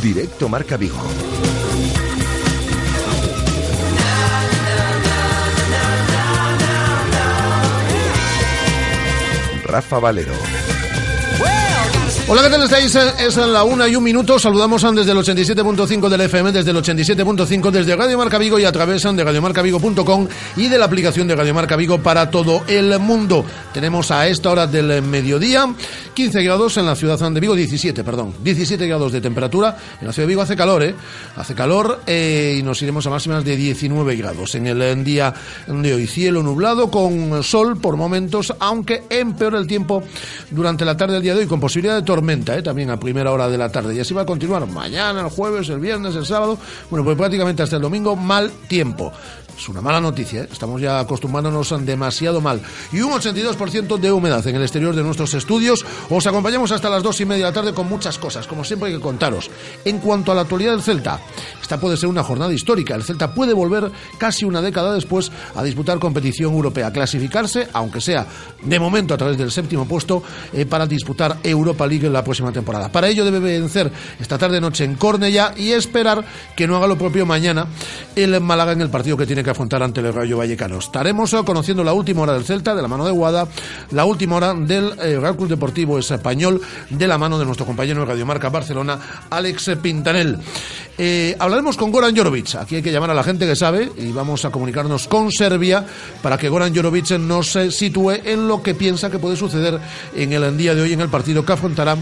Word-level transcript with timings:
Directo 0.00 0.48
Marca 0.48 0.76
Vigo. 0.76 1.33
Rafa 9.74 9.98
Valero. 9.98 10.34
Hola, 12.28 12.42
¿qué 12.42 12.48
tal 12.48 12.62
estáis? 12.62 12.94
Es 12.94 13.36
la 13.36 13.64
una 13.64 13.88
y 13.88 13.96
un 13.96 14.04
minuto. 14.04 14.38
Saludamos 14.38 14.80
desde 14.94 15.10
el 15.10 15.18
87.5 15.18 16.08
del 16.08 16.20
FM, 16.20 16.52
desde 16.52 16.70
el 16.70 16.76
87.5, 16.76 17.70
desde 17.72 17.96
Radio 17.96 18.16
Marca 18.16 18.38
Vigo 18.38 18.58
y 18.60 18.64
a 18.64 18.70
través 18.70 19.02
de 19.02 19.24
radiomarcavigo.com 19.24 20.28
y 20.56 20.68
de 20.68 20.78
la 20.78 20.84
aplicación 20.84 21.26
de 21.26 21.34
Radio 21.34 21.52
Marca 21.54 21.74
Vigo 21.74 21.98
para 21.98 22.30
todo 22.30 22.62
el 22.68 22.98
mundo. 23.00 23.44
Tenemos 23.72 24.12
a 24.12 24.28
esta 24.28 24.50
hora 24.50 24.68
del 24.68 25.02
mediodía 25.02 25.66
15 26.14 26.42
grados 26.44 26.76
en 26.76 26.86
la 26.86 26.94
ciudad 26.94 27.18
de 27.18 27.40
Vigo, 27.40 27.56
17, 27.56 28.04
perdón, 28.04 28.34
17 28.42 28.86
grados 28.86 29.10
de 29.12 29.20
temperatura. 29.20 29.76
En 30.00 30.06
la 30.06 30.12
ciudad 30.12 30.26
de 30.26 30.30
Vigo 30.30 30.42
hace 30.42 30.56
calor, 30.56 30.82
¿eh? 30.84 30.94
Hace 31.36 31.54
calor 31.54 32.02
eh, 32.06 32.56
y 32.58 32.62
nos 32.62 32.80
iremos 32.82 33.04
a 33.06 33.10
máximas 33.10 33.44
de 33.44 33.56
19 33.56 34.14
grados. 34.16 34.54
En 34.54 34.66
el 34.68 35.04
día 35.04 35.34
de 35.66 35.94
hoy, 35.94 36.06
cielo 36.06 36.42
nublado 36.42 36.90
con 36.90 37.42
sol 37.42 37.80
por 37.80 37.96
momentos, 37.96 38.54
aunque 38.60 39.02
empeora 39.10 39.58
el 39.58 39.66
tiempo 39.66 40.04
durante 40.50 40.84
la 40.84 40.96
tarde 40.96 41.14
del 41.14 41.22
día 41.22 41.34
de 41.34 41.40
hoy 41.40 41.46
con 41.46 41.58
posibilidad 41.58 41.96
de 41.96 42.02
tormenta, 42.02 42.56
¿eh? 42.56 42.62
también 42.62 42.90
a 42.90 42.98
primera 42.98 43.32
hora 43.32 43.48
de 43.48 43.58
la 43.58 43.70
tarde. 43.70 43.94
Y 43.94 44.00
así 44.00 44.14
va 44.14 44.22
a 44.22 44.26
continuar 44.26 44.66
mañana, 44.68 45.20
el 45.20 45.30
jueves, 45.30 45.68
el 45.68 45.80
viernes, 45.80 46.14
el 46.14 46.26
sábado. 46.26 46.58
Bueno, 46.90 47.04
pues 47.04 47.16
prácticamente 47.16 47.64
hasta 47.64 47.76
el 47.76 47.82
domingo, 47.82 48.14
mal 48.14 48.52
tiempo. 48.68 49.12
Es 49.56 49.68
una 49.68 49.80
mala 49.80 50.00
noticia, 50.00 50.42
¿eh? 50.42 50.48
estamos 50.50 50.80
ya 50.80 50.98
acostumbrándonos 50.98 51.72
demasiado 51.84 52.40
mal. 52.40 52.60
Y 52.92 53.00
un 53.00 53.12
82% 53.12 53.98
de 53.98 54.10
humedad 54.12 54.46
en 54.46 54.56
el 54.56 54.62
exterior 54.62 54.94
de 54.94 55.02
nuestros 55.02 55.32
estudios. 55.34 55.84
Os 56.10 56.26
acompañamos 56.26 56.72
hasta 56.72 56.90
las 56.90 57.02
dos 57.02 57.20
y 57.20 57.24
media 57.24 57.46
de 57.46 57.50
la 57.50 57.54
tarde 57.54 57.74
con 57.74 57.88
muchas 57.88 58.18
cosas, 58.18 58.46
como 58.46 58.64
siempre 58.64 58.88
hay 58.88 58.96
que 58.96 59.00
contaros. 59.00 59.50
En 59.84 59.98
cuanto 59.98 60.32
a 60.32 60.34
la 60.34 60.42
actualidad 60.42 60.72
del 60.72 60.82
Celta, 60.82 61.20
esta 61.62 61.78
puede 61.78 61.96
ser 61.96 62.08
una 62.08 62.24
jornada 62.24 62.52
histórica. 62.52 62.94
El 62.94 63.04
Celta 63.04 63.32
puede 63.32 63.54
volver 63.54 63.90
casi 64.18 64.44
una 64.44 64.60
década 64.60 64.92
después 64.92 65.30
a 65.54 65.62
disputar 65.62 65.98
competición 65.98 66.52
europea, 66.52 66.92
clasificarse, 66.92 67.68
aunque 67.72 68.00
sea 68.00 68.26
de 68.62 68.78
momento 68.80 69.14
a 69.14 69.16
través 69.16 69.38
del 69.38 69.52
séptimo 69.52 69.86
puesto, 69.86 70.22
eh, 70.52 70.66
para 70.66 70.86
disputar 70.86 71.38
Europa 71.42 71.86
League 71.86 72.06
en 72.06 72.12
la 72.12 72.24
próxima 72.24 72.50
temporada. 72.50 72.90
Para 72.90 73.08
ello 73.08 73.24
debe 73.24 73.38
vencer 73.38 73.90
esta 74.18 74.36
tarde-noche 74.36 74.84
en 74.84 74.96
Cornella 74.96 75.54
y 75.56 75.70
esperar 75.70 76.24
que 76.56 76.66
no 76.66 76.76
haga 76.76 76.86
lo 76.86 76.98
propio 76.98 77.24
mañana 77.24 77.66
el 78.16 78.40
Málaga 78.40 78.72
en 78.72 78.80
el 78.80 78.90
partido 78.90 79.16
que 79.16 79.26
tiene 79.26 79.43
que 79.44 79.50
afrontar 79.50 79.82
ante 79.82 80.00
el 80.00 80.12
Rayo 80.12 80.38
Vallecano. 80.38 80.78
Estaremos 80.78 81.32
eh, 81.32 81.42
conociendo 81.44 81.84
la 81.84 81.92
última 81.92 82.22
hora 82.22 82.32
del 82.32 82.44
Celta 82.44 82.74
de 82.74 82.82
la 82.82 82.88
mano 82.88 83.04
de 83.04 83.12
Guada, 83.12 83.46
la 83.90 84.04
última 84.04 84.36
hora 84.36 84.54
del 84.54 84.92
eh, 85.00 85.18
Real 85.20 85.36
Club 85.36 85.48
Deportivo 85.48 85.98
Español 85.98 86.60
de 86.90 87.06
la 87.06 87.18
mano 87.18 87.38
de 87.38 87.44
nuestro 87.44 87.66
compañero 87.66 88.00
de 88.00 88.06
Radiomarca 88.06 88.48
Barcelona, 88.48 88.98
Alex 89.30 89.72
Pintanel. 89.80 90.38
Eh, 90.96 91.36
hablaremos 91.38 91.76
con 91.76 91.92
Goran 91.92 92.16
Jorovic. 92.16 92.54
Aquí 92.56 92.76
hay 92.76 92.82
que 92.82 92.90
llamar 92.90 93.10
a 93.10 93.14
la 93.14 93.22
gente 93.22 93.46
que 93.46 93.54
sabe 93.54 93.90
y 93.96 94.10
vamos 94.12 94.44
a 94.44 94.50
comunicarnos 94.50 95.06
con 95.06 95.30
Serbia 95.30 95.84
para 96.22 96.38
que 96.38 96.48
Goran 96.48 96.74
Jorovic 96.74 97.10
nos 97.18 97.58
sitúe 97.70 98.12
en 98.24 98.48
lo 98.48 98.62
que 98.62 98.74
piensa 98.74 99.10
que 99.10 99.18
puede 99.18 99.36
suceder 99.36 99.78
en 100.16 100.32
el 100.32 100.56
día 100.56 100.74
de 100.74 100.82
hoy 100.82 100.92
en 100.92 101.00
el 101.00 101.08
partido 101.08 101.44
que 101.44 101.52
afrontará 101.52 101.96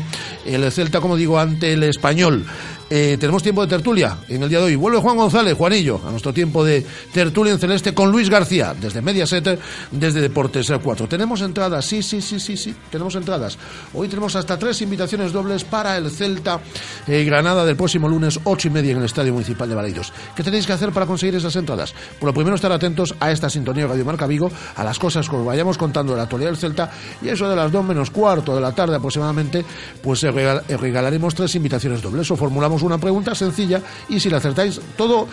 el 0.47 0.71
Celta, 0.71 1.01
como 1.01 1.17
digo, 1.17 1.39
ante 1.39 1.73
el 1.73 1.83
Español. 1.83 2.47
Eh, 2.95 3.17
tenemos 3.19 3.43
tiempo 3.43 3.63
de 3.63 3.69
tertulia 3.69 4.19
en 4.29 4.43
el 4.43 4.51
día 4.51 4.59
de 4.59 4.65
hoy. 4.67 4.77
Vuelve 4.77 4.99
Juan 4.99 5.17
González, 5.17 5.57
Juanillo, 5.57 5.99
a 6.07 6.11
nuestro 6.11 6.31
tiempo 6.31 6.63
de 6.63 6.85
tertulia 7.11 7.55
en 7.55 7.59
celeste 7.59 7.95
con 7.95 8.13
Luis 8.13 8.29
García, 8.29 8.75
desde 8.79 9.01
Mediaset, 9.01 9.59
desde 9.91 10.21
Deportes 10.21 10.71
4. 10.71 11.09
Tenemos 11.09 11.41
entradas, 11.41 11.87
sí, 11.87 12.03
sí, 12.03 12.21
sí, 12.21 12.39
sí, 12.39 12.55
sí, 12.55 12.75
tenemos 12.91 13.15
entradas. 13.15 13.57
Hoy 13.95 14.09
tenemos 14.09 14.37
hasta 14.37 14.59
tres 14.59 14.83
invitaciones 14.83 15.33
dobles 15.33 15.65
para 15.65 15.97
el 15.97 16.11
Celta 16.11 16.61
eh, 17.07 17.25
Granada 17.25 17.65
del 17.65 17.77
próximo 17.77 18.11
lunes, 18.11 18.39
ocho 18.45 18.69
y 18.69 18.71
media 18.71 18.93
en 18.93 18.99
el 18.99 19.05
Estadio 19.05 19.33
Municipal 19.33 19.71
de 19.71 19.75
Baleiros. 19.75 20.13
¿Qué 20.37 20.43
tenéis 20.43 20.67
que 20.67 20.75
hacer 20.75 20.93
para 20.93 21.07
conseguir 21.07 21.37
esas 21.37 21.57
entradas? 21.57 21.95
Por 22.21 22.27
lo 22.27 22.35
primero, 22.35 22.57
estar 22.57 22.73
atentos 22.73 23.15
a 23.21 23.31
esta 23.31 23.49
sintonía 23.49 23.85
de 23.85 23.89
Radio 23.89 24.05
Marca 24.05 24.27
Vigo, 24.27 24.51
a 24.77 24.85
las 24.85 24.99
cosas 24.99 25.31
que 25.31 25.37
os 25.37 25.47
vayamos 25.47 25.79
contando 25.79 26.13
de 26.13 26.19
la 26.19 26.25
actualidad 26.25 26.51
del 26.51 26.59
Celta, 26.59 26.91
y 27.23 27.31
eso 27.31 27.49
de 27.49 27.57
las 27.57 27.73
dos 27.73 27.87
menos 27.87 28.11
cuarto 28.11 28.55
de 28.55 28.61
la 28.61 28.73
tarde 28.73 28.97
aproximadamente, 28.97 29.65
pues 30.03 30.21
regalaremos 30.21 31.35
tres 31.35 31.55
invitaciones 31.55 32.03
dobles 32.03 32.31
o 32.31 32.37
formulamos 32.37 32.82
una 32.83 32.99
pregunta 32.99 33.35
sencilla 33.35 33.81
y 34.09 34.21
si 34.21 34.31
la 34.31 34.39
acertáis, 34.39 34.81
todo, 34.97 35.29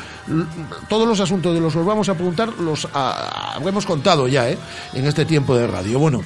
todos 0.88 1.08
los 1.08 1.20
asuntos 1.20 1.54
de 1.54 1.62
los 1.62 1.74
que 1.74 1.80
os 1.80 1.86
vamos 1.86 2.10
a 2.10 2.14
preguntar 2.14 2.50
los 2.60 2.88
habremos 2.94 3.86
contado 3.86 4.28
ya 4.28 4.50
¿eh? 4.50 4.58
en 4.94 5.06
este 5.06 5.26
tiempo 5.26 5.56
de 5.56 5.68
radio. 5.68 6.00
Bueno. 6.00 6.22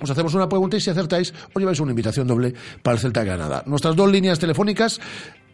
Os 0.00 0.10
hacemos 0.10 0.34
una 0.34 0.48
pregunta 0.48 0.76
y 0.76 0.80
si 0.80 0.90
acertáis, 0.90 1.32
os 1.54 1.60
lleváis 1.60 1.78
una 1.78 1.92
invitación 1.92 2.26
doble 2.26 2.52
para 2.82 2.96
el 2.96 3.00
Celta 3.00 3.22
Granada. 3.22 3.62
Nuestras 3.66 3.94
dos 3.94 4.10
líneas 4.10 4.40
telefónicas 4.40 5.00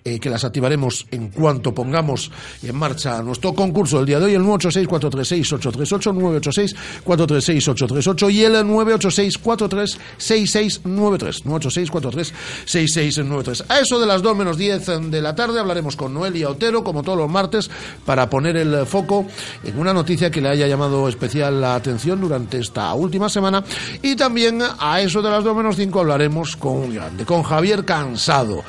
eh, 0.08 0.18
que 0.18 0.30
las 0.30 0.44
activaremos 0.44 1.06
en 1.10 1.28
cuanto 1.28 1.74
pongamos 1.74 2.30
en 2.62 2.74
marcha 2.74 3.22
nuestro 3.22 3.52
concurso. 3.52 3.98
Del 3.98 4.06
día 4.06 4.18
de 4.18 4.24
hoy, 4.24 4.32
el 4.34 4.42
986-436-838, 4.42 6.74
986-436-838 7.04 8.32
y 8.32 8.44
el 8.44 8.54
986-436693, 8.64 11.42
986-436693. 11.44 13.64
A 13.68 13.80
eso 13.80 14.00
de 14.00 14.06
las 14.06 14.22
2 14.22 14.36
menos 14.36 14.56
10 14.56 15.10
de 15.10 15.20
la 15.20 15.34
tarde 15.34 15.60
hablaremos 15.60 15.94
con 15.94 16.14
Noelia 16.14 16.48
Otero, 16.48 16.82
como 16.82 17.02
todos 17.02 17.18
los 17.18 17.28
martes, 17.28 17.70
para 18.06 18.30
poner 18.30 18.56
el 18.56 18.86
foco 18.86 19.26
en 19.62 19.78
una 19.78 19.92
noticia 19.92 20.30
que 20.30 20.40
le 20.40 20.48
haya 20.48 20.66
llamado 20.66 21.06
especial 21.08 21.60
la 21.60 21.74
atención 21.74 22.18
durante 22.20 22.58
esta 22.58 22.94
última 22.94 23.28
semana. 23.28 23.62
Y 24.00 24.16
también 24.16 24.62
a 24.78 25.02
eso 25.02 25.20
de 25.20 25.28
las 25.30 25.44
2 25.44 25.54
menos 25.54 25.76
5 25.76 26.00
hablaremos 26.00 26.56
con 26.56 26.94
grande, 26.94 27.26
con 27.26 27.42
Javier 27.42 27.84
Cansado 27.84 28.64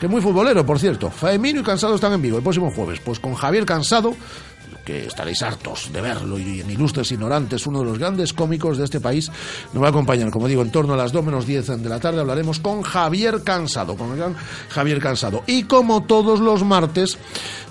que 0.00 0.08
muy 0.08 0.22
futbolero, 0.22 0.64
por 0.64 0.78
cierto. 0.78 1.10
Faemino 1.10 1.60
y 1.60 1.62
Cansado 1.62 1.94
están 1.94 2.14
en 2.14 2.22
vivo 2.22 2.38
el 2.38 2.42
próximo 2.42 2.72
jueves. 2.72 3.00
Pues 3.04 3.20
con 3.20 3.34
Javier 3.34 3.66
Cansado, 3.66 4.14
que 4.84 5.06
estaréis 5.06 5.42
hartos 5.42 5.92
de 5.92 6.00
verlo 6.00 6.38
y 6.38 6.60
en 6.60 6.70
Ilustres 6.70 7.12
Ignorantes, 7.12 7.66
uno 7.66 7.80
de 7.80 7.84
los 7.84 7.98
grandes 7.98 8.32
cómicos 8.32 8.78
de 8.78 8.84
este 8.84 8.98
país, 8.98 9.30
nos 9.74 9.82
va 9.82 9.88
a 9.88 9.90
acompañar, 9.90 10.30
como 10.30 10.48
digo, 10.48 10.62
en 10.62 10.70
torno 10.70 10.94
a 10.94 10.96
las 10.96 11.12
2 11.12 11.24
menos 11.24 11.46
10 11.46 11.82
de 11.82 11.88
la 11.88 12.00
tarde 12.00 12.20
hablaremos 12.20 12.60
con 12.60 12.80
Javier 12.80 13.42
Cansado, 13.44 13.94
con 13.94 14.12
el 14.12 14.16
gran 14.16 14.34
Javier 14.70 15.00
Cansado. 15.00 15.42
Y 15.46 15.64
como 15.64 16.04
todos 16.04 16.40
los 16.40 16.64
martes, 16.64 17.18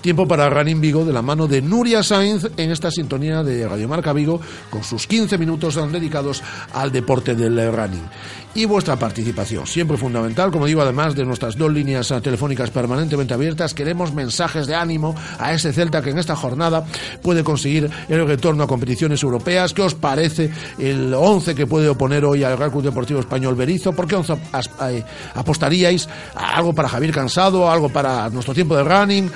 tiempo 0.00 0.28
para 0.28 0.48
Running 0.48 0.80
Vigo 0.80 1.04
de 1.04 1.12
la 1.12 1.22
mano 1.22 1.48
de 1.48 1.60
Nuria 1.60 2.04
Sainz 2.04 2.46
en 2.56 2.70
esta 2.70 2.92
sintonía 2.92 3.42
de 3.42 3.66
Radio 3.68 3.88
Marca 3.88 4.12
Vigo 4.12 4.40
con 4.70 4.84
sus 4.84 5.06
15 5.06 5.36
minutos 5.36 5.74
dedicados 5.90 6.42
al 6.72 6.92
deporte 6.92 7.34
del 7.34 7.72
running 7.72 8.08
y 8.54 8.64
vuestra 8.64 8.96
participación. 8.96 9.66
Siempre 9.66 9.96
fundamental, 9.96 10.50
como 10.50 10.66
digo, 10.66 10.82
además 10.82 11.14
de 11.14 11.24
nuestras 11.24 11.56
dos 11.56 11.72
líneas 11.72 12.12
telefónicas 12.22 12.70
permanentemente 12.70 13.34
abiertas, 13.34 13.74
queremos 13.74 14.12
mensajes 14.12 14.66
de 14.66 14.74
ánimo 14.74 15.14
a 15.38 15.52
ese 15.52 15.72
Celta 15.72 16.02
que 16.02 16.10
en 16.10 16.18
esta 16.18 16.36
jornada 16.36 16.84
puede 17.22 17.44
conseguir 17.44 17.90
el 18.08 18.26
retorno 18.26 18.64
a 18.64 18.66
competiciones 18.66 19.22
europeas. 19.22 19.72
¿Qué 19.72 19.82
os 19.82 19.94
parece 19.94 20.50
el 20.78 21.14
11 21.14 21.54
que 21.54 21.66
puede 21.66 21.88
oponer 21.88 22.24
hoy 22.24 22.42
al 22.44 22.58
Real 22.58 22.70
Club 22.70 22.82
Deportivo 22.84 23.20
Español 23.20 23.54
Berizo? 23.54 23.92
¿Por 23.92 24.06
qué 24.06 24.16
eh, 24.16 25.04
apostaríais 25.34 26.08
a 26.34 26.56
algo 26.56 26.74
para 26.74 26.88
Javier 26.88 27.12
Cansado, 27.12 27.70
algo 27.70 27.88
para 27.88 28.28
nuestro 28.30 28.54
tiempo 28.54 28.76
de 28.76 28.82
running, 28.84 29.30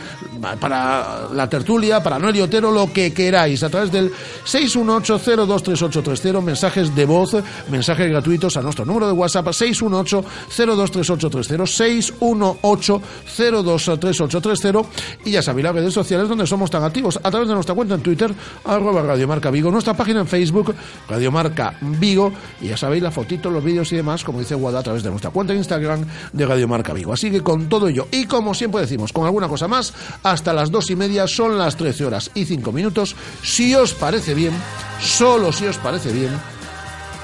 para 0.60 1.28
la 1.32 1.48
tertulia, 1.48 2.02
para 2.02 2.18
Noel 2.18 2.42
Otero, 2.42 2.70
lo 2.70 2.92
que 2.92 3.12
queráis, 3.12 3.62
a 3.62 3.70
través 3.70 3.92
del 3.92 4.10
618-023830, 4.44 6.42
mensajes 6.42 6.94
de 6.94 7.04
voz, 7.04 7.36
mensajes 7.70 8.08
gratuitos 8.08 8.56
a 8.56 8.62
nuestro 8.62 8.84
número 8.84 9.03
de 9.06 9.12
WhatsApp 9.12 9.46
618-023830, 9.46 12.18
618-023830 12.18 14.86
y 15.24 15.30
ya 15.32 15.42
sabéis 15.42 15.64
las 15.64 15.74
redes 15.74 15.94
sociales 15.94 16.28
donde 16.28 16.46
somos 16.46 16.70
tan 16.70 16.84
activos, 16.84 17.18
a 17.22 17.30
través 17.30 17.48
de 17.48 17.54
nuestra 17.54 17.74
cuenta 17.74 17.94
en 17.94 18.02
Twitter, 18.02 18.34
arroba 18.64 19.02
Radiomarca 19.02 19.50
Vigo, 19.50 19.70
nuestra 19.70 19.94
página 19.94 20.20
en 20.20 20.26
Facebook, 20.26 20.74
Radiomarca 21.08 21.76
Vigo, 21.80 22.32
y 22.60 22.68
ya 22.68 22.76
sabéis 22.76 23.02
la 23.02 23.10
fotito, 23.10 23.50
los 23.50 23.64
vídeos 23.64 23.92
y 23.92 23.96
demás, 23.96 24.24
como 24.24 24.40
dice 24.40 24.54
Guada, 24.54 24.80
a 24.80 24.82
través 24.82 25.02
de 25.02 25.10
nuestra 25.10 25.30
cuenta 25.30 25.52
en 25.52 25.58
Instagram 25.58 26.04
de 26.32 26.46
Radiomarca 26.46 26.92
Vigo. 26.92 27.12
Así 27.12 27.30
que 27.30 27.42
con 27.42 27.68
todo 27.68 27.88
ello, 27.88 28.08
y 28.10 28.26
como 28.26 28.54
siempre 28.54 28.80
decimos, 28.80 29.12
con 29.12 29.24
alguna 29.24 29.48
cosa 29.48 29.68
más, 29.68 29.92
hasta 30.22 30.52
las 30.52 30.70
dos 30.70 30.90
y 30.90 30.96
media 30.96 31.26
son 31.26 31.58
las 31.58 31.76
13 31.76 32.04
horas 32.04 32.30
y 32.34 32.44
5 32.44 32.72
minutos. 32.72 33.16
Si 33.42 33.74
os 33.74 33.94
parece 33.94 34.34
bien, 34.34 34.52
solo 35.00 35.52
si 35.52 35.66
os 35.66 35.78
parece 35.78 36.12
bien, 36.12 36.30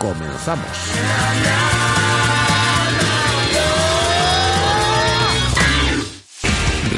comenzamos. 0.00 0.66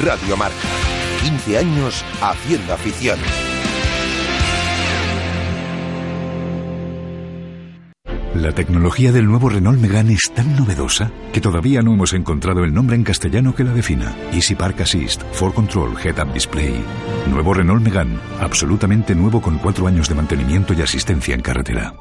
Radio 0.01 0.37
Marca. 0.37 0.55
15 1.21 1.57
años 1.57 2.03
haciendo 2.21 2.73
afición. 2.73 3.19
La 8.35 8.51
tecnología 8.51 9.11
del 9.11 9.27
nuevo 9.27 9.47
Renault 9.47 9.79
Megane 9.79 10.13
es 10.13 10.31
tan 10.33 10.55
novedosa 10.55 11.11
que 11.31 11.39
todavía 11.39 11.83
no 11.83 11.93
hemos 11.93 12.13
encontrado 12.13 12.63
el 12.63 12.73
nombre 12.73 12.95
en 12.95 13.03
castellano 13.03 13.53
que 13.53 13.63
la 13.63 13.73
defina. 13.73 14.15
Easy 14.31 14.55
Park 14.55 14.81
Assist, 14.81 15.21
For 15.33 15.53
Control, 15.53 15.95
Head 16.03 16.19
Up 16.19 16.33
Display. 16.33 16.83
Nuevo 17.29 17.53
Renault 17.53 17.83
Megane, 17.83 18.17
absolutamente 18.39 19.13
nuevo 19.13 19.39
con 19.39 19.59
cuatro 19.59 19.85
años 19.85 20.09
de 20.09 20.15
mantenimiento 20.15 20.73
y 20.73 20.81
asistencia 20.81 21.35
en 21.35 21.41
carretera. 21.41 21.93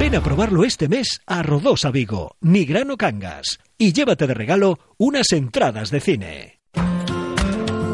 Ven 0.00 0.16
a 0.16 0.20
probarlo 0.20 0.64
este 0.64 0.88
mes 0.88 1.20
a 1.26 1.42
Rodosa 1.44 1.92
Vigo, 1.92 2.36
Nigrano 2.40 2.96
Cangas, 2.96 3.60
y 3.78 3.92
llévate 3.92 4.26
de 4.26 4.34
regalo 4.34 4.80
unas 4.98 5.30
entradas 5.32 5.90
de 5.90 6.00
cine. 6.00 6.59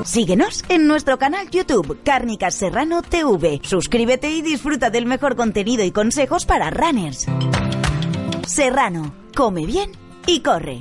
Síguenos 0.07 0.65
en 0.69 0.87
nuestro 0.87 1.19
canal 1.19 1.51
YouTube 1.51 1.99
Cárnicas 2.05 2.55
Serrano 2.55 3.03
TV. 3.03 3.61
Suscríbete 3.65 4.31
y 4.31 4.41
disfruta 4.41 4.89
del 4.89 5.05
mejor 5.05 5.35
contenido 5.35 5.83
y 5.83 5.91
consejos 5.91 6.47
para 6.47 6.71
runners. 6.71 7.27
Serrano, 8.47 9.13
come 9.35 9.67
bien 9.67 9.91
y 10.29 10.41
corre. 10.43 10.81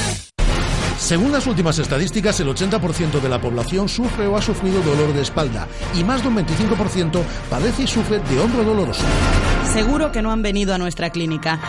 Según 1.01 1.31
las 1.31 1.47
últimas 1.47 1.79
estadísticas, 1.79 2.39
el 2.41 2.47
80% 2.47 3.19
de 3.19 3.27
la 3.27 3.41
población 3.41 3.89
sufre 3.89 4.27
o 4.27 4.37
ha 4.37 4.41
sufrido 4.41 4.81
dolor 4.83 5.11
de 5.13 5.23
espalda 5.23 5.67
y 5.95 6.03
más 6.03 6.21
de 6.21 6.27
un 6.27 6.37
25% 6.37 7.23
padece 7.49 7.83
y 7.83 7.87
sufre 7.87 8.19
de 8.19 8.39
hombro 8.39 8.63
doloroso. 8.63 9.03
Seguro 9.73 10.11
que 10.11 10.21
no 10.21 10.31
han 10.31 10.43
venido 10.43 10.75
a 10.75 10.77
nuestra 10.77 11.09
clínica. 11.09 11.59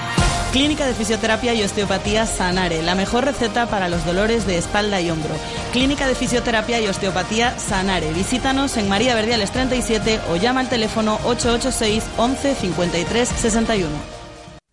Clínica 0.52 0.86
de 0.86 0.92
Fisioterapia 0.92 1.54
y 1.54 1.62
Osteopatía 1.62 2.26
Sanare, 2.26 2.82
la 2.82 2.94
mejor 2.94 3.24
receta 3.24 3.66
para 3.66 3.88
los 3.88 4.04
dolores 4.04 4.46
de 4.46 4.58
espalda 4.58 5.00
y 5.00 5.10
hombro. 5.10 5.34
Clínica 5.72 6.06
de 6.06 6.14
Fisioterapia 6.14 6.78
y 6.82 6.86
Osteopatía 6.86 7.58
Sanare. 7.58 8.12
Visítanos 8.12 8.76
en 8.76 8.86
María 8.86 9.14
Verdiales 9.14 9.50
37 9.50 10.20
o 10.30 10.36
llama 10.36 10.60
al 10.60 10.68
teléfono 10.68 11.14
886 11.24 12.04
11 12.18 12.54
53 12.54 13.28
61. 13.28 13.88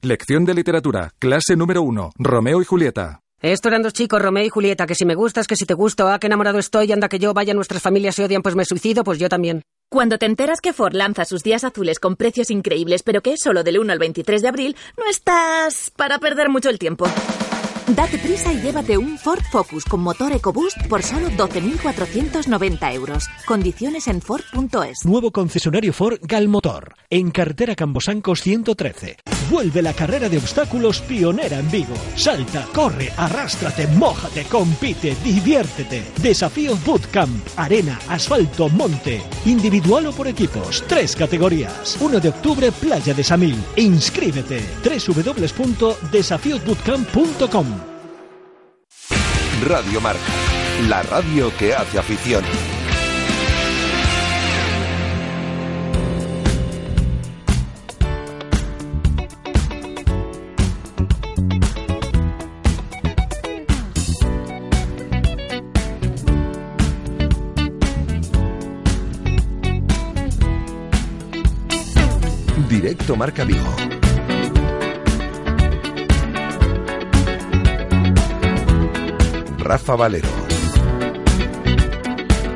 Lección 0.02 0.44
de 0.44 0.54
literatura, 0.54 1.12
clase 1.18 1.56
número 1.56 1.82
1, 1.82 2.12
Romeo 2.18 2.62
y 2.62 2.66
Julieta. 2.66 3.22
Esto 3.42 3.70
eran 3.70 3.82
dos 3.82 3.94
chicos, 3.94 4.22
Romeo 4.22 4.44
y 4.44 4.50
Julieta, 4.50 4.86
que 4.86 4.96
si 4.96 5.06
me 5.06 5.16
gustas, 5.16 5.48
que 5.48 5.56
si 5.56 5.66
te 5.66 5.74
gusto, 5.74 6.10
ah, 6.10 6.20
que 6.20 6.28
enamorado 6.28 6.60
estoy, 6.60 6.92
anda 6.92 7.08
que 7.08 7.20
yo, 7.20 7.34
vaya, 7.34 7.54
nuestras 7.54 7.82
familias 7.82 8.16
se 8.16 8.26
odian, 8.26 8.42
pues 8.42 8.56
me 8.56 8.66
suicido, 8.66 9.06
pues 9.06 9.18
yo 9.18 9.30
también. 9.30 9.62
Cuando 9.90 10.18
te 10.18 10.26
enteras 10.26 10.60
que 10.60 10.74
Ford 10.74 10.94
lanza 10.94 11.24
sus 11.24 11.42
días 11.42 11.64
azules 11.64 12.00
con 12.00 12.18
precios 12.18 12.52
increíbles, 12.52 13.02
pero 13.02 13.22
que 13.22 13.34
es 13.34 13.40
solo 13.42 13.64
del 13.64 13.80
1 13.80 13.94
al 13.94 14.00
23 14.00 14.42
de 14.42 14.48
abril, 14.50 14.76
no 14.98 15.06
estás 15.10 15.90
para 15.96 16.20
perder 16.20 16.50
mucho 16.50 16.70
el 16.70 16.80
tiempo. 16.80 17.06
Date 17.96 18.20
prisa 18.20 18.54
y 18.54 18.62
llévate 18.62 19.00
un 19.00 19.18
Ford 19.18 19.42
Focus 19.52 19.84
con 19.84 20.02
motor 20.02 20.32
EcoBoost 20.32 20.86
por 20.88 21.02
solo 21.02 21.30
12.490 21.30 22.94
euros. 22.94 23.28
Condiciones 23.48 24.08
en 24.08 24.22
Ford.es. 24.22 25.06
Nuevo 25.06 25.32
concesionario 25.32 25.92
Ford 25.92 26.20
Galmotor, 26.22 26.94
en 27.10 27.32
carretera 27.32 27.76
Cambosancos 27.76 28.42
113. 28.42 29.18
Vuelve 29.50 29.82
la 29.82 29.94
carrera 29.94 30.30
de 30.30 30.38
obstáculos 30.38 31.02
pionera 31.02 31.58
en 31.58 31.72
Vigo. 31.72 31.96
Salta, 32.16 32.68
corre, 32.76 33.12
arrástrate, 33.18 33.88
mójate, 33.88 34.44
compite, 34.44 35.16
diviértete. 35.24 36.04
Desafío 36.22 36.78
Bootcamp, 36.86 37.44
arena, 37.58 38.00
asfalto, 38.08 38.70
monte. 38.70 39.20
Individual 39.46 40.06
o 40.08 40.12
por 40.12 40.28
equipos. 40.28 40.84
Tres 40.88 41.16
categorías. 41.16 41.98
1 42.00 42.20
de 42.20 42.30
octubre, 42.30 42.72
Playa 42.72 43.16
de 43.16 43.24
Samil. 43.24 43.56
Inscríbete. 43.78 44.64
www.desafiosbootcamp.com 44.84 47.79
Radio 49.66 50.00
Marca, 50.00 50.22
la 50.88 51.04
radio 51.04 51.52
que 51.58 51.74
hace 51.76 52.00
afición. 52.00 52.44
Directo 72.70 73.18
Marca 73.18 73.44
Vigo. 73.44 73.99
Rafa 79.70 79.96
Valero. 79.96 80.39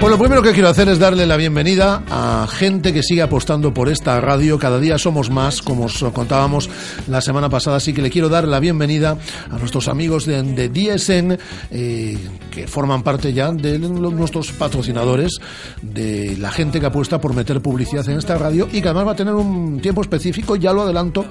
Pues 0.04 0.12
lo 0.12 0.20
primero 0.20 0.42
que 0.42 0.52
quiero 0.52 0.68
hacer 0.68 0.90
es 0.90 1.00
darle 1.00 1.26
la 1.26 1.38
bienvenida 1.38 2.04
a 2.12 2.46
gente 2.50 2.92
que 2.92 3.02
sigue 3.02 3.22
apostando 3.22 3.74
por 3.74 3.88
esta 3.88 4.20
radio. 4.20 4.60
Cada 4.60 4.78
día 4.78 4.98
somos 4.98 5.30
más, 5.30 5.62
como 5.62 5.86
os 5.86 6.04
contábamos 6.14 6.70
la 7.08 7.22
semana 7.22 7.48
pasada. 7.48 7.78
Así 7.78 7.94
que 7.94 8.02
le 8.02 8.10
quiero 8.10 8.28
dar 8.28 8.46
la 8.46 8.60
bienvenida 8.60 9.18
a 9.50 9.58
nuestros 9.58 9.88
amigos 9.88 10.26
de, 10.26 10.44
de 10.44 10.68
DSN, 10.68 11.38
eh, 11.72 12.18
que 12.52 12.68
forman 12.68 13.02
parte 13.02 13.32
ya 13.32 13.54
de 13.54 13.80
los- 13.80 14.12
nuestros 14.14 14.52
patrocinadores, 14.52 15.38
de 15.82 16.36
la 16.38 16.52
gente 16.52 16.82
que 16.82 16.88
apuesta 16.88 17.22
por 17.22 17.34
meter 17.34 17.62
publicidad 17.62 18.08
en 18.10 18.18
esta 18.18 18.38
radio 18.38 18.68
y 18.74 18.82
que 18.82 18.90
además 18.90 19.08
va 19.08 19.12
a 19.14 19.16
tener 19.16 19.34
un 19.34 19.80
tiempo 19.80 20.02
específico, 20.02 20.58
ya 20.58 20.74
lo 20.74 20.82
adelanto, 20.82 21.24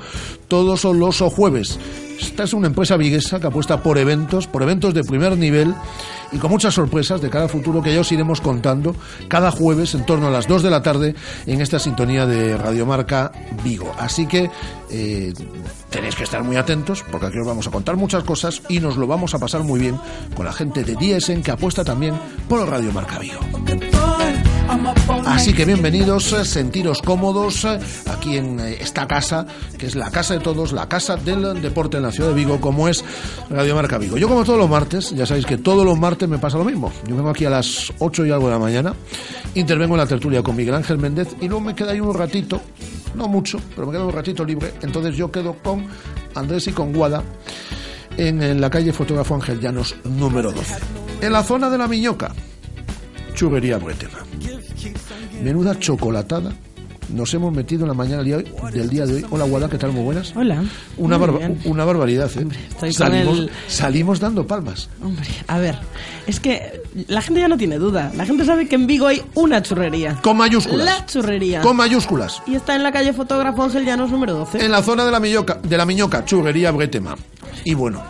todos 0.48 0.84
los 0.84 1.18
jueves. 1.18 1.78
Esta 2.18 2.44
es 2.44 2.54
una 2.54 2.68
empresa 2.68 2.96
viguesa 2.96 3.38
que 3.38 3.48
apuesta 3.48 3.82
por 3.82 3.98
eventos, 3.98 4.46
por 4.46 4.62
eventos 4.62 4.94
de 4.94 5.02
primer 5.02 5.36
nivel 5.36 5.75
y 6.30 6.38
con 6.38 6.50
muchas 6.50 6.72
sorpresas 6.72 7.20
de 7.20 7.28
cara 7.28 7.44
al 7.44 7.50
futuro 7.50 7.82
que 7.82 7.92
ya 7.92 8.00
os 8.00 8.12
iremos 8.12 8.40
contando 8.40 8.62
cada 9.29 9.50
jueves 9.50 9.94
en 9.94 10.06
torno 10.06 10.29
a 10.29 10.31
las 10.31 10.47
2 10.47 10.62
de 10.62 10.70
la 10.70 10.82
tarde 10.82 11.14
en 11.47 11.61
esta 11.61 11.79
sintonía 11.79 12.26
de 12.26 12.56
Radiomarca 12.56 13.32
Vigo. 13.64 13.93
Así 13.99 14.26
que 14.26 14.50
eh, 14.90 15.33
tenéis 15.90 16.14
que 16.14 16.25
estar 16.25 16.42
muy 16.42 16.57
atentos 16.57 17.04
porque 17.11 17.26
aquí 17.26 17.38
os 17.38 17.47
vamos 17.47 17.66
a 17.66 17.71
contar 17.71 17.97
muchas 17.97 18.25
cosas 18.25 18.62
y 18.69 18.81
nos 18.81 18.97
lo 18.97 19.07
vamos 19.07 19.35
a 19.35 19.38
pasar 19.38 19.62
muy 19.62 19.81
bien 19.81 19.99
con 20.35 20.47
la 20.47 20.52
gente 20.52 20.85
de 20.85 20.95
DSN 20.95 21.42
que 21.42 21.50
apuesta 21.50 21.85
también 21.85 22.14
por 22.49 22.69
Radiomarca 22.69 23.19
Vigo. 23.19 23.40
Así 25.26 25.52
que 25.52 25.64
bienvenidos, 25.64 26.33
eh, 26.33 26.45
sentiros 26.45 27.02
cómodos 27.02 27.64
eh, 27.64 27.79
aquí 28.11 28.37
en 28.37 28.59
eh, 28.61 28.79
esta 28.81 29.07
casa, 29.07 29.47
que 29.76 29.87
es 29.87 29.95
la 29.95 30.11
casa 30.11 30.35
de 30.35 30.41
todos, 30.41 30.73
la 30.73 30.88
casa 30.88 31.17
del 31.17 31.61
deporte 31.61 31.99
en 31.99 32.05
la 32.05 32.12
ciudad 32.12 32.31
de 32.31 32.35
Vigo, 32.35 32.61
como 32.61 32.88
es 32.88 33.05
Radio 33.50 33.75
Marca 33.75 33.99
Vigo. 33.99 34.17
Yo 34.17 34.29
como 34.29 34.45
todos 34.45 34.59
los 34.59 34.71
martes, 34.71 35.11
ya 35.11 35.26
sabéis 35.26 35.47
que 35.47 35.59
todos 35.59 35.85
los 35.85 35.99
martes 35.99 36.29
me 36.29 36.38
pasa 36.38 36.59
lo 36.59 36.64
mismo. 36.64 36.93
Yo 37.07 37.17
vengo 37.17 37.31
aquí 37.31 37.45
a 37.45 37.50
las 37.50 37.93
8 37.99 38.26
y 38.26 38.31
algo 38.31 38.47
de 38.47 38.52
la 38.52 38.59
mañana, 38.59 38.95
intervengo 39.55 39.95
en 39.95 40.00
la 40.00 40.07
tertulia 40.07 40.43
con 40.43 40.57
Miguel 40.57 40.75
Ángel 40.75 40.99
Méndez 40.99 41.37
y 41.41 41.49
luego 41.49 41.61
me 41.61 41.75
queda 41.75 41.93
ahí 41.93 42.00
un 42.00 42.14
ratito, 42.14 42.61
no 43.14 43.29
mucho, 43.29 43.61
pero 43.75 43.87
me 43.87 43.93
queda 43.93 44.07
un 44.07 44.12
ratito 44.12 44.45
libre, 44.45 44.73
entonces 44.83 45.17
yo 45.17 45.31
quedo 45.31 45.55
con 45.62 45.87
Andrés 46.35 46.67
y 46.69 46.73
con 46.73 46.93
Guada 46.93 47.23
en, 48.17 48.61
la 48.61 48.71
calle 48.71 48.93
Fotógrafo 48.93 49.35
Ángel 49.35 49.61
Llanos 49.61 49.97
número 50.05 50.52
12. 50.52 50.76
En 51.21 51.33
la 51.33 51.43
zona 51.43 51.69
de 51.69 51.79
la 51.79 51.88
Miñoca, 51.88 52.33
churrería 53.35 53.79
Bretema. 53.79 54.19
Menuda 55.42 55.78
chocolatada. 55.78 56.52
Nos 57.12 57.34
hemos 57.34 57.52
metido 57.52 57.82
en 57.82 57.88
la 57.88 57.94
mañana 57.94 58.22
del 58.22 58.88
día, 58.88 59.04
de 59.04 59.14
hoy. 59.14 59.26
Hola, 59.30 59.44
Guada, 59.44 59.68
¿qué 59.68 59.76
tal? 59.76 59.92
Muy 59.92 60.02
buenas. 60.04 60.34
Hola. 60.36 60.62
Una, 60.96 61.18
barba- 61.18 61.40
barbaridad, 61.84 62.30
¿eh? 62.38 62.92
salimos, 62.92 63.38
el- 63.40 63.50
salimos 63.66 64.20
dando 64.20 64.46
palmas. 64.46 64.88
Hombre, 65.02 65.26
a 65.48 65.58
ver, 65.58 65.78
es 66.26 66.38
que 66.40 66.80
la 67.08 67.20
gente 67.20 67.40
ya 67.40 67.48
no 67.48 67.58
tiene 67.58 67.76
duda. 67.76 68.12
La 68.16 68.24
gente 68.24 68.44
sabe 68.44 68.66
que 68.68 68.76
en 68.76 68.86
Vigo 68.86 69.08
hay 69.08 69.20
una 69.34 69.60
churrería. 69.62 70.16
Con 70.22 70.36
mayúsculas. 70.38 70.86
La 70.86 71.04
churrería. 71.04 71.60
Con 71.60 71.76
mayúsculas. 71.76 72.40
Y 72.46 72.54
está 72.54 72.76
en 72.76 72.82
la 72.84 72.92
calle 72.92 73.12
Fotógrafo 73.12 73.64
Ángel 73.64 73.84
Llanos 73.84 74.10
número 74.10 74.34
12. 74.34 74.64
En 74.64 74.70
la 74.70 74.82
zona 74.82 75.04
de 75.04 75.10
la, 75.10 75.20
Milloca, 75.20 75.58
de 75.62 75.76
la 75.76 75.84
Miñoca, 75.84 76.24
churrería 76.24 76.70
Bretema. 76.70 77.16
Y 77.64 77.74
bueno, 77.74 78.02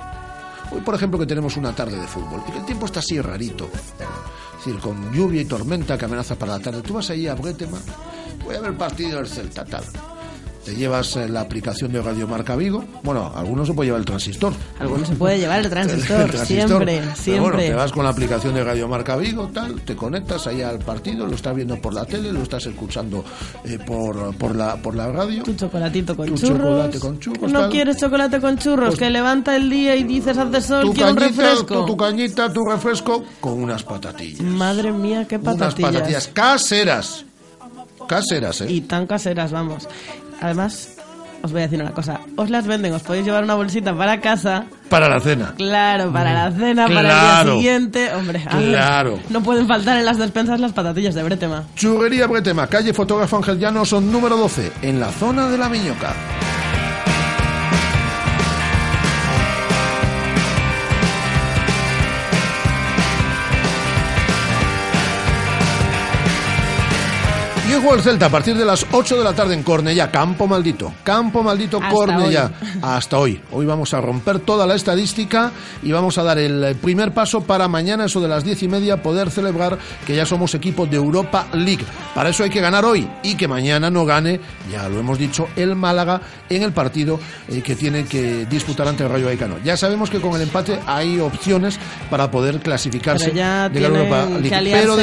hoy 0.70 0.80
por 0.82 0.94
ejemplo 0.94 1.18
que 1.18 1.26
tenemos 1.26 1.56
una 1.56 1.74
tarde 1.74 1.98
de 1.98 2.06
fútbol 2.06 2.42
y 2.54 2.58
el 2.58 2.64
tiempo 2.66 2.86
está 2.86 3.00
así 3.00 3.20
rarito. 3.20 3.68
Es 4.62 4.66
decir, 4.66 4.80
con 4.80 5.12
lluvia 5.12 5.40
y 5.40 5.44
tormenta 5.44 5.98
que 5.98 6.04
amenaza 6.04 6.36
para 6.36 6.52
la 6.52 6.60
tarde. 6.60 6.82
Tú 6.82 6.94
vas 6.94 7.10
ahí 7.10 7.26
a 7.26 7.34
Bretema, 7.34 7.80
voy 8.44 8.54
a 8.54 8.60
ver 8.60 8.78
partido 8.78 9.16
del 9.16 9.26
Celta, 9.26 9.64
tal. 9.64 9.82
Te 10.64 10.74
llevas 10.76 11.16
eh, 11.16 11.28
la 11.28 11.40
aplicación 11.40 11.90
de 11.92 12.00
Radio 12.00 12.28
Marca 12.28 12.54
Vigo. 12.54 12.84
Bueno, 13.02 13.32
algunos 13.34 13.66
se 13.68 13.74
puede 13.74 13.88
llevar 13.88 14.00
el 14.00 14.04
transistor. 14.06 14.52
Algunos 14.78 15.08
se 15.08 15.14
puede 15.16 15.38
llevar 15.38 15.58
el 15.60 15.68
transistor, 15.70 16.30
siempre, 16.46 17.00
Pero 17.00 17.16
siempre. 17.16 17.40
bueno, 17.42 17.58
te 17.58 17.74
vas 17.74 17.90
con 17.92 18.04
la 18.04 18.10
aplicación 18.10 18.54
de 18.54 18.62
Radio 18.62 18.86
Marca 18.86 19.16
Vigo, 19.16 19.50
tal, 19.52 19.80
te 19.82 19.96
conectas 19.96 20.46
ahí 20.46 20.62
al 20.62 20.78
partido, 20.78 21.26
lo 21.26 21.34
estás 21.34 21.54
viendo 21.56 21.76
por 21.80 21.92
la 21.94 22.04
tele, 22.04 22.32
lo 22.32 22.42
estás 22.42 22.64
escuchando 22.66 23.24
eh, 23.64 23.78
por, 23.84 24.34
por, 24.36 24.54
la, 24.54 24.76
por 24.76 24.94
la 24.94 25.10
radio. 25.10 25.42
Tu 25.42 25.54
chocolatito 25.54 26.16
con 26.16 26.26
Tu 26.28 26.36
churros. 26.36 26.58
chocolate 26.58 26.98
con 27.00 27.18
churros, 27.18 27.50
No 27.52 27.60
tal. 27.62 27.70
quieres 27.70 27.96
chocolate 27.96 28.40
con 28.40 28.58
churros, 28.58 28.88
Pues- 28.90 28.98
que 29.00 29.10
levanta 29.10 29.56
el 29.56 29.68
día 29.68 29.96
y 29.96 30.04
dices 30.04 30.38
hace 30.38 30.60
sol, 30.60 30.84
Tu 30.84 30.92
quiero 30.94 31.10
un 31.10 31.16
refresco. 31.16 31.80
tu, 31.80 31.86
tu 31.86 31.96
cañita, 31.96 32.52
tu 32.52 32.64
refresco 32.64 33.24
con 33.40 33.54
unas 33.62 33.82
patatillas. 33.82 34.40
Madre 34.42 34.92
mía, 34.92 35.26
qué 35.28 35.36
Unas 35.38 35.56
patatillas. 35.56 35.92
patatillas 35.92 36.28
caseras. 36.28 37.24
Caseras, 38.08 38.60
¿eh? 38.62 38.66
Y 38.70 38.80
tan 38.82 39.06
caseras, 39.06 39.52
vamos. 39.52 39.88
Además, 40.42 40.96
os 41.42 41.50
voy 41.52 41.60
a 41.60 41.64
decir 41.64 41.80
una 41.80 41.92
cosa. 41.92 42.20
Os 42.36 42.50
las 42.50 42.66
venden, 42.66 42.92
os 42.92 43.02
podéis 43.02 43.24
llevar 43.24 43.44
una 43.44 43.54
bolsita 43.54 43.96
para 43.96 44.20
casa. 44.20 44.64
Para 44.88 45.08
la 45.08 45.20
cena. 45.20 45.54
Claro, 45.56 46.12
para 46.12 46.34
la 46.34 46.52
cena, 46.52 46.86
para 46.88 47.00
el 47.00 47.06
día 47.46 47.54
siguiente. 47.54 48.12
Hombre, 48.14 48.44
ver, 48.52 48.68
Claro. 48.70 49.18
no 49.30 49.42
pueden 49.42 49.66
faltar 49.66 49.98
en 49.98 50.04
las 50.04 50.18
despensas 50.18 50.60
las 50.60 50.72
patatillas 50.72 51.14
de 51.14 51.22
Bretema. 51.22 51.64
Churrería 51.76 52.26
Bretema, 52.26 52.66
calle 52.66 52.92
Fotógrafo 52.92 53.36
Ángel 53.38 53.58
Llanos, 53.58 53.92
número 53.92 54.36
12, 54.36 54.72
en 54.82 55.00
la 55.00 55.08
zona 55.10 55.48
de 55.48 55.58
la 55.58 55.68
Miñoca. 55.68 56.12
Juega 67.82 67.96
el 67.96 68.02
Celta 68.02 68.26
a 68.26 68.30
partir 68.30 68.56
de 68.56 68.64
las 68.64 68.86
8 68.92 69.18
de 69.18 69.24
la 69.24 69.32
tarde 69.34 69.54
en 69.54 69.62
Cornellá, 69.62 70.10
campo 70.10 70.46
maldito, 70.46 70.92
campo 71.02 71.42
maldito 71.42 71.78
Hasta 71.78 71.90
Cornellá, 71.90 72.50
hoy. 72.60 72.68
hasta 72.82 73.18
hoy. 73.18 73.40
Hoy 73.50 73.66
vamos 73.66 73.92
a 73.92 74.00
romper 74.00 74.38
toda 74.40 74.66
la 74.66 74.74
estadística 74.74 75.50
y 75.82 75.90
vamos 75.92 76.16
a 76.18 76.22
dar 76.22 76.38
el 76.38 76.76
primer 76.76 77.12
paso 77.12 77.42
para 77.42 77.68
mañana, 77.68 78.04
eso 78.06 78.20
de 78.20 78.28
las 78.28 78.44
diez 78.44 78.62
y 78.62 78.68
media, 78.68 79.02
poder 79.02 79.30
celebrar 79.30 79.78
que 80.06 80.14
ya 80.14 80.24
somos 80.24 80.54
equipo 80.54 80.86
de 80.86 80.96
Europa 80.96 81.48
League. 81.52 81.84
Para 82.14 82.30
eso 82.30 82.44
hay 82.44 82.50
que 82.50 82.60
ganar 82.60 82.84
hoy 82.84 83.08
y 83.22 83.34
que 83.34 83.48
mañana 83.48 83.90
no 83.90 84.04
gane, 84.04 84.40
ya 84.70 84.88
lo 84.88 84.98
hemos 85.00 85.18
dicho, 85.18 85.48
el 85.56 85.74
Málaga 85.74 86.20
en 86.48 86.62
el 86.62 86.72
partido 86.72 87.18
eh, 87.48 87.62
que 87.62 87.74
tiene 87.74 88.04
que 88.04 88.46
disputar 88.46 88.86
ante 88.88 89.02
el 89.04 89.10
Rayo 89.10 89.26
Vallecano. 89.26 89.56
Ya 89.64 89.76
sabemos 89.76 90.08
que 90.08 90.20
con 90.20 90.34
el 90.36 90.42
empate 90.42 90.78
hay 90.86 91.18
opciones 91.18 91.78
para 92.10 92.30
poder 92.30 92.60
clasificarse 92.60 93.30
de 93.68 93.80
la 93.80 93.88
Europa 93.88 94.26
League. 94.40 94.50
Pero 94.72 94.96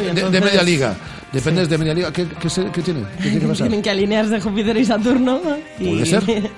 y 0.00 0.04
de, 0.04 0.12
de- 0.12 0.30
de 0.30 0.40
media 0.40 0.62
liga. 0.62 0.94
Dependes 1.32 1.68
de 1.68 1.78
media 1.78 1.94
liga. 1.94 2.12
¿Qué, 2.12 2.26
qué, 2.26 2.48
qué 2.72 2.82
tiene? 2.82 3.04
¿Qué 3.16 3.22
tiene 3.22 3.40
que 3.40 3.46
pasar? 3.48 3.66
Tienen 3.68 3.82
que 3.82 3.90
alinearse 3.90 4.40
Júpiter 4.40 4.76
y 4.76 4.84
Saturno. 4.84 5.40
Y... 5.78 5.88
Puede 5.88 6.06
ser. 6.06 6.50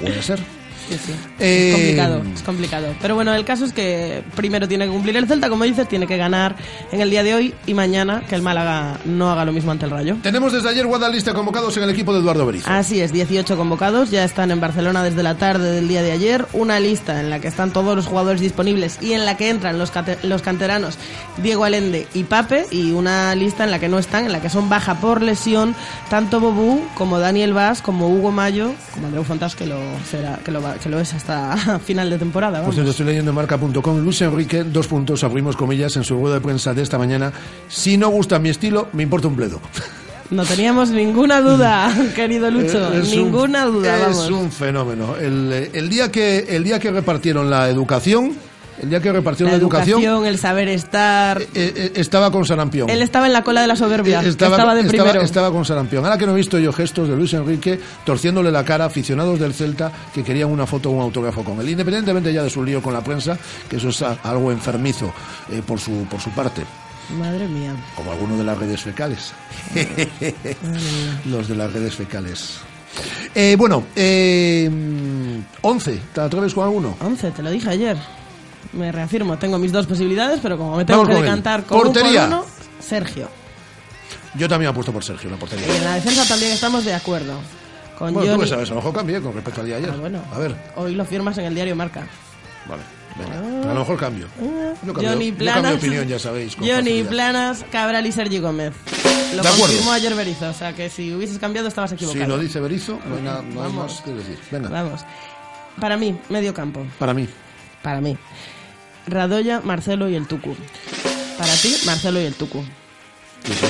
Puede 0.00 0.22
ser. 0.22 0.57
Sí, 0.88 0.96
sí. 1.06 1.12
Eh, 1.38 1.68
Es 1.70 1.74
complicado, 1.74 2.22
es 2.34 2.42
complicado. 2.42 2.86
Pero 3.00 3.14
bueno, 3.14 3.34
el 3.34 3.44
caso 3.44 3.64
es 3.64 3.72
que 3.72 4.22
primero 4.34 4.66
tiene 4.68 4.86
que 4.86 4.90
cumplir 4.92 5.16
el 5.16 5.26
Celta, 5.26 5.48
como 5.48 5.64
dices, 5.64 5.86
tiene 5.88 6.06
que 6.06 6.16
ganar 6.16 6.56
en 6.92 7.00
el 7.00 7.10
día 7.10 7.22
de 7.22 7.34
hoy 7.34 7.54
y 7.66 7.74
mañana 7.74 8.22
que 8.28 8.34
el 8.34 8.42
Málaga 8.42 8.98
no 9.04 9.30
haga 9.30 9.44
lo 9.44 9.52
mismo 9.52 9.70
ante 9.72 9.84
el 9.84 9.90
Rayo. 9.90 10.16
Tenemos 10.22 10.52
desde 10.52 10.68
ayer 10.68 10.86
guardalista 10.86 11.34
convocados 11.34 11.76
en 11.76 11.82
el 11.84 11.90
equipo 11.90 12.12
de 12.12 12.20
Eduardo 12.20 12.46
Berizzo. 12.46 12.70
Así 12.70 13.00
es, 13.00 13.12
18 13.12 13.56
convocados, 13.56 14.10
ya 14.10 14.24
están 14.24 14.50
en 14.50 14.60
Barcelona 14.60 15.02
desde 15.02 15.22
la 15.22 15.34
tarde 15.36 15.70
del 15.72 15.88
día 15.88 16.02
de 16.02 16.12
ayer. 16.12 16.46
Una 16.52 16.80
lista 16.80 17.20
en 17.20 17.30
la 17.30 17.40
que 17.40 17.48
están 17.48 17.72
todos 17.72 17.94
los 17.94 18.06
jugadores 18.06 18.40
disponibles 18.40 18.98
y 19.02 19.12
en 19.12 19.24
la 19.26 19.36
que 19.36 19.50
entran 19.50 19.78
los, 19.78 19.92
los 20.22 20.42
canteranos 20.42 20.96
Diego 21.42 21.64
Alende 21.64 22.06
y 22.14 22.24
Pape. 22.24 22.66
Y 22.70 22.92
una 22.92 23.34
lista 23.34 23.64
en 23.64 23.70
la 23.70 23.78
que 23.78 23.88
no 23.88 23.98
están, 23.98 24.24
en 24.24 24.32
la 24.32 24.40
que 24.40 24.48
son 24.50 24.68
baja 24.68 24.94
por 25.00 25.22
lesión 25.22 25.74
tanto 26.10 26.40
Bobú 26.40 26.80
como 26.94 27.18
Daniel 27.18 27.52
Vaz, 27.52 27.82
como 27.82 28.08
Hugo 28.08 28.30
Mayo, 28.30 28.72
como 28.94 29.06
Andreu 29.06 29.24
Fontas, 29.24 29.54
que 29.54 29.66
lo, 29.66 29.78
será, 30.10 30.38
que 30.44 30.50
lo, 30.50 30.62
va- 30.62 30.77
que 30.78 30.88
lo 30.88 30.98
es 31.00 31.12
hasta 31.14 31.56
final 31.84 32.08
de 32.10 32.18
temporada. 32.18 32.58
Por 32.58 32.60
Vamos. 32.62 32.74
cierto, 32.74 32.90
estoy 32.92 33.06
leyendo 33.06 33.30
en 33.30 33.34
marca.com. 33.34 33.98
Luis 34.02 34.20
Enrique, 34.22 34.64
dos 34.64 34.86
puntos, 34.86 35.22
abrimos 35.24 35.56
comillas, 35.56 35.96
en 35.96 36.04
su 36.04 36.14
rueda 36.16 36.36
de 36.36 36.40
prensa 36.40 36.74
de 36.74 36.82
esta 36.82 36.98
mañana. 36.98 37.32
Si 37.68 37.96
no 37.96 38.08
gusta 38.08 38.38
mi 38.38 38.48
estilo, 38.48 38.88
me 38.92 39.02
importa 39.02 39.28
un 39.28 39.36
bledo. 39.36 39.60
No 40.30 40.44
teníamos 40.44 40.90
ninguna 40.90 41.40
duda, 41.40 41.90
querido 42.14 42.50
Lucho, 42.50 42.92
Es 42.92 43.08
un- 43.14 43.16
ninguna 43.24 43.64
duda. 43.64 43.96
Es 44.10 44.14
vamos. 44.18 44.30
un 44.30 44.52
fenómeno. 44.52 45.16
El, 45.16 45.70
el 45.72 45.88
día 45.88 46.12
que, 46.12 46.40
el 46.50 46.64
día 46.64 46.78
que 46.78 46.90
repartieron 46.90 47.48
la 47.48 47.70
educación, 47.70 48.34
el 48.82 48.90
día 48.90 49.00
que 49.00 49.12
repartieron 49.12 49.52
La 49.52 49.58
educación, 49.58 50.00
educación, 50.02 50.26
el 50.26 50.38
saber 50.38 50.68
estar. 50.68 51.40
eh, 51.40 51.46
eh, 51.54 51.92
estaba 51.96 52.30
con 52.30 52.44
sarampión. 52.44 52.88
Él 52.90 53.02
estaba 53.02 53.26
en 53.26 53.32
la 53.32 53.42
cola 53.42 53.60
de 53.62 53.66
la 53.66 53.76
soberbia, 53.76 54.22
Eh, 54.22 54.28
estaba, 54.28 54.56
de 54.74 54.80
estaba- 54.82 54.88
primero. 54.88 55.20
estaba 55.22 55.50
con 55.50 55.64
sarampión. 55.64 56.04
Ahora 56.04 56.18
que 56.18 56.26
no 56.26 56.32
he 56.32 56.36
visto 56.36 56.58
yo 56.58 56.72
gestos 56.72 57.08
de 57.08 57.16
Luis 57.16 57.32
Enrique 57.34 57.78
torciéndole 58.04 58.50
la 58.52 58.64
cara 58.64 58.84
a 58.84 58.86
aficionados 58.88 59.38
del 59.40 59.54
Celta 59.54 59.90
que 60.14 60.22
querían 60.24 60.50
una 60.50 60.66
foto 60.66 60.90
o 60.90 60.92
un 60.92 61.00
autógrafo 61.02 61.44
con 61.44 61.60
él, 61.60 61.68
independientemente 61.68 62.32
ya 62.32 62.42
de 62.42 62.50
su 62.50 62.62
lío 62.64 62.82
con 62.82 62.92
la 62.92 63.02
prensa, 63.02 63.36
que 63.68 63.76
eso 63.76 63.88
es 63.88 64.02
algo 64.02 64.50
enfermizo 64.52 65.12
eh, 65.50 65.62
por, 65.66 65.78
su, 65.80 66.06
por 66.10 66.20
su 66.20 66.30
parte, 66.30 66.62
Madre 67.18 67.46
mía. 67.48 67.74
como 67.96 68.12
alguno 68.12 68.36
de 68.36 68.44
las 68.44 68.58
redes 68.58 68.80
fecales. 68.82 69.32
Los 71.26 71.48
de 71.48 71.54
las 71.56 71.72
redes 71.72 71.94
fecales. 71.94 72.58
Eh, 73.34 73.54
bueno, 73.58 73.84
eh, 73.94 74.70
11, 75.62 76.00
¿te 76.14 76.20
atreves 76.20 76.54
con 76.54 76.64
alguno? 76.64 76.96
11, 77.00 77.30
te 77.30 77.42
lo 77.42 77.50
dije 77.50 77.68
ayer. 77.70 77.96
Me 78.72 78.92
reafirmo, 78.92 79.38
tengo 79.38 79.58
mis 79.58 79.72
dos 79.72 79.86
posibilidades, 79.86 80.40
pero 80.42 80.58
como 80.58 80.76
me 80.76 80.84
tengo 80.84 81.00
Vamos 81.00 81.08
que 81.08 81.14
con 81.14 81.24
él. 81.24 81.30
decantar 81.30 81.64
con 81.64 81.78
un 81.78 81.84
por 81.84 81.92
Portería. 81.94 82.26
uno, 82.26 82.44
Sergio. 82.80 83.28
Yo 84.34 84.48
también 84.48 84.70
apuesto 84.70 84.92
por 84.92 85.02
Sergio, 85.02 85.30
la 85.30 85.36
portería. 85.36 85.66
Y 85.66 85.76
en 85.76 85.84
la 85.84 85.94
defensa 85.94 86.24
también 86.28 86.52
estamos 86.52 86.84
de 86.84 86.92
acuerdo. 86.94 87.34
Con 87.98 88.12
Bueno, 88.12 88.26
tú 88.26 88.32
Johnny- 88.36 88.44
qué 88.44 88.50
sabes, 88.50 88.68
a 88.70 88.74
lo 88.74 88.76
mejor 88.76 88.94
cambié 88.94 89.20
con 89.20 89.32
respecto 89.34 89.60
al 89.62 89.66
día 89.66 89.76
de 89.76 89.82
ayer. 89.84 89.94
Ah, 89.96 90.00
bueno. 90.00 90.22
A 90.32 90.38
ver, 90.38 90.54
Hoy 90.76 90.94
lo 90.94 91.04
firmas 91.04 91.36
en 91.38 91.46
el 91.46 91.54
diario 91.54 91.74
Marca. 91.74 92.06
vale, 92.68 92.82
venga. 93.18 93.70
A 93.70 93.74
lo 93.74 93.80
mejor 93.80 93.96
cambio. 93.98 94.26
Yo 94.38 94.92
cambio, 94.92 95.10
Johnny 95.10 95.30
yo 95.32 95.36
Planas. 95.38 95.54
cambio 95.54 95.70
de 95.72 95.76
opinión, 95.78 96.06
ya 96.08 96.18
sabéis. 96.18 96.54
Johnny 96.56 96.70
facilidad. 96.74 97.08
Planas, 97.10 97.64
Cabral 97.72 98.06
y 98.06 98.12
Sergi 98.12 98.38
Gómez. 98.38 98.74
Lo 99.34 99.42
De 99.42 99.48
acuerdo. 99.48 99.58
confirmó 99.66 99.92
ayer 99.92 100.14
Berizzo, 100.14 100.48
o 100.50 100.54
sea 100.54 100.72
que 100.74 100.88
si 100.90 101.12
hubieses 101.14 101.38
cambiado 101.38 101.66
estabas 101.68 101.90
equivocado. 101.92 102.24
Si 102.24 102.30
lo 102.30 102.38
dice 102.38 102.60
Berizo, 102.60 103.00
no 103.08 103.16
hay, 103.16 103.22
nada, 103.22 103.42
no 103.42 103.64
hay 103.64 103.72
más 103.72 104.00
que 104.02 104.12
decir. 104.12 104.38
Venga, 104.50 104.68
Vamos. 104.68 105.00
Para 105.80 105.96
mí, 105.96 106.16
medio 106.28 106.54
campo. 106.54 106.86
para 106.98 107.12
mí. 107.14 107.28
Para 107.82 108.00
mí. 108.00 108.16
Radoya, 109.08 109.60
Marcelo 109.62 110.08
y 110.08 110.14
el 110.14 110.26
Tucu. 110.26 110.54
Para 111.38 111.52
ti, 111.54 111.74
Marcelo 111.86 112.20
y 112.20 112.24
el 112.24 112.34
Tucu. 112.34 112.62
Sí, 113.44 113.52
sí. 113.52 113.66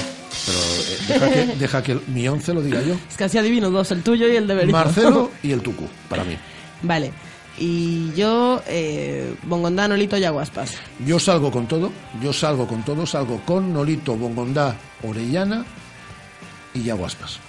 Pero 0.47 0.59
eh, 0.59 0.99
deja, 1.09 1.31
que, 1.31 1.47
deja 1.59 1.83
que 1.83 1.93
el- 1.93 2.03
mi 2.09 2.27
once 2.29 2.53
lo 2.55 2.63
diga 2.63 2.81
yo. 2.83 2.95
Es 3.11 3.17
que 3.17 3.25
así 3.25 3.39
adivino 3.39 3.71
dos, 3.71 3.91
el 3.93 4.03
tuyo 4.03 4.29
y 4.33 4.37
el 4.37 4.47
de 4.47 4.55
Berizzo. 4.55 4.77
Marcelo 4.77 5.31
y 5.43 5.53
el 5.53 5.61
Tucu, 5.61 5.87
para 6.09 6.25
mí. 6.25 6.37
vale. 6.83 7.13
Y 7.61 8.13
yo, 8.15 8.63
eh, 8.69 9.35
Bongondá, 9.43 9.89
Nolito 9.89 10.17
y 10.17 10.25
Aguaspas. 10.25 10.75
Yo 11.05 11.19
salgo 11.19 11.51
con 11.51 11.67
todo, 11.67 11.91
yo 12.23 12.33
salgo 12.33 12.69
con 12.69 12.85
todo, 12.85 13.05
salgo 13.05 13.41
con 13.45 13.73
Nolito, 13.73 14.15
Bongondá, 14.15 14.77
Orellana 15.03 15.65
y 16.73 16.85
Yaguaspas. 16.85 17.41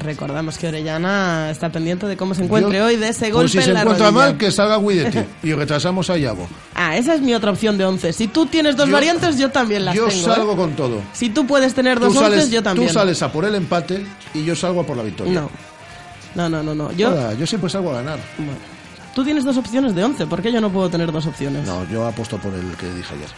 Recordamos 0.00 0.58
que 0.58 0.66
Orellana 0.66 1.48
está 1.50 1.70
pendiente 1.70 2.06
de 2.06 2.16
cómo 2.16 2.34
se 2.34 2.42
encuentre 2.44 2.78
Yo- 2.78 2.84
hoy 2.86 2.96
de 2.96 3.08
ese 3.08 3.26
Pues 3.30 3.32
golpe 3.32 3.48
si 3.50 3.58
en 3.58 3.64
se 3.64 3.72
la 3.72 3.82
encuentra 3.82 4.06
rodilla. 4.06 4.24
mal, 4.26 4.36
que 4.36 4.50
salga 4.50 4.78
Guidetti 4.78 5.18
y 5.44 5.52
retrasamos 5.52 6.10
a 6.10 6.16
Yago. 6.16 6.48
Ah, 6.74 6.96
esa 6.96 7.14
es 7.14 7.20
mi 7.22 7.34
otra 7.34 7.52
opción 7.52 7.78
de 7.78 7.84
11. 7.86 8.12
Si 8.12 8.28
tú 8.28 8.46
tienes 8.46 8.76
dos 8.76 8.86
Yo- 8.88 8.92
variantes, 8.92 9.38
yo 9.38 9.50
también 9.50 9.84
las 9.84 9.94
Yo 9.94 10.06
tengo. 10.08 10.20
¿eh? 10.20 10.24
salgo 10.34 10.56
con 10.56 10.72
todo. 10.76 11.00
Si 11.12 11.30
tú 11.30 11.46
puedes 11.46 11.72
tener 11.74 11.98
dos 12.00 12.12
sales, 12.14 12.32
onces, 12.38 12.50
yo 12.50 12.62
también. 12.62 12.88
tú 12.88 12.92
sales 12.94 13.22
a 13.22 13.30
por 13.32 13.44
el 13.44 13.54
empate 13.54 14.04
y 14.34 14.44
yo 14.44 14.54
salgo 14.56 14.80
a 14.80 14.84
por 14.86 14.96
la 14.96 15.02
victoria. 15.02 15.32
No. 15.40 15.50
No, 16.34 16.48
no, 16.50 16.62
no, 16.62 16.74
no. 16.74 16.92
Yo, 16.92 17.32
yo 17.34 17.46
siempre 17.46 17.70
salgo 17.70 17.90
a 17.92 17.94
ganar. 18.02 18.18
Bueno. 18.36 18.52
Tú 19.14 19.24
tienes 19.24 19.44
dos 19.44 19.56
opciones 19.56 19.94
de 19.94 20.04
11, 20.04 20.26
¿por 20.26 20.42
qué 20.42 20.52
yo 20.52 20.60
no 20.60 20.70
puedo 20.70 20.90
tener 20.90 21.10
dos 21.10 21.24
opciones? 21.26 21.66
No, 21.66 21.88
yo 21.90 22.06
apuesto 22.06 22.36
por 22.36 22.52
el 22.52 22.76
que 22.76 22.86
dije 22.92 23.14
ayer. 23.14 23.28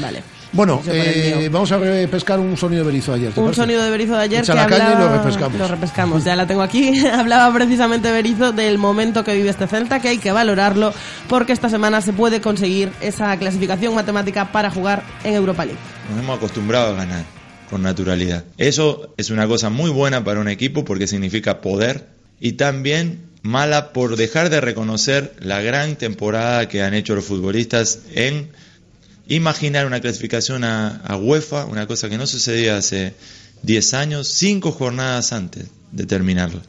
Vale. 0.00 0.22
Bueno, 0.54 0.80
eh, 0.86 1.48
vamos 1.50 1.72
a 1.72 1.78
repescar 1.78 2.38
un 2.38 2.56
sonido 2.56 2.84
de 2.84 2.86
Berizo 2.92 3.10
de 3.12 3.18
ayer. 3.18 3.32
¿te 3.32 3.40
Un 3.40 3.46
parece? 3.46 3.62
sonido 3.62 3.82
de 3.82 3.90
Berizo 3.90 4.12
de 4.12 4.22
ayer 4.22 4.42
Echa 4.44 4.52
que 4.52 4.58
la 4.60 4.66
caña 4.66 4.78
y 4.78 4.92
hablaba... 4.92 5.10
lo 5.10 5.16
refrescamos. 5.16 5.58
Lo 5.58 5.66
refrescamos, 5.68 6.24
ya 6.24 6.36
la 6.36 6.46
tengo 6.46 6.62
aquí. 6.62 7.04
hablaba 7.12 7.52
precisamente 7.52 8.12
Berizo 8.12 8.52
del 8.52 8.78
momento 8.78 9.24
que 9.24 9.34
vive 9.34 9.50
este 9.50 9.66
Celta, 9.66 10.00
que 10.00 10.08
hay 10.08 10.18
que 10.18 10.30
valorarlo, 10.30 10.94
porque 11.28 11.52
esta 11.52 11.68
semana 11.68 12.00
se 12.00 12.12
puede 12.12 12.40
conseguir 12.40 12.92
esa 13.00 13.36
clasificación 13.36 13.96
matemática 13.96 14.52
para 14.52 14.70
jugar 14.70 15.02
en 15.24 15.34
Europa 15.34 15.64
League. 15.64 15.80
Nos 16.10 16.22
hemos 16.22 16.36
acostumbrado 16.36 16.92
a 16.94 16.96
ganar 16.98 17.24
con 17.68 17.82
naturalidad. 17.82 18.44
Eso 18.56 19.12
es 19.16 19.30
una 19.30 19.48
cosa 19.48 19.70
muy 19.70 19.90
buena 19.90 20.22
para 20.22 20.38
un 20.38 20.48
equipo 20.48 20.84
porque 20.84 21.08
significa 21.08 21.60
poder 21.62 22.06
y 22.38 22.52
también 22.52 23.22
mala 23.42 23.92
por 23.92 24.14
dejar 24.14 24.50
de 24.50 24.60
reconocer 24.60 25.34
la 25.40 25.60
gran 25.60 25.96
temporada 25.96 26.68
que 26.68 26.82
han 26.84 26.94
hecho 26.94 27.16
los 27.16 27.24
futbolistas 27.24 28.00
en 28.14 28.50
imaginar 29.28 29.86
una 29.86 30.00
clasificación 30.00 30.64
a, 30.64 30.96
a 30.96 31.16
UEFA, 31.16 31.66
una 31.66 31.86
cosa 31.86 32.08
que 32.08 32.18
no 32.18 32.26
sucedía 32.26 32.76
hace 32.76 33.14
10 33.62 33.94
años, 33.94 34.28
cinco 34.28 34.72
jornadas 34.72 35.32
antes 35.32 35.66
de 35.92 36.06
terminarla. 36.06 36.60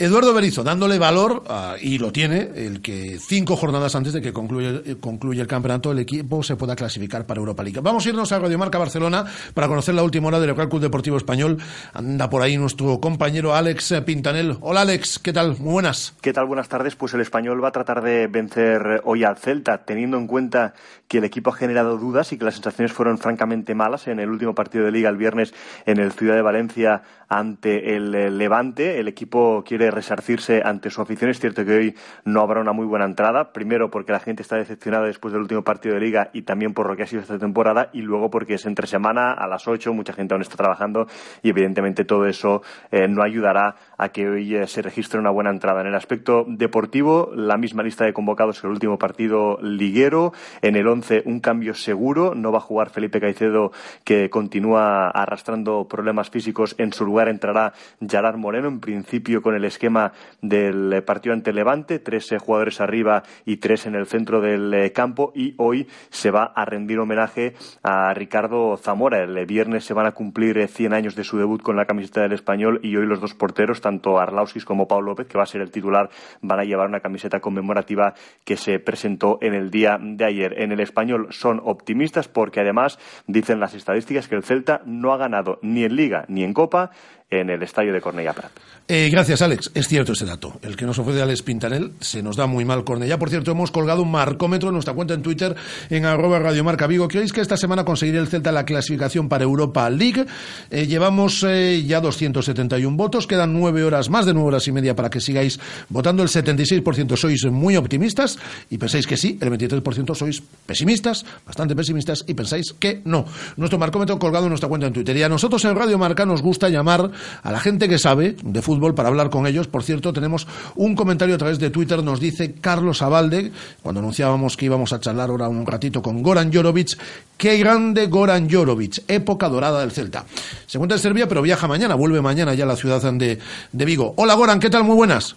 Eduardo 0.00 0.32
Berizo, 0.32 0.64
dándole 0.64 0.98
valor, 0.98 1.44
y 1.82 1.98
lo 1.98 2.10
tiene, 2.10 2.48
el 2.56 2.80
que 2.80 3.18
cinco 3.20 3.54
jornadas 3.54 3.94
antes 3.94 4.14
de 4.14 4.22
que 4.22 4.32
concluya, 4.32 4.80
concluya 4.98 5.42
el 5.42 5.46
campeonato, 5.46 5.92
el 5.92 5.98
equipo 5.98 6.42
se 6.42 6.56
pueda 6.56 6.74
clasificar 6.74 7.26
para 7.26 7.38
Europa 7.38 7.62
League. 7.62 7.80
Vamos 7.82 8.06
a 8.06 8.08
irnos 8.08 8.32
a 8.32 8.38
Radio 8.38 8.56
Marca 8.56 8.78
Barcelona 8.78 9.26
para 9.52 9.68
conocer 9.68 9.94
la 9.94 10.02
última 10.02 10.28
hora 10.28 10.40
del 10.40 10.56
Real 10.56 10.70
Club 10.70 10.80
Deportivo 10.80 11.18
Español. 11.18 11.58
Anda 11.92 12.30
por 12.30 12.40
ahí 12.40 12.56
nuestro 12.56 12.98
compañero 12.98 13.54
Alex 13.54 13.92
Pintanel. 14.06 14.56
Hola 14.62 14.80
Alex, 14.80 15.18
¿qué 15.18 15.34
tal? 15.34 15.58
Muy 15.58 15.74
buenas. 15.74 16.14
¿Qué 16.22 16.32
tal? 16.32 16.46
Buenas 16.46 16.70
tardes. 16.70 16.96
Pues 16.96 17.12
el 17.12 17.20
español 17.20 17.62
va 17.62 17.68
a 17.68 17.72
tratar 17.72 18.02
de 18.02 18.26
vencer 18.26 19.02
hoy 19.04 19.24
al 19.24 19.36
Celta, 19.36 19.84
teniendo 19.84 20.16
en 20.16 20.26
cuenta 20.26 20.72
que 21.08 21.18
el 21.18 21.24
equipo 21.24 21.50
ha 21.50 21.54
generado 21.54 21.98
dudas 21.98 22.32
y 22.32 22.38
que 22.38 22.46
las 22.46 22.54
sensaciones 22.54 22.94
fueron 22.94 23.18
francamente 23.18 23.74
malas 23.74 24.06
en 24.08 24.18
el 24.18 24.30
último 24.30 24.54
partido 24.54 24.86
de 24.86 24.92
liga 24.92 25.10
el 25.10 25.18
viernes 25.18 25.52
en 25.84 25.98
el 25.98 26.12
Ciudad 26.12 26.36
de 26.36 26.42
Valencia 26.42 27.02
ante 27.28 27.96
el 27.96 28.38
Levante. 28.38 28.98
El 28.98 29.08
equipo 29.08 29.62
quiere 29.66 29.89
resarcirse 29.90 30.62
ante 30.64 30.90
su 30.90 31.00
afición. 31.02 31.30
Es 31.30 31.40
cierto 31.40 31.64
que 31.64 31.72
hoy 31.72 31.94
no 32.24 32.40
habrá 32.40 32.60
una 32.60 32.72
muy 32.72 32.86
buena 32.86 33.04
entrada. 33.04 33.52
Primero 33.52 33.90
porque 33.90 34.12
la 34.12 34.20
gente 34.20 34.42
está 34.42 34.56
decepcionada 34.56 35.06
después 35.06 35.32
del 35.32 35.42
último 35.42 35.62
partido 35.62 35.94
de 35.94 36.00
liga 36.00 36.30
y 36.32 36.42
también 36.42 36.72
por 36.74 36.88
lo 36.88 36.96
que 36.96 37.02
ha 37.02 37.06
sido 37.06 37.22
esta 37.22 37.38
temporada. 37.38 37.90
Y 37.92 38.02
luego 38.02 38.30
porque 38.30 38.54
es 38.54 38.66
entre 38.66 38.86
semana 38.86 39.32
a 39.32 39.46
las 39.46 39.66
ocho, 39.68 39.92
mucha 39.92 40.12
gente 40.12 40.34
aún 40.34 40.42
está 40.42 40.56
trabajando 40.56 41.06
y 41.42 41.50
evidentemente 41.50 42.04
todo 42.04 42.26
eso 42.26 42.62
eh, 42.90 43.08
no 43.08 43.22
ayudará 43.22 43.76
a 44.02 44.10
que 44.10 44.28
hoy 44.28 44.66
se 44.66 44.82
registre 44.82 45.20
una 45.20 45.30
buena 45.30 45.50
entrada. 45.50 45.80
En 45.80 45.86
el 45.86 45.94
aspecto 45.94 46.44
deportivo, 46.48 47.30
la 47.34 47.56
misma 47.56 47.82
lista 47.82 48.04
de 48.04 48.12
convocados 48.12 48.60
que 48.60 48.66
el 48.66 48.72
último 48.72 48.98
partido 48.98 49.58
liguero. 49.62 50.32
En 50.62 50.76
el 50.76 50.86
once, 50.86 51.22
un 51.26 51.40
cambio 51.40 51.74
seguro. 51.74 52.34
No 52.34 52.52
va 52.52 52.58
a 52.58 52.62
jugar 52.62 52.90
Felipe 52.90 53.20
Caicedo, 53.20 53.72
que 54.04 54.30
continúa 54.30 55.10
arrastrando 55.10 55.86
problemas 55.88 56.30
físicos 56.30 56.74
en 56.78 56.92
su 56.92 57.04
lugar 57.04 57.28
entrará 57.28 57.72
Gerard 58.00 58.36
Moreno, 58.36 58.68
en 58.68 58.80
principio 58.80 59.42
con 59.42 59.54
el 59.54 59.64
esquema 59.64 60.12
del 60.40 61.02
partido 61.04 61.34
ante 61.34 61.52
Levante, 61.52 61.98
tres 61.98 62.30
eh, 62.32 62.38
jugadores 62.38 62.80
arriba 62.80 63.22
y 63.44 63.58
tres 63.58 63.86
en 63.86 63.94
el 63.94 64.06
centro 64.06 64.40
del 64.40 64.72
eh, 64.72 64.92
campo 64.92 65.32
y 65.34 65.54
hoy 65.58 65.88
se 66.10 66.30
va 66.30 66.44
a 66.44 66.64
rendir 66.64 66.98
homenaje 66.98 67.54
a 67.82 68.12
Ricardo 68.14 68.76
Zamora. 68.76 69.22
El 69.22 69.46
viernes 69.46 69.84
se 69.84 69.94
van 69.94 70.06
a 70.06 70.12
cumplir 70.12 70.66
100 70.66 70.92
eh, 70.92 70.96
años 70.96 71.14
de 71.14 71.24
su 71.24 71.38
debut 71.38 71.62
con 71.62 71.76
la 71.76 71.86
camiseta 71.86 72.22
del 72.22 72.32
español 72.32 72.80
y 72.82 72.96
hoy 72.96 73.06
los 73.06 73.20
dos 73.20 73.34
porteros, 73.34 73.80
tanto 73.90 74.20
Arlauskis 74.20 74.64
como 74.64 74.86
Pablo 74.86 75.10
López, 75.10 75.26
que 75.26 75.36
va 75.36 75.42
a 75.42 75.46
ser 75.46 75.60
el 75.60 75.72
titular, 75.72 76.10
van 76.42 76.60
a 76.60 76.64
llevar 76.64 76.86
una 76.86 77.00
camiseta 77.00 77.40
conmemorativa 77.40 78.14
que 78.44 78.56
se 78.56 78.78
presentó 78.78 79.38
en 79.42 79.54
el 79.54 79.70
día 79.70 79.98
de 80.00 80.24
ayer. 80.24 80.60
En 80.60 80.70
el 80.70 80.78
español 80.78 81.26
son 81.30 81.60
optimistas 81.64 82.28
porque 82.28 82.60
además 82.60 82.98
dicen 83.26 83.58
las 83.58 83.74
estadísticas 83.74 84.28
que 84.28 84.36
el 84.36 84.44
Celta 84.44 84.82
no 84.86 85.12
ha 85.12 85.16
ganado 85.16 85.58
ni 85.62 85.82
en 85.82 85.96
Liga 85.96 86.24
ni 86.28 86.44
en 86.44 86.54
Copa 86.54 86.92
en 87.30 87.48
el 87.48 87.62
estadio 87.62 87.92
de 87.92 88.00
Cornellá 88.00 88.32
Prat. 88.32 88.50
Eh, 88.88 89.08
gracias, 89.08 89.40
Alex. 89.40 89.70
Es 89.72 89.86
cierto 89.86 90.14
ese 90.14 90.26
dato. 90.26 90.58
El 90.62 90.76
que 90.76 90.84
nos 90.84 90.98
ofrece 90.98 91.22
Alex 91.22 91.42
Pintanel 91.42 91.92
se 92.00 92.24
nos 92.24 92.36
da 92.36 92.48
muy 92.48 92.64
mal 92.64 92.82
Cornellá. 92.82 93.18
Por 93.18 93.30
cierto, 93.30 93.52
hemos 93.52 93.70
colgado 93.70 94.02
un 94.02 94.10
marcómetro 94.10 94.70
en 94.70 94.74
nuestra 94.74 94.94
cuenta 94.94 95.14
en 95.14 95.22
Twitter 95.22 95.54
en 95.90 96.06
arroba 96.06 96.40
radiomarca 96.40 96.88
Vigo. 96.88 97.06
¿Creéis 97.06 97.32
que 97.32 97.40
esta 97.40 97.56
semana 97.56 97.84
conseguirá 97.84 98.18
el 98.18 98.26
Celta 98.26 98.50
la 98.50 98.64
clasificación 98.64 99.28
para 99.28 99.44
Europa 99.44 99.88
League? 99.90 100.26
Eh, 100.72 100.88
llevamos 100.88 101.44
eh, 101.48 101.84
ya 101.86 102.00
271 102.00 102.96
votos. 102.96 103.28
Quedan 103.28 103.52
nueve 103.52 103.84
horas, 103.84 104.10
más 104.10 104.26
de 104.26 104.34
nueve 104.34 104.48
horas 104.48 104.66
y 104.66 104.72
media 104.72 104.96
para 104.96 105.08
que 105.08 105.20
sigáis 105.20 105.60
votando. 105.88 106.24
El 106.24 106.28
76% 106.28 107.16
sois 107.16 107.44
muy 107.44 107.76
optimistas 107.76 108.40
y 108.70 108.78
pensáis 108.78 109.06
que 109.06 109.16
sí. 109.16 109.38
El 109.40 109.52
23% 109.52 110.16
sois 110.16 110.42
pesimistas, 110.66 111.24
bastante 111.46 111.76
pesimistas 111.76 112.24
y 112.26 112.34
pensáis 112.34 112.72
que 112.72 113.02
no. 113.04 113.24
Nuestro 113.56 113.78
marcómetro 113.78 114.18
colgado 114.18 114.46
en 114.46 114.50
nuestra 114.50 114.68
cuenta 114.68 114.88
en 114.88 114.92
Twitter. 114.92 115.16
Y 115.16 115.22
a 115.22 115.28
nosotros 115.28 115.64
en 115.64 115.76
Radio 115.76 115.96
Marca 115.96 116.26
nos 116.26 116.42
gusta 116.42 116.68
llamar 116.68 117.19
a 117.42 117.52
la 117.52 117.60
gente 117.60 117.88
que 117.88 117.98
sabe 117.98 118.36
de 118.42 118.62
fútbol 118.62 118.94
para 118.94 119.08
hablar 119.08 119.30
con 119.30 119.46
ellos. 119.46 119.66
Por 119.66 119.82
cierto, 119.82 120.12
tenemos 120.12 120.46
un 120.76 120.94
comentario 120.94 121.34
a 121.34 121.38
través 121.38 121.58
de 121.58 121.70
Twitter, 121.70 122.02
nos 122.02 122.20
dice 122.20 122.54
Carlos 122.60 123.02
Abalde, 123.02 123.52
cuando 123.82 124.00
anunciábamos 124.00 124.56
que 124.56 124.66
íbamos 124.66 124.92
a 124.92 125.00
charlar 125.00 125.30
ahora 125.30 125.48
un 125.48 125.66
ratito 125.66 126.02
con 126.02 126.22
Goran 126.22 126.52
Jorovic, 126.52 126.98
qué 127.36 127.58
grande 127.58 128.06
Goran 128.06 128.50
Jorovic, 128.50 129.02
época 129.08 129.48
dorada 129.48 129.80
del 129.80 129.90
Celta. 129.90 130.24
Se 130.66 130.78
encuentra 130.78 130.96
en 130.96 131.02
Serbia, 131.02 131.28
pero 131.28 131.42
viaja 131.42 131.66
mañana, 131.66 131.94
vuelve 131.94 132.20
mañana 132.20 132.54
ya 132.54 132.64
a 132.64 132.68
la 132.68 132.76
ciudad 132.76 133.00
de, 133.12 133.38
de 133.72 133.84
Vigo. 133.84 134.14
Hola 134.16 134.34
Goran, 134.34 134.60
¿qué 134.60 134.70
tal? 134.70 134.84
Muy 134.84 134.96
buenas. 134.96 135.36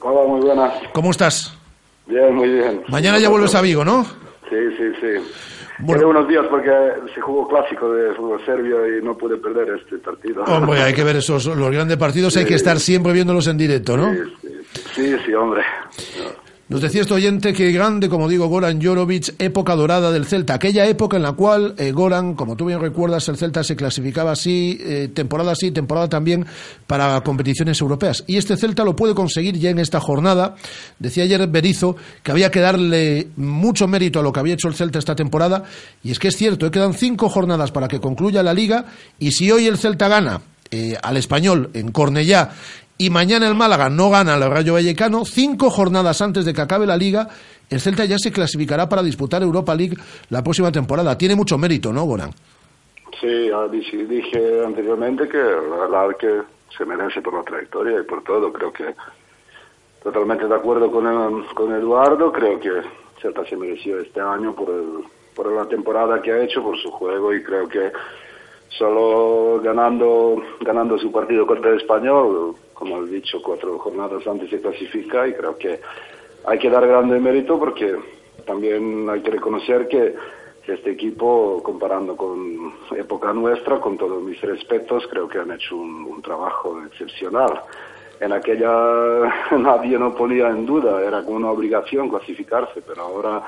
Hola, 0.00 0.28
muy 0.28 0.40
buenas. 0.40 0.72
¿Cómo 0.92 1.10
estás? 1.10 1.54
Bien, 2.06 2.34
muy 2.34 2.48
bien. 2.48 2.82
Mañana 2.88 3.18
ya 3.18 3.28
vuelves 3.28 3.54
a 3.54 3.62
Vigo, 3.62 3.84
¿no? 3.84 4.04
Sí, 4.50 4.56
sí, 4.76 4.84
sí. 5.00 5.53
Bueno. 5.78 6.08
unos 6.08 6.28
días 6.28 6.44
porque 6.48 6.70
se 7.14 7.20
jugó 7.20 7.48
clásico 7.48 7.92
de 7.92 8.14
fútbol 8.14 8.44
serbio 8.44 8.98
y 8.98 9.02
no 9.02 9.16
pude 9.16 9.36
perder 9.36 9.80
este 9.80 9.98
partido. 9.98 10.44
Hombre, 10.44 10.80
hay 10.80 10.94
que 10.94 11.02
ver 11.02 11.16
esos 11.16 11.46
los 11.46 11.70
grandes 11.70 11.96
partidos, 11.96 12.36
hay 12.36 12.44
que 12.44 12.54
estar 12.54 12.78
siempre 12.78 13.12
viéndolos 13.12 13.46
en 13.48 13.58
directo, 13.58 13.96
¿no? 13.96 14.12
Sí, 14.12 14.48
sí, 14.94 15.16
sí, 15.26 15.34
hombre. 15.34 15.62
Nos 16.74 16.82
decía 16.82 17.02
este 17.02 17.14
oyente 17.14 17.52
que 17.52 17.70
grande, 17.70 18.08
como 18.08 18.28
digo, 18.28 18.48
Goran 18.48 18.82
Jorovic, 18.82 19.36
época 19.38 19.76
dorada 19.76 20.10
del 20.10 20.26
Celta. 20.26 20.54
Aquella 20.54 20.84
época 20.88 21.16
en 21.16 21.22
la 21.22 21.30
cual 21.30 21.76
eh, 21.78 21.92
Goran, 21.92 22.34
como 22.34 22.56
tú 22.56 22.64
bien 22.64 22.80
recuerdas, 22.80 23.28
el 23.28 23.36
Celta 23.36 23.62
se 23.62 23.76
clasificaba 23.76 24.32
así, 24.32 24.76
eh, 24.80 25.08
temporada 25.14 25.54
sí, 25.54 25.70
temporada 25.70 26.08
también, 26.08 26.44
para 26.88 27.20
competiciones 27.20 27.80
europeas. 27.80 28.24
Y 28.26 28.38
este 28.38 28.56
Celta 28.56 28.82
lo 28.82 28.96
puede 28.96 29.14
conseguir 29.14 29.56
ya 29.56 29.70
en 29.70 29.78
esta 29.78 30.00
jornada. 30.00 30.56
Decía 30.98 31.22
ayer 31.22 31.46
Berizo 31.46 31.94
que 32.24 32.32
había 32.32 32.50
que 32.50 32.58
darle 32.58 33.28
mucho 33.36 33.86
mérito 33.86 34.18
a 34.18 34.24
lo 34.24 34.32
que 34.32 34.40
había 34.40 34.54
hecho 34.54 34.66
el 34.66 34.74
Celta 34.74 34.98
esta 34.98 35.14
temporada. 35.14 35.62
Y 36.02 36.10
es 36.10 36.18
que 36.18 36.26
es 36.26 36.36
cierto, 36.36 36.66
eh, 36.66 36.72
quedan 36.72 36.94
cinco 36.94 37.28
jornadas 37.28 37.70
para 37.70 37.86
que 37.86 38.00
concluya 38.00 38.42
la 38.42 38.52
liga. 38.52 38.86
Y 39.20 39.30
si 39.30 39.48
hoy 39.48 39.68
el 39.68 39.78
Celta 39.78 40.08
gana 40.08 40.40
al 41.04 41.16
español 41.16 41.70
en 41.74 41.92
Cornellá 41.92 42.50
y 42.96 43.10
mañana 43.10 43.48
el 43.48 43.54
Málaga 43.54 43.88
no 43.88 44.10
gana 44.10 44.34
al 44.34 44.50
Rayo 44.50 44.74
Vallecano, 44.74 45.24
cinco 45.24 45.70
jornadas 45.70 46.22
antes 46.22 46.44
de 46.44 46.54
que 46.54 46.60
acabe 46.60 46.86
la 46.86 46.96
liga, 46.96 47.28
el 47.70 47.80
Celta 47.80 48.04
ya 48.04 48.18
se 48.18 48.30
clasificará 48.30 48.88
para 48.88 49.02
disputar 49.02 49.42
Europa 49.42 49.74
League 49.74 49.96
la 50.30 50.42
próxima 50.42 50.70
temporada. 50.70 51.18
Tiene 51.18 51.34
mucho 51.34 51.58
mérito, 51.58 51.92
¿no, 51.92 52.04
Goran? 52.04 52.30
Sí, 53.20 53.50
dije 54.06 54.64
anteriormente 54.64 55.28
que 55.28 55.38
la 55.38 56.14
que 56.18 56.42
se 56.76 56.84
merece 56.84 57.22
por 57.22 57.34
la 57.34 57.42
trayectoria 57.42 58.00
y 58.00 58.02
por 58.04 58.22
todo. 58.22 58.52
Creo 58.52 58.72
que 58.72 58.94
totalmente 60.02 60.46
de 60.46 60.54
acuerdo 60.54 60.90
con, 60.90 61.44
con 61.54 61.74
Eduardo. 61.74 62.30
Creo 62.32 62.60
que 62.60 62.70
Celta 63.20 63.44
se 63.46 63.56
mereció 63.56 63.98
este 63.98 64.20
año 64.20 64.54
por, 64.54 64.70
por 65.34 65.52
la 65.52 65.66
temporada 65.66 66.20
que 66.20 66.32
ha 66.32 66.42
hecho, 66.42 66.62
por 66.62 66.78
su 66.78 66.90
juego 66.90 67.32
y 67.32 67.42
creo 67.42 67.68
que 67.68 67.90
solo 68.78 69.60
ganando 69.62 70.36
ganando 70.60 70.98
su 70.98 71.12
partido 71.12 71.46
contra 71.46 71.70
el 71.70 71.76
español 71.78 72.56
como 72.74 73.02
he 73.02 73.06
dicho, 73.06 73.40
cuatro 73.42 73.78
jornadas 73.78 74.26
antes 74.26 74.50
se 74.50 74.60
clasifica 74.60 75.26
y 75.26 75.32
creo 75.32 75.56
que 75.56 75.80
hay 76.44 76.58
que 76.58 76.68
dar 76.68 76.86
grande 76.86 77.18
mérito 77.18 77.58
porque 77.58 77.96
también 78.44 79.08
hay 79.08 79.22
que 79.22 79.30
reconocer 79.30 79.88
que 79.88 80.14
este 80.66 80.90
equipo, 80.92 81.62
comparando 81.62 82.16
con 82.16 82.72
época 82.96 83.32
nuestra, 83.32 83.80
con 83.80 83.96
todos 83.96 84.22
mis 84.22 84.40
respetos, 84.40 85.06
creo 85.10 85.28
que 85.28 85.38
han 85.38 85.50
hecho 85.52 85.76
un, 85.76 86.22
trabajo 86.22 86.82
excepcional. 86.86 87.60
En 88.18 88.32
aquella 88.32 88.70
nadie 89.58 89.98
no 89.98 90.14
ponía 90.14 90.48
en 90.48 90.64
duda, 90.64 91.02
era 91.02 91.22
como 91.22 91.36
una 91.36 91.50
obligación 91.50 92.08
clasificarse, 92.08 92.80
pero 92.80 93.02
ahora 93.02 93.42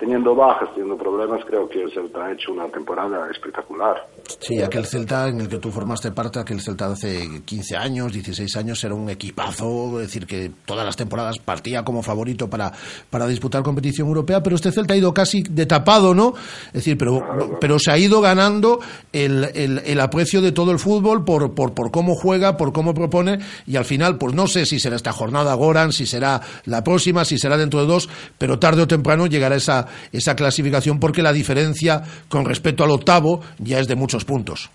teniendo 0.00 0.34
bajas, 0.34 0.70
teniendo 0.74 0.96
problemas, 0.96 1.44
creo 1.46 1.68
que 1.68 1.82
el 1.82 1.92
Celta 1.92 2.24
ha 2.24 2.32
hecho 2.32 2.52
una 2.52 2.66
temporada 2.68 3.30
espectacular. 3.30 4.08
Sí, 4.40 4.60
aquel 4.62 4.86
Celta 4.86 5.28
en 5.28 5.42
el 5.42 5.48
que 5.48 5.58
tú 5.58 5.70
formaste 5.70 6.10
parte, 6.10 6.38
aquel 6.38 6.62
Celta 6.62 6.86
de 6.86 6.92
hace 6.94 7.42
15 7.44 7.76
años, 7.76 8.10
16 8.10 8.56
años, 8.56 8.82
era 8.82 8.94
un 8.94 9.10
equipazo, 9.10 10.00
es 10.00 10.06
decir, 10.06 10.26
que 10.26 10.50
todas 10.64 10.86
las 10.86 10.96
temporadas 10.96 11.38
partía 11.38 11.84
como 11.84 12.02
favorito 12.02 12.48
para, 12.48 12.72
para 13.10 13.26
disputar 13.26 13.62
competición 13.62 14.08
europea, 14.08 14.42
pero 14.42 14.56
este 14.56 14.72
Celta 14.72 14.94
ha 14.94 14.96
ido 14.96 15.12
casi 15.12 15.42
de 15.42 15.66
tapado, 15.66 16.14
¿no? 16.14 16.32
Es 16.68 16.72
decir, 16.72 16.96
pero, 16.96 17.58
pero 17.60 17.78
se 17.78 17.90
ha 17.90 17.98
ido 17.98 18.22
ganando 18.22 18.80
el, 19.12 19.50
el, 19.54 19.82
el 19.84 20.00
aprecio 20.00 20.40
de 20.40 20.52
todo 20.52 20.72
el 20.72 20.78
fútbol 20.78 21.24
por, 21.24 21.54
por, 21.54 21.74
por 21.74 21.90
cómo 21.90 22.14
juega, 22.14 22.56
por 22.56 22.72
cómo 22.72 22.94
propone, 22.94 23.38
y 23.66 23.76
al 23.76 23.84
final, 23.84 24.16
pues 24.16 24.34
no 24.34 24.46
sé 24.46 24.64
si 24.64 24.80
será 24.80 24.96
esta 24.96 25.12
jornada 25.12 25.52
Goran, 25.52 25.92
si 25.92 26.06
será 26.06 26.40
la 26.64 26.82
próxima, 26.82 27.26
si 27.26 27.36
será 27.36 27.58
dentro 27.58 27.80
de 27.80 27.86
dos, 27.86 28.08
pero 28.38 28.58
tarde 28.58 28.80
o 28.80 28.88
temprano 28.88 29.26
llegará 29.26 29.56
esa, 29.56 29.89
esa 30.12 30.34
clasificación 30.34 30.98
porque 31.00 31.22
la 31.22 31.32
diferencia 31.32 32.02
con 32.28 32.44
respecto 32.44 32.84
al 32.84 32.90
octavo 32.90 33.40
ya 33.58 33.78
es 33.78 33.88
de 33.88 33.96
muchos 33.96 34.24
puntos. 34.24 34.70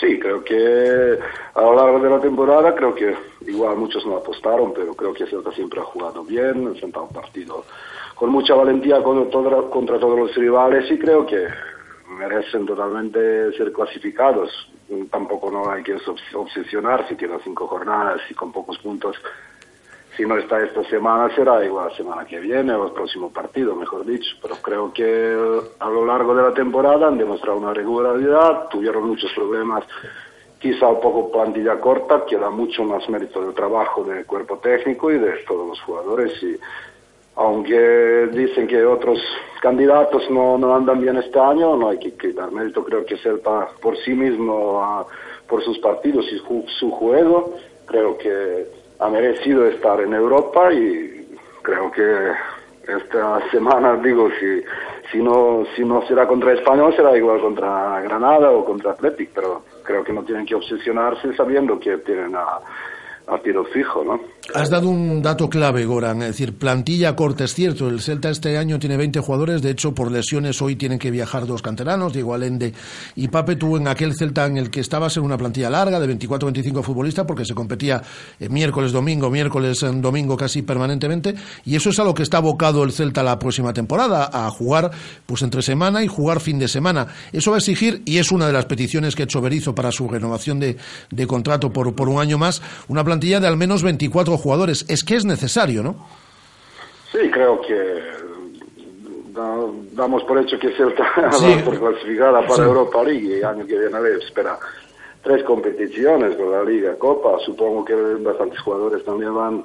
Sí, 0.00 0.18
creo 0.18 0.42
que 0.42 1.18
a 1.54 1.60
lo 1.60 1.76
largo 1.76 2.00
de 2.00 2.10
la 2.10 2.20
temporada, 2.20 2.74
creo 2.74 2.92
que 2.92 3.14
igual 3.46 3.76
muchos 3.76 4.04
no 4.04 4.16
apostaron, 4.16 4.72
pero 4.74 4.94
creo 4.94 5.14
que 5.14 5.26
Celta 5.26 5.52
siempre 5.52 5.80
ha 5.80 5.84
jugado 5.84 6.24
bien, 6.24 6.66
ha 6.66 6.70
enfrentado 6.70 7.06
un 7.06 7.12
partido 7.12 7.64
con 8.16 8.30
mucha 8.30 8.54
valentía 8.54 9.02
contra, 9.02 9.62
contra 9.62 9.98
todos 9.98 10.18
los 10.18 10.34
rivales 10.36 10.90
y 10.90 10.98
creo 10.98 11.26
que 11.26 11.46
merecen 12.08 12.66
totalmente 12.66 13.52
ser 13.56 13.72
clasificados. 13.72 14.50
Tampoco 15.10 15.50
no 15.50 15.70
hay 15.70 15.82
que 15.82 15.96
obsesionar 16.34 17.08
si 17.08 17.16
tienen 17.16 17.40
cinco 17.42 17.66
jornadas 17.66 18.20
y 18.30 18.34
con 18.34 18.52
pocos 18.52 18.78
puntos 18.78 19.16
si 20.16 20.26
no 20.26 20.36
está 20.36 20.62
esta 20.62 20.84
semana, 20.84 21.34
será 21.34 21.64
igual 21.64 21.88
la 21.88 21.96
semana 21.96 22.24
que 22.26 22.38
viene 22.38 22.74
o 22.74 22.86
el 22.86 22.92
próximo 22.92 23.32
partido, 23.32 23.74
mejor 23.74 24.04
dicho. 24.04 24.36
Pero 24.42 24.56
creo 24.56 24.92
que 24.92 25.36
a 25.78 25.88
lo 25.88 26.04
largo 26.04 26.34
de 26.34 26.42
la 26.42 26.54
temporada 26.54 27.08
han 27.08 27.16
demostrado 27.16 27.58
una 27.58 27.72
regularidad, 27.72 28.68
tuvieron 28.68 29.08
muchos 29.08 29.32
problemas 29.32 29.84
quizá 30.58 30.86
un 30.86 31.00
poco 31.00 31.32
plantilla 31.32 31.80
corta, 31.80 32.24
que 32.26 32.36
da 32.36 32.50
mucho 32.50 32.84
más 32.84 33.08
mérito 33.08 33.42
del 33.44 33.54
trabajo 33.54 34.04
del 34.04 34.24
cuerpo 34.26 34.58
técnico 34.58 35.10
y 35.10 35.18
de 35.18 35.32
todos 35.48 35.66
los 35.66 35.80
jugadores. 35.80 36.40
Y 36.42 36.56
aunque 37.34 38.28
dicen 38.32 38.68
que 38.68 38.84
otros 38.84 39.18
candidatos 39.60 40.30
no, 40.30 40.58
no 40.58 40.74
andan 40.74 41.00
bien 41.00 41.16
este 41.16 41.38
año, 41.38 41.76
no 41.76 41.88
hay 41.88 41.98
que, 41.98 42.32
dar 42.32 42.52
mérito. 42.52 42.84
Creo 42.84 43.04
que 43.04 43.16
Celta 43.16 43.70
por 43.80 43.96
sí 43.98 44.12
mismo, 44.12 45.06
por 45.48 45.64
sus 45.64 45.78
partidos 45.78 46.26
y 46.30 46.38
su 46.78 46.90
juego, 46.92 47.54
creo 47.86 48.16
que 48.18 48.81
ha 49.02 49.08
merecido 49.08 49.66
estar 49.66 50.00
en 50.00 50.14
Europa 50.14 50.72
y 50.72 51.36
creo 51.62 51.90
que 51.90 52.32
esta 52.86 53.50
semana, 53.50 53.96
digo, 53.96 54.28
si, 54.38 54.62
si, 55.10 55.22
no, 55.22 55.64
si 55.74 55.84
no 55.84 56.06
será 56.06 56.26
contra 56.26 56.52
Español, 56.52 56.94
será 56.94 57.16
igual 57.16 57.40
contra 57.40 58.00
Granada 58.00 58.50
o 58.50 58.64
contra 58.64 58.92
Athletic, 58.92 59.30
pero 59.34 59.62
creo 59.82 60.04
que 60.04 60.12
no 60.12 60.22
tienen 60.22 60.46
que 60.46 60.54
obsesionarse 60.54 61.34
sabiendo 61.34 61.78
que 61.80 61.98
tienen 61.98 62.34
a, 62.36 62.60
a 63.26 63.40
tiro 63.42 63.64
fijo, 63.64 64.04
¿no? 64.04 64.20
Has 64.54 64.70
dado 64.70 64.88
un 64.88 65.22
dato 65.22 65.48
clave, 65.48 65.84
Goran, 65.84 66.20
es 66.22 66.28
decir, 66.28 66.58
plantilla 66.58 67.14
corta, 67.14 67.44
es 67.44 67.54
cierto, 67.54 67.88
el 67.88 68.00
Celta 68.00 68.28
este 68.28 68.58
año 68.58 68.78
tiene 68.78 68.96
20 68.96 69.20
jugadores, 69.20 69.62
de 69.62 69.70
hecho 69.70 69.94
por 69.94 70.10
lesiones 70.10 70.60
hoy 70.60 70.74
tienen 70.74 70.98
que 70.98 71.12
viajar 71.12 71.46
dos 71.46 71.62
canteranos, 71.62 72.12
Diego 72.12 72.34
Alende 72.34 72.74
y 73.14 73.28
Pape, 73.28 73.54
tú 73.54 73.76
en 73.76 73.86
aquel 73.86 74.14
Celta 74.14 74.46
en 74.46 74.56
el 74.56 74.68
que 74.68 74.80
estabas 74.80 75.16
en 75.16 75.22
una 75.22 75.38
plantilla 75.38 75.70
larga 75.70 76.00
de 76.00 76.18
24-25 76.18 76.82
futbolistas 76.82 77.24
porque 77.24 77.44
se 77.44 77.54
competía 77.54 78.02
miércoles, 78.50 78.90
domingo, 78.90 79.30
miércoles, 79.30 79.86
domingo 79.94 80.36
casi 80.36 80.62
permanentemente 80.62 81.34
y 81.64 81.76
eso 81.76 81.90
es 81.90 81.98
a 82.00 82.04
lo 82.04 82.12
que 82.12 82.24
está 82.24 82.38
abocado 82.38 82.82
el 82.82 82.90
Celta 82.90 83.22
la 83.22 83.38
próxima 83.38 83.72
temporada, 83.72 84.28
a 84.32 84.50
jugar 84.50 84.90
pues 85.24 85.42
entre 85.42 85.62
semana 85.62 86.02
y 86.02 86.08
jugar 86.08 86.40
fin 86.40 86.58
de 86.58 86.66
semana. 86.66 87.06
Eso 87.32 87.52
va 87.52 87.58
a 87.58 87.60
exigir, 87.60 88.02
y 88.04 88.18
es 88.18 88.32
una 88.32 88.48
de 88.48 88.52
las 88.52 88.66
peticiones 88.66 89.14
que 89.14 89.22
ha 89.22 89.24
hecho 89.24 89.40
Berizzo 89.40 89.74
para 89.74 89.92
su 89.92 90.08
renovación 90.08 90.58
de, 90.58 90.76
de 91.10 91.26
contrato 91.26 91.72
por, 91.72 91.94
por 91.94 92.08
un 92.08 92.20
año 92.20 92.38
más, 92.38 92.60
una 92.88 93.04
plantilla 93.04 93.11
de 93.20 93.46
al 93.46 93.56
menos 93.56 93.82
24 93.82 94.36
jugadores. 94.36 94.84
Es 94.88 95.04
que 95.04 95.16
es 95.16 95.24
necesario, 95.24 95.82
¿no? 95.82 96.06
Sí, 97.10 97.30
creo 97.30 97.60
que 97.60 98.22
damos 99.92 100.22
por 100.24 100.38
hecho 100.38 100.58
que 100.58 100.70
Celta 100.72 101.04
sí. 101.32 101.54
va 101.56 101.64
por 101.64 101.78
clasificada 101.78 102.46
para 102.46 102.64
Europa 102.64 103.02
League 103.02 103.26
y 103.26 103.32
el 103.34 103.44
año 103.44 103.66
que 103.66 103.78
viene 103.78 104.00
le 104.00 104.18
espera 104.18 104.58
tres 105.22 105.42
competiciones 105.44 106.36
con 106.36 106.50
la 106.50 106.64
Liga, 106.64 106.94
Copa. 106.96 107.38
Supongo 107.44 107.84
que 107.84 107.94
bastantes 107.94 108.60
jugadores 108.60 109.04
también 109.04 109.34
van 109.34 109.64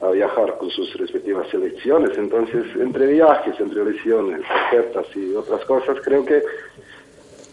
a 0.00 0.10
viajar 0.10 0.58
con 0.58 0.70
sus 0.70 0.92
respectivas 0.94 1.48
selecciones. 1.48 2.16
Entonces, 2.18 2.64
entre 2.78 3.06
viajes, 3.06 3.58
entre 3.58 3.84
lesiones, 3.84 4.40
ofertas 4.66 5.06
y 5.14 5.34
otras 5.34 5.64
cosas, 5.64 5.96
creo 6.04 6.24
que 6.24 6.42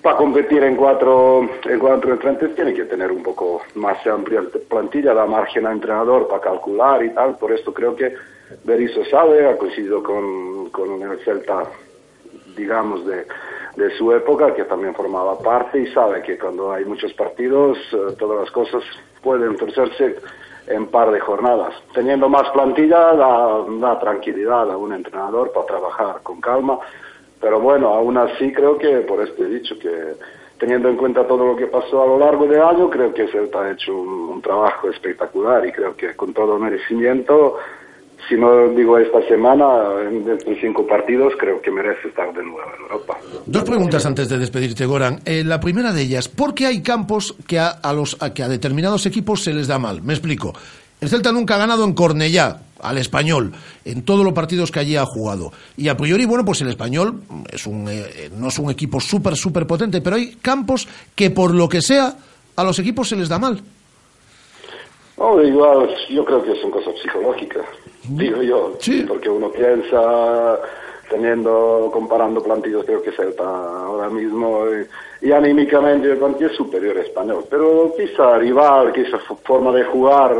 para 0.03 0.17
competir 0.17 0.61
en 0.63 0.75
cuatro, 0.75 1.49
en 1.63 1.79
cuatro 1.79 2.11
entrantes 2.11 2.53
tiene 2.55 2.73
que 2.73 2.83
tener 2.83 3.09
un 3.09 3.23
poco 3.23 3.61
más 3.75 4.05
amplia 4.05 4.43
plantilla, 4.67 5.13
da 5.13 5.25
margen 5.25 5.65
a 5.65 5.71
entrenador 5.71 6.27
para 6.27 6.41
calcular 6.41 7.03
y 7.05 7.09
tal. 7.11 7.37
Por 7.37 7.53
esto 7.53 7.73
creo 7.73 7.95
que 7.95 8.13
Berizzo 8.65 9.05
sabe, 9.05 9.47
ha 9.47 9.57
coincidido 9.57 10.03
con, 10.03 10.69
con 10.71 11.01
el 11.01 11.19
Celta, 11.23 11.63
digamos, 12.57 13.05
de, 13.05 13.25
de 13.77 13.97
su 13.97 14.11
época, 14.11 14.53
que 14.53 14.65
también 14.65 14.93
formaba 14.93 15.39
parte 15.39 15.79
y 15.79 15.87
sabe 15.93 16.21
que 16.21 16.37
cuando 16.37 16.73
hay 16.73 16.83
muchos 16.83 17.13
partidos, 17.13 17.77
eh, 17.93 18.15
todas 18.19 18.41
las 18.41 18.51
cosas 18.51 18.83
pueden 19.21 19.55
torcerse 19.55 20.17
en 20.67 20.87
par 20.87 21.11
de 21.11 21.21
jornadas. 21.21 21.75
Teniendo 21.93 22.27
más 22.27 22.49
plantilla 22.49 23.13
da, 23.13 23.63
da 23.69 23.99
tranquilidad 23.99 24.69
a 24.69 24.75
un 24.75 24.91
entrenador 24.91 25.53
para 25.53 25.65
trabajar 25.65 26.21
con 26.23 26.41
calma 26.41 26.79
pero 27.43 27.59
bueno, 27.59 27.89
aún 27.89 28.17
así 28.17 28.53
creo 28.53 28.77
que, 28.77 29.01
por 29.01 29.21
este 29.21 29.45
dicho, 29.45 29.77
que 29.77 29.89
teniendo 30.57 30.87
en 30.87 30.95
cuenta 30.95 31.27
todo 31.27 31.45
lo 31.45 31.55
que 31.57 31.67
pasó 31.67 32.01
a 32.01 32.07
lo 32.07 32.17
largo 32.17 32.47
del 32.47 32.61
año, 32.61 32.89
creo 32.89 33.13
que 33.13 33.27
Celta 33.27 33.63
ha 33.63 33.71
hecho 33.71 33.93
un, 33.93 34.41
trabajo 34.41 34.89
espectacular 34.89 35.65
y 35.65 35.71
creo 35.71 35.95
que 35.95 36.15
con 36.15 36.33
todo 36.33 36.57
merecimiento, 36.57 37.57
si 38.27 38.35
no 38.35 38.69
digo 38.69 38.97
esta 38.97 39.21
semana, 39.27 39.65
en, 40.01 40.29
en 40.29 40.61
cinco 40.61 40.87
partidos, 40.87 41.33
creo 41.37 41.61
que 41.61 41.69
merece 41.69 42.07
estar 42.07 42.33
de 42.33 42.43
nuevo 42.43 42.61
en 42.77 42.81
Europa. 42.83 43.17
Dos 43.45 43.63
preguntas 43.63 44.05
antes 44.05 44.29
de 44.29 44.37
despedirte, 44.37 44.85
Goran. 44.85 45.19
Eh, 45.25 45.43
la 45.43 45.59
primera 45.59 45.91
de 45.91 46.01
ellas, 46.01 46.29
¿por 46.29 46.53
qué 46.53 46.67
hay 46.67 46.81
campos 46.81 47.35
que 47.45 47.59
a, 47.59 47.69
a 47.69 47.91
los, 47.91 48.21
a, 48.21 48.33
que 48.33 48.43
a 48.43 48.47
determinados 48.47 49.05
equipos 49.05 49.43
se 49.43 49.53
les 49.53 49.67
da 49.67 49.79
mal? 49.79 50.01
Me 50.01 50.13
explico. 50.13 50.53
El 51.01 51.09
Celta 51.09 51.33
nunca 51.33 51.55
ha 51.55 51.57
ganado 51.57 51.83
en 51.83 51.93
Cornellá, 51.93 52.61
al 52.83 52.97
español, 52.97 53.53
en 53.85 54.03
todos 54.03 54.23
los 54.23 54.33
partidos 54.33 54.71
que 54.71 54.79
allí 54.79 54.95
ha 54.95 55.05
jugado. 55.05 55.51
Y 55.77 55.87
a 55.87 55.97
priori, 55.97 56.25
bueno, 56.25 56.45
pues 56.45 56.61
el 56.61 56.69
español 56.69 57.21
es 57.51 57.65
un, 57.65 57.87
eh, 57.89 58.29
no 58.37 58.49
es 58.49 58.59
un 58.59 58.69
equipo 58.69 58.99
súper, 58.99 59.35
súper 59.35 59.65
potente, 59.65 60.01
pero 60.01 60.17
hay 60.17 60.35
campos 60.35 60.87
que 61.15 61.31
por 61.31 61.53
lo 61.55 61.67
que 61.67 61.81
sea, 61.81 62.13
a 62.55 62.63
los 62.63 62.77
equipos 62.79 63.09
se 63.09 63.15
les 63.15 63.29
da 63.29 63.39
mal. 63.39 63.59
Oh, 65.17 65.39
igual, 65.41 65.89
yo 66.09 66.25
creo 66.25 66.43
que 66.43 66.55
son 66.59 66.71
cosas 66.71 66.93
psicológicas, 67.01 67.65
digo 68.09 68.41
yo, 68.41 68.75
sí. 68.79 69.05
porque 69.07 69.29
uno 69.29 69.49
piensa 69.51 70.59
teniendo, 71.09 71.89
comparando 71.93 72.41
plantillos, 72.41 72.83
creo 72.85 73.01
que 73.01 73.11
Celta 73.11 73.43
ahora 73.43 74.09
mismo 74.09 74.65
y, 75.21 75.27
y 75.27 75.31
anímicamente 75.31 76.11
el 76.11 76.43
es 76.43 76.57
superior 76.57 76.97
a 76.97 77.01
español, 77.01 77.45
pero 77.49 77.93
quizá 77.95 78.37
rival, 78.39 78.91
quizá 78.91 79.19
forma 79.19 79.71
de 79.71 79.83
jugar 79.83 80.35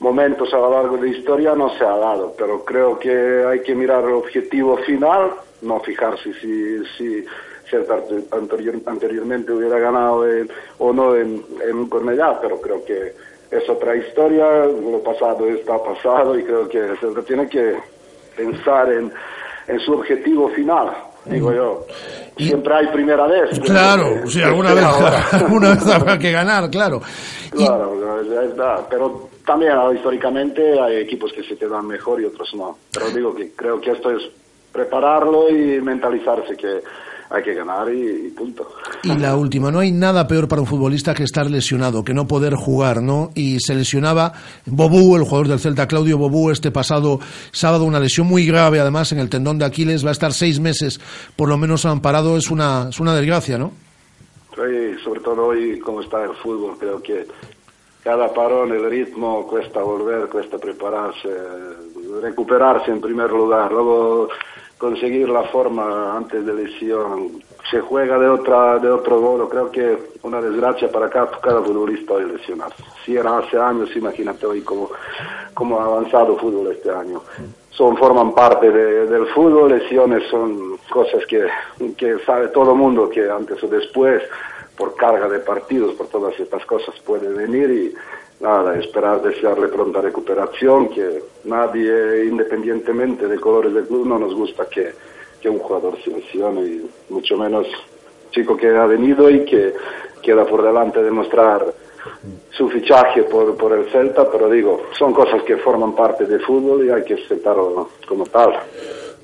momentos 0.00 0.52
a 0.52 0.58
lo 0.58 0.70
largo 0.70 0.96
de 0.96 1.10
la 1.10 1.16
historia 1.16 1.54
no 1.54 1.70
se 1.76 1.84
ha 1.84 1.96
dado, 1.96 2.34
pero 2.36 2.64
creo 2.64 2.98
que 2.98 3.44
hay 3.46 3.60
que 3.60 3.74
mirar 3.74 4.04
el 4.04 4.14
objetivo 4.14 4.76
final, 4.78 5.32
no 5.62 5.80
fijarse 5.80 6.32
si, 6.34 6.84
si 6.96 7.24
anterior, 8.32 8.74
anteriormente 8.86 9.52
hubiera 9.52 9.78
ganado 9.78 10.24
o 10.78 10.92
no 10.92 11.14
en, 11.16 11.44
en 11.68 11.86
Cornellá, 11.88 12.40
pero 12.40 12.60
creo 12.60 12.84
que 12.84 13.14
es 13.50 13.68
otra 13.68 13.96
historia, 13.96 14.64
lo 14.64 15.02
pasado 15.02 15.46
está 15.48 15.82
pasado 15.82 16.38
y 16.38 16.44
creo 16.44 16.68
que 16.68 16.96
se 16.96 17.22
tiene 17.22 17.48
que 17.48 17.76
pensar 18.36 18.92
en, 18.92 19.12
en 19.68 19.80
su 19.80 19.92
objetivo 19.92 20.48
final, 20.50 20.92
digo 21.24 21.52
yo. 21.52 21.86
Siempre 22.36 22.74
hay 22.74 22.86
primera 22.88 23.26
vez. 23.26 23.58
Claro, 23.60 24.26
si 24.26 24.42
alguna 24.42 24.74
vez, 24.74 24.84
alguna 25.32 25.70
vez 25.70 25.86
habrá 25.86 26.18
que 26.18 26.32
ganar, 26.32 26.70
claro. 26.70 27.02
Claro, 27.50 28.20
es 28.20 28.28
verdad, 28.28 28.86
pero 28.88 29.28
también 29.44 29.72
históricamente 29.94 30.80
hay 30.80 30.96
equipos 30.96 31.32
que 31.32 31.42
se 31.42 31.56
te 31.56 31.68
dan 31.68 31.86
mejor 31.86 32.20
y 32.20 32.24
otros 32.24 32.54
no. 32.54 32.78
Pero 32.92 33.10
digo 33.10 33.34
que 33.34 33.52
creo 33.52 33.80
que 33.80 33.92
esto 33.92 34.10
es 34.10 34.22
prepararlo 34.72 35.50
y 35.50 35.80
mentalizarse 35.80 36.56
que 36.56 36.80
hay 37.30 37.42
que 37.44 37.54
ganar 37.54 37.92
y, 37.94 38.26
y, 38.26 38.30
punto. 38.30 38.68
Y 39.04 39.16
la 39.16 39.36
última, 39.36 39.70
no 39.70 39.78
hay 39.78 39.92
nada 39.92 40.26
peor 40.26 40.48
para 40.48 40.62
un 40.62 40.66
futbolista 40.66 41.14
que 41.14 41.22
estar 41.22 41.48
lesionado, 41.48 42.02
que 42.02 42.12
no 42.12 42.26
poder 42.26 42.54
jugar, 42.54 43.02
¿no? 43.02 43.30
Y 43.36 43.60
se 43.60 43.74
lesionaba 43.74 44.32
Bobú, 44.66 45.16
el 45.16 45.22
jugador 45.22 45.46
del 45.46 45.60
Celta, 45.60 45.86
Claudio 45.86 46.18
Bobú, 46.18 46.50
este 46.50 46.72
pasado 46.72 47.20
sábado, 47.52 47.84
una 47.84 48.00
lesión 48.00 48.26
muy 48.26 48.44
grave, 48.44 48.80
además, 48.80 49.12
en 49.12 49.20
el 49.20 49.30
tendón 49.30 49.58
de 49.58 49.64
Aquiles, 49.64 50.04
va 50.04 50.08
a 50.08 50.12
estar 50.12 50.32
seis 50.32 50.58
meses, 50.58 51.00
por 51.36 51.48
lo 51.48 51.56
menos 51.56 51.86
amparado, 51.86 52.36
es 52.36 52.50
una, 52.50 52.88
es 52.90 52.98
una 52.98 53.14
desgracia, 53.14 53.58
¿no? 53.58 53.72
Sí, 54.56 54.98
sobre 55.04 55.20
todo 55.20 55.46
hoy, 55.46 55.78
como 55.78 56.00
está 56.00 56.24
el 56.24 56.34
fútbol, 56.34 56.76
creo 56.78 57.00
que 57.00 57.26
cada 58.02 58.32
parón, 58.34 58.72
el 58.72 58.90
ritmo, 58.90 59.46
cuesta 59.46 59.80
volver, 59.82 60.28
cuesta 60.28 60.58
prepararse, 60.58 61.28
recuperarse 62.20 62.90
en 62.90 63.00
primer 63.00 63.30
lugar, 63.30 63.70
luego 63.70 64.28
conseguir 64.80 65.28
la 65.28 65.42
forma 65.44 66.16
antes 66.16 66.44
de 66.44 66.54
lesión. 66.54 67.42
Se 67.70 67.80
juega 67.82 68.18
de 68.18 68.28
otra 68.28 68.78
de 68.78 68.90
otro 68.90 69.20
modo, 69.20 69.46
creo 69.48 69.70
que 69.70 69.98
una 70.22 70.40
desgracia 70.40 70.90
para 70.90 71.10
cada, 71.10 71.28
futbolista 71.62 72.14
hoy 72.14 72.24
lesionarse. 72.24 72.82
Si 73.04 73.14
era 73.14 73.38
hace 73.38 73.58
años, 73.58 73.94
imagínate 73.94 74.46
hoy 74.46 74.62
cómo, 74.62 74.90
cómo 75.52 75.78
ha 75.78 75.84
avanzado 75.84 76.32
el 76.32 76.40
fútbol 76.40 76.72
este 76.72 76.90
año. 76.90 77.20
Son, 77.70 77.96
forman 77.98 78.34
parte 78.34 78.70
de, 78.70 79.06
del 79.06 79.26
fútbol, 79.26 79.70
lesiones 79.78 80.26
son 80.30 80.78
cosas 80.90 81.26
que, 81.26 81.46
que 81.96 82.18
sabe 82.24 82.48
todo 82.48 82.72
el 82.72 82.78
mundo 82.78 83.10
que 83.10 83.30
antes 83.30 83.62
o 83.62 83.68
después 83.68 84.22
por 84.76 84.96
carga 84.96 85.28
de 85.28 85.40
partidos, 85.40 85.94
por 85.94 86.08
todas 86.08 86.40
estas 86.40 86.64
cosas 86.64 86.98
puede 87.00 87.28
venir 87.28 87.70
y 87.70 87.94
nada, 88.40 88.78
esperar, 88.78 89.22
desearle 89.22 89.68
pronta 89.68 90.00
recuperación, 90.00 90.88
que 90.88 91.22
nadie, 91.44 92.24
independientemente 92.24 93.28
de 93.28 93.38
colores 93.38 93.74
del 93.74 93.86
club, 93.86 94.06
no 94.06 94.18
nos 94.18 94.34
gusta 94.34 94.66
que, 94.68 94.92
que 95.40 95.48
un 95.48 95.58
jugador 95.58 95.96
se 96.02 96.10
lesione 96.10 96.60
y 96.62 96.90
mucho 97.10 97.36
menos 97.36 97.66
chico 98.30 98.56
que 98.56 98.68
ha 98.68 98.86
venido 98.86 99.28
y 99.30 99.44
que 99.44 99.74
queda 100.22 100.44
por 100.44 100.62
delante 100.62 101.02
demostrar 101.02 101.66
su 102.50 102.68
fichaje 102.68 103.22
por, 103.24 103.56
por 103.56 103.72
el 103.72 103.90
Celta, 103.90 104.30
pero 104.30 104.48
digo, 104.48 104.82
son 104.98 105.12
cosas 105.12 105.42
que 105.42 105.56
forman 105.56 105.94
parte 105.94 106.24
del 106.26 106.40
fútbol 106.40 106.86
y 106.86 106.90
hay 106.90 107.04
que 107.04 107.14
aceptarlo 107.14 107.90
como 108.06 108.24
tal. 108.26 108.52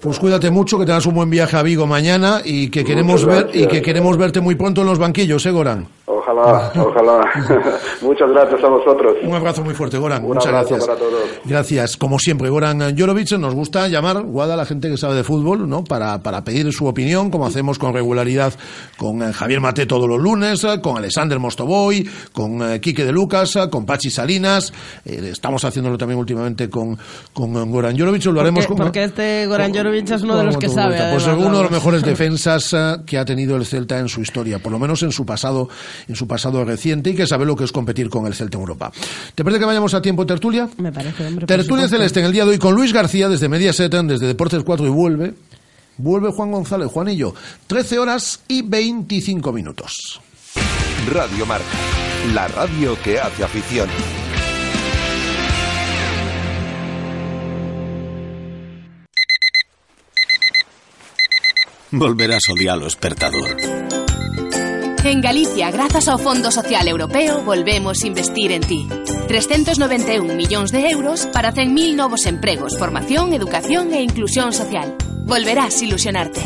Pues 0.00 0.18
cuídate 0.18 0.50
mucho, 0.50 0.78
que 0.78 0.84
tengas 0.84 1.06
un 1.06 1.14
buen 1.14 1.30
viaje 1.30 1.56
a 1.56 1.62
Vigo 1.62 1.86
mañana 1.86 2.40
y 2.44 2.70
que 2.70 2.84
queremos 2.84 3.24
ver 3.24 3.48
y 3.54 3.66
que 3.66 3.80
queremos 3.80 4.16
verte 4.18 4.40
muy 4.40 4.54
pronto 4.54 4.82
en 4.82 4.86
los 4.88 4.98
banquillos, 4.98 5.44
¿eh, 5.46 5.50
Goran? 5.50 5.86
Ojalá, 6.08 6.72
ojalá. 6.76 7.20
Muchas 8.00 8.30
gracias 8.30 8.62
a 8.62 8.68
vosotros. 8.68 9.14
Un 9.24 9.34
abrazo 9.34 9.64
muy 9.64 9.74
fuerte, 9.74 9.98
Goran. 9.98 10.22
Un 10.22 10.34
Muchas 10.34 10.46
abrazo 10.46 10.76
gracias. 10.76 10.86
para 10.86 10.98
todos. 11.00 11.22
Gracias. 11.44 11.96
Como 11.96 12.20
siempre, 12.20 12.48
Goran 12.48 12.96
Jorovic, 12.96 13.32
nos 13.32 13.54
gusta 13.54 13.88
llamar, 13.88 14.22
Guada, 14.22 14.54
a 14.54 14.56
la 14.56 14.66
gente 14.66 14.88
que 14.88 14.96
sabe 14.96 15.16
de 15.16 15.24
fútbol, 15.24 15.68
¿no? 15.68 15.82
Para, 15.82 16.22
para 16.22 16.44
pedir 16.44 16.72
su 16.72 16.86
opinión, 16.86 17.30
como 17.30 17.44
hacemos 17.44 17.80
con 17.80 17.92
regularidad 17.92 18.52
con 18.96 19.20
eh, 19.20 19.32
Javier 19.32 19.60
Mate 19.60 19.86
todos 19.86 20.08
los 20.08 20.20
lunes, 20.20 20.62
eh, 20.62 20.80
con 20.80 20.96
Alexander 20.96 21.40
Mostovoy, 21.40 22.08
con 22.32 22.62
eh, 22.62 22.80
Quique 22.80 23.04
de 23.04 23.10
Lucas, 23.10 23.58
con 23.68 23.84
Pachi 23.84 24.08
Salinas. 24.08 24.72
Eh, 25.04 25.30
estamos 25.32 25.64
haciéndolo 25.64 25.98
también 25.98 26.20
últimamente 26.20 26.70
con, 26.70 26.96
con 27.32 27.52
Goran 27.68 27.98
Jorovic. 27.98 28.24
Lo 28.26 28.40
haremos 28.40 28.66
Porque, 28.66 28.78
con, 28.78 28.86
porque 28.86 29.04
este 29.04 29.46
Goran 29.48 29.74
Jorovic 29.74 30.08
es 30.08 30.22
uno 30.22 30.36
de 30.36 30.44
los 30.44 30.56
que 30.56 30.68
sabe. 30.68 30.98
Pues 31.10 31.26
es 31.26 31.34
uno 31.34 31.56
de 31.56 31.62
los 31.64 31.72
mejores 31.72 32.02
defensas 32.04 32.76
que 33.04 33.18
ha 33.18 33.24
tenido 33.24 33.56
el 33.56 33.66
Celta 33.66 33.98
en 33.98 34.08
su 34.08 34.20
historia, 34.20 34.60
por 34.60 34.70
lo 34.70 34.78
menos 34.78 35.02
en 35.02 35.10
su 35.10 35.26
pasado, 35.26 35.68
en 36.08 36.16
su 36.16 36.26
pasado 36.26 36.64
reciente 36.64 37.10
y 37.10 37.14
que 37.14 37.26
sabe 37.26 37.44
lo 37.44 37.56
que 37.56 37.64
es 37.64 37.72
competir 37.72 38.08
con 38.08 38.26
el 38.26 38.34
Celta 38.34 38.56
en 38.56 38.62
Europa. 38.62 38.92
¿Te 39.34 39.44
parece 39.44 39.60
que 39.60 39.66
vayamos 39.66 39.94
a 39.94 40.02
tiempo 40.02 40.26
tertulia? 40.26 40.68
Me 40.78 40.92
parece, 40.92 41.26
hombre. 41.26 41.46
Tertulia. 41.46 41.88
Celeste 41.88 42.20
en 42.20 42.26
el 42.26 42.32
día 42.32 42.44
de 42.44 42.52
hoy 42.52 42.58
con 42.58 42.74
Luis 42.74 42.92
García 42.92 43.28
desde 43.28 43.48
Mediaset, 43.48 43.92
desde 43.92 44.26
Deportes 44.26 44.62
4 44.64 44.86
y 44.86 44.90
vuelve. 44.90 45.34
Vuelve 45.98 46.30
Juan 46.30 46.50
González, 46.50 46.88
Juanillo. 46.88 47.34
13 47.66 47.98
horas 47.98 48.40
y 48.48 48.62
25 48.62 49.52
minutos. 49.52 50.20
Radio 51.12 51.46
Marca, 51.46 51.64
la 52.34 52.48
radio 52.48 52.96
que 53.02 53.18
hace 53.18 53.44
afición. 53.44 53.88
Volverás 61.92 62.42
a 62.48 62.52
odiar 62.52 62.78
lo 62.78 62.86
espertador. 62.86 63.56
En 65.06 65.20
Galicia, 65.20 65.70
grazas 65.70 66.08
ao 66.10 66.18
Fondo 66.18 66.50
Social 66.50 66.88
Europeo, 66.88 67.38
volvemos 67.46 68.02
a 68.02 68.06
investir 68.10 68.50
en 68.50 68.58
ti. 68.66 68.90
391 69.30 70.34
millóns 70.34 70.74
de 70.74 70.90
euros 70.90 71.30
para 71.30 71.54
100.000 71.54 71.94
novos 71.94 72.26
empregos, 72.26 72.74
formación, 72.74 73.30
educación 73.30 73.94
e 73.94 74.02
inclusión 74.02 74.50
social. 74.50 74.98
Volverás 75.22 75.78
ilusionarte. 75.80 76.42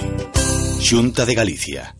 Xunta 0.77 1.25
de 1.25 1.35
Galicia. 1.40 1.99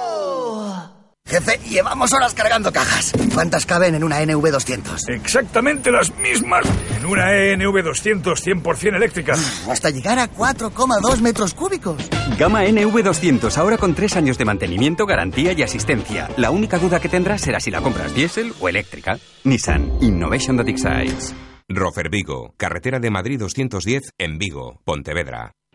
Jefe, 1.31 1.59
llevamos 1.69 2.11
horas 2.11 2.33
cargando 2.33 2.73
cajas. 2.73 3.13
¿Cuántas 3.33 3.65
caben 3.65 3.95
en 3.95 4.03
una 4.03 4.21
NV200? 4.21 5.15
Exactamente 5.15 5.89
las 5.89 6.13
mismas 6.17 6.65
en 6.97 7.05
una 7.05 7.33
E 7.33 7.55
ENV200 7.55 8.35
100% 8.61 8.95
eléctrica. 8.97 9.35
Hasta 9.69 9.91
llegar 9.91 10.19
a 10.19 10.29
4,2 10.29 11.21
metros 11.21 11.53
cúbicos. 11.53 12.09
Gama 12.37 12.65
NV200, 12.65 13.57
ahora 13.57 13.77
con 13.77 13.95
tres 13.95 14.17
años 14.17 14.37
de 14.37 14.43
mantenimiento, 14.43 15.05
garantía 15.05 15.53
y 15.53 15.63
asistencia. 15.63 16.27
La 16.35 16.51
única 16.51 16.77
duda 16.77 16.99
que 16.99 17.07
tendrás 17.07 17.39
será 17.39 17.61
si 17.61 17.71
la 17.71 17.79
compras 17.79 18.13
diésel 18.13 18.53
o 18.59 18.67
eléctrica. 18.67 19.17
Nissan 19.45 19.89
Innovation 20.01 20.57
that 20.57 20.67
excites. 20.67 21.33
Rofer 21.69 22.09
Vigo, 22.09 22.53
carretera 22.57 22.99
de 22.99 23.09
Madrid 23.09 23.39
210 23.39 24.01
en 24.17 24.37
Vigo, 24.37 24.81
Pontevedra. 24.83 25.53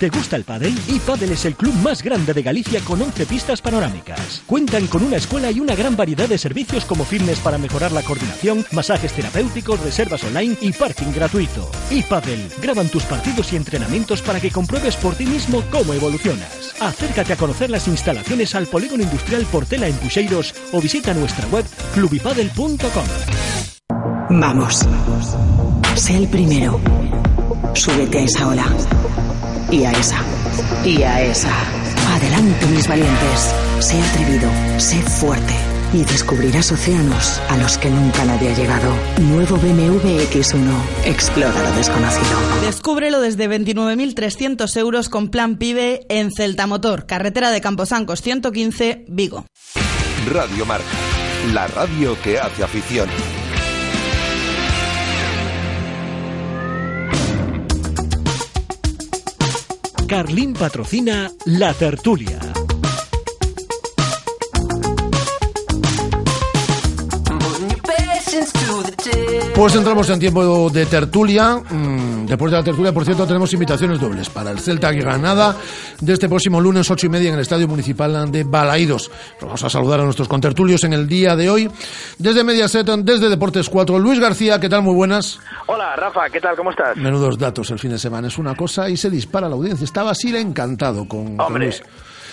¿Te 0.00 0.08
gusta 0.08 0.36
el 0.36 0.44
pádel? 0.44 0.74
iPadel 0.88 1.32
es 1.32 1.44
el 1.44 1.54
club 1.54 1.74
más 1.74 2.02
grande 2.02 2.32
de 2.32 2.42
Galicia 2.42 2.80
con 2.80 3.02
11 3.02 3.26
pistas 3.26 3.60
panorámicas. 3.60 4.42
Cuentan 4.46 4.86
con 4.86 5.04
una 5.04 5.18
escuela 5.18 5.50
y 5.50 5.60
una 5.60 5.74
gran 5.74 5.94
variedad 5.94 6.26
de 6.26 6.38
servicios 6.38 6.86
como 6.86 7.04
fitness 7.04 7.40
para 7.40 7.58
mejorar 7.58 7.92
la 7.92 8.00
coordinación, 8.00 8.64
masajes 8.72 9.12
terapéuticos, 9.12 9.78
reservas 9.80 10.24
online 10.24 10.56
y 10.62 10.72
parking 10.72 11.12
gratuito. 11.14 11.70
iPadel 11.90 12.48
graban 12.62 12.88
tus 12.88 13.02
partidos 13.02 13.52
y 13.52 13.56
entrenamientos 13.56 14.22
para 14.22 14.40
que 14.40 14.50
compruebes 14.50 14.96
por 14.96 15.16
ti 15.16 15.26
mismo 15.26 15.62
cómo 15.70 15.92
evolucionas. 15.92 16.74
Acércate 16.80 17.34
a 17.34 17.36
conocer 17.36 17.68
las 17.68 17.86
instalaciones 17.86 18.54
al 18.54 18.68
Polígono 18.68 19.02
Industrial 19.02 19.44
Portela 19.52 19.86
en 19.86 19.96
Puxeiros 19.96 20.54
o 20.72 20.80
visita 20.80 21.12
nuestra 21.12 21.46
web 21.48 21.66
clubipadel.com. 21.92 23.04
Vamos. 24.30 24.80
Sé 25.94 26.16
el 26.16 26.28
primero. 26.28 26.80
Súbete 27.74 28.20
a 28.20 28.22
esa 28.22 28.48
ola. 28.48 28.64
Y 29.70 29.84
a 29.84 29.92
esa. 29.92 30.24
Y 30.84 31.02
a 31.02 31.22
esa. 31.22 31.52
Adelante, 32.16 32.66
mis 32.66 32.88
valientes. 32.88 33.54
Sé 33.78 34.02
atrevido. 34.02 34.50
Sé 34.78 34.96
fuerte. 35.00 35.54
Y 35.92 36.04
descubrirás 36.04 36.72
océanos 36.72 37.40
a 37.48 37.56
los 37.56 37.78
que 37.78 37.88
nunca 37.88 38.24
nadie 38.24 38.50
ha 38.50 38.56
llegado. 38.56 38.92
Nuevo 39.20 39.56
BMW 39.56 40.22
X1. 40.30 40.72
Explora 41.04 41.62
lo 41.62 41.76
desconocido. 41.76 42.38
Descúbrelo 42.64 43.20
desde 43.20 43.48
29.300 43.48 44.76
euros 44.76 45.08
con 45.08 45.28
plan 45.28 45.56
PIBE 45.56 46.06
en 46.08 46.32
Celta 46.32 46.66
Motor, 46.66 47.06
carretera 47.06 47.50
de 47.50 47.60
Camposancos 47.60 48.22
115, 48.22 49.04
Vigo. 49.08 49.46
Radio 50.32 50.66
Marca, 50.66 50.84
la 51.52 51.68
radio 51.68 52.16
que 52.22 52.38
hace 52.38 52.64
afición. 52.64 53.08
Carlín 60.10 60.54
patrocina 60.54 61.30
La 61.44 61.72
Tertulia. 61.72 62.59
Pues 69.60 69.74
entramos 69.76 70.08
en 70.08 70.18
tiempo 70.18 70.70
de 70.70 70.86
tertulia. 70.86 71.56
Mm, 71.56 72.24
Después 72.24 72.50
de 72.50 72.56
la 72.56 72.64
tertulia, 72.64 72.92
por 72.94 73.04
cierto, 73.04 73.26
tenemos 73.26 73.52
invitaciones 73.52 74.00
dobles 74.00 74.30
para 74.30 74.52
el 74.52 74.58
Celta 74.58 74.90
y 74.90 75.00
Granada 75.00 75.54
de 76.00 76.14
este 76.14 76.30
próximo 76.30 76.62
lunes, 76.62 76.90
ocho 76.90 77.04
y 77.04 77.10
media, 77.10 77.28
en 77.28 77.34
el 77.34 77.42
Estadio 77.42 77.68
Municipal 77.68 78.32
de 78.32 78.44
Balaídos. 78.44 79.10
Vamos 79.38 79.62
a 79.62 79.68
saludar 79.68 80.00
a 80.00 80.04
nuestros 80.04 80.28
contertulios 80.28 80.82
en 80.84 80.94
el 80.94 81.06
día 81.06 81.36
de 81.36 81.50
hoy. 81.50 81.70
Desde 82.16 82.42
Mediaset, 82.42 82.86
desde 82.86 83.28
Deportes 83.28 83.68
4, 83.68 83.98
Luis 83.98 84.18
García, 84.18 84.58
¿qué 84.58 84.70
tal? 84.70 84.80
Muy 84.80 84.94
buenas. 84.94 85.38
Hola, 85.66 85.94
Rafa, 85.94 86.30
¿qué 86.30 86.40
tal? 86.40 86.56
¿Cómo 86.56 86.70
estás? 86.70 86.96
Menudos 86.96 87.36
datos 87.36 87.70
el 87.70 87.78
fin 87.78 87.90
de 87.90 87.98
semana. 87.98 88.28
Es 88.28 88.38
una 88.38 88.54
cosa 88.54 88.88
y 88.88 88.96
se 88.96 89.10
dispara 89.10 89.46
la 89.46 89.56
audiencia. 89.56 89.84
Estaba 89.84 90.12
así 90.12 90.34
encantado 90.34 91.06
con, 91.06 91.36
con 91.36 91.46
Hombre, 91.48 91.66
Luis. 91.66 91.82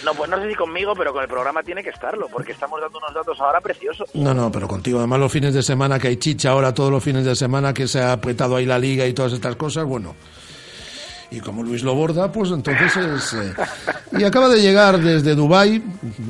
No, 0.04 0.14
pues 0.14 0.30
no 0.30 0.42
sé 0.42 0.50
si 0.50 0.56
conmigo, 0.56 0.94
pero 0.96 1.14
con 1.14 1.22
el 1.22 1.28
programa 1.28 1.64
tiene 1.64 1.84
que 1.84 1.90
estarlo, 1.90 2.28
porque 2.28 2.52
estamos 2.52 2.80
dando 2.82 2.98
unos 3.00 3.14
datos 3.14 3.40
ahora 3.40 3.62
preciosos. 3.62 4.10
No, 4.14 4.34
no, 4.34 4.52
pero 4.52 4.68
contigo. 4.68 5.00
Además, 5.00 5.20
los 5.20 5.32
fines 5.32 5.54
de 5.54 5.64
semana 5.64 6.00
que 6.00 6.10
hay 6.10 6.18
chicha 6.18 6.52
ahora, 6.52 6.74
todos 6.74 6.92
los 6.92 7.04
fines 7.04 7.26
de 7.26 7.36
semana 7.36 7.74
que 7.74 7.88
se 7.88 8.02
ha 8.02 8.14
apretado 8.14 8.56
ahí 8.56 8.66
la 8.66 8.80
liga 8.80 9.06
y 9.06 9.14
todas 9.14 9.34
estas 9.34 9.56
cosas, 9.56 9.86
bueno. 9.86 10.16
Y 11.30 11.42
como 11.42 11.62
Luis 11.62 11.84
lo 11.84 11.94
borda, 11.94 12.32
pues 12.32 12.52
entonces 12.52 12.96
es... 12.96 13.34
eh, 13.34 13.54
Y 14.18 14.24
acaba 14.24 14.48
de 14.48 14.62
llegar 14.62 14.98
desde 14.98 15.36
Dubái, 15.36 15.84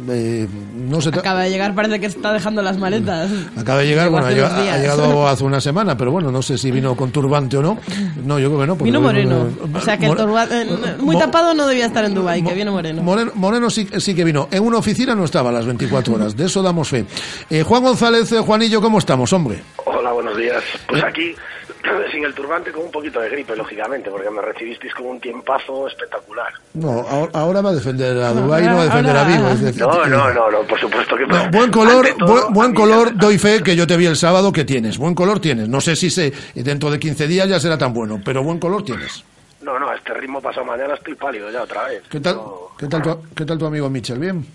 eh, 0.09 0.47
no 0.75 0.99
se... 1.01 1.09
Acaba 1.09 1.43
de 1.43 1.51
llegar, 1.51 1.75
parece 1.75 1.99
que 1.99 2.07
está 2.07 2.33
dejando 2.33 2.63
las 2.63 2.79
maletas. 2.79 3.29
Acaba 3.55 3.81
de 3.81 3.85
llegar, 3.87 4.09
bueno, 4.09 4.25
ha 4.25 4.29
ha 4.29 4.77
llegado 4.79 5.27
hace 5.27 5.43
una 5.43 5.61
semana, 5.61 5.95
pero 5.95 6.09
bueno, 6.11 6.31
no 6.31 6.41
sé 6.41 6.57
si 6.57 6.71
vino 6.71 6.95
con 6.95 7.11
turbante 7.11 7.57
o 7.57 7.61
no. 7.61 7.77
No, 8.25 8.39
yo 8.39 8.47
creo 8.49 8.61
que 8.61 8.65
no. 8.67 8.73
porque 8.75 8.85
Vino 8.85 8.99
moreno. 8.99 9.45
vino- 9.45 9.77
O 9.77 9.81
sea 9.81 9.97
que 9.99 10.05
el 10.07 10.11
More- 10.13 10.23
turba- 10.23 10.47
eh, 10.49 10.65
muy 10.99 11.13
Mo- 11.13 11.19
tapado 11.21 11.53
no 11.53 11.67
debía 11.67 11.85
estar 11.85 12.03
en 12.03 12.15
Dubái, 12.15 12.41
que 12.41 12.55
viene 12.55 12.71
moreno. 12.71 13.03
Moreno, 13.03 13.31
Moreno 13.35 13.69
sí, 13.69 13.87
sí 13.99 14.15
que 14.15 14.23
vino. 14.23 14.47
En 14.49 14.63
una 14.63 14.77
oficina 14.79 15.13
no 15.13 15.25
estaba 15.25 15.51
a 15.51 15.53
las 15.53 15.67
24 15.67 16.15
horas, 16.15 16.35
de 16.35 16.45
eso 16.45 16.63
damos 16.63 16.87
fe. 16.89 17.05
Eh, 17.51 17.61
Juan 17.61 17.83
González, 17.83 18.31
eh, 18.31 18.39
Juanillo, 18.39 18.81
¿cómo 18.81 18.97
estamos, 18.97 19.31
hombre? 19.31 19.61
Hola, 19.85 20.11
buenos 20.11 20.35
días. 20.37 20.63
Pues 20.87 21.03
Eh. 21.03 21.05
aquí, 21.07 21.35
sin 22.11 22.23
el 22.23 22.33
turbante, 22.33 22.71
con 22.71 22.83
un 22.83 22.91
poquito 22.91 23.19
de 23.19 23.29
gripe, 23.29 23.55
lógicamente, 23.55 24.09
porque 24.09 24.29
me 24.29 24.41
recibisteis 24.41 24.93
con 24.93 25.07
un 25.07 25.19
tiempazo 25.19 25.87
espectacular. 25.87 26.51
No, 26.73 27.01
ahora, 27.01 27.31
ahora 27.33 27.61
va 27.61 27.69
a 27.69 27.73
defender 27.73 28.17
a 28.17 28.31
Dubái, 28.33 28.65
no 28.65 28.75
va 28.75 28.81
a 28.81 28.85
defender 28.85 29.17
a 29.17 29.23
Vigo. 29.23 29.49
es 29.49 29.61
decir, 29.61 29.81
No, 29.81 30.05
no, 30.05 30.33
no, 30.33 30.51
no, 30.51 30.61
por 30.63 30.79
supuesto 30.79 31.15
que 31.15 31.25
no. 31.25 31.49
Buen 31.51 31.71
color, 31.71 32.07
todo, 32.17 32.27
buen, 32.27 32.53
buen 32.53 32.73
color, 32.73 33.15
doy 33.15 33.37
fe 33.37 33.61
que 33.63 33.75
yo 33.75 33.87
te 33.87 33.97
vi 33.97 34.05
el 34.05 34.15
sábado 34.15 34.51
que 34.51 34.65
tienes. 34.65 34.97
Buen 34.97 35.15
color 35.15 35.39
tienes. 35.39 35.67
No 35.69 35.81
sé 35.81 35.95
si 35.95 36.09
se, 36.09 36.31
dentro 36.55 36.89
de 36.91 36.99
15 36.99 37.27
días 37.27 37.47
ya 37.49 37.59
será 37.59 37.77
tan 37.77 37.93
bueno, 37.93 38.21
pero 38.23 38.43
buen 38.43 38.59
color 38.59 38.83
tienes. 38.83 39.23
No, 39.61 39.77
no, 39.77 39.89
a 39.89 39.95
este 39.95 40.13
ritmo 40.13 40.41
pasado 40.41 40.65
mañana 40.65 40.93
estoy 40.93 41.15
pálido 41.15 41.51
ya 41.51 41.63
otra 41.63 41.83
vez. 41.87 42.03
¿Qué 42.09 42.19
tal, 42.21 42.39
qué 42.77 42.87
tal, 42.87 43.01
tu, 43.01 43.21
qué 43.35 43.43
tal 43.45 43.57
tu 43.57 43.65
amigo 43.65 43.89
Mitchell? 43.89 44.19
¿Bien? 44.19 44.45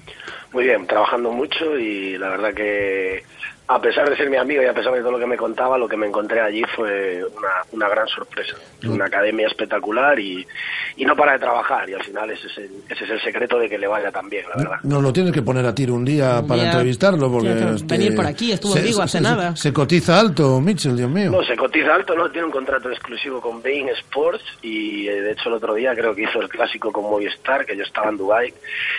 Muy 0.52 0.64
bien, 0.64 0.86
trabajando 0.86 1.30
mucho 1.32 1.78
y 1.78 2.16
la 2.16 2.30
verdad 2.30 2.54
que 2.54 3.22
a 3.68 3.80
pesar 3.80 4.08
de 4.10 4.16
ser 4.16 4.28
mi 4.28 4.36
amigo 4.36 4.62
y 4.62 4.66
a 4.66 4.74
pesar 4.74 4.92
de 4.92 5.00
todo 5.00 5.12
lo 5.12 5.18
que 5.18 5.26
me 5.26 5.36
contaba, 5.36 5.78
lo 5.78 5.88
que 5.88 5.96
me 5.96 6.06
encontré 6.06 6.40
allí 6.40 6.62
fue 6.76 7.24
una, 7.24 7.48
una 7.72 7.88
gran 7.88 8.06
sorpresa. 8.08 8.54
Es 8.82 8.88
una 8.88 9.06
academia 9.06 9.46
espectacular 9.46 10.18
y, 10.18 10.46
y 10.96 11.04
no 11.04 11.14
para 11.16 11.32
de 11.32 11.38
trabajar. 11.38 11.88
Y 11.88 11.94
al 11.94 12.02
final 12.02 12.30
ese 12.30 12.48
es, 12.48 12.58
el, 12.58 12.70
ese 12.88 13.04
es 13.04 13.10
el 13.10 13.20
secreto 13.22 13.58
de 13.58 13.68
que 13.68 13.78
le 13.78 13.86
vaya 13.86 14.10
tan 14.10 14.28
bien, 14.28 14.44
la 14.50 14.56
verdad. 14.56 14.76
Nos 14.82 15.02
lo 15.02 15.12
tienes 15.12 15.32
que 15.32 15.40
poner 15.42 15.64
a 15.64 15.74
tiro 15.74 15.94
un 15.94 16.04
día 16.04 16.42
para 16.46 16.60
día 16.62 16.70
entrevistarlo, 16.72 17.30
porque... 17.30 17.50
este, 17.52 17.84
venir 17.96 18.14
por 18.14 18.26
aquí, 18.26 18.52
estuvo 18.52 18.76
en 18.76 18.84
Vigo 18.84 19.00
hace 19.02 19.18
se- 19.18 19.22
nada. 19.24 19.56
Se 19.56 19.72
cotiza 19.72 20.18
alto, 20.20 20.60
Mitchell, 20.60 20.96
Dios 20.96 21.08
mío. 21.10 21.30
No, 21.30 21.42
se 21.44 21.56
cotiza 21.56 21.94
alto, 21.94 22.14
¿no? 22.14 22.30
Tiene 22.30 22.46
un 22.46 22.52
contrato 22.52 22.90
exclusivo 22.90 23.40
con 23.40 23.62
Bein 23.62 23.88
Sports 23.90 24.44
y 24.60 25.06
eh, 25.08 25.22
de 25.22 25.32
hecho 25.32 25.48
el 25.48 25.54
otro 25.54 25.74
día 25.74 25.94
creo 25.94 26.14
que 26.14 26.24
hizo 26.24 26.40
el 26.42 26.48
clásico 26.48 26.90
con 26.92 27.04
Movistar, 27.04 27.64
que 27.64 27.76
yo 27.76 27.84
estaba 27.84 28.10
en 28.10 28.16
Dubai 28.18 28.52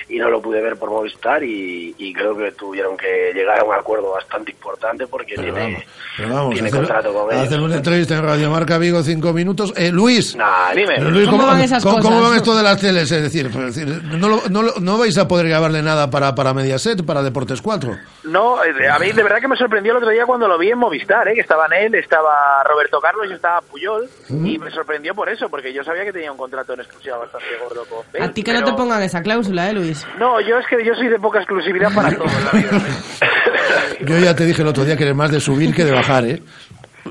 y 0.09 0.17
no 0.17 0.29
lo 0.29 0.41
pude 0.41 0.61
ver 0.61 0.77
por 0.77 0.89
Movistar 0.89 1.43
y, 1.43 1.93
y 1.97 2.13
creo 2.13 2.35
que 2.35 2.53
tuvieron 2.53 2.95
que 2.97 3.33
llegar 3.35 3.59
a 3.59 3.63
un 3.65 3.73
acuerdo 3.73 4.11
bastante 4.11 4.52
importante 4.53 5.07
porque 5.07 5.35
tiene, 5.35 5.85
Pero 6.17 6.33
vamos, 6.33 6.53
tiene 6.53 6.67
hacer, 6.69 6.79
contrato 6.79 7.13
con 7.13 7.31
ellos. 7.33 7.45
hacer 7.47 7.59
una 7.59 7.75
entrevista 7.75 8.15
en 8.15 8.23
Radio 8.23 8.49
Marca 8.49 8.77
Vigo 8.77 9.03
cinco 9.03 9.33
minutos. 9.33 9.73
Eh, 9.75 9.91
Luis, 9.91 10.35
Nah, 10.35 10.71
dime. 10.73 10.97
Luis, 10.99 11.27
¿Cómo 11.29 11.45
van 11.45 11.61
esas 11.61 11.83
cómo- 11.83 11.97
cómo 11.99 12.09
cosas? 12.17 12.29
van 12.29 12.37
esto 12.37 12.55
de 12.55 12.63
las 12.63 12.79
teles? 12.79 13.11
Es 13.11 13.23
decir, 13.23 13.47
es 13.47 13.75
decir, 13.75 13.87
no, 14.03 14.29
lo- 14.29 14.43
no, 14.49 14.61
lo- 14.63 14.73
no 14.79 14.97
vais 14.97 15.17
a 15.17 15.27
poder 15.27 15.47
grabarle 15.47 15.81
nada 15.81 16.09
para, 16.09 16.33
para 16.35 16.53
Mediaset, 16.53 17.03
para 17.05 17.21
Deportes 17.23 17.61
4. 17.61 17.97
No, 18.25 18.63
eh, 18.63 18.89
a 18.89 18.99
mí 18.99 19.11
de 19.11 19.23
verdad 19.23 19.39
que 19.41 19.47
me 19.47 19.55
sorprendió 19.57 19.91
el 19.91 19.97
otro 19.97 20.09
día 20.09 20.25
cuando 20.25 20.47
lo 20.47 20.57
vi 20.57 20.69
en 20.71 20.77
Movistar, 20.77 21.27
¿eh? 21.27 21.33
que 21.35 21.41
estaban 21.41 21.71
él, 21.73 21.95
estaba 21.95 22.63
Roberto 22.63 22.99
Carlos 23.01 23.27
y 23.29 23.33
estaba 23.33 23.61
Puyol, 23.61 24.07
y 24.29 24.57
me 24.59 24.71
sorprendió 24.71 25.13
por 25.13 25.29
eso, 25.29 25.49
porque 25.49 25.73
yo 25.73 25.83
sabía 25.83 26.03
que 26.05 26.13
tenía 26.13 26.31
un 26.31 26.37
contrato 26.37 26.73
en 26.73 26.81
exclusiva 26.81 27.17
bastante 27.17 27.45
gordo 27.61 27.83
con 27.89 27.99
Bale, 28.13 28.25
A 28.25 28.31
ti 28.31 28.43
que 28.43 28.51
pero- 28.51 28.65
no 28.65 28.71
te 28.71 28.77
pongan 28.77 29.01
esa 29.03 29.21
cláusula, 29.21 29.69
¿eh, 29.69 29.73
Luis? 29.73 30.05
No, 30.19 30.39
yo 30.41 30.57
es 30.59 30.65
que 30.67 30.83
yo 30.85 30.93
soy 30.95 31.07
de 31.09 31.19
poca 31.19 31.39
exclusividad 31.39 31.93
para 31.93 32.11
todo 32.17 32.27
en 32.27 32.45
la 32.45 32.51
vida. 32.51 32.81
Yo 34.01 34.17
ya 34.19 34.35
te 34.35 34.42
dije 34.45 34.61
el 34.61 34.67
otro 34.67 34.85
día 34.85 34.95
que 34.97 35.03
eres 35.03 35.15
más 35.15 35.31
de 35.31 35.39
subir 35.39 35.73
que 35.73 35.85
de 35.85 35.91
bajar, 35.91 36.25
¿eh? 36.25 36.43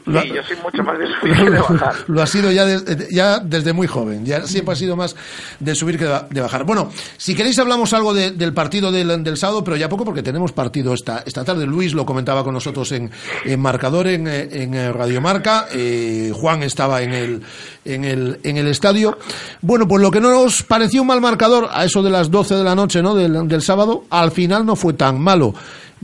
Lo, 0.07 0.23
Sí, 0.23 0.29
yo 0.35 0.43
soy 0.43 0.57
mucho 0.63 0.83
más 0.83 0.99
de 0.99 1.05
subir 1.21 1.37
que 1.37 1.51
de 1.51 1.59
bajar. 1.61 1.95
lo 2.07 2.23
ha 2.23 2.27
sido 2.27 2.51
ya, 2.51 2.65
des- 2.65 3.09
ya 3.11 3.41
desde 3.41 3.75
muy 3.75 3.87
joven, 3.87 4.25
ya 4.25 4.47
siempre 4.47 4.73
ha 4.73 4.77
sido 4.77 4.97
más 4.97 5.15
de 5.61 5.75
subir 5.75 5.99
que 5.99 6.05
de 6.05 6.11
ba- 6.11 6.27
de 6.31 6.41
bajar. 6.41 6.65
Bueno, 6.65 6.91
si 7.19 7.35
queréis 7.35 7.59
hablamos 7.59 7.93
algo 7.93 8.15
de- 8.15 8.31
del 8.31 8.55
partido 8.55 8.91
del, 8.91 9.23
del 9.23 9.37
sábado, 9.37 9.63
pero 9.63 9.77
ya 9.77 9.91
poco 9.91 10.07
porque 10.07 10.23
tenemos 10.23 10.51
partido 10.53 10.95
esta, 10.95 11.23
esta 11.27 11.45
tarde. 11.45 11.67
Luis 11.67 11.93
lo 11.93 12.07
comentaba 12.07 12.43
con 12.43 12.55
nosotros 12.55 12.91
en, 12.93 13.11
en 13.45 13.61
Marcador, 13.61 14.07
en, 14.07 14.27
en 14.29 14.73
eh, 14.73 14.91
Radio 14.95 15.21
Marca, 15.21 15.67
eh, 15.71 16.33
Juan 16.35 16.63
estaba 16.63 17.03
en 17.03 17.13
el, 17.13 17.43
en, 17.85 18.05
el, 18.05 18.41
en 18.45 18.57
el 18.57 18.69
estadio. 18.69 19.19
Bueno, 19.61 19.87
pues 19.87 20.01
lo 20.01 20.11
que 20.11 20.23
no 20.23 20.31
nos 20.31 20.63
pareció 20.63 21.03
un 21.03 21.09
mal 21.09 21.21
marcador 21.21 21.69
a 21.71 21.85
eso 21.85 22.03
de 22.03 22.09
las 22.09 22.31
12 22.31 22.55
de 22.55 22.65
la 22.65 22.75
noche 22.75 23.03
¿no? 23.03 23.15
del, 23.15 23.47
del 23.47 23.61
sábado, 23.61 24.05
al 24.09 24.31
final 24.31 24.65
no 24.65 24.75
fue 24.75 24.95
tan 24.95 25.21
malo. 25.21 25.53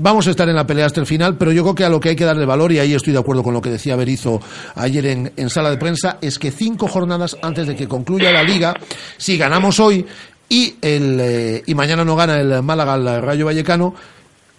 Vamos 0.01 0.29
a 0.29 0.31
estar 0.31 0.49
en 0.49 0.55
la 0.55 0.65
pelea 0.65 0.87
hasta 0.87 1.01
el 1.01 1.07
final, 1.07 1.37
pero 1.37 1.51
yo 1.51 1.63
creo 1.65 1.75
que 1.75 1.85
a 1.85 1.89
lo 1.89 1.99
que 1.99 2.11
hay 2.11 2.17
que 2.17 2.25
darle 2.25 2.47
valor, 2.47 2.71
y 2.71 2.79
ahí 2.79 2.95
estoy 2.95 3.13
de 3.13 3.19
acuerdo 3.19 3.43
con 3.43 3.53
lo 3.53 3.61
que 3.61 3.69
decía 3.71 3.97
Berizo 3.97 4.41
ayer 4.77 5.05
en, 5.37 5.51
sala 5.51 5.71
de 5.71 5.77
prensa, 5.77 6.19
es 6.21 6.39
que 6.39 6.53
cinco 6.53 6.87
jornadas 6.87 7.37
antes 7.43 7.67
de 7.67 7.75
que 7.75 7.89
concluya 7.89 8.31
la 8.31 8.45
liga, 8.45 8.75
si 9.17 9.37
ganamos 9.37 9.81
hoy 9.81 10.07
y, 10.49 10.77
el, 10.83 11.19
eh, 11.21 11.63
y 11.67 11.75
mañana 11.75 12.05
no 12.05 12.15
gana 12.15 12.39
el 12.41 12.63
Málaga 12.63 12.95
al 12.95 13.23
Rayo 13.23 13.47
Vallecano, 13.47 13.93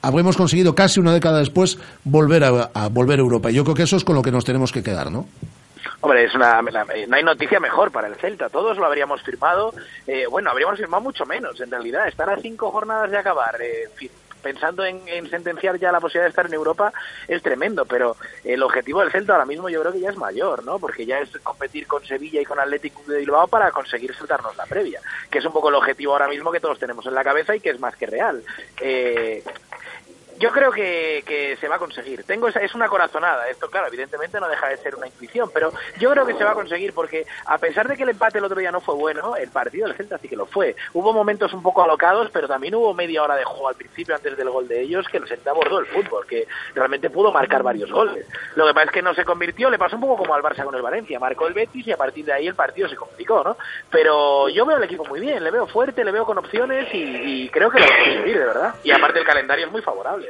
habremos 0.02 0.36
conseguido 0.36 0.76
casi 0.76 1.00
una 1.00 1.14
década 1.14 1.40
después 1.40 1.78
volver 2.04 2.44
a, 2.44 2.88
volver 2.90 3.20
a 3.20 3.22
Europa. 3.22 3.50
Y 3.50 3.54
yo 3.54 3.64
creo 3.64 3.76
que 3.76 3.84
eso 3.84 3.96
es 3.96 4.04
con 4.04 4.16
lo 4.16 4.22
que 4.22 4.32
nos 4.34 4.44
tenemos 4.44 4.74
que 4.74 4.84
quedar, 4.84 5.10
¿no? 5.10 5.26
Hombre, 6.02 6.26
es 6.26 6.36
una, 6.36 6.62
la- 6.62 6.86
no 7.08 7.16
hay 7.16 7.24
noticia 7.24 7.60
mejor 7.62 7.92
para 7.92 8.08
el 8.10 8.16
Celta. 8.16 8.50
Todos 8.50 8.78
lo 8.78 8.86
habríamos 8.86 9.22
firmado. 9.22 9.74
eh, 10.06 10.26
bueno, 10.30 10.50
habríamos 10.50 10.78
firmado 10.78 11.02
mucho 11.04 11.26
menos, 11.26 11.60
en 11.62 11.72
realidad. 11.72 12.08
Estar 12.10 12.30
a 12.30 12.38
cinco 12.42 12.72
jornadas 12.72 13.10
de 13.12 13.18
acabar, 13.18 13.56
eh, 13.62 14.10
pensando 14.42 14.84
en, 14.86 15.02
en 15.08 15.30
sentenciar 15.30 15.78
ya 15.80 15.92
la 15.92 16.00
posibilidad 16.00 16.26
de 16.26 16.30
estar 16.30 16.46
en 16.46 16.54
Europa, 16.54 16.94
es 17.28 17.42
tremendo. 17.42 17.86
Pero 17.86 18.18
el 18.44 18.62
objetivo 18.64 19.02
del 19.02 19.12
Celta 19.12 19.34
ahora 19.34 19.46
mismo 19.46 19.70
yo 19.70 19.82
creo 19.82 19.94
que 19.94 20.00
ya 20.00 20.10
es 20.10 20.18
mayor, 20.18 20.64
¿no? 20.64 20.80
Porque 20.80 21.06
ya 21.06 21.20
es 21.20 21.30
competir 21.40 21.88
con 21.88 22.06
Sevilla 22.06 22.42
y 22.42 22.46
con 22.46 22.60
Atlético 22.60 23.02
de 23.08 23.20
Bilbao 23.20 23.48
para 23.48 23.72
conseguir 23.72 24.14
saltarnos 24.16 24.56
la 24.58 24.66
previa. 24.66 25.02
Que 25.30 25.40
es 25.40 25.46
un 25.46 25.54
poco 25.54 25.70
el 25.70 25.76
objetivo 25.76 26.14
ahora 26.14 26.28
mismo 26.28 26.52
que 26.52 26.60
todos 26.60 26.80
tenemos 26.80 27.06
en 27.06 27.14
la 27.14 27.24
cabeza 27.24 27.56
y 27.56 27.60
que 27.60 27.70
es 27.70 27.80
más 27.80 27.96
que 27.96 28.06
real. 28.06 28.44
Eh, 28.82 29.44
yo 30.40 30.52
creo 30.52 30.72
que, 30.72 31.24
que 31.26 31.58
se 31.58 31.68
va 31.68 31.76
a 31.76 31.80
conseguir. 31.80 32.24
Tengo 32.24 32.48
esa, 32.48 32.62
es 32.62 32.74
una 32.74 32.88
corazonada. 32.88 33.48
Esto, 33.50 33.70
claro, 33.70 33.88
evidentemente 33.88 34.40
no 34.40 34.48
deja 34.48 34.70
de 34.70 34.78
ser 34.78 34.96
una 34.96 35.08
intuición, 35.08 35.50
pero 35.54 35.72
yo 36.00 36.12
creo 36.12 36.26
que 36.26 36.34
se 36.36 36.44
va 36.44 36.52
a 36.52 36.56
conseguir 36.56 36.94
porque 36.94 37.26
a 37.46 37.58
pesar 37.58 37.88
de 37.88 37.98
que 37.98 38.04
el 38.04 38.10
empate 38.10 38.38
el 38.38 38.46
otro 38.46 38.60
día 38.60 38.72
no 38.72 38.80
fue 38.80 38.96
bueno, 38.96 39.36
el 39.36 39.50
partido 39.50 39.88
del 39.88 39.98
Celta 39.98 40.18
sí 40.18 40.30
que 40.30 40.38
lo 40.38 40.46
fue. 40.46 40.76
Hubo 40.94 41.12
momentos 41.12 41.54
un 41.54 41.62
poco 41.62 41.84
alocados, 41.84 42.30
pero 42.32 42.48
también 42.48 42.74
hubo 42.76 42.94
media 42.94 43.24
hora 43.24 43.36
de 43.36 43.44
juego 43.44 43.68
al 43.68 43.76
principio 43.76 44.16
antes 44.16 44.38
del 44.38 44.50
gol 44.50 44.68
de 44.68 44.82
ellos 44.82 45.06
que 45.10 45.18
el 45.18 45.28
Celta 45.28 45.52
abordó 45.52 45.80
el 45.80 45.88
fútbol, 45.88 46.26
que 46.26 46.48
realmente 46.74 47.10
pudo 47.10 47.32
marcar 47.32 47.62
varios 47.62 47.92
goles. 47.92 48.26
Lo 48.56 48.66
que 48.66 48.74
pasa 48.74 48.86
es 48.86 48.92
que 48.92 49.02
no 49.02 49.14
se 49.14 49.26
convirtió, 49.26 49.70
le 49.70 49.78
pasó 49.78 49.96
un 49.96 50.02
poco 50.02 50.18
como 50.18 50.36
al 50.36 50.42
Barça 50.42 50.64
con 50.64 50.76
el 50.76 50.82
Valencia, 50.82 51.20
marcó 51.20 51.48
el 51.48 51.54
Betis 51.54 51.86
y 51.88 51.92
a 51.92 51.98
partir 51.98 52.24
de 52.24 52.34
ahí 52.34 52.48
el 52.48 52.56
partido 52.56 52.88
se 52.88 52.96
complicó, 52.96 53.44
¿no? 53.44 53.58
Pero 53.90 54.48
yo 54.50 54.66
veo 54.66 54.78
al 54.78 54.84
equipo 54.84 55.04
muy 55.06 55.20
bien, 55.20 55.44
le 55.44 55.52
veo 55.52 55.68
fuerte, 55.68 56.06
le 56.06 56.12
veo 56.12 56.26
con 56.26 56.38
opciones 56.38 56.88
y, 56.94 57.44
y 57.44 57.50
creo 57.50 57.70
que 57.70 57.80
lo 57.80 57.86
va 57.86 57.94
a 57.94 58.04
conseguir, 58.04 58.40
de 58.40 58.46
verdad. 58.46 58.76
Y 58.84 58.92
aparte 58.92 59.20
el 59.20 59.26
calendario 59.26 59.66
es 59.66 59.72
muy 59.72 59.82
favorable. 59.82 60.29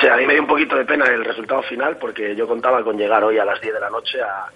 Sí, 0.00 0.06
a 0.06 0.16
mí 0.16 0.26
me 0.26 0.34
dio 0.34 0.42
un 0.42 0.48
poquito 0.48 0.76
de 0.76 0.84
pena 0.84 1.06
el 1.06 1.24
resultado 1.24 1.62
final 1.62 1.96
porque 1.96 2.36
yo 2.36 2.46
contaba 2.46 2.84
con 2.84 2.98
llegar 2.98 3.24
hoy 3.24 3.38
a 3.38 3.44
las 3.44 3.58
10 3.60 3.72
de 3.72 3.80
la 3.80 3.88
noche 3.88 4.20
a, 4.20 4.46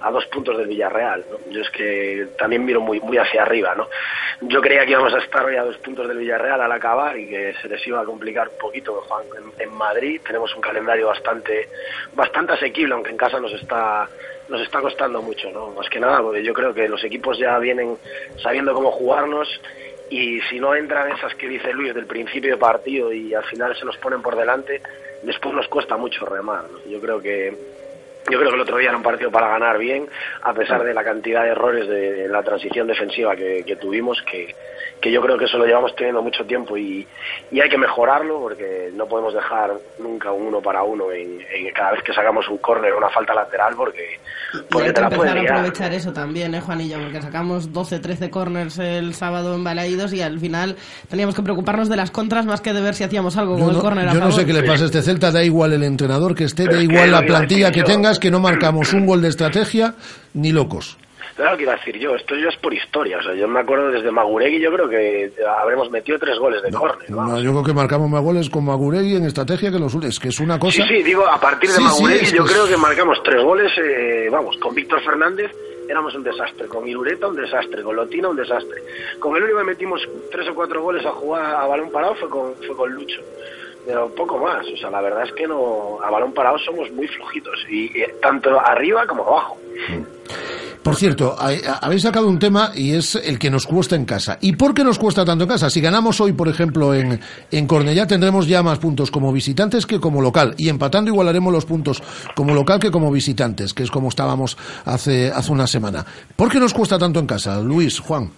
a 0.00 0.10
dos 0.10 0.24
puntos 0.26 0.56
del 0.56 0.68
Villarreal. 0.68 1.24
¿no? 1.30 1.52
Yo 1.52 1.60
es 1.60 1.68
que 1.70 2.28
también 2.38 2.64
miro 2.64 2.80
muy, 2.80 2.98
muy 3.00 3.18
hacia 3.18 3.42
arriba. 3.42 3.74
¿no? 3.74 3.88
Yo 4.40 4.62
creía 4.62 4.86
que 4.86 4.92
íbamos 4.92 5.12
a 5.12 5.18
estar 5.18 5.44
hoy 5.44 5.56
a 5.56 5.64
dos 5.64 5.76
puntos 5.78 6.08
del 6.08 6.16
Villarreal 6.16 6.62
al 6.62 6.72
acabar 6.72 7.18
y 7.18 7.28
que 7.28 7.54
se 7.60 7.68
les 7.68 7.86
iba 7.86 8.00
a 8.00 8.04
complicar 8.04 8.48
un 8.48 8.58
poquito. 8.58 9.02
En, 9.36 9.68
en 9.68 9.74
Madrid 9.74 10.22
tenemos 10.26 10.54
un 10.54 10.62
calendario 10.62 11.08
bastante, 11.08 11.68
bastante 12.14 12.54
asequible, 12.54 12.94
aunque 12.94 13.10
en 13.10 13.18
casa 13.18 13.38
nos 13.38 13.52
está 13.52 14.08
nos 14.48 14.60
está 14.60 14.80
costando 14.80 15.20
mucho, 15.22 15.50
¿no? 15.50 15.70
Más 15.70 15.88
que 15.90 15.98
nada, 15.98 16.22
porque 16.22 16.42
yo 16.42 16.54
creo 16.54 16.72
que 16.72 16.88
los 16.88 17.02
equipos 17.02 17.36
ya 17.36 17.58
vienen 17.58 17.98
sabiendo 18.40 18.72
cómo 18.74 18.92
jugarnos 18.92 19.48
y 20.10 20.40
si 20.42 20.60
no 20.60 20.74
entran 20.74 21.10
esas 21.12 21.34
que 21.34 21.48
dice 21.48 21.72
Luis 21.72 21.94
del 21.94 22.06
principio 22.06 22.52
de 22.52 22.56
partido 22.56 23.12
y 23.12 23.34
al 23.34 23.44
final 23.44 23.76
se 23.76 23.84
nos 23.84 23.96
ponen 23.98 24.22
por 24.22 24.36
delante, 24.36 24.80
después 25.22 25.54
nos 25.54 25.68
cuesta 25.68 25.96
mucho 25.96 26.24
remar. 26.26 26.64
¿no? 26.70 26.90
Yo 26.90 27.00
creo 27.00 27.20
que 27.20 27.76
yo 28.28 28.38
creo 28.38 28.50
que 28.50 28.56
el 28.56 28.62
otro 28.62 28.76
día 28.78 28.88
era 28.88 28.96
un 28.96 29.04
partido 29.04 29.30
para 29.30 29.48
ganar 29.48 29.78
bien, 29.78 30.08
a 30.42 30.52
pesar 30.52 30.82
de 30.82 30.92
la 30.92 31.04
cantidad 31.04 31.44
de 31.44 31.50
errores 31.50 31.88
de 31.88 32.28
la 32.28 32.42
transición 32.42 32.88
defensiva 32.88 33.36
que, 33.36 33.62
que 33.64 33.76
tuvimos, 33.76 34.20
que, 34.22 34.52
que 35.06 35.12
yo 35.12 35.20
creo 35.20 35.38
que 35.38 35.44
eso 35.44 35.56
lo 35.56 35.66
llevamos 35.66 35.94
teniendo 35.94 36.20
mucho 36.20 36.44
tiempo 36.44 36.76
y, 36.76 37.06
y 37.52 37.60
hay 37.60 37.68
que 37.68 37.78
mejorarlo 37.78 38.40
porque 38.40 38.90
no 38.92 39.06
podemos 39.06 39.32
dejar 39.32 39.70
nunca 40.00 40.32
un 40.32 40.46
uno 40.48 40.60
para 40.60 40.82
uno 40.82 41.12
en, 41.12 41.40
en 41.40 41.72
cada 41.72 41.92
vez 41.92 42.02
que 42.02 42.12
sacamos 42.12 42.48
un 42.48 42.58
córner 42.58 42.92
o 42.92 42.98
una 42.98 43.08
falta 43.10 43.32
lateral 43.34 43.74
porque, 43.76 44.18
Y 44.54 44.58
porque 44.68 44.88
hay 44.88 44.92
te 44.92 44.94
que 44.94 45.00
la 45.02 45.08
pueden 45.10 45.36
empezar 45.36 45.56
a 45.56 45.60
aprovechar 45.60 45.92
eso 45.94 46.12
también, 46.12 46.54
¿eh, 46.54 46.60
Juanillo? 46.60 46.98
Porque 47.00 47.22
sacamos 47.22 47.72
12, 47.72 48.00
13 48.00 48.30
corners 48.30 48.78
el 48.78 49.14
sábado 49.14 49.54
en 49.54 49.62
Balaídos 49.62 50.12
y 50.12 50.22
al 50.22 50.40
final 50.40 50.76
teníamos 51.08 51.34
que 51.36 51.42
preocuparnos 51.42 51.88
de 51.88 51.96
las 51.96 52.10
contras 52.10 52.46
más 52.46 52.60
que 52.60 52.72
de 52.72 52.80
ver 52.80 52.94
si 52.94 53.04
hacíamos 53.04 53.36
algo 53.36 53.54
con 53.54 53.66
no, 53.66 53.70
el 53.70 53.78
córner 53.78 54.08
a 54.08 54.12
yo 54.12 54.18
no 54.18 54.26
favor. 54.26 54.40
sé 54.40 54.46
qué 54.46 54.52
le 54.52 54.62
pasa 54.64 54.84
a 54.84 54.86
este 54.86 55.02
Celta, 55.02 55.30
da 55.30 55.44
igual 55.44 55.72
el 55.72 55.84
entrenador 55.84 56.34
que 56.34 56.44
esté, 56.44 56.64
da 56.64 56.72
Es 56.72 56.78
que 56.78 56.84
igual 56.84 57.12
la 57.12 57.18
a 57.18 57.22
plantilla 57.22 57.70
que 57.70 57.84
tengas, 57.84 58.18
que 58.18 58.30
no 58.30 58.40
marcamos 58.40 58.92
un 58.92 59.06
gol 59.06 59.22
de 59.22 59.28
estrategia 59.28 59.94
ni 60.34 60.50
locos. 60.52 60.98
Claro 61.36 61.56
que 61.56 61.64
iba 61.64 61.74
a 61.74 61.76
decir 61.76 61.98
yo, 61.98 62.14
esto 62.16 62.34
ya 62.34 62.48
es 62.48 62.56
por 62.56 62.72
historia. 62.72 63.18
O 63.18 63.22
sea, 63.22 63.34
yo 63.34 63.46
me 63.46 63.60
acuerdo 63.60 63.90
desde 63.90 64.10
Maguregui, 64.10 64.58
yo 64.58 64.72
creo 64.72 64.88
que 64.88 65.30
habremos 65.60 65.90
metido 65.90 66.18
tres 66.18 66.38
goles 66.38 66.62
de 66.62 66.70
córner. 66.72 67.10
No, 67.10 67.38
yo 67.40 67.50
creo 67.52 67.62
que 67.62 67.72
marcamos 67.74 68.08
más 68.08 68.22
goles 68.22 68.48
con 68.48 68.64
Maguregui 68.64 69.16
en 69.16 69.26
estrategia 69.26 69.70
que 69.70 69.78
los 69.78 69.94
es 69.96 70.18
que 70.18 70.28
es 70.28 70.40
una 70.40 70.58
cosa. 70.58 70.82
Sí, 70.82 70.88
sí, 70.88 71.02
digo, 71.02 71.26
a 71.26 71.38
partir 71.38 71.68
de 71.70 71.76
Sí, 71.76 71.82
Maguregui 71.82 72.26
yo 72.36 72.44
que- 72.44 72.52
creo 72.52 72.66
que 72.66 72.76
marcamos 72.78 73.22
tres 73.22 73.42
goles, 73.42 73.70
eh, 73.78 74.28
vamos, 74.32 74.56
con 74.56 74.74
Víctor 74.74 75.02
Fernández 75.04 75.50
éramos 75.88 76.14
un 76.16 76.24
desastre, 76.24 76.66
con 76.66 76.88
Irureta 76.88 77.28
un 77.28 77.36
desastre, 77.36 77.82
con 77.82 77.94
Lotina 77.94 78.28
un 78.28 78.36
desastre. 78.36 78.82
Con 79.20 79.36
el 79.36 79.42
único 79.44 79.58
que 79.58 79.64
metimos 79.64 80.00
tres 80.32 80.48
o 80.48 80.54
cuatro 80.54 80.82
goles 80.82 81.04
a 81.06 81.10
jugar 81.12 81.54
a 81.54 81.66
balón 81.66 81.90
parado 81.92 82.14
fue 82.16 82.28
con, 82.30 82.54
fue 82.66 82.74
con 82.76 82.92
Lucho. 82.92 83.20
Pero 83.86 84.12
poco 84.14 84.38
más, 84.38 84.66
o 84.66 84.76
sea, 84.76 84.90
la 84.90 85.00
verdad 85.00 85.24
es 85.24 85.32
que 85.32 85.46
no 85.46 85.98
a 86.02 86.10
balón 86.10 86.32
parado 86.32 86.58
somos 86.58 86.90
muy 86.90 87.06
flojitos, 87.06 87.54
y 87.70 87.90
tanto 88.20 88.60
arriba 88.60 89.06
como 89.06 89.22
abajo. 89.22 89.56
Por 90.86 90.94
cierto, 90.94 91.34
habéis 91.80 92.02
sacado 92.02 92.28
un 92.28 92.38
tema 92.38 92.70
y 92.72 92.92
es 92.92 93.16
el 93.16 93.40
que 93.40 93.50
nos 93.50 93.66
cuesta 93.66 93.96
en 93.96 94.04
casa. 94.04 94.38
¿Y 94.40 94.54
por 94.54 94.72
qué 94.72 94.84
nos 94.84 95.00
cuesta 95.00 95.24
tanto 95.24 95.42
en 95.42 95.50
casa? 95.50 95.68
Si 95.68 95.80
ganamos 95.80 96.20
hoy, 96.20 96.32
por 96.32 96.46
ejemplo, 96.46 96.94
en, 96.94 97.20
en 97.50 97.66
Cornellá, 97.66 98.06
tendremos 98.06 98.46
ya 98.46 98.62
más 98.62 98.78
puntos 98.78 99.10
como 99.10 99.32
visitantes 99.32 99.84
que 99.84 99.98
como 99.98 100.22
local. 100.22 100.54
Y 100.56 100.68
empatando 100.68 101.10
igualaremos 101.10 101.52
los 101.52 101.64
puntos 101.64 102.00
como 102.36 102.54
local 102.54 102.78
que 102.78 102.92
como 102.92 103.10
visitantes, 103.10 103.74
que 103.74 103.82
es 103.82 103.90
como 103.90 104.10
estábamos 104.10 104.56
hace, 104.84 105.32
hace 105.32 105.50
una 105.50 105.66
semana. 105.66 106.06
¿Por 106.36 106.52
qué 106.52 106.60
nos 106.60 106.72
cuesta 106.72 107.00
tanto 107.00 107.18
en 107.18 107.26
casa? 107.26 107.60
Luis, 107.60 107.98
Juan. 107.98 108.30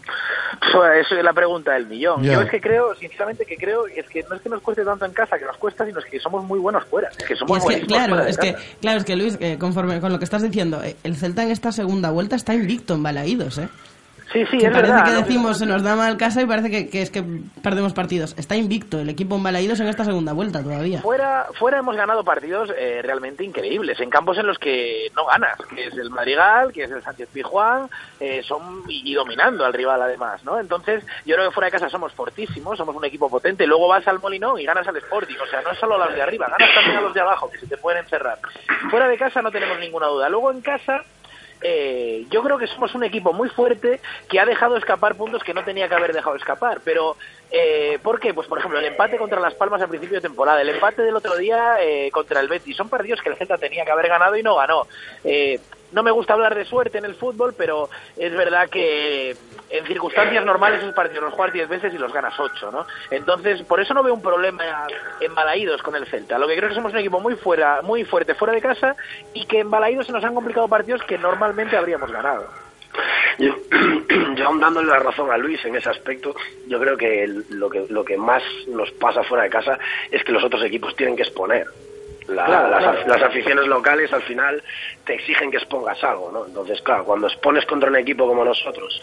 Pues 0.61 1.07
eso 1.07 1.16
es 1.16 1.25
la 1.25 1.33
pregunta 1.33 1.73
del 1.73 1.87
millón. 1.87 2.23
Yo 2.23 2.40
es 2.40 2.51
que 2.51 2.61
creo, 2.61 2.94
sinceramente, 2.94 3.44
que 3.44 3.57
creo 3.57 3.87
es 3.87 4.07
que 4.09 4.25
no 4.29 4.37
es 4.37 4.42
que 4.42 4.49
nos 4.49 4.61
cueste 4.61 4.85
tanto 4.85 5.05
en 5.05 5.12
casa, 5.12 5.38
que 5.38 5.44
nos 5.44 5.57
cuesta, 5.57 5.87
sino 5.87 5.99
es 5.99 6.05
que 6.05 6.18
somos 6.18 6.44
muy 6.44 6.59
buenos 6.59 6.85
fuera. 6.85 7.09
Es 7.16 7.25
que 7.25 7.37
somos 7.37 7.59
es 7.59 7.64
que, 7.64 7.87
claro, 7.87 8.14
fuera 8.14 8.29
es 8.29 8.38
que, 8.38 8.57
claro, 8.81 8.99
es 8.99 9.05
que 9.05 9.16
Luis, 9.16 9.38
eh, 9.40 9.57
conforme 9.59 10.01
con 10.01 10.12
lo 10.12 10.18
que 10.18 10.25
estás 10.25 10.42
diciendo, 10.42 10.83
eh, 10.83 10.97
el 11.05 11.16
Celta 11.16 11.42
en 11.42 11.51
esta 11.51 11.73
segunda 11.73 12.11
vuelta 12.11 12.37
está 12.37 12.55
invicto 12.55 12.94
en 12.94 13.03
Balaídos, 13.03 13.59
¿eh? 13.59 13.68
Sí, 14.33 14.45
sí, 14.51 14.59
que 14.59 14.67
es 14.67 14.73
parece 14.73 14.93
verdad, 14.93 15.05
que 15.07 15.12
¿no? 15.12 15.19
decimos 15.19 15.59
se 15.59 15.67
nos 15.67 15.83
da 15.83 15.97
mal 15.97 16.17
casa 16.19 16.43
y 16.43 16.47
parece 16.47 16.71
que, 16.71 16.91
que 16.91 17.01
es 17.03 17.11
que 17.11 17.25
perdemos 17.62 17.95
partidos. 17.95 18.35
Está 18.37 18.57
invicto 18.57 19.01
el 19.01 19.09
equipo 19.09 19.37
en 19.37 19.43
Balaídos 19.43 19.81
en 19.81 19.89
esta 19.89 20.05
segunda 20.05 20.35
vuelta 20.35 20.62
todavía. 20.62 21.01
Fuera, 21.01 21.47
fuera 21.59 21.79
hemos 21.79 21.97
ganado 21.97 22.22
partidos 22.24 22.70
eh, 22.76 23.01
realmente 23.03 23.43
increíbles, 23.43 23.99
en 24.01 24.11
campos 24.11 24.37
en 24.39 24.47
los 24.47 24.59
que 24.59 25.09
no 25.16 25.24
ganas, 25.26 25.57
que 25.74 25.87
es 25.87 25.95
el 25.95 26.11
Madrigal, 26.11 26.72
que 26.72 26.85
es 26.85 26.91
el 26.91 27.03
Sánchez 27.03 27.29
Pijuán, 27.33 27.89
eh, 28.20 28.43
son 28.47 28.83
y, 28.89 29.11
y 29.11 29.14
dominando 29.14 29.64
al 29.64 29.72
rival 29.72 30.03
además, 30.03 30.45
¿no? 30.45 30.61
Entonces, 30.61 31.05
yo 31.24 31.35
creo 31.35 31.49
que 31.49 31.55
fuera 31.55 31.66
de 31.68 31.72
casa 31.72 31.89
somos 31.89 32.12
fortísimos, 32.12 32.76
somos 32.76 32.95
un 32.95 33.05
equipo 33.07 33.31
potente, 33.31 33.66
luego 33.66 33.89
vas 33.89 34.07
al 34.09 34.20
Molinón 34.20 34.61
y 34.61 34.64
ganas 34.64 34.87
al 34.87 34.97
Sporting, 34.99 35.37
o 35.43 35.47
sea, 35.51 35.62
no 35.62 35.70
es 35.70 35.79
solo 35.79 35.95
a 35.95 36.07
los 36.07 36.14
de 36.14 36.22
arriba, 36.22 36.49
ganas 36.51 36.74
también 36.74 36.99
a 36.99 37.01
los 37.01 37.14
de 37.14 37.20
abajo, 37.20 37.51
que 37.51 37.59
se 37.59 37.66
te 37.66 37.76
pueden 37.79 38.05
encerrar. 38.05 38.39
Fuera 38.91 39.09
de 39.09 39.16
casa 39.16 39.41
no 39.41 39.51
tenemos 39.51 39.79
ninguna 39.79 40.07
duda. 40.09 40.29
Luego 40.29 40.51
en 40.51 40.61
casa 40.61 41.03
eh, 41.61 42.27
yo 42.31 42.43
creo 42.43 42.59
que 42.59 42.67
somos 42.67 42.95
un 42.95 43.05
equipo 43.05 43.33
muy 43.33 43.49
fuerte 43.49 44.01
que 44.29 44.39
ha 44.41 44.47
dejado 44.47 44.77
escapar 44.77 45.17
puntos 45.17 45.43
que 45.43 45.55
no 45.55 45.65
tenía 45.65 45.89
que 45.89 45.95
haber 45.95 46.13
dejado 46.13 46.37
escapar. 46.37 46.81
Pero, 46.85 47.17
eh, 47.51 47.99
¿por 48.03 48.21
qué? 48.21 48.35
Pues, 48.35 48.47
por 48.47 48.59
ejemplo, 48.59 48.79
el 48.79 48.85
empate 48.85 49.17
contra 49.17 49.41
Las 49.41 49.55
Palmas 49.55 49.83
al 49.83 49.89
principio 49.89 50.17
de 50.17 50.29
temporada, 50.29 50.61
el 50.61 50.69
empate 50.69 51.03
del 51.03 51.17
otro 51.17 51.37
día 51.37 51.77
eh, 51.81 52.11
contra 52.13 52.41
el 52.41 52.49
Betis. 52.49 52.77
Son 52.77 52.89
partidos 52.89 53.21
que 53.23 53.31
el 53.31 53.37
Celta 53.37 53.59
tenía 53.59 53.85
que 53.85 53.91
haber 53.91 54.09
ganado 54.09 54.37
y 54.37 54.43
no 54.43 54.57
ganó. 54.57 54.87
No 55.93 56.03
me 56.03 56.11
gusta 56.11 56.34
hablar 56.34 56.55
de 56.55 56.64
suerte 56.64 56.99
en 56.99 57.05
el 57.05 57.14
fútbol, 57.14 57.55
pero 57.57 57.89
es 58.16 58.32
verdad 58.36 58.68
que 58.68 59.36
en 59.70 59.86
circunstancias 59.86 60.45
normales 60.45 60.80
esos 60.80 60.95
partidos 60.95 61.24
los 61.24 61.34
juegas 61.34 61.55
10 61.55 61.68
veces 61.68 61.95
y 61.95 61.99
los 61.99 62.12
ganas 62.12 62.39
8, 62.39 62.70
¿no? 62.70 62.86
Entonces, 63.11 63.62
por 63.62 63.80
eso 63.80 63.95
no 63.95 64.03
veo 64.03 64.14
un 64.14 64.22
problema 64.22 64.86
en 65.20 65.34
Balaídos 65.34 65.82
con 65.82 65.97
el 65.97 66.07
Celta. 66.07 66.39
Lo 66.39 66.47
que 66.47 66.57
creo 66.57 66.68
es 66.68 66.70
que 66.70 66.76
somos 66.76 66.93
un 66.93 66.99
equipo 66.99 67.20
muy 67.20 67.36
fuera, 67.36 67.80
muy 67.82 68.05
fuerte 68.05 68.34
fuera 68.34 68.55
de 68.55 68.61
casa 68.61 68.97
y 69.32 69.47
que 69.47 69.61
en 69.61 69.70
Balaídos 69.70 70.07
se 70.07 70.12
nos 70.12 70.24
han 70.24 70.34
complicado 70.34 70.68
partidos 70.68 71.03
que 71.05 71.18
normalmente 71.18 71.76
habríamos 71.76 72.11
ganado. 72.11 72.47
Yo, 73.39 73.55
yo 74.34 74.47
aún 74.47 74.61
dándole 74.61 74.89
la 74.89 74.99
razón 74.99 75.30
a 75.30 75.39
Luis 75.39 75.64
en 75.64 75.76
ese 75.76 75.89
aspecto, 75.89 76.34
yo 76.66 76.80
creo 76.80 76.97
que 76.97 77.26
lo 77.51 77.70
que 77.70 77.86
lo 77.89 78.05
que 78.05 78.16
más 78.16 78.43
nos 78.66 78.91
pasa 78.93 79.22
fuera 79.22 79.45
de 79.45 79.51
casa 79.51 79.78
es 80.11 80.24
que 80.24 80.32
los 80.32 80.43
otros 80.43 80.62
equipos 80.64 80.97
tienen 80.97 81.16
que 81.16 81.22
exponer. 81.22 81.66
La- 82.29 82.45
Claro, 82.45 82.68
las, 82.70 82.83
claro. 82.83 83.09
las 83.09 83.22
aficiones 83.22 83.66
locales 83.66 84.12
al 84.12 84.22
final 84.22 84.62
te 85.05 85.14
exigen 85.14 85.51
que 85.51 85.57
expongas 85.57 86.03
algo, 86.05 86.31
¿no? 86.31 86.45
Entonces, 86.47 86.81
claro, 86.83 87.05
cuando 87.05 87.26
expones 87.26 87.64
contra 87.66 87.89
un 87.89 87.97
equipo 87.97 88.26
como 88.26 88.45
nosotros, 88.45 89.01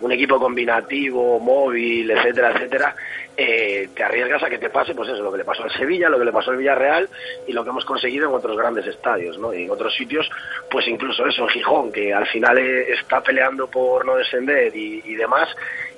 un 0.00 0.12
equipo 0.12 0.38
combinativo, 0.38 1.40
móvil, 1.40 2.08
etcétera, 2.10 2.52
etcétera, 2.52 2.94
eh, 3.40 3.90
te 3.94 4.02
arriesgas 4.02 4.42
a 4.42 4.50
que 4.50 4.58
te 4.58 4.68
pase, 4.68 4.96
pues 4.96 5.08
eso, 5.10 5.22
lo 5.22 5.30
que 5.30 5.38
le 5.38 5.44
pasó 5.44 5.62
al 5.62 5.70
Sevilla, 5.70 6.08
lo 6.08 6.18
que 6.18 6.24
le 6.24 6.32
pasó 6.32 6.50
al 6.50 6.56
Villarreal 6.56 7.08
y 7.46 7.52
lo 7.52 7.62
que 7.62 7.70
hemos 7.70 7.84
conseguido 7.84 8.28
en 8.28 8.34
otros 8.34 8.56
grandes 8.56 8.84
estadios, 8.88 9.38
¿no? 9.38 9.54
Y 9.54 9.62
en 9.62 9.70
otros 9.70 9.94
sitios, 9.94 10.28
pues 10.68 10.88
incluso 10.88 11.24
eso, 11.24 11.44
en 11.44 11.48
Gijón, 11.50 11.92
que 11.92 12.12
al 12.12 12.26
final 12.26 12.58
eh, 12.58 12.92
está 12.94 13.20
peleando 13.20 13.68
por 13.68 14.04
no 14.04 14.16
descender 14.16 14.74
y, 14.74 15.14
demás, 15.14 15.48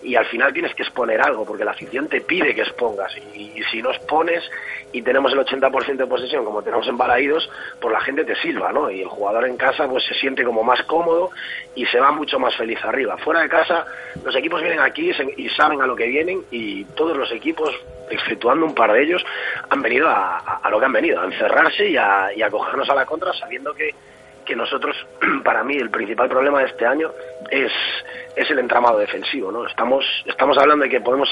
y 0.03 0.17
al 0.17 0.27
final 0.27 0.53
tienes 0.53 0.75
que 0.75 0.83
exponer 0.83 1.23
algo, 1.23 1.47
porque 1.47 1.65
la 1.65 1.71
afición 1.71 2.09
te 2.09 2.21
pide 2.21 2.55
que 2.55 2.61
expongas, 2.61 3.17
y, 3.35 3.51
si 3.71 3.81
no 3.81 3.91
expones 3.91 4.43
y 4.93 5.01
tenemos 5.01 5.33
el 5.33 5.39
80% 5.39 5.97
de 5.97 6.07
posesión, 6.07 6.45
como 6.45 6.63
tenemos 6.63 6.87
en 6.89 6.99
Balaídos, 6.99 7.49
pues 7.81 7.93
la 7.93 8.01
gente 8.01 8.25
te 8.25 8.35
silba, 8.37 8.73
¿no? 8.73 8.91
Y 8.91 9.01
el 9.01 9.09
jugador 9.09 9.47
en 9.47 9.57
casa 9.57 9.87
pues 9.89 10.05
se 10.05 10.15
siente 10.15 10.45
como 10.45 10.63
más 10.63 10.83
cómodo 10.83 11.31
y 11.75 11.87
se 11.87 12.01
va 12.01 12.11
mucho 12.11 12.39
más 12.41 12.57
feliz 12.57 12.79
arriba. 12.83 13.17
Fuera 13.19 13.41
de 13.43 13.49
casa, 13.49 13.87
los 14.25 14.35
equipos 14.35 14.61
vienen 14.61 14.81
aquí 14.81 15.13
y 15.37 15.49
saben 15.51 15.81
a 15.81 15.87
lo 15.87 15.95
que 15.95 16.07
vienen 16.07 16.43
y 16.51 16.85
todos 16.85 17.17
los 17.17 17.30
equipos, 17.33 17.71
exceptuando 18.11 18.67
un 18.67 18.75
par 18.75 18.93
de 18.93 19.03
ellos, 19.03 19.25
han 19.69 19.83
venido 19.83 20.09
a, 20.09 20.39
a- 20.63 20.71
lo 20.71 20.79
que 20.79 20.85
han 20.87 20.93
venido, 20.93 21.21
a 21.21 21.25
encerrarse 21.25 21.89
y 21.89 21.97
a, 21.97 22.33
y 22.35 22.43
a 22.43 22.51
cogernos 22.51 22.89
a 22.91 22.95
la 22.95 23.07
contra 23.07 23.33
sabiendo 23.35 23.73
que, 23.75 23.95
que 24.45 24.57
nosotros, 24.57 24.97
para 25.45 25.63
mí, 25.65 25.77
el 25.77 25.91
principal 25.91 26.29
problema 26.29 26.61
de 26.61 26.67
este 26.67 26.87
año 26.87 27.11
es, 27.51 27.73
es 28.37 28.51
el 28.51 28.59
entramado 28.59 28.99
defensivo, 28.99 29.51
¿no? 29.53 29.67
Estamos, 29.67 30.05
estamos 30.27 30.57
hablando 30.59 30.85
de 30.85 30.91
que 30.91 31.01
podemos 31.01 31.29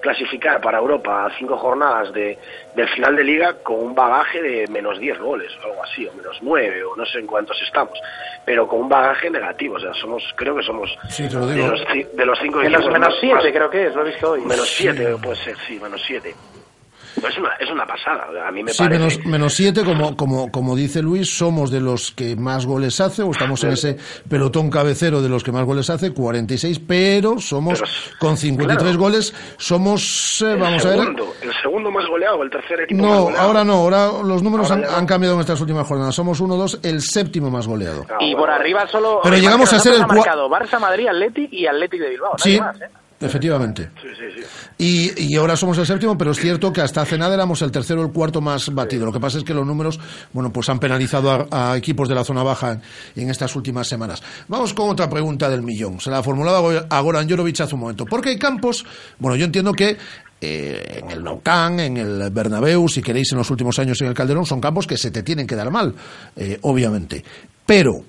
clasificar 0.00 0.60
para 0.60 0.78
Europa 0.78 1.26
a 1.26 1.30
cinco 1.38 1.56
jornadas 1.56 2.12
de, 2.12 2.38
del 2.74 2.88
final 2.88 3.16
de 3.16 3.24
liga 3.24 3.54
con 3.62 3.76
un 3.80 3.94
bagaje 3.94 4.42
de 4.42 4.66
menos 4.68 4.98
10 4.98 5.18
goles 5.18 5.52
o 5.62 5.66
algo 5.68 5.82
así, 5.84 6.06
o 6.06 6.12
menos 6.14 6.38
9 6.42 6.84
o 6.84 6.96
no 6.96 7.04
sé 7.06 7.18
en 7.18 7.26
cuántos 7.26 7.60
estamos, 7.62 7.98
pero 8.44 8.66
con 8.66 8.80
un 8.80 8.88
bagaje 8.88 9.30
negativo, 9.30 9.76
o 9.76 9.80
sea, 9.80 9.92
somos, 9.94 10.22
creo 10.36 10.56
que 10.56 10.62
somos 10.62 10.90
Sí, 11.08 11.28
te 11.28 11.34
lo 11.34 11.46
de, 11.46 11.54
digo. 11.54 11.68
los, 11.68 11.80
ci- 11.86 12.10
de 12.10 12.26
los 12.26 12.38
cinco 12.38 12.58
Menos, 12.58 12.74
equipos 12.80 12.92
menos 12.92 13.08
más- 13.10 13.18
7 13.20 13.34
más- 13.34 13.44
creo 13.52 13.70
que 13.70 13.86
es, 13.86 13.94
lo 13.94 14.02
he 14.06 14.10
visto 14.10 14.30
hoy. 14.32 14.40
Menos 14.42 14.68
7 14.68 15.16
puede 15.22 15.36
ser, 15.36 15.56
sí, 15.66 15.78
menos 15.80 16.02
7. 16.06 16.34
Es 17.16 17.38
una, 17.38 17.50
es 17.58 17.70
una 17.70 17.84
pasada, 17.86 18.26
a 18.46 18.50
mí 18.52 18.62
me 18.62 18.72
Sí, 18.72 18.78
parece. 18.78 18.98
menos, 18.98 19.26
menos 19.26 19.54
siete, 19.54 19.84
como, 19.84 20.16
como, 20.16 20.50
como 20.50 20.76
dice 20.76 21.02
Luis, 21.02 21.36
somos 21.36 21.70
de 21.70 21.80
los 21.80 22.12
que 22.12 22.36
más 22.36 22.66
goles 22.66 23.00
hace, 23.00 23.22
o 23.22 23.30
estamos 23.30 23.62
en 23.64 23.70
ese 23.72 23.96
pelotón 24.28 24.70
cabecero 24.70 25.20
de 25.20 25.28
los 25.28 25.42
que 25.44 25.52
más 25.52 25.64
goles 25.64 25.90
hace, 25.90 26.12
46, 26.12 26.80
pero 26.86 27.38
somos, 27.40 27.82
con 28.18 28.36
53 28.36 28.78
claro. 28.82 28.98
goles, 28.98 29.34
somos, 29.58 30.42
eh, 30.46 30.56
vamos 30.58 30.84
a 30.86 30.90
ver, 30.90 30.98
segundo, 31.00 31.34
el 31.42 31.52
segundo 31.62 31.90
más 31.90 32.06
goleado, 32.06 32.42
el 32.42 32.50
tercer 32.50 32.80
equipo 32.82 33.02
más 33.02 33.10
no, 33.10 33.22
goleado. 33.24 33.46
ahora 33.46 33.64
no, 33.64 33.72
ahora 33.74 34.10
los 34.24 34.42
números 34.42 34.70
Ahora 34.70 34.96
han, 34.96 35.06
cambiado 35.06 35.34
en 35.34 35.40
estas 35.40 35.60
últimas 35.60 35.86
jornadas, 35.86 36.14
somos 36.14 36.40
1-2, 36.40 36.80
el 36.84 37.00
séptimo 37.02 37.50
más 37.50 37.66
goleado. 37.66 38.06
Y 38.20 38.34
por 38.34 38.50
arriba 38.50 38.86
solo. 38.86 39.20
Pero 39.22 39.36
llegamos 39.36 39.72
a 39.72 39.78
ser 39.80 39.94
el 39.94 40.02
ha 40.02 40.06
marcado 40.06 40.48
Barça, 40.48 40.78
Madrid, 40.78 41.08
Athletic 41.08 41.52
y 41.52 41.66
Athletic 41.66 42.00
de 42.00 42.08
Bilbao. 42.10 42.38
Sí, 42.38 42.58
nadie 42.58 42.60
más, 42.60 42.80
¿eh? 42.80 42.99
Efectivamente. 43.20 43.90
Sí, 44.00 44.08
sí, 44.16 44.42
sí. 44.42 44.46
Y, 44.78 45.34
y 45.34 45.36
ahora 45.36 45.56
somos 45.56 45.76
el 45.78 45.86
séptimo, 45.86 46.16
pero 46.16 46.30
es 46.30 46.38
cierto 46.38 46.72
que 46.72 46.80
hasta 46.80 47.02
hace 47.02 47.18
nada 47.18 47.34
éramos 47.34 47.60
el 47.60 47.70
tercero 47.70 48.00
o 48.00 48.04
el 48.06 48.12
cuarto 48.12 48.40
más 48.40 48.72
batido. 48.74 49.04
Lo 49.04 49.12
que 49.12 49.20
pasa 49.20 49.38
es 49.38 49.44
que 49.44 49.52
los 49.52 49.66
números, 49.66 50.00
bueno, 50.32 50.50
pues 50.50 50.68
han 50.70 50.78
penalizado 50.78 51.30
a, 51.30 51.72
a 51.72 51.76
equipos 51.76 52.08
de 52.08 52.14
la 52.14 52.24
zona 52.24 52.42
baja 52.42 52.72
en, 52.72 53.22
en 53.22 53.30
estas 53.30 53.54
últimas 53.56 53.86
semanas. 53.86 54.22
Vamos 54.48 54.72
con 54.72 54.88
otra 54.88 55.10
pregunta 55.10 55.50
del 55.50 55.62
millón. 55.62 56.00
Se 56.00 56.10
la 56.10 56.22
formulaba 56.22 56.86
a 56.88 57.00
Goran 57.00 57.28
Jorovic 57.28 57.60
hace 57.60 57.74
un 57.74 57.82
momento. 57.82 58.06
Porque 58.06 58.30
hay 58.30 58.38
campos, 58.38 58.86
bueno, 59.18 59.36
yo 59.36 59.44
entiendo 59.44 59.72
que 59.72 59.98
eh, 60.40 61.00
en 61.02 61.10
el 61.10 61.22
Nou 61.22 61.42
en 61.44 61.96
el 61.98 62.30
Bernabéu, 62.30 62.88
si 62.88 63.02
queréis 63.02 63.30
en 63.32 63.38
los 63.38 63.50
últimos 63.50 63.78
años 63.78 64.00
en 64.00 64.08
el 64.08 64.14
Calderón, 64.14 64.46
son 64.46 64.60
campos 64.60 64.86
que 64.86 64.96
se 64.96 65.10
te 65.10 65.22
tienen 65.22 65.46
que 65.46 65.54
dar 65.54 65.70
mal, 65.70 65.94
eh, 66.36 66.58
obviamente. 66.62 67.22
Pero, 67.66 68.04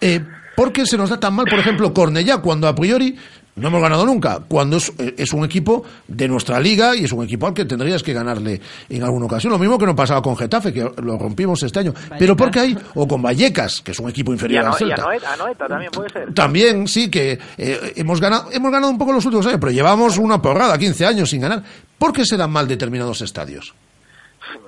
eh, 0.00 0.20
¿por 0.54 0.72
qué 0.72 0.84
se 0.84 0.98
nos 0.98 1.08
da 1.08 1.18
tan 1.18 1.34
mal, 1.34 1.46
por 1.48 1.58
ejemplo, 1.58 1.94
Cornellá, 1.94 2.38
cuando 2.38 2.68
a 2.68 2.74
priori 2.74 3.16
no 3.56 3.68
hemos 3.68 3.82
ganado 3.82 4.06
nunca? 4.06 4.40
Cuando 4.48 4.76
es, 4.78 4.92
es 4.98 5.32
un 5.32 5.44
equipo 5.44 5.84
de 6.08 6.28
nuestra 6.28 6.58
liga 6.60 6.96
y 6.96 7.04
es 7.04 7.12
un 7.12 7.24
equipo 7.24 7.46
al 7.46 7.54
que 7.54 7.64
tendrías 7.64 8.02
que 8.02 8.12
ganarle 8.12 8.60
en 8.88 9.02
alguna 9.02 9.26
ocasión. 9.26 9.52
Lo 9.52 9.58
mismo 9.58 9.76
que 9.78 9.86
no 9.86 9.94
pasaba 9.94 10.22
con 10.22 10.36
Getafe, 10.36 10.72
que 10.72 10.80
lo 11.02 11.18
rompimos 11.18 11.62
este 11.62 11.80
año. 11.80 11.92
Pero 12.18 12.36
¿por 12.36 12.50
qué 12.50 12.60
hay? 12.60 12.78
O 12.94 13.06
con 13.06 13.20
Vallecas, 13.22 13.80
que 13.82 13.90
es 13.92 13.98
un 13.98 14.08
equipo 14.08 14.32
Y 14.32 14.34
inferior 14.34 14.64
a, 14.64 14.70
al 14.70 14.72
No- 14.80 14.86
y 14.86 14.92
a 14.92 14.96
Celta. 14.96 15.02
Noeta, 15.02 15.32
a 15.32 15.36
Noeta 15.36 15.66
también 15.68 15.90
puede 15.90 16.08
ser. 16.10 16.34
También, 16.34 16.88
sí, 16.88 17.10
que 17.10 17.38
eh, 17.58 17.92
hemos, 17.96 18.20
ganado, 18.20 18.48
hemos 18.52 18.70
ganado 18.72 18.90
un 18.92 18.98
poco 18.98 19.12
los 19.12 19.24
últimos 19.26 19.46
años, 19.46 19.58
pero 19.60 19.72
llevamos 19.72 20.16
una 20.18 20.40
porrada, 20.40 20.78
15 20.78 21.04
años 21.06 21.28
sin 21.30 21.40
ganar. 21.40 21.62
¿Por 21.98 22.12
qué 22.12 22.24
se 22.24 22.36
dan 22.36 22.50
mal 22.50 22.66
determinados 22.66 23.20
estadios? 23.20 23.74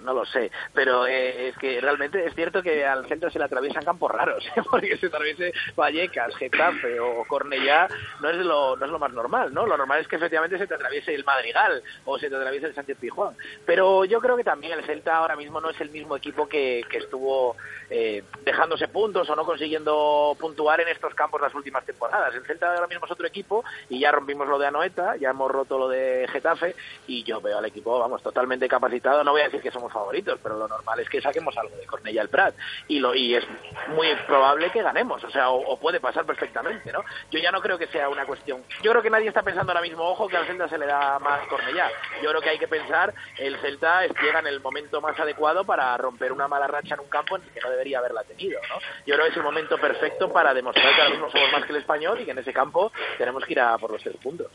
No 0.03 0.13
lo 0.13 0.25
sé, 0.25 0.51
pero 0.75 1.07
eh, 1.07 1.49
es 1.49 1.57
que 1.59 1.81
realmente 1.81 2.25
es 2.25 2.35
cierto 2.35 2.63
que 2.63 2.85
al 2.85 3.07
centro 3.07 3.31
se 3.31 3.39
le 3.39 3.45
atraviesan 3.45 3.85
campos 3.85 4.11
raros, 4.11 4.45
porque 4.71 4.97
se 4.99 5.07
atraviese 5.07 5.53
Vallecas, 5.77 6.35
Getafe 6.37 7.01
o 7.01 7.25
Cornellá 7.25 7.89
no 8.21 8.31
es 8.31 8.37
lo 8.37 8.77
no 8.77 8.87
es 8.87 8.91
lo 8.91 8.99
más 8.99 9.13
normal, 9.13 9.53
¿no? 9.53 9.67
Lo 9.67 9.77
normal 9.77 10.01
es 10.01 10.09
que 10.09 10.17
efectivamente 10.17 10.59
se 10.59 10.67
te 10.67 10.75
atraviese 10.75 11.15
el 11.15 11.25
Madrigal 11.25 11.83
o 12.05 12.19
se 12.19 12.29
te 12.29 12.37
atraviese 12.37 12.67
el 12.67 12.75
Sánchez 12.75 12.99
Pijuán. 12.99 13.37
Pero 13.67 14.05
yo 14.05 14.21
creo 14.21 14.37
que 14.37 14.45
también 14.45 14.79
el 14.79 14.85
Celta 14.85 15.17
ahora 15.17 15.37
mismo 15.37 15.61
no 15.61 15.71
es 15.71 15.81
el 15.81 15.91
mismo 15.91 16.17
equipo 16.17 16.49
que, 16.49 16.85
que 16.89 16.99
estuvo 16.99 17.57
eh, 17.91 18.23
dejándose 18.45 18.89
puntos 18.89 19.29
o 19.29 19.37
no 19.37 19.45
consiguiendo 19.45 20.37
puntuar 20.39 20.81
en 20.81 20.89
estos 20.89 21.15
campos 21.15 21.41
las 21.41 21.55
últimas 21.55 21.85
temporadas. 21.85 22.35
El 22.35 22.45
Celta 22.47 22.75
ahora 22.75 22.87
mismo 22.87 23.07
es 23.07 23.13
otro 23.13 23.27
equipo 23.27 23.65
y 23.89 24.01
ya 24.01 24.11
rompimos 24.11 24.49
lo 24.49 24.59
de 24.59 24.67
Anoeta, 24.67 25.17
ya 25.17 25.31
hemos 25.31 25.51
roto 25.51 25.79
lo 25.79 25.89
de 25.89 26.27
Getafe 26.33 26.75
y 27.07 27.25
yo 27.25 27.41
veo 27.41 27.59
al 27.59 27.65
equipo, 27.65 27.99
vamos, 27.99 28.23
totalmente 28.23 28.69
capacitado. 28.69 29.25
No 29.25 29.33
voy 29.33 29.43
a 29.43 29.45
decir 29.45 29.61
que 29.61 29.71
somos 29.73 29.93
favoritos, 29.93 30.39
pero 30.43 30.57
lo 30.57 30.69
normal 30.69 31.01
es 31.01 31.09
que 31.09 31.21
saquemos 31.21 31.57
algo 31.57 31.77
de 31.77 31.87
Cornella 31.87 32.23
el 32.23 32.29
Prat 32.29 32.55
y 32.89 32.99
lo 32.99 33.15
y 33.15 33.35
es 33.35 33.45
muy 33.89 34.09
probable 34.27 34.71
que 34.71 34.83
ganemos, 34.83 35.23
o 35.25 35.31
sea, 35.31 35.51
o, 35.51 35.79
puede 35.79 36.01
pasar 36.01 36.25
perfectamente, 36.25 36.93
¿no? 36.93 37.05
Yo 37.31 37.39
ya 37.41 37.51
no 37.51 37.61
creo 37.61 37.79
que 37.79 37.87
sea 37.89 38.09
una 38.09 38.27
cuestión. 38.27 38.63
Yo 38.83 38.91
creo 38.91 39.03
que 39.03 39.11
nadie 39.11 39.29
está 39.29 39.43
pensando 39.43 39.73
ahora 39.73 39.83
mismo, 39.83 40.05
ojo, 40.05 40.29
que 40.29 40.37
al 40.37 40.47
Celta 40.47 40.69
se 40.69 40.79
le 40.79 40.87
da 40.87 41.19
más 41.19 41.47
Cornellá. 41.49 41.91
Yo 42.23 42.31
creo 42.31 42.41
que 42.41 42.51
hay 42.51 42.59
que 42.59 42.69
pensar, 42.69 43.13
el 43.39 43.59
Celta 43.59 44.07
llega 44.07 44.41
en 44.41 44.47
el 44.47 44.61
momento 44.61 45.01
más 45.01 45.19
adecuado 45.19 45.65
para 45.65 45.97
romper 45.97 46.33
una 46.33 46.49
mala 46.49 46.67
racha 46.67 46.95
en 46.95 47.01
un 47.01 47.09
campo 47.09 47.37
en 47.37 47.43
el 47.43 47.51
que 47.51 47.61
no 47.61 47.71
debería 47.71 47.99
haberla 47.99 48.23
tenido, 48.25 48.61
¿no? 48.69 48.77
Yo 49.07 49.15
creo 49.15 49.27
que 49.27 49.33
es 49.33 49.37
el 49.37 49.43
momento 49.43 49.79
perfecto 49.79 50.33
para 50.33 50.55
demostrar 50.55 50.95
que 50.95 51.01
ahora 51.01 51.11
mismo 51.11 51.31
somos 51.31 51.53
más 51.53 51.65
que 51.65 51.73
el 51.73 51.79
español 51.79 52.21
y 52.21 52.25
que 52.25 52.31
en 52.31 52.39
ese 52.39 52.53
campo 52.53 52.93
tenemos 53.19 53.45
que 53.45 53.53
ir 53.53 53.61
a 53.61 53.79
por 53.79 53.91
los 53.91 54.03
tres 54.03 54.17
puntos. 54.17 54.51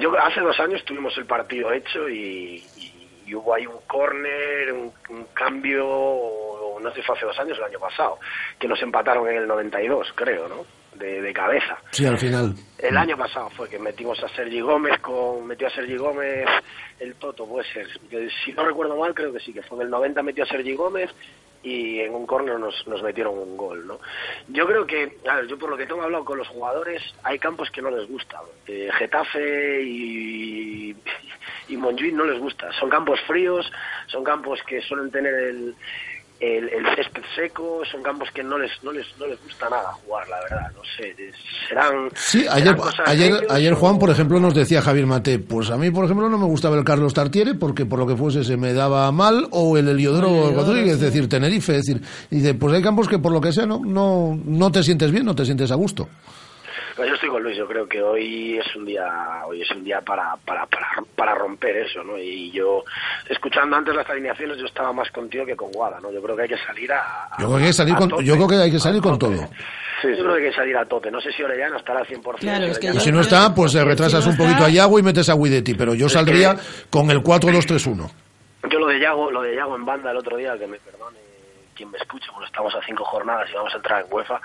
Yo 0.00 0.16
hace 0.18 0.40
dos 0.40 0.58
años 0.60 0.84
tuvimos 0.84 1.16
el 1.18 1.26
partido 1.26 1.72
hecho 1.72 2.08
y, 2.08 2.62
y- 3.32 3.34
hubo 3.34 3.54
ahí 3.54 3.66
un 3.66 3.78
córner, 3.86 4.72
un, 4.72 4.92
cambio, 5.34 5.84
no 6.80 6.90
sé 6.90 6.96
si 6.96 7.02
fue 7.02 7.16
hace 7.16 7.26
dos 7.26 7.38
años 7.38 7.58
el 7.58 7.64
año 7.64 7.78
pasado, 7.78 8.18
que 8.58 8.68
nos 8.68 8.80
empataron 8.82 9.28
en 9.28 9.36
el 9.36 9.46
92, 9.46 10.12
creo, 10.14 10.48
¿no? 10.48 10.64
De, 10.94 11.22
de 11.22 11.32
cabeza. 11.32 11.78
Sí, 11.90 12.04
al 12.06 12.18
final. 12.18 12.54
El 12.78 12.96
año 12.96 13.16
pasado 13.16 13.48
fue 13.50 13.68
que 13.68 13.78
metimos 13.78 14.22
a 14.22 14.28
Sergi 14.28 14.60
Gómez 14.60 14.98
con 15.00 15.46
metió 15.46 15.66
a 15.68 15.70
Sergi 15.70 15.96
Gómez 15.96 16.46
el 16.98 17.14
Toto 17.14 17.46
puede 17.46 17.66
ser 17.72 17.86
que 18.10 18.28
si 18.44 18.52
no 18.52 18.64
recuerdo 18.64 18.96
mal 18.96 19.14
creo 19.14 19.32
que 19.32 19.40
sí 19.40 19.52
que 19.52 19.62
fue 19.62 19.78
en 19.78 19.84
el 19.84 19.90
90 19.90 20.22
metió 20.22 20.44
a 20.44 20.46
Sergi 20.46 20.74
Gómez 20.74 21.10
y 21.62 22.00
en 22.00 22.12
un 22.12 22.26
córner 22.26 22.58
nos, 22.58 22.86
nos 22.88 23.02
metieron 23.02 23.38
un 23.38 23.56
gol 23.56 23.86
no 23.86 24.00
yo 24.48 24.66
creo 24.66 24.84
que 24.84 25.16
a 25.28 25.36
ver, 25.36 25.46
yo 25.46 25.58
por 25.58 25.70
lo 25.70 25.76
que 25.76 25.86
tengo 25.86 26.02
hablado 26.02 26.24
con 26.24 26.38
los 26.38 26.48
jugadores 26.48 27.02
hay 27.22 27.38
campos 27.38 27.70
que 27.70 27.82
no 27.82 27.90
les 27.90 28.08
gustan 28.08 28.42
Eh, 28.66 28.90
Getafe 28.98 29.82
y 29.82 30.96
y 31.68 31.76
Montjuic 31.76 32.14
no 32.14 32.24
les 32.24 32.40
gusta 32.40 32.72
son 32.72 32.90
campos 32.90 33.20
fríos 33.28 33.70
son 34.08 34.24
campos 34.24 34.60
que 34.66 34.82
suelen 34.82 35.10
tener 35.12 35.32
el 35.34 35.74
el, 36.42 36.68
el 36.70 36.96
césped 36.96 37.22
seco, 37.36 37.82
son 37.90 38.02
campos 38.02 38.28
que 38.34 38.42
no 38.42 38.58
les, 38.58 38.70
no 38.82 38.90
les, 38.90 39.06
no 39.16 39.28
les 39.28 39.40
gusta 39.44 39.70
nada 39.70 39.92
jugar, 39.92 40.28
la 40.28 40.40
verdad, 40.40 40.72
no 40.74 40.82
sé, 40.96 41.14
serán... 41.68 42.10
Sí, 42.16 42.44
ayer, 42.50 42.76
cosas 42.76 43.08
ayer, 43.08 43.46
ayer 43.48 43.74
Juan, 43.74 43.96
por 44.00 44.10
ejemplo, 44.10 44.40
nos 44.40 44.52
decía 44.52 44.82
Javier 44.82 45.06
Mate, 45.06 45.38
pues 45.38 45.70
a 45.70 45.76
mí, 45.76 45.92
por 45.92 46.04
ejemplo, 46.04 46.28
no 46.28 46.38
me 46.38 46.46
gustaba 46.46 46.76
el 46.76 46.84
Carlos 46.84 47.14
Tartiere 47.14 47.54
porque 47.54 47.86
por 47.86 48.00
lo 48.00 48.08
que 48.08 48.16
fuese 48.16 48.42
se 48.42 48.56
me 48.56 48.72
daba 48.72 49.12
mal, 49.12 49.46
o 49.52 49.78
el 49.78 49.88
Heliodoro 49.88 50.26
El 50.26 50.34
Heliodoro, 50.34 50.66
Rodríguez, 50.66 50.94
es 50.94 51.00
decir, 51.00 51.28
Tenerife, 51.28 51.76
es 51.76 51.86
decir, 51.86 52.02
y 52.32 52.36
dice, 52.36 52.54
pues 52.54 52.74
hay 52.74 52.82
campos 52.82 53.06
que 53.06 53.20
por 53.20 53.30
lo 53.30 53.40
que 53.40 53.52
sea 53.52 53.64
no, 53.64 53.80
no, 53.84 54.36
no 54.44 54.72
te 54.72 54.82
sientes 54.82 55.12
bien, 55.12 55.24
no 55.24 55.36
te 55.36 55.44
sientes 55.44 55.70
a 55.70 55.76
gusto. 55.76 56.08
Yo 56.96 57.14
estoy 57.14 57.28
con 57.30 57.42
Luis, 57.42 57.56
yo 57.56 57.66
creo 57.66 57.88
que 57.88 58.02
hoy 58.02 58.58
es 58.58 58.76
un 58.76 58.84
día, 58.84 59.42
hoy 59.46 59.62
es 59.62 59.70
un 59.70 59.82
día 59.82 60.00
para, 60.02 60.36
para, 60.44 60.66
para, 60.66 60.86
para 61.16 61.34
romper 61.34 61.76
eso, 61.78 62.02
¿no? 62.04 62.18
Y 62.18 62.50
yo, 62.50 62.84
escuchando 63.28 63.76
antes 63.76 63.94
las 63.94 64.08
alineaciones, 64.08 64.58
yo 64.58 64.66
estaba 64.66 64.92
más 64.92 65.10
contigo 65.10 65.44
que 65.46 65.56
con 65.56 65.70
Guada, 65.72 65.98
¿no? 66.00 66.12
Yo 66.12 66.22
creo 66.22 66.36
que 66.36 66.42
hay 66.42 66.48
que 66.48 66.58
salir 66.58 66.92
a... 66.92 67.28
Yo 67.38 67.46
creo 67.46 67.56
que 67.58 67.62
hay 67.64 67.68
que 67.68 67.72
salir 67.72 67.94
con, 67.96 68.08
tope. 68.10 68.24
yo 68.24 68.34
creo 68.34 68.48
que 68.48 68.54
hay 68.56 68.70
que 68.70 68.78
salir 68.78 69.00
con 69.02 69.18
todo. 69.18 69.32
yo 69.32 69.38
creo 70.02 70.34
que 70.36 70.42
hay 70.44 70.50
que 70.50 70.56
salir 70.56 70.76
a 70.76 70.84
tope. 70.84 71.10
No 71.10 71.20
sé 71.20 71.32
si 71.32 71.42
Orellana 71.42 71.78
estará 71.78 72.00
al 72.00 72.06
100%. 72.06 72.38
Claro, 72.38 72.66
es 72.66 72.78
que 72.78 72.88
Orellana- 72.88 72.96
Y 73.00 73.04
si 73.04 73.12
no 73.12 73.20
está, 73.20 73.54
pues 73.54 73.74
eh, 73.74 73.84
retrasas 73.84 74.22
si 74.22 74.26
no 74.28 74.32
un 74.32 74.36
poquito 74.36 74.56
está- 74.58 74.66
a 74.66 74.70
Yago 74.70 74.98
y 74.98 75.02
metes 75.02 75.28
a 75.28 75.34
Guidetti, 75.34 75.74
pero 75.74 75.94
yo 75.94 76.06
Es 76.06 76.12
saldría 76.12 76.54
que- 76.56 76.60
con 76.90 77.10
el 77.10 77.22
4-2-3-1. 77.22 78.10
Yo 78.70 78.78
lo 78.78 78.86
de 78.86 79.00
Yago, 79.00 79.30
lo 79.30 79.42
de 79.42 79.56
Yago 79.56 79.76
en 79.76 79.84
banda 79.84 80.10
el 80.10 80.16
otro 80.18 80.36
día, 80.36 80.56
que 80.58 80.66
me 80.66 80.78
perdone 80.78 81.18
quien 81.74 81.90
me 81.90 81.98
escuche, 81.98 82.30
bueno, 82.30 82.46
estamos 82.46 82.74
a 82.74 82.82
cinco 82.84 83.04
jornadas 83.04 83.48
y 83.50 83.54
vamos 83.54 83.72
a 83.72 83.76
entrar 83.76 84.04
en 84.04 84.12
UEFA, 84.12 84.40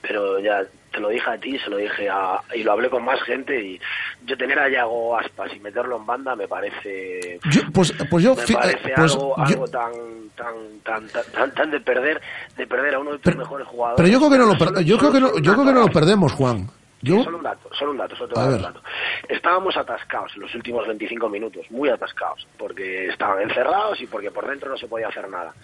pero 0.00 0.38
ya 0.40 0.62
te 0.92 0.98
lo 1.00 1.08
dije 1.08 1.30
a 1.30 1.38
ti, 1.38 1.58
se 1.58 1.70
lo 1.70 1.76
dije 1.76 2.08
a, 2.08 2.40
y 2.54 2.62
lo 2.62 2.72
hablé 2.72 2.90
con 2.90 3.04
más 3.04 3.20
gente 3.22 3.62
y 3.62 3.80
yo 4.24 4.36
tener 4.36 4.58
a 4.58 4.68
Yago 4.68 5.16
Aspas 5.18 5.52
y 5.54 5.60
meterlo 5.60 5.96
en 5.98 6.06
banda 6.06 6.34
me 6.34 6.48
parece 6.48 7.38
Yo, 7.50 7.60
pues, 7.72 7.92
pues 8.10 8.24
yo, 8.24 8.34
me 8.34 8.46
parece 8.46 8.92
pues 8.96 9.12
algo, 9.12 9.36
yo- 9.36 9.42
algo 9.44 9.68
tan, 9.68 9.92
tan, 10.36 10.54
tan, 10.82 11.08
tan, 11.08 11.54
tan, 11.54 11.70
de 11.70 11.80
perder, 11.80 12.20
de 12.56 12.66
perder 12.66 12.94
a 12.94 12.98
uno 12.98 13.12
de 13.12 13.18
tus 13.18 13.36
mejores 13.36 13.66
jugadores. 13.68 13.96
pero 13.96 14.08
yo 14.08 14.18
creo 14.18 14.30
que 14.30 14.38
no 14.38 14.46
lo, 14.46 14.80
yo 14.80 14.98
creo 14.98 15.12
que 15.12 15.20
no, 15.20 15.38
yo 15.38 15.52
creo 15.52 15.64
que 15.66 15.72
no 15.72 15.80
lo 15.80 15.88
perdemos, 15.88 16.32
Juan. 16.32 16.68
Yo, 17.02 17.22
Solo 17.24 17.38
un 17.38 17.44
dato, 17.44 17.72
solo 17.72 17.92
un 17.92 17.96
dato, 17.96 18.14
solo 18.14 18.28
te 18.28 18.34
voy 18.34 18.42
A 18.42 18.46
dar 18.46 18.56
un 18.56 18.62
dato. 18.62 18.82
Estábamos 19.28 19.76
atascados 19.76 20.32
en 20.34 20.42
los 20.42 20.54
últimos 20.54 20.86
25 20.86 21.28
minutos, 21.30 21.70
muy 21.70 21.88
atascados, 21.88 22.46
porque 22.58 23.06
estaban 23.08 23.40
encerrados 23.40 24.00
y 24.02 24.06
porque 24.06 24.30
por 24.30 24.46
dentro 24.46 24.70
no 24.70 24.76
se 24.76 24.86
podía 24.86 25.08
hacer 25.08 25.28
nada. 25.28 25.54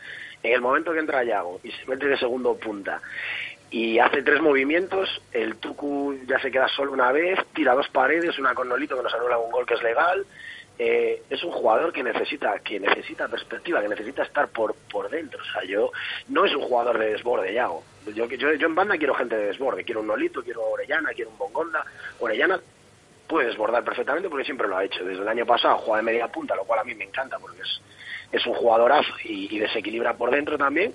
En 0.43 0.55
el 0.55 0.61
momento 0.61 0.93
que 0.93 1.01
entra 1.01 1.24
Yago 1.24 1.61
y 1.62 1.70
se 1.72 1.87
mete 1.87 2.07
de 2.07 2.16
segundo 2.16 2.57
punta 2.57 3.03
y 3.70 3.99
hace 3.99 4.22
tres 4.22 4.41
movimientos, 4.41 5.20
el 5.32 5.57
Tucu 5.57 6.16
ya 6.26 6.39
se 6.39 6.51
queda 6.51 6.68
solo 6.68 6.93
una 6.93 7.12
vez, 7.12 7.39
tira 7.53 7.74
dos 7.74 7.89
paredes, 7.89 8.39
una 8.39 8.55
con 8.55 8.68
Nolito 8.68 8.97
que 8.97 9.03
nos 9.03 9.14
anula 9.14 9.39
un 9.39 9.51
gol 9.51 9.66
que 9.66 9.74
es 9.74 9.82
legal. 9.82 10.24
Eh, 10.78 11.22
es 11.30 11.42
un 11.42 11.52
jugador 11.52 11.90
que 11.90 12.02
necesita 12.02 12.58
que 12.58 12.78
necesita 12.78 13.28
perspectiva, 13.28 13.80
que 13.80 13.88
necesita 13.88 14.22
estar 14.22 14.48
por 14.48 14.74
por 14.90 15.08
dentro. 15.08 15.40
O 15.40 15.52
sea, 15.52 15.64
yo 15.64 15.90
no 16.28 16.44
es 16.44 16.54
un 16.54 16.62
jugador 16.62 16.98
de 16.98 17.12
desborde, 17.12 17.54
Yago. 17.54 17.82
Yo, 18.14 18.26
yo, 18.26 18.52
yo 18.52 18.66
en 18.66 18.74
banda 18.74 18.98
quiero 18.98 19.14
gente 19.14 19.36
de 19.36 19.46
desborde, 19.46 19.84
quiero 19.84 20.00
un 20.00 20.06
Nolito, 20.06 20.42
quiero 20.42 20.62
Orellana, 20.62 21.10
quiero 21.14 21.30
un 21.30 21.38
Bongonda. 21.38 21.84
Orellana 22.20 22.60
puede 23.26 23.48
desbordar 23.48 23.84
perfectamente 23.84 24.28
porque 24.28 24.44
siempre 24.44 24.68
lo 24.68 24.76
ha 24.76 24.84
hecho. 24.84 25.04
Desde 25.04 25.22
el 25.22 25.28
año 25.28 25.46
pasado 25.46 25.78
juega 25.78 25.98
de 25.98 26.02
media 26.04 26.28
punta, 26.28 26.54
lo 26.54 26.64
cual 26.64 26.80
a 26.80 26.84
mí 26.84 26.94
me 26.94 27.04
encanta 27.04 27.38
porque 27.38 27.62
es, 27.62 27.80
es 28.32 28.46
un 28.46 28.54
jugadorazo 28.54 29.12
y, 29.24 29.54
y 29.56 29.58
desequilibra 29.58 30.14
por 30.14 30.30
dentro 30.30 30.58
también. 30.58 30.94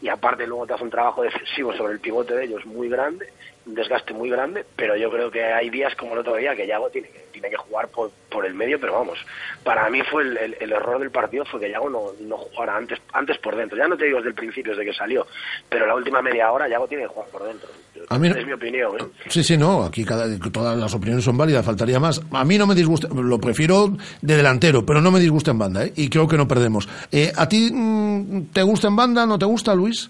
Y 0.00 0.08
aparte 0.08 0.46
luego 0.46 0.66
te 0.66 0.74
hace 0.74 0.84
un 0.84 0.90
trabajo 0.90 1.22
defensivo 1.22 1.74
sobre 1.74 1.94
el 1.94 2.00
pivote 2.00 2.34
de 2.34 2.44
ellos 2.44 2.64
muy 2.64 2.88
grande, 2.88 3.32
desgaste 3.66 4.14
muy 4.14 4.30
grande, 4.30 4.64
pero 4.76 4.96
yo 4.96 5.10
creo 5.10 5.30
que 5.30 5.42
hay 5.44 5.68
días 5.70 5.94
como 5.96 6.12
el 6.12 6.20
otro 6.20 6.36
día 6.36 6.54
que 6.54 6.66
Yago 6.66 6.88
tiene 6.88 7.08
que, 7.08 7.26
tiene 7.32 7.50
que 7.50 7.56
jugar 7.56 7.88
por, 7.88 8.12
por 8.30 8.46
el 8.46 8.54
medio, 8.54 8.78
pero 8.80 8.92
vamos, 8.94 9.18
para 9.64 9.90
mí 9.90 10.00
fue 10.10 10.22
el, 10.22 10.36
el- 10.38 10.56
el 10.60 10.72
error 10.72 11.00
del 11.00 11.10
partido 11.10 11.44
fue 11.44 11.58
que 11.60 11.70
Yago 11.70 11.90
no, 11.90 12.12
no 12.20 12.36
jugara 12.36 12.76
antes, 12.76 13.00
antes 13.12 13.36
por 13.38 13.56
dentro. 13.56 13.76
Ya 13.76 13.88
no 13.88 13.96
te 13.96 14.04
digo 14.06 14.18
desde 14.18 14.28
el 14.30 14.34
principio, 14.36 14.72
desde 14.72 14.84
que 14.90 14.96
salió, 14.96 15.26
pero 15.68 15.84
la 15.86 15.94
última 15.96 16.22
media 16.22 16.50
hora 16.52 16.68
Yago 16.68 16.86
tiene 16.86 17.02
que 17.04 17.08
jugar 17.08 17.28
por 17.30 17.42
dentro. 17.44 17.68
A 18.08 18.18
mí 18.18 18.28
no- 18.28 18.36
es 18.36 18.46
mi 18.46 18.52
opinión. 18.52 18.92
¿eh? 19.00 19.04
Sí, 19.28 19.42
sí, 19.42 19.56
no, 19.58 19.82
aquí 19.82 20.04
cada, 20.04 20.26
todas 20.52 20.78
las 20.78 20.94
opiniones 20.94 21.24
son 21.24 21.36
válidas, 21.36 21.64
faltaría 21.66 21.98
más. 21.98 22.20
A 22.30 22.44
mí 22.44 22.56
no 22.58 22.66
me 22.68 22.74
disgusta, 22.76 23.08
lo 23.08 23.38
prefiero 23.40 23.88
de 24.22 24.36
delantero, 24.36 24.86
pero 24.86 25.00
no 25.00 25.10
me 25.10 25.18
disgusta 25.18 25.50
en 25.50 25.58
banda, 25.58 25.84
¿eh? 25.84 25.92
y 25.96 26.08
creo 26.08 26.28
que 26.28 26.36
no 26.36 26.46
perdemos. 26.46 26.88
Eh, 27.10 27.32
¿A 27.36 27.48
ti 27.48 27.70
mm, 27.72 28.52
te 28.52 28.62
gusta 28.62 28.86
en 28.86 28.94
banda, 28.96 29.26
no 29.26 29.38
te 29.38 29.44
gusta, 29.44 29.74
Luis? 29.74 30.08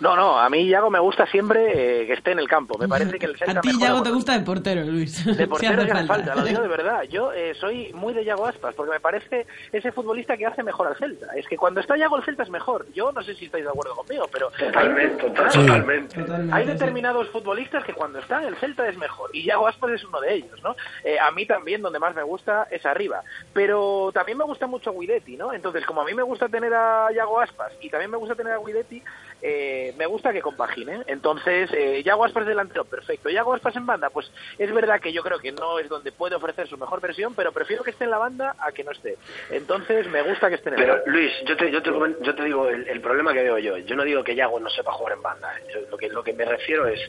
No, 0.00 0.14
no, 0.16 0.38
a 0.38 0.48
mí 0.48 0.68
Yago 0.68 0.90
me 0.90 0.98
gusta 0.98 1.26
siempre 1.26 2.02
eh, 2.02 2.06
que 2.06 2.12
esté 2.14 2.32
en 2.32 2.38
el 2.38 2.48
campo. 2.48 2.78
Me 2.78 2.88
parece 2.88 3.18
que 3.18 3.26
el 3.26 3.36
Celta 3.36 3.52
A 3.58 3.60
ti, 3.60 3.70
Yago, 3.78 4.02
te 4.02 4.10
gusta 4.10 4.38
de 4.38 4.44
portero, 4.44 4.82
Luis. 4.82 5.24
De 5.24 5.34
Si 5.34 5.46
portero 5.46 5.84
que 5.84 5.92
hace 5.92 6.06
falta, 6.06 6.34
lo 6.34 6.42
digo 6.42 6.62
de 6.62 6.68
verdad. 6.68 7.02
Yo 7.04 7.32
eh, 7.32 7.54
soy 7.54 7.92
muy 7.94 8.14
de 8.14 8.24
Yago 8.24 8.46
Aspas, 8.46 8.74
porque 8.74 8.92
me 8.92 9.00
parece 9.00 9.46
ese 9.72 9.92
futbolista 9.92 10.36
que 10.36 10.46
hace 10.46 10.62
mejor 10.62 10.86
al 10.86 10.96
Celta. 10.96 11.26
Es 11.36 11.46
que 11.48 11.56
cuando 11.56 11.80
está 11.80 11.96
Yago 11.96 12.16
el 12.16 12.24
Celta 12.24 12.42
es 12.42 12.50
mejor. 12.50 12.86
Yo 12.94 13.12
no 13.12 13.22
sé 13.22 13.34
si 13.34 13.46
estáis 13.46 13.64
de 13.64 13.70
acuerdo 13.70 13.94
conmigo, 13.96 14.28
pero 14.32 14.50
Totalmente, 14.50 15.26
hay, 15.26 15.32
totalmente. 15.32 16.24
hay 16.52 16.66
determinados 16.66 17.28
futbolistas 17.30 17.84
que 17.84 17.92
cuando 17.92 18.18
están 18.18 18.44
el 18.44 18.56
Celta 18.56 18.88
es 18.88 18.96
mejor. 18.96 19.30
Y 19.34 19.44
Yago 19.44 19.66
Aspas 19.66 19.90
es 19.92 20.04
uno 20.04 20.20
de 20.20 20.34
ellos, 20.34 20.62
¿no? 20.62 20.76
Eh, 21.04 21.18
a 21.18 21.30
mí 21.30 21.46
también 21.46 21.82
donde 21.82 21.98
más 21.98 22.14
me 22.14 22.22
gusta 22.22 22.68
es 22.70 22.84
arriba. 22.86 23.22
Pero 23.52 24.10
también 24.12 24.38
me 24.38 24.44
gusta 24.44 24.66
mucho 24.66 24.92
Guidetti, 24.92 25.36
¿no? 25.36 25.52
Entonces, 25.52 25.84
como 25.86 26.02
a 26.02 26.04
mí 26.04 26.14
me 26.14 26.22
gusta 26.22 26.48
tener 26.48 26.72
a 26.74 27.08
Yago 27.12 27.40
Aspas 27.40 27.72
y 27.80 27.90
también 27.90 28.10
me 28.10 28.16
gusta 28.16 28.34
tener 28.34 28.52
a 28.52 28.58
Guidetti, 28.58 29.02
eh, 29.40 29.92
me 29.96 30.06
gusta 30.06 30.32
que 30.32 30.40
compaginen. 30.42 31.04
Entonces, 31.06 31.70
eh, 31.72 32.02
Yago 32.02 32.24
Aspas 32.24 32.46
delantero, 32.46 32.84
perfecto. 32.84 33.28
Yago 33.30 33.54
Aspas 33.54 33.76
en 33.76 33.86
banda, 33.86 34.10
pues 34.10 34.30
es 34.58 34.72
verdad 34.72 35.00
que 35.00 35.12
yo 35.12 35.22
creo 35.22 35.38
que 35.38 35.52
no 35.52 35.78
es 35.78 35.88
donde 35.88 36.12
puede 36.12 36.34
ofrecer 36.34 36.66
su 36.68 36.76
mejor 36.78 37.00
versión, 37.00 37.34
pero 37.34 37.52
prefiero 37.52 37.82
que 37.82 37.90
esté 37.90 38.04
en 38.04 38.10
la 38.10 38.18
banda 38.18 38.54
a 38.58 38.72
que 38.72 38.84
no 38.84 38.90
esté. 38.92 39.16
Entonces, 39.50 40.06
me 40.08 40.22
gusta 40.22 40.48
que 40.48 40.56
esté 40.56 40.68
en 40.70 40.74
el 40.74 40.80
Pero 40.80 40.94
banda. 40.96 41.10
Luis, 41.12 41.32
yo 41.46 41.56
te, 41.56 41.70
yo 41.70 41.82
te, 41.82 41.90
yo 42.22 42.34
te 42.34 42.44
digo 42.44 42.68
el, 42.68 42.88
el 42.88 43.00
problema 43.00 43.32
que 43.32 43.42
veo 43.42 43.58
yo. 43.58 43.76
Yo 43.78 43.96
no 43.96 44.04
digo 44.04 44.24
que 44.24 44.34
Yago 44.34 44.60
no 44.60 44.68
sepa 44.70 44.92
jugar 44.92 45.14
en 45.14 45.22
banda. 45.22 45.48
Yo 45.72 45.80
lo, 45.90 45.96
que, 45.96 46.08
lo 46.08 46.22
que 46.22 46.32
me 46.32 46.44
refiero 46.44 46.86
es, 46.86 47.00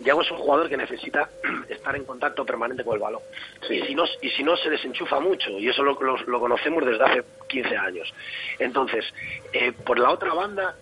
Yago 0.00 0.22
es 0.22 0.30
un 0.30 0.38
jugador 0.38 0.68
que 0.68 0.76
necesita 0.76 1.28
estar 1.68 1.96
en 1.96 2.04
contacto 2.04 2.44
permanente 2.44 2.84
con 2.84 2.94
el 2.94 3.00
balón. 3.00 3.22
Y, 3.68 3.80
si 3.82 3.94
no, 3.94 4.04
y 4.20 4.30
si 4.30 4.42
no, 4.42 4.56
se 4.56 4.70
desenchufa 4.70 5.20
mucho. 5.20 5.50
Y 5.50 5.68
eso 5.68 5.82
lo, 5.82 5.92
lo- 6.00 6.16
lo 6.26 6.40
conocemos 6.40 6.84
desde 6.84 7.04
hace 7.04 7.24
15 7.48 7.76
años. 7.76 8.12
Entonces, 8.58 9.04
eh, 9.52 9.72
por 9.84 9.98
la 9.98 10.10
otra 10.10 10.34
banda, 10.34 10.74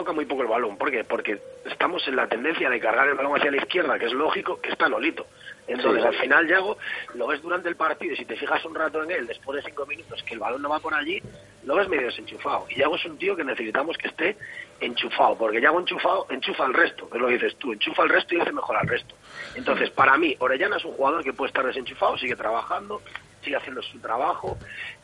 toca 0.00 0.12
muy 0.12 0.24
poco 0.24 0.42
el 0.42 0.48
balón. 0.48 0.78
¿Por 0.78 0.90
qué? 0.90 1.04
Porque 1.04 1.38
estamos 1.66 2.06
en 2.08 2.16
la 2.16 2.26
tendencia 2.26 2.70
de 2.70 2.80
cargar 2.80 3.06
el 3.08 3.14
balón 3.16 3.36
hacia 3.36 3.50
la 3.50 3.58
izquierda, 3.58 3.98
que 3.98 4.06
es 4.06 4.12
lógico, 4.12 4.58
que 4.60 4.70
está 4.70 4.88
Nolito. 4.88 5.26
Entonces, 5.66 6.00
Sí. 6.02 6.08
al 6.08 6.14
final, 6.14 6.48
Yago, 6.48 6.78
lo 7.14 7.26
ves 7.26 7.42
durante 7.42 7.68
el 7.68 7.76
partido 7.76 8.14
y 8.14 8.16
si 8.16 8.24
te 8.24 8.34
fijas 8.36 8.64
un 8.64 8.74
rato 8.74 9.02
en 9.04 9.10
él, 9.10 9.26
después 9.26 9.56
de 9.62 9.68
cinco 9.68 9.84
minutos, 9.86 10.22
que 10.22 10.32
el 10.34 10.40
balón 10.40 10.62
no 10.62 10.70
va 10.70 10.80
por 10.80 10.94
allí, 10.94 11.22
lo 11.64 11.74
ves 11.76 11.88
medio 11.88 12.06
desenchufado. 12.06 12.66
Y 12.70 12.76
Yago 12.76 12.96
es 12.96 13.04
un 13.04 13.18
tío 13.18 13.36
que 13.36 13.44
necesitamos 13.44 13.98
que 13.98 14.08
esté 14.08 14.36
enchufado, 14.80 15.36
porque 15.36 15.60
Yago 15.60 15.78
enchufado 15.80 16.26
enchufa 16.30 16.64
al 16.64 16.72
resto, 16.74 17.08
que 17.10 17.18
es 17.18 17.20
lo 17.20 17.28
que 17.28 17.34
dices 17.34 17.56
tú, 17.56 17.72
enchufa 17.74 18.02
al 18.02 18.08
resto 18.08 18.34
y 18.34 18.40
hace 18.40 18.52
mejor 18.52 18.76
al 18.78 18.88
resto. 18.88 19.14
Entonces, 19.54 19.90
para 19.90 20.16
mí, 20.16 20.34
Orellana 20.38 20.78
es 20.78 20.84
un 20.86 20.92
jugador 20.94 21.22
que 21.22 21.34
puede 21.34 21.48
estar 21.48 21.64
desenchufado, 21.66 22.16
sigue 22.16 22.36
trabajando, 22.36 23.02
sigue 23.44 23.56
haciendo 23.56 23.82
su 23.82 23.98
trabajo, 24.00 24.56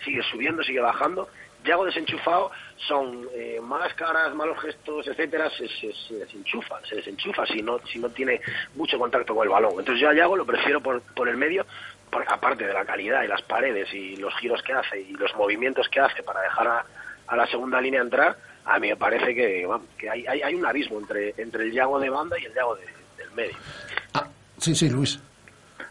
sigue 0.05 0.23
subiendo, 0.23 0.63
sigue 0.63 0.81
bajando. 0.81 1.29
Yago 1.67 1.85
desenchufado 1.85 2.51
son 2.89 3.29
eh, 3.35 3.61
malas 3.63 3.93
caras, 3.95 4.35
malos 4.35 4.59
gestos, 4.61 5.07
etcétera, 5.09 5.51
se, 5.51 5.69
se, 5.69 5.93
se 5.93 6.15
desenchufa, 6.15 6.77
se 6.89 6.97
desenchufa 6.97 7.45
si 7.47 7.63
no, 7.63 7.79
si 7.91 7.99
no 7.99 8.09
tiene 8.11 8.41
mucho 8.75 8.99
contacto 8.99 9.35
con 9.35 9.45
el 9.45 9.51
balón. 9.51 9.73
Entonces 9.79 10.01
yo 10.01 10.09
a 10.09 10.15
Yago 10.15 10.37
lo 10.37 10.47
prefiero 10.47 10.81
por, 10.81 11.03
por 11.03 11.29
el 11.29 11.37
medio, 11.37 11.67
porque 12.11 12.33
aparte 12.33 12.67
de 12.67 12.73
la 12.73 12.85
calidad 12.85 13.23
y 13.25 13.29
las 13.29 13.43
paredes 13.43 13.93
y 13.93 14.17
los 14.17 14.35
giros 14.37 14.63
que 14.63 14.73
hace 14.73 15.01
y 15.01 15.13
los 15.15 15.35
movimientos 15.37 15.89
que 15.89 16.01
hace 16.01 16.23
para 16.23 16.41
dejar 16.41 16.67
a, 16.69 16.87
a 17.27 17.37
la 17.37 17.47
segunda 17.47 17.81
línea 17.81 18.01
entrar, 18.01 18.37
a 18.65 18.79
mí 18.79 18.89
me 18.89 18.97
parece 18.97 19.35
que, 19.35 19.67
vamos, 19.67 19.87
que 19.99 20.09
hay, 20.09 20.27
hay, 20.27 20.43
hay 20.43 20.55
un 20.55 20.65
abismo 20.65 20.99
entre, 20.99 21.35
entre 21.37 21.65
el 21.65 21.73
Yago 21.73 21.99
de 22.01 22.09
banda 22.11 22.39
y 22.39 22.45
el 22.45 22.55
Yago 22.55 22.77
de- 22.77 22.87
del 23.19 23.31
medio. 23.33 23.57
Sí, 24.59 24.75
sí, 24.75 24.89
Luis. 24.89 25.21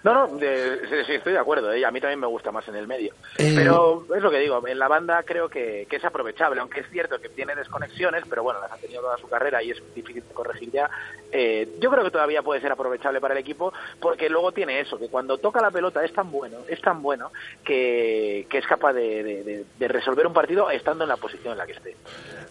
No, 0.05 0.13
no, 0.27 0.37
de- 0.37 0.79
sí, 0.87 0.95
sí, 1.07 1.13
estoy 1.13 1.33
de 1.33 1.39
acuerdo. 1.39 1.73
¿eh? 1.73 1.83
A 1.83 1.89
mí 1.91 1.99
también 1.99 2.19
me 2.19 2.27
gusta 2.27 2.51
más 2.51 2.65
en 2.67 2.75
el 2.75 2.87
medio. 2.87 3.11
Eh, 3.39 3.53
Pero 3.55 4.05
es 4.15 4.21
lo 4.21 4.29
que 4.29 4.39
digo, 4.39 4.65
en 4.67 4.77
la 4.79 4.87
banda 4.87 5.23
creo 5.23 5.49
que, 5.49 5.87
que 5.89 5.95
es 5.95 6.05
aprovechable, 6.05 6.61
aunque 6.61 6.81
es 6.81 6.85
cierto 6.91 7.19
que 7.19 7.27
tiene 7.29 7.55
desconexiones, 7.55 8.23
pero 8.29 8.43
bueno, 8.43 8.61
las 8.61 8.71
ha 8.71 8.77
tenido 8.77 9.01
toda 9.01 9.17
su 9.17 9.27
carrera 9.27 9.63
y 9.63 9.71
es 9.71 9.81
difícil 9.95 10.21
de 10.27 10.33
corregir 10.33 10.69
ya. 10.71 10.89
eh, 11.31 11.67
yo 11.81 11.89
creo 11.89 12.03
que 12.03 12.11
todavía 12.11 12.43
puede 12.43 12.61
ser 12.61 12.71
aprovechable 12.71 13.19
para 13.19 13.33
el 13.33 13.39
equipo 13.39 13.73
porque 13.99 14.29
luego 14.29 14.51
tiene 14.51 14.79
eso, 14.79 14.97
que 14.99 15.09
cuando 15.09 15.39
toca 15.39 15.59
la 15.59 15.71
pelota 15.71 16.05
es 16.05 16.13
tan 16.13 16.31
bueno, 16.31 16.59
es 16.69 16.79
tan 16.81 17.01
bueno 17.01 17.31
que, 17.63 18.45
que 18.49 18.59
es 18.59 18.67
capaz 18.67 18.93
de, 18.93 19.23
de- 19.23 19.65
de 19.77 19.87
resolver 19.87 20.27
un 20.27 20.33
partido 20.33 20.69
estando 20.69 21.03
en 21.03 21.09
la 21.09 21.17
posición 21.17 21.53
en 21.53 21.57
la 21.57 21.65
que 21.65 21.73
esté. 21.73 21.95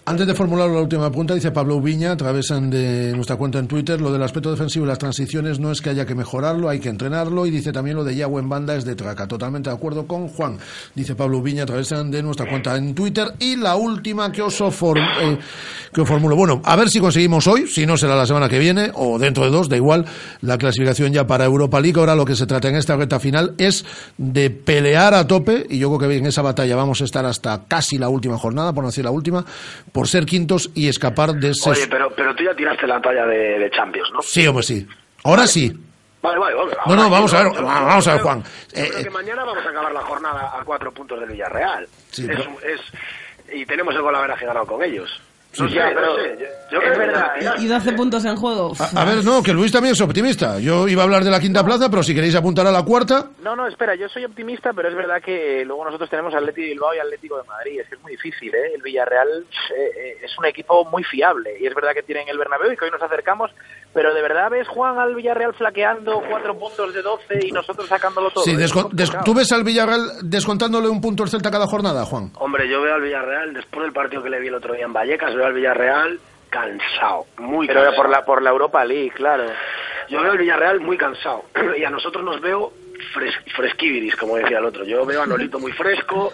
Antes 0.07 0.27
de 0.27 0.35
formular 0.35 0.69
la 0.69 0.81
última 0.83 1.09
pregunta, 1.09 1.35
dice 1.35 1.51
Pablo 1.51 1.77
Ubiña, 1.77 2.13
a 2.13 2.17
través 2.17 2.49
de 2.49 3.13
nuestra 3.15 3.37
cuenta 3.37 3.59
en 3.59 3.69
Twitter, 3.69 4.01
lo 4.01 4.13
del 4.13 4.23
aspecto 4.23 4.51
defensivo 4.51 4.85
y 4.85 4.89
las 4.89 4.99
transiciones 4.99 5.61
no 5.61 5.71
es 5.71 5.81
que 5.81 5.91
haya 5.91 6.05
que 6.05 6.15
mejorarlo, 6.15 6.69
hay 6.69 6.81
que 6.81 6.89
entrenarlo. 6.91 7.44
Y 7.47 7.51
dice 7.51 7.73
también 7.73 7.97
lo 7.97 8.05
de 8.05 8.15
Yagüe 8.17 8.41
en 8.41 8.49
banda 8.49 8.75
es 8.77 8.85
de 8.85 8.95
traca. 8.95 9.27
Totalmente 9.27 9.71
de 9.71 9.77
acuerdo 9.77 10.07
con 10.07 10.29
Juan. 10.29 10.59
Dice 10.95 11.15
Pablo 11.15 11.39
Ubiña 11.39 11.65
a 11.65 11.67
través 11.67 11.89
de 11.89 12.23
nuestra 12.23 12.49
cuenta 12.49 12.77
en 12.77 12.95
Twitter. 12.95 13.29
Y 13.39 13.57
la 13.57 13.77
última 13.77 14.31
que 14.33 14.43
os, 14.43 14.57
for- 14.75 14.99
eh, 14.99 15.39
que 15.93 16.01
os 16.01 16.09
formulo. 16.09 16.37
Bueno, 16.37 16.61
a 16.65 16.77
ver 16.77 16.89
si 16.89 17.01
conseguimos 17.01 17.47
hoy, 17.47 17.67
si 17.67 17.87
no 17.87 17.97
será 17.97 18.17
la 18.17 18.27
semana 18.27 18.49
que 18.49 18.59
viene 18.59 18.91
o 18.95 19.19
dentro 19.19 19.45
de 19.45 19.51
dos, 19.51 19.69
da 19.69 19.77
igual, 19.77 20.05
la 20.41 20.59
clasificación 20.59 21.13
ya 21.13 21.27
para 21.27 21.45
Europa 21.45 21.81
League. 21.81 21.99
Ahora 21.99 22.15
lo 22.15 22.25
que 22.25 22.35
se 22.37 22.47
trata 22.47 22.69
en 22.69 22.77
esta 22.77 22.97
recta 22.97 23.21
final 23.21 23.55
es 23.59 23.85
de 24.19 24.51
pelear 24.51 25.15
a 25.15 25.27
tope, 25.27 25.67
y 25.69 25.79
yo 25.79 25.89
creo 25.97 26.09
que 26.11 26.17
en 26.17 26.27
esa 26.27 26.43
batalla 26.43 26.77
vamos 26.77 27.01
a 27.01 27.05
estar 27.05 27.25
hasta 27.27 27.65
casi 27.67 27.99
la 27.99 28.09
última 28.09 28.39
jornada, 28.39 28.73
por 28.73 28.83
no 28.85 28.91
decir 28.91 29.05
la 29.05 29.11
última, 29.11 29.45
por 29.93 30.09
ser 30.09 30.25
quintos 30.27 30.71
y 30.75 30.89
escapar 30.89 31.35
de 31.35 31.51
ese... 31.51 31.71
Oye, 31.71 31.87
pero, 31.89 32.09
pero 32.17 32.35
tú 32.35 32.45
ya 32.45 32.55
tiraste 32.57 32.87
la 32.87 33.01
talla 33.01 33.27
de, 33.27 33.59
de 33.59 33.71
Champions, 33.71 34.09
¿no? 34.13 34.21
Sí, 34.23 34.47
hombre, 34.47 34.63
sí. 34.63 34.87
Ahora 35.25 35.47
sí. 35.47 35.73
Vale, 36.25 36.39
vale, 36.39 36.55
vale. 36.57 36.97
No, 36.97 37.11
vamos 37.11 37.35
a 37.35 37.43
ver, 37.45 37.53
vamos 37.63 38.09
a 38.09 38.13
ver, 38.15 38.23
Juan. 38.23 38.43
Yo 38.43 38.49
Eh, 38.83 38.87
creo 38.89 38.99
eh, 39.01 39.05
que 39.05 39.11
mañana 39.11 39.45
vamos 39.45 39.65
a 39.67 39.69
acabar 39.69 39.93
la 39.93 40.01
jornada 40.01 40.53
a 40.59 40.65
cuatro 40.65 40.91
puntos 40.91 41.21
del 41.21 41.29
Villarreal. 41.29 41.87
Sí, 42.11 42.23
es, 42.23 42.29
pero- 42.29 42.51
es- 42.63 43.53
y 43.55 43.67
tenemos 43.67 43.95
el 43.95 44.01
golaveraje 44.01 44.47
ganado 44.47 44.65
con 44.67 44.83
ellos. 44.83 45.21
No 45.59 45.69
Sí. 45.69 45.75
sé, 45.75 45.79
Ya, 45.79 45.91
no 45.91 45.95
pero 45.95 46.17
sé. 46.17 46.23
Yo, 46.41 46.47
yo 46.73 46.79
es 46.79 46.85
creo 46.85 46.93
que 46.95 46.99
verdad, 46.99 47.33
ya- 47.41 47.55
Y 47.59 47.67
12 47.69 47.93
puntos 47.93 48.25
en 48.25 48.35
juego. 48.37 48.73
A, 48.81 49.03
a 49.03 49.05
ver, 49.05 49.23
no, 49.23 49.41
que 49.43 49.53
Luis 49.53 49.71
también 49.71 49.93
es 49.93 50.01
optimista. 50.01 50.59
Yo 50.59 50.89
iba 50.89 51.03
a 51.03 51.05
hablar 51.05 51.23
de 51.23 51.31
la 51.31 51.39
quinta 51.39 51.63
plaza, 51.65 51.89
pero 51.91 52.03
si 52.03 52.13
queréis 52.15 52.35
apuntar 52.35 52.67
a 52.67 52.73
la 52.73 52.83
cuarta, 52.83 53.27
No, 53.41 53.55
no, 53.55 53.69
espera, 53.69 53.95
yo 53.95 54.09
soy 54.09 54.25
optimista, 54.25 54.73
pero 54.73 54.89
es 54.89 54.97
verdad 54.97 55.23
que 55.23 55.61
eh, 55.61 55.65
luego 55.65 55.85
nosotros 55.85 56.09
tenemos 56.11 56.35
Atlético 56.35 56.63
de 56.63 56.69
Bilbao 56.73 56.95
y 56.95 56.99
Atlético 56.99 57.37
de 57.37 57.45
Madrid. 57.47 57.81
Es 57.83 57.89
que 57.89 57.95
es 57.97 58.01
muy 58.03 58.13
difícil, 58.13 58.53
¿eh? 58.53 58.73
El 58.75 58.83
Villarreal 58.83 59.47
eh, 59.77 59.91
eh, 59.95 60.19
es 60.25 60.37
un 60.39 60.47
equipo 60.47 60.87
muy 60.87 61.05
fiable 61.05 61.57
y 61.61 61.67
es 61.67 61.75
verdad 61.75 61.93
que 61.95 62.03
tienen 62.03 62.27
el 62.29 62.39
Bernabéu 62.39 62.73
y 62.73 62.77
que 62.77 62.87
hoy 62.87 62.91
nos 62.91 63.03
acercamos, 63.03 63.53
pero 63.95 64.13
¿de 64.13 64.21
verdad 64.21 64.51
ves, 64.51 64.69
Juan, 64.69 64.99
al 64.99 65.15
Villarreal 65.15 65.55
flaqueando 65.55 66.21
cuatro 66.29 66.59
puntos 66.59 66.93
de 66.93 67.01
12 67.01 67.47
y 67.47 67.53
nosotros 67.53 67.87
sacándolo 67.89 68.31
todo? 68.31 68.45
sí, 68.45 68.55
complicado. 68.73 69.25
¿tú 69.25 69.33
ves 69.35 69.51
al 69.53 69.65
Villarreal 69.65 70.01
descontándole 70.23 70.89
un 70.89 71.01
punto 71.01 71.23
al 71.23 71.29
Celta 71.31 71.51
cada 71.51 71.67
jornada, 71.67 72.05
Juan? 72.05 72.33
Hombre, 72.39 72.69
yo 72.69 72.83
veo 72.83 72.95
al 72.95 73.01
Villarreal, 73.03 73.55
después 73.55 73.85
del 73.85 73.93
partido 73.93 74.23
que 74.23 74.31
le 74.31 74.41
vi 74.41 74.49
el 74.49 74.55
otro 74.55 74.75
día 74.75 74.85
en 74.85 74.93
Vallecas, 74.93 75.35
veo 75.35 75.47
al 75.47 75.55
Villarreal 75.55 76.19
cansado, 76.51 77.27
muy 77.39 77.67
Pero 77.67 77.81
cansado. 77.83 77.97
por 78.03 78.11
la, 78.11 78.25
por 78.25 78.43
la 78.43 78.51
Europa 78.51 78.85
League, 78.85 79.11
claro. 79.15 79.45
Yo 80.09 80.21
veo 80.21 80.33
al 80.33 80.39
Villarreal 80.39 80.81
muy 80.81 80.97
cansado 80.97 81.45
y 81.79 81.85
a 81.85 81.91
nosotros 81.91 82.25
nos 82.25 82.41
veo 82.41 82.73
fres 83.13 83.35
fresquiviris, 83.57 84.17
como 84.17 84.37
decía 84.37 84.59
el 84.59 84.65
otro. 84.65 84.85
Yo 84.85 85.05
veo 85.05 85.23
a 85.23 85.27
Nolito 85.27 85.59
muy 85.59 85.73
fresco, 85.73 86.33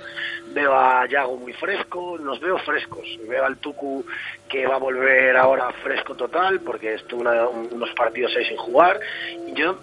veo 0.53 0.75
a 0.75 1.07
Yago 1.07 1.37
muy 1.37 1.53
fresco, 1.53 2.19
nos 2.19 2.41
veo 2.41 2.59
frescos. 2.59 3.07
Veo 3.29 3.45
al 3.45 3.59
Tucu 3.59 4.05
que 4.49 4.67
va 4.67 4.77
a 4.77 4.79
volver 4.79 5.37
ahora 5.37 5.73
fresco 5.83 6.15
total 6.15 6.61
porque 6.61 6.95
estuvo 6.95 7.23
unos 7.23 7.91
partidos 7.91 8.33
seis 8.33 8.49
sin 8.49 8.57
jugar. 8.57 9.01
Y 9.47 9.53
yo, 9.55 9.79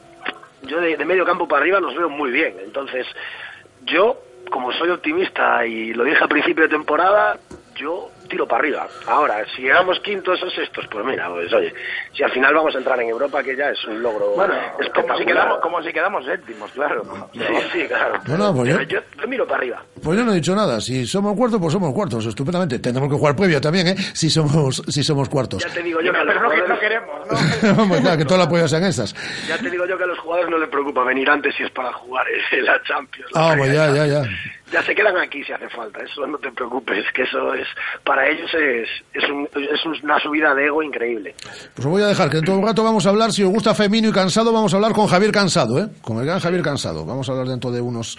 yo 0.63 0.79
de, 0.81 0.97
de 0.97 1.05
medio 1.05 1.25
campo 1.25 1.47
para 1.47 1.61
arriba 1.61 1.79
nos 1.79 1.95
veo 1.95 2.09
muy 2.09 2.31
bien. 2.31 2.55
Entonces, 2.63 3.07
yo, 3.83 4.21
como 4.49 4.71
soy 4.73 4.89
optimista 4.89 5.65
y 5.65 5.93
lo 5.93 6.03
dije 6.03 6.21
al 6.21 6.29
principio 6.29 6.63
de 6.63 6.69
temporada, 6.69 7.37
yo 7.75 8.09
tiro 8.27 8.47
para 8.47 8.59
arriba. 8.59 8.87
Ahora, 9.07 9.45
si 9.55 9.61
llegamos 9.63 9.99
quintos 10.01 10.41
o 10.43 10.49
sextos, 10.49 10.85
pues 10.91 11.05
mira, 11.05 11.29
pues 11.29 11.51
oye, 11.53 11.73
si 12.13 12.23
al 12.23 12.31
final 12.31 12.53
vamos 12.53 12.75
a 12.75 12.77
entrar 12.79 12.99
en 13.01 13.09
Europa, 13.09 13.41
que 13.43 13.55
ya 13.55 13.69
es 13.69 13.83
un 13.85 14.01
logro 14.01 14.31
Bueno, 14.35 14.53
espectacular. 14.79 15.05
como 15.05 15.17
si, 15.17 15.25
quedamos, 15.25 15.57
como 15.59 15.83
si 15.83 15.93
quedamos 15.93 16.25
séptimos, 16.25 16.71
claro. 16.71 17.03
Sí, 17.33 17.41
sí, 17.73 17.87
claro. 17.87 18.19
No, 18.27 18.37
no, 18.37 18.55
pues 18.55 18.69
yo- 18.69 18.81
yo, 18.83 18.99
yo 19.21 19.27
miro 19.27 19.45
para 19.45 19.59
arriba. 19.59 19.83
Pues 20.03 20.17
yo 20.17 20.25
no 20.25 20.31
he 20.31 20.35
dicho 20.35 20.55
nada. 20.55 20.79
Si 20.81 21.05
somos 21.05 21.35
cuartos, 21.35 21.59
pues 21.59 21.73
somos 21.73 21.93
cuartos, 21.93 22.25
estupendamente. 22.25 22.79
Tendremos 22.79 23.11
que 23.11 23.17
jugar 23.17 23.35
previo 23.35 23.59
también, 23.61 23.87
¿eh? 23.89 23.95
Si 24.13 24.29
somos, 24.29 24.81
si 24.87 25.03
somos 25.03 25.29
cuartos. 25.29 25.63
Ya 25.65 25.73
te 25.73 25.81
digo 25.83 25.99
yo 26.01 26.11
que 26.11 26.17
Pero 26.19 26.41
no, 26.41 26.49
que 26.49 26.57
no 26.57 26.63
jugadores, 26.65 26.79
queremos, 26.79 27.27
¿no? 27.75 27.81
Hombre, 27.83 28.01
claro, 28.01 28.17
que 28.17 28.25
todas 28.25 28.39
las 28.39 28.47
pollas 28.47 28.69
sean 28.69 28.83
esas. 28.83 29.15
ya 29.47 29.57
te 29.57 29.69
digo 29.69 29.85
yo 29.85 29.97
que 29.97 30.03
a 30.03 30.07
los 30.07 30.19
jugadores 30.19 30.49
no 30.49 30.57
les 30.57 30.69
preocupa 30.69 31.03
venir 31.03 31.29
antes 31.29 31.55
si 31.55 31.63
es 31.63 31.71
para 31.71 31.91
jugar 31.93 32.25
en 32.51 32.65
la 32.65 32.81
Champions. 32.83 33.31
Ah, 33.35 33.53
pues 33.57 33.73
ya, 33.73 33.89
ya, 33.93 34.05
ya. 34.07 34.21
Ya 34.71 34.83
se 34.83 34.93
quedan 34.93 35.15
aquí 35.17 35.41
si 35.45 35.53
hace 35.53 35.69
falta, 35.69 35.99
eso 36.03 36.27
no 36.27 36.37
te 36.39 36.51
preocupes, 36.51 37.05
que 37.15 37.23
eso 37.23 37.53
es, 37.53 37.65
para 38.03 38.27
ellos 38.27 38.49
es, 38.53 38.89
es, 39.13 39.29
un- 39.29 39.47
es 39.55 40.03
una 40.03 40.19
subida 40.19 40.53
de 40.53 40.65
ego 40.65 40.83
increíble. 40.83 41.35
Pues 41.73 41.85
os 41.85 41.85
voy 41.85 42.01
a 42.01 42.07
dejar 42.07 42.29
que 42.29 42.35
dentro 42.37 42.53
de 42.53 42.59
un 42.59 42.65
rato 42.67 42.83
vamos 42.83 43.05
a 43.05 43.09
hablar, 43.09 43.31
si 43.31 43.43
os 43.43 43.49
gusta 43.49 43.73
Femino 43.73 44.09
y 44.09 44.11
Cansado, 44.11 44.51
vamos 44.51 44.73
a 44.73 44.75
hablar 44.77 44.91
con 44.91 45.07
Javier 45.07 45.31
Cansado, 45.31 45.79
¿eh? 45.79 45.87
Con 46.01 46.17
el 46.19 46.25
gran 46.25 46.39
Javier 46.39 46.61
Cansado. 46.63 47.05
Vamos 47.05 47.29
a 47.29 47.31
hablar 47.31 47.47
dentro 47.47 47.71
de 47.71 47.79
unos 47.79 48.17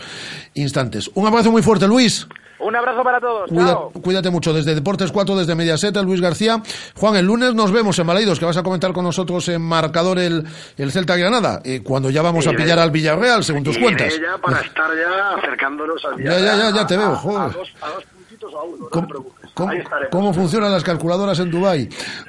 instantes. 0.55 1.11
Un 1.15 1.27
abrazo 1.27 1.51
muy 1.51 1.63
fuerte, 1.63 1.87
Luis. 1.87 2.27
Un 2.61 2.75
abrazo 2.75 3.05
para 3.05 3.21
todos. 3.21 3.49
Cuida- 3.51 3.67
chao. 3.69 3.93
cuídate 4.03 4.31
mucho. 4.31 4.53
Desde 4.53 4.75
Deportes 4.75 5.13
4, 5.13 5.37
desde 5.37 5.55
Mediaset, 5.55 5.95
Luis 5.99 6.21
García. 6.21 6.61
Juan, 6.97 7.15
el 7.15 7.25
lunes 7.25 7.55
nos 7.55 7.71
vemos 7.71 7.97
en 8.01 8.07
Balaidos, 8.09 8.41
que 8.41 8.47
vas 8.47 8.57
a 8.57 8.65
comentar 8.65 8.93
con 8.93 9.05
nosotros 9.05 9.49
en 9.49 9.63
marcador 9.63 10.19
el, 10.19 10.45
el 10.77 10.91
Celta 10.91 11.15
Granada, 11.17 11.61
eh, 11.65 11.83
cuando 11.85 12.11
ya 12.11 12.21
vamos 12.21 12.49
a 12.49 12.51
pillar 12.51 12.81
al 12.81 12.91
Villarreal, 12.91 13.45
según 13.45 13.63
tus 13.63 13.77
Iré 13.77 13.85
cuentas. 13.85 14.19
ya 14.21 14.39
para 14.39 14.61
estar 14.61 14.91
ya 14.97 15.37
acercándonos 15.39 16.05
al 16.05 16.17
Ya, 16.41 16.57
ya, 16.57 16.71
ya, 16.75 16.87
te 16.87 16.97
veo, 16.97 17.15
joder. 17.17 17.41
A 17.41 17.49
dos, 17.53 17.69
a 17.81 17.89
dos 17.91 18.05
puntitos 18.05 18.55
a 18.55 18.63
uno, 18.63 18.77
no 18.79 18.89
¿Cómo, 18.91 19.07
te 19.07 19.11
preocupes. 19.11 19.51
cómo- 19.55 19.71
Ahí 19.71 19.79
estaremos. 19.79 20.09
cómo 20.11 20.35
funcionan 20.35 20.73
las 20.73 20.85
calculadoras 20.85 21.39
en 21.39 21.51
Dubái? 21.51 21.89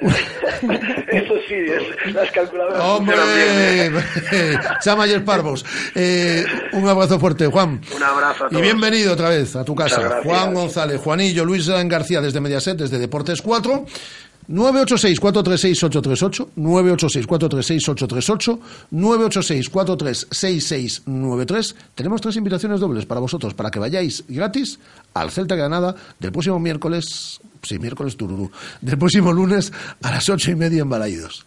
Eso 1.10 1.34
sí, 1.48 1.54
es, 1.54 2.14
las 2.14 2.30
calculadoras 2.30 2.82
¡Hombre! 2.84 3.16
Chama 4.82 5.06
y 5.08 5.18
Parvos. 5.20 5.64
Eh, 5.94 6.44
un 6.72 6.88
abrazo 6.88 7.18
fuerte, 7.18 7.46
Juan. 7.46 7.80
Un 7.96 8.02
abrazo 8.02 8.44
a 8.44 8.46
Y 8.48 8.50
todos. 8.50 8.62
bienvenido 8.62 9.12
otra 9.12 9.28
vez 9.30 9.56
a 9.56 9.64
tu 9.64 9.74
casa. 9.74 10.20
Juan 10.22 10.54
González, 10.54 11.00
Juanillo, 11.00 11.44
Luis 11.44 11.68
García 11.68 12.20
desde 12.20 12.40
Mediaset, 12.40 12.76
desde 12.78 12.98
Deportes 12.98 13.40
4. 13.42 13.84
986-436-838, 14.50 16.48
986-436-838, 16.56 18.58
986-436693. 18.90 21.76
Tenemos 21.94 22.20
tres 22.20 22.36
invitaciones 22.36 22.80
dobles 22.80 23.06
para 23.06 23.20
vosotros, 23.20 23.54
para 23.54 23.70
que 23.70 23.78
vayáis 23.78 24.24
gratis 24.28 24.80
al 25.14 25.30
Celta 25.30 25.54
Granada 25.54 25.94
del 26.18 26.32
próximo 26.32 26.58
miércoles, 26.58 27.40
sí, 27.62 27.78
miércoles 27.78 28.16
tururú, 28.16 28.50
del 28.80 28.98
próximo 28.98 29.32
lunes 29.32 29.72
a 30.02 30.10
las 30.10 30.28
ocho 30.28 30.50
y 30.50 30.56
media 30.56 30.82
en 30.82 30.90
Balaídos. 30.90 31.46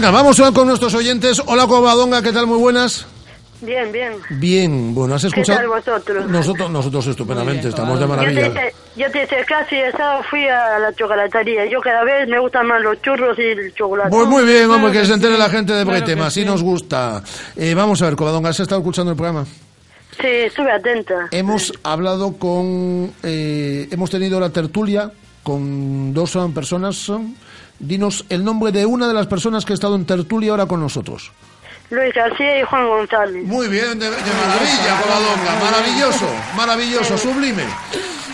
Venga, 0.00 0.12
vamos 0.12 0.40
con 0.54 0.68
nuestros 0.68 0.94
oyentes. 0.94 1.42
Hola, 1.44 1.66
Covadonga, 1.66 2.22
¿qué 2.22 2.32
tal? 2.32 2.46
Muy 2.46 2.58
buenas. 2.58 3.04
Bien, 3.60 3.90
bien. 3.90 4.12
Bien, 4.30 4.94
bueno, 4.94 5.16
¿has 5.16 5.24
escuchado? 5.24 5.58
¿Qué 5.58 5.64
tal 5.64 5.68
vosotros? 5.68 6.26
Nosotros, 6.28 6.70
nosotros 6.70 7.06
estupendamente, 7.08 7.62
Muy 7.62 7.62
bien, 7.62 7.68
estamos 7.70 7.98
de 7.98 8.06
Covadonga. 8.06 8.30
Yo 8.30 8.40
te, 8.40 8.48
maravilla. 8.48 8.72
yo 8.94 9.10
te 9.10 9.24
hice 9.24 9.86
el 9.86 9.92
sábado 9.92 10.22
fui 10.30 10.46
a 10.46 10.78
la 10.78 10.92
chocolatería. 10.94 11.66
Yo 11.66 11.80
cada 11.80 12.04
vez 12.04 12.28
me 12.28 12.38
gustan 12.38 12.68
más 12.68 12.80
los 12.80 13.02
churros 13.02 13.36
y 13.40 13.42
el 13.42 13.74
chocolate. 13.74 14.10
Pues 14.10 14.28
muy 14.28 14.44
bien, 14.44 14.70
hombre, 14.70 14.78
Claro 14.78 14.92
que 14.92 15.00
que 15.00 15.06
se 15.06 15.12
entere 15.14 15.34
sí, 15.34 15.40
la 15.40 15.50
gente 15.50 15.72
de 15.72 15.82
claro 15.82 15.98
Bretema, 15.98 16.26
así 16.26 16.40
sí. 16.42 16.46
nos 16.46 16.62
gusta. 16.62 17.24
Eh, 17.56 17.74
vamos 17.74 18.00
a 18.00 18.04
ver, 18.04 18.14
Covadonga, 18.14 18.50
¿has 18.50 18.60
estado 18.60 18.80
escuchando 18.80 19.10
el 19.10 19.16
programa? 19.16 19.44
Sí, 20.20 20.28
estuve 20.28 20.70
atenta. 20.70 21.26
Hemos 21.32 21.72
hablado 21.82 22.34
con, 22.38 23.12
eh, 23.24 23.88
hemos 23.90 24.10
tenido 24.10 24.38
la 24.38 24.50
tertulia 24.50 25.10
con 25.42 26.14
dos 26.14 26.38
personas. 26.54 27.10
Dinos 27.78 28.24
el 28.28 28.44
nombre 28.44 28.72
de 28.72 28.84
una 28.86 29.06
de 29.08 29.14
las 29.14 29.26
personas 29.26 29.64
que 29.64 29.72
ha 29.72 29.74
estado 29.74 29.94
en 29.96 30.04
tertulia 30.04 30.50
ahora 30.50 30.66
con 30.66 30.80
nosotros. 30.80 31.30
Luis 31.90 32.12
García 32.14 32.60
y 32.60 32.62
Juan 32.64 32.86
González. 32.86 33.44
Muy 33.46 33.68
bien, 33.68 33.98
de, 33.98 34.10
de 34.10 34.10
maravilla, 34.10 35.00
Covadonga. 35.02 35.60
Maravilloso, 35.70 36.26
maravilloso, 36.56 37.16
sublime. 37.16 37.62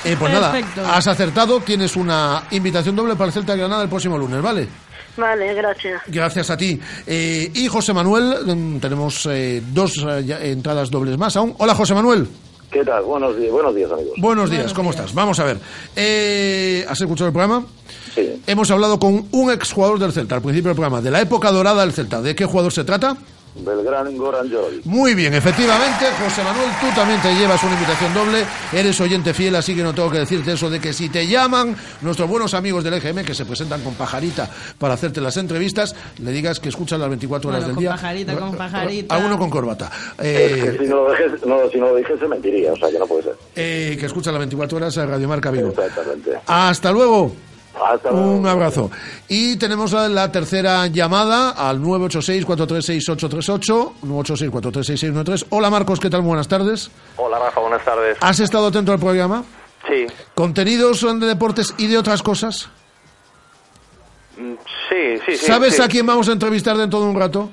Eh, 0.04 0.16
pues 0.18 0.32
nada, 0.32 0.50
Perfecto. 0.52 0.82
has 0.86 1.06
acertado. 1.06 1.60
Tienes 1.60 1.94
una 1.96 2.44
invitación 2.50 2.96
doble 2.96 3.14
para 3.14 3.26
el 3.26 3.32
Celta 3.32 3.52
de 3.52 3.58
Granada 3.60 3.84
el 3.84 3.88
próximo 3.88 4.18
lunes, 4.18 4.42
¿vale? 4.42 4.68
Vale, 5.16 5.54
gracias. 5.54 6.02
Gracias 6.08 6.50
a 6.50 6.56
ti. 6.56 6.80
Eh, 7.06 7.48
y 7.54 7.68
José 7.68 7.92
Manuel, 7.92 8.34
mm, 8.44 8.78
tenemos 8.80 9.24
eh, 9.30 9.62
dos 9.72 10.04
eh, 10.04 10.50
entradas 10.50 10.90
dobles 10.90 11.16
más 11.16 11.36
aún. 11.36 11.54
Hola, 11.58 11.74
José 11.76 11.94
Manuel. 11.94 12.26
¿Qué 12.72 12.82
tal? 12.84 13.04
Buenos 13.04 13.36
días, 13.38 13.52
buenos 13.52 13.72
días 13.76 13.92
amigos. 13.92 14.14
Buenos 14.18 14.50
días, 14.50 14.74
¿cómo 14.74 14.90
estás? 14.90 15.14
Vamos 15.14 15.38
a 15.38 15.44
ver. 15.44 15.58
Eh, 15.94 16.84
¿Has 16.88 17.00
escuchado 17.00 17.28
el 17.28 17.32
programa? 17.32 17.64
Sí. 18.14 18.42
Hemos 18.46 18.70
hablado 18.70 18.98
con 18.98 19.26
un 19.32 19.50
exjugador 19.50 19.98
del 19.98 20.12
Celta 20.12 20.36
al 20.36 20.42
principio 20.42 20.68
del 20.68 20.76
programa, 20.76 21.00
de 21.00 21.10
la 21.10 21.20
época 21.20 21.50
dorada 21.50 21.82
del 21.82 21.92
Celta. 21.92 22.20
¿De 22.22 22.34
qué 22.34 22.44
jugador 22.44 22.72
se 22.72 22.84
trata? 22.84 23.16
Belgrano 23.56 24.10
Goran 24.10 24.50
Jovic. 24.50 24.84
Muy 24.84 25.14
bien, 25.14 25.32
efectivamente, 25.32 26.06
José 26.20 26.42
Manuel, 26.42 26.68
tú 26.80 26.86
también 26.96 27.22
te 27.22 27.32
llevas 27.36 27.62
una 27.62 27.74
invitación 27.74 28.12
doble, 28.12 28.44
eres 28.72 29.00
oyente 29.00 29.32
fiel, 29.32 29.54
así 29.54 29.76
que 29.76 29.82
no 29.84 29.94
tengo 29.94 30.10
que 30.10 30.18
decirte 30.18 30.52
eso 30.54 30.68
de 30.68 30.80
que 30.80 30.92
si 30.92 31.08
te 31.08 31.24
llaman 31.28 31.76
nuestros 32.00 32.28
buenos 32.28 32.52
amigos 32.54 32.82
del 32.82 32.94
EGM 32.94 33.24
que 33.24 33.32
se 33.32 33.44
presentan 33.44 33.80
con 33.82 33.94
pajarita 33.94 34.50
para 34.76 34.94
hacerte 34.94 35.20
las 35.20 35.36
entrevistas, 35.36 35.94
le 36.18 36.32
digas 36.32 36.58
que 36.58 36.68
escuchan 36.68 36.98
las 36.98 37.08
24 37.10 37.48
horas 37.48 37.60
Bueno, 37.60 37.66
del 37.68 37.74
con 37.76 37.80
día. 37.82 37.90
pajarita, 37.92 38.36
con 38.36 38.56
pajarita. 38.56 39.14
Alguno 39.14 39.38
con 39.38 39.50
corbata. 39.50 39.88
Es 40.18 40.24
Eh, 40.26 40.72
que 40.76 40.84
si 40.84 40.90
no 40.90 41.04
lo 41.04 41.10
dijese, 41.12 41.46
no, 41.46 41.70
si 41.70 41.78
no 41.78 41.86
lo 41.90 41.94
dijese 41.96 42.26
mentiría, 42.26 42.72
o 42.72 42.76
sea 42.76 42.90
que 42.90 42.98
no 42.98 43.06
puede 43.06 43.22
ser. 43.22 43.34
eh, 43.54 43.96
que 44.00 44.06
escucha 44.06 44.32
las 44.32 44.40
24 44.40 44.78
horas 44.78 44.98
a 44.98 45.06
Radio 45.06 45.28
Marca 45.28 45.52
Vigo. 45.52 45.68
Exactamente. 45.68 46.32
Hasta 46.48 46.90
luego. 46.90 47.30
Hasta 47.82 48.10
luego. 48.10 48.32
Un 48.32 48.46
abrazo. 48.46 48.90
Y 49.28 49.56
tenemos 49.56 49.92
la, 49.92 50.08
la 50.08 50.30
tercera 50.30 50.86
llamada 50.86 51.50
al 51.50 51.80
986-436-838, 51.80 53.92
986-436-613. 54.04 55.46
Hola 55.50 55.70
Marcos, 55.70 55.98
¿qué 56.00 56.10
tal? 56.10 56.22
Buenas 56.22 56.48
tardes. 56.48 56.90
Hola 57.16 57.38
Rafa, 57.38 57.60
buenas 57.60 57.84
tardes. 57.84 58.16
¿Has 58.20 58.40
estado 58.40 58.68
atento 58.68 58.92
al 58.92 58.98
programa? 58.98 59.44
Sí, 59.88 60.06
¿Contenidos 60.34 60.98
son 60.98 61.20
de 61.20 61.26
deportes 61.26 61.74
y 61.76 61.86
de 61.88 61.98
otras 61.98 62.22
cosas? 62.22 62.68
mm, 64.38 64.54
sí, 64.88 65.18
sí, 65.26 65.36
sí. 65.36 65.46
¿Sabes 65.46 65.76
sí. 65.76 65.82
a 65.82 65.88
quién 65.88 66.06
vamos 66.06 66.28
a 66.28 66.32
entrevistar 66.32 66.76
dentro 66.76 67.00
de 67.00 67.06
un 67.06 67.18
rato? 67.18 67.50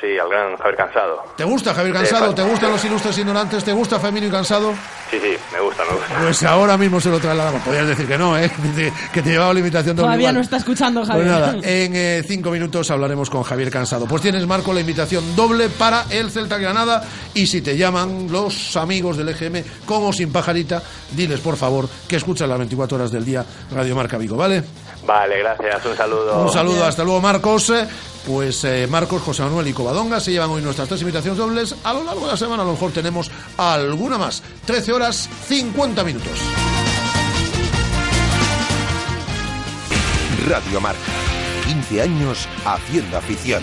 Sí, 0.00 0.18
al 0.18 0.28
gran 0.28 0.56
Javier 0.56 0.76
Cansado. 0.76 1.22
¿Te 1.36 1.44
gusta 1.44 1.72
Javier 1.72 1.94
Cansado? 1.94 2.28
Sí, 2.30 2.34
¿Te 2.34 2.42
gustan 2.42 2.72
los 2.72 2.84
ilustres 2.84 3.16
ignorantes? 3.18 3.64
¿Te 3.64 3.72
gusta 3.72 3.98
Femino 4.00 4.26
y 4.26 4.30
Cansado? 4.30 4.72
Sí, 5.10 5.18
sí, 5.22 5.36
me 5.52 5.60
gusta, 5.60 5.82
me 5.84 5.96
gusta. 5.96 6.18
Pues 6.20 6.42
ahora 6.42 6.76
mismo 6.76 7.00
se 7.00 7.08
lo 7.10 7.20
trasladamos. 7.20 7.62
Podrías 7.62 7.86
decir 7.86 8.06
que 8.08 8.18
no, 8.18 8.36
¿eh? 8.36 8.50
Que 9.12 9.22
te- 9.22 9.30
llevaba 9.30 9.52
la 9.54 9.60
invitación 9.60 9.94
doble 9.94 10.06
Todavía 10.08 10.32
no 10.32 10.40
está 10.40 10.56
escuchando, 10.56 11.00
Pues 11.00 11.10
Javier. 11.10 11.26
nada, 11.28 11.52
en 11.62 11.92
eh, 11.94 12.22
cinco 12.26 12.50
minutos 12.50 12.90
hablaremos 12.90 13.30
con 13.30 13.44
Javier 13.44 13.70
Cansado. 13.70 14.06
Pues 14.06 14.20
tienes, 14.20 14.44
Marco, 14.46 14.72
la 14.74 14.80
invitación 14.80 15.36
doble 15.36 15.68
para 15.68 16.04
el 16.10 16.30
Celta 16.30 16.58
Granada. 16.58 17.02
Y 17.32 17.46
si 17.46 17.62
te 17.62 17.76
llaman 17.76 18.26
los 18.30 18.76
amigos 18.76 19.16
del 19.16 19.28
EGM, 19.28 19.62
con 19.86 20.02
o 20.04 20.12
sin 20.12 20.32
pajarita, 20.32 20.82
diles, 21.12 21.38
por 21.40 21.56
favor, 21.56 21.88
que 22.08 22.16
escuchan 22.16 22.48
las 22.48 22.58
24 22.58 22.96
horas 22.98 23.12
del 23.12 23.24
día 23.24 23.44
Radio 23.70 23.94
Marca 23.94 24.18
Vigo, 24.18 24.36
¿vale? 24.36 24.64
Vale, 25.06 25.38
gracias, 25.38 25.84
un 25.84 25.96
saludo. 25.96 26.42
Un 26.42 26.50
saludo, 26.52 26.84
hasta 26.84 27.04
luego, 27.04 27.20
Marcos. 27.20 27.70
Eh, 27.70 27.86
Pues 28.26 28.64
eh, 28.64 28.86
Marcos, 28.88 29.20
José 29.20 29.42
Manuel 29.42 29.68
y 29.68 29.74
Covadonga 29.74 30.18
se 30.18 30.32
llevan 30.32 30.48
hoy 30.48 30.62
nuestras 30.62 30.88
tres 30.88 31.02
invitaciones 31.02 31.36
dobles. 31.38 31.74
A 31.84 31.92
lo 31.92 32.04
largo 32.04 32.22
de 32.22 32.28
la 32.32 32.36
semana, 32.38 32.62
a 32.62 32.66
lo 32.66 32.72
mejor 32.72 32.90
tenemos 32.90 33.30
alguna 33.58 34.16
más. 34.16 34.42
13 34.64 34.92
horas 34.94 35.28
50 35.46 36.02
minutos. 36.04 36.32
Radio 40.48 40.80
Marca. 40.80 41.00
15 41.66 42.02
años 42.02 42.48
haciendo 42.64 43.18
afición. 43.18 43.62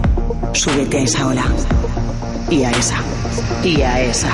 Súbete 0.53 0.97
a 0.97 1.01
esa 1.03 1.27
ola. 1.27 1.45
Y 2.49 2.63
a 2.63 2.71
esa. 2.71 2.97
Y 3.63 3.81
a 3.81 4.01
esa. 4.01 4.31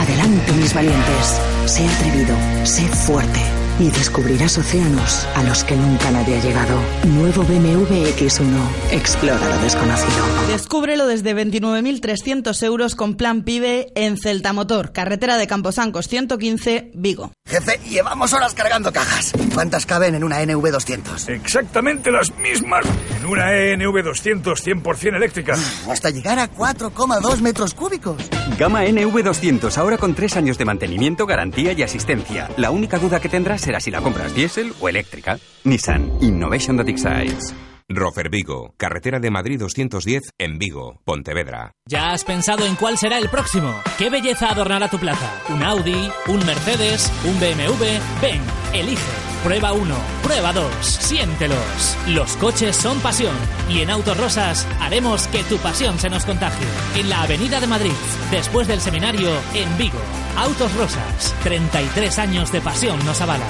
Adelante, 0.00 0.52
mis 0.52 0.72
valientes. 0.72 1.40
Sé 1.66 1.86
atrevido. 1.86 2.34
Sé 2.64 2.82
fuerte. 2.88 3.57
Y 3.80 3.90
descubrirás 3.90 4.58
océanos 4.58 5.28
a 5.36 5.44
los 5.44 5.62
que 5.62 5.76
nunca 5.76 6.10
nadie 6.10 6.36
ha 6.36 6.42
llegado. 6.42 6.80
Nuevo 7.04 7.44
BMW 7.44 8.08
X1. 8.16 8.50
Explora 8.90 9.48
lo 9.48 9.58
desconocido. 9.62 10.24
Descúbrelo 10.48 11.06
desde 11.06 11.36
29.300 11.36 12.60
euros 12.64 12.96
con 12.96 13.14
plan 13.14 13.42
PIBE 13.42 13.92
en 13.94 14.16
Celta 14.16 14.52
Motor, 14.52 14.90
carretera 14.92 15.36
de 15.36 15.46
Camposancos 15.46 16.08
115, 16.08 16.90
Vigo. 16.94 17.30
Jefe, 17.46 17.78
llevamos 17.88 18.32
horas 18.32 18.52
cargando 18.52 18.92
cajas. 18.92 19.32
¿Cuántas 19.54 19.86
caben 19.86 20.16
en 20.16 20.24
una 20.24 20.42
NV200? 20.42 21.28
Exactamente 21.28 22.10
las 22.10 22.36
mismas 22.36 22.84
en 23.20 23.26
una 23.26 23.52
ENV200 23.52 24.42
100% 24.42 25.16
eléctrica. 25.16 25.56
Hasta 25.88 26.10
llegar 26.10 26.40
a 26.40 26.50
4,2 26.50 27.40
metros 27.40 27.74
cúbicos. 27.74 28.16
Gama 28.58 28.84
NV200, 28.84 29.76
ahora 29.78 29.98
con 29.98 30.14
tres 30.14 30.36
años 30.36 30.58
de 30.58 30.64
mantenimiento, 30.64 31.26
garantía 31.26 31.72
y 31.72 31.82
asistencia. 31.82 32.50
La 32.56 32.70
única 32.72 32.98
duda 32.98 33.20
que 33.20 33.28
tendrás 33.28 33.67
será 33.68 33.80
si 33.80 33.90
la 33.90 34.00
compras 34.00 34.34
diésel 34.34 34.72
o 34.80 34.88
eléctrica. 34.88 35.38
Nissan 35.64 36.10
Innovation 36.22 36.78
that 36.78 36.88
excites. 36.88 37.54
Rofer 37.86 38.30
Vigo, 38.30 38.72
carretera 38.78 39.20
de 39.20 39.30
Madrid 39.30 39.58
210 39.60 40.32
en 40.38 40.58
Vigo, 40.58 41.02
Pontevedra. 41.04 41.72
¿Ya 41.86 42.12
has 42.12 42.24
pensado 42.24 42.64
en 42.64 42.76
cuál 42.76 42.96
será 42.96 43.18
el 43.18 43.28
próximo? 43.28 43.74
¿Qué 43.98 44.08
belleza 44.08 44.48
adornará 44.50 44.88
tu 44.88 44.98
plaza? 44.98 45.30
¿Un 45.50 45.62
Audi? 45.62 46.10
¿Un 46.28 46.46
Mercedes? 46.46 47.12
¿Un 47.24 47.38
BMW? 47.38 47.84
Ven, 48.22 48.40
elige. 48.72 49.12
Prueba 49.44 49.74
uno, 49.74 49.96
prueba 50.22 50.54
dos, 50.54 50.86
siéntelos. 50.86 51.96
Los 52.08 52.36
coches 52.38 52.74
son 52.74 52.98
pasión 53.00 53.36
y 53.68 53.80
en 53.80 53.90
Autos 53.90 54.16
Rosas 54.16 54.66
haremos 54.80 55.28
que 55.28 55.44
tu 55.44 55.58
pasión 55.58 55.98
se 55.98 56.08
nos 56.08 56.24
contagie. 56.24 56.66
En 56.96 57.10
la 57.10 57.22
Avenida 57.22 57.60
de 57.60 57.66
Madrid, 57.66 57.92
después 58.30 58.66
del 58.66 58.80
seminario, 58.80 59.28
en 59.54 59.76
Vigo. 59.76 60.00
Autos 60.38 60.72
Rosas, 60.76 61.34
33 61.42 62.16
años 62.20 62.52
de 62.52 62.60
pasión 62.60 63.04
nos 63.04 63.20
avalan. 63.20 63.48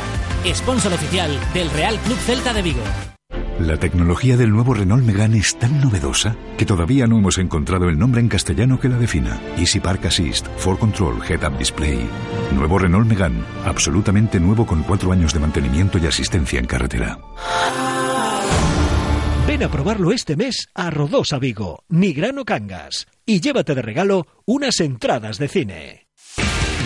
Sponsor 0.54 0.94
oficial 0.94 1.38
del 1.52 1.68
Real 1.70 1.98
Club 1.98 2.16
Celta 2.16 2.54
de 2.54 2.62
Vigo. 2.62 2.82
La 3.60 3.76
tecnología 3.76 4.38
del 4.38 4.50
nuevo 4.50 4.72
Renault 4.72 5.04
Megane 5.04 5.36
es 5.36 5.58
tan 5.58 5.82
novedosa 5.82 6.34
que 6.56 6.64
todavía 6.64 7.06
no 7.06 7.18
hemos 7.18 7.36
encontrado 7.36 7.90
el 7.90 7.98
nombre 7.98 8.22
en 8.22 8.28
castellano 8.28 8.80
que 8.80 8.88
la 8.88 8.96
defina. 8.96 9.38
Easy 9.58 9.80
Park 9.80 10.06
Assist, 10.06 10.46
For 10.56 10.78
Control, 10.78 11.20
Head 11.28 11.46
Up 11.46 11.58
Display. 11.58 12.08
Nuevo 12.54 12.78
Renault 12.78 13.06
Megane, 13.06 13.42
absolutamente 13.66 14.40
nuevo 14.40 14.64
con 14.66 14.82
cuatro 14.82 15.12
años 15.12 15.34
de 15.34 15.40
mantenimiento 15.40 15.98
y 15.98 16.06
asistencia 16.06 16.58
en 16.58 16.66
carretera. 16.66 17.18
Ven 19.46 19.62
a 19.62 19.68
probarlo 19.68 20.10
este 20.10 20.36
mes 20.36 20.68
a 20.74 20.88
Rodosa 20.88 21.38
Vigo, 21.38 21.84
Nigrano 21.90 22.46
Cangas, 22.46 23.08
y 23.26 23.42
llévate 23.42 23.74
de 23.74 23.82
regalo 23.82 24.26
unas 24.46 24.80
entradas 24.80 25.36
de 25.36 25.48
cine. 25.48 26.07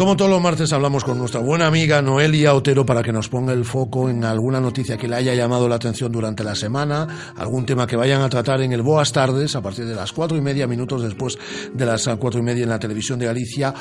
Como 0.00 0.16
todos 0.16 0.30
los 0.30 0.40
martes 0.40 0.72
hablamos 0.72 1.04
con 1.04 1.18
nuestra 1.18 1.42
buena 1.42 1.66
amiga 1.66 2.00
Noelia 2.00 2.54
Otero 2.54 2.86
para 2.86 3.02
que 3.02 3.12
nos 3.12 3.28
ponga 3.28 3.52
el 3.52 3.66
foco 3.66 4.08
en 4.08 4.24
alguna 4.24 4.58
noticia 4.58 4.96
que 4.96 5.06
le 5.06 5.16
haya 5.16 5.34
llamado 5.34 5.68
la 5.68 5.74
atención 5.74 6.10
durante 6.10 6.42
la 6.42 6.54
semana, 6.54 7.34
algún 7.36 7.66
tema 7.66 7.86
que 7.86 7.96
vayan 7.96 8.22
a 8.22 8.30
tratar 8.30 8.62
en 8.62 8.72
el 8.72 8.80
Boas 8.80 9.12
Tardes 9.12 9.54
a 9.56 9.60
partir 9.60 9.84
de 9.84 9.94
las 9.94 10.10
cuatro 10.14 10.38
y 10.38 10.40
media, 10.40 10.66
minutos 10.66 11.02
después 11.02 11.36
de 11.74 11.84
las 11.84 12.08
cuatro 12.18 12.40
y 12.40 12.42
media 12.42 12.62
en 12.62 12.70
la 12.70 12.78
televisión 12.78 13.18
de 13.18 13.26
Galicia. 13.26 13.74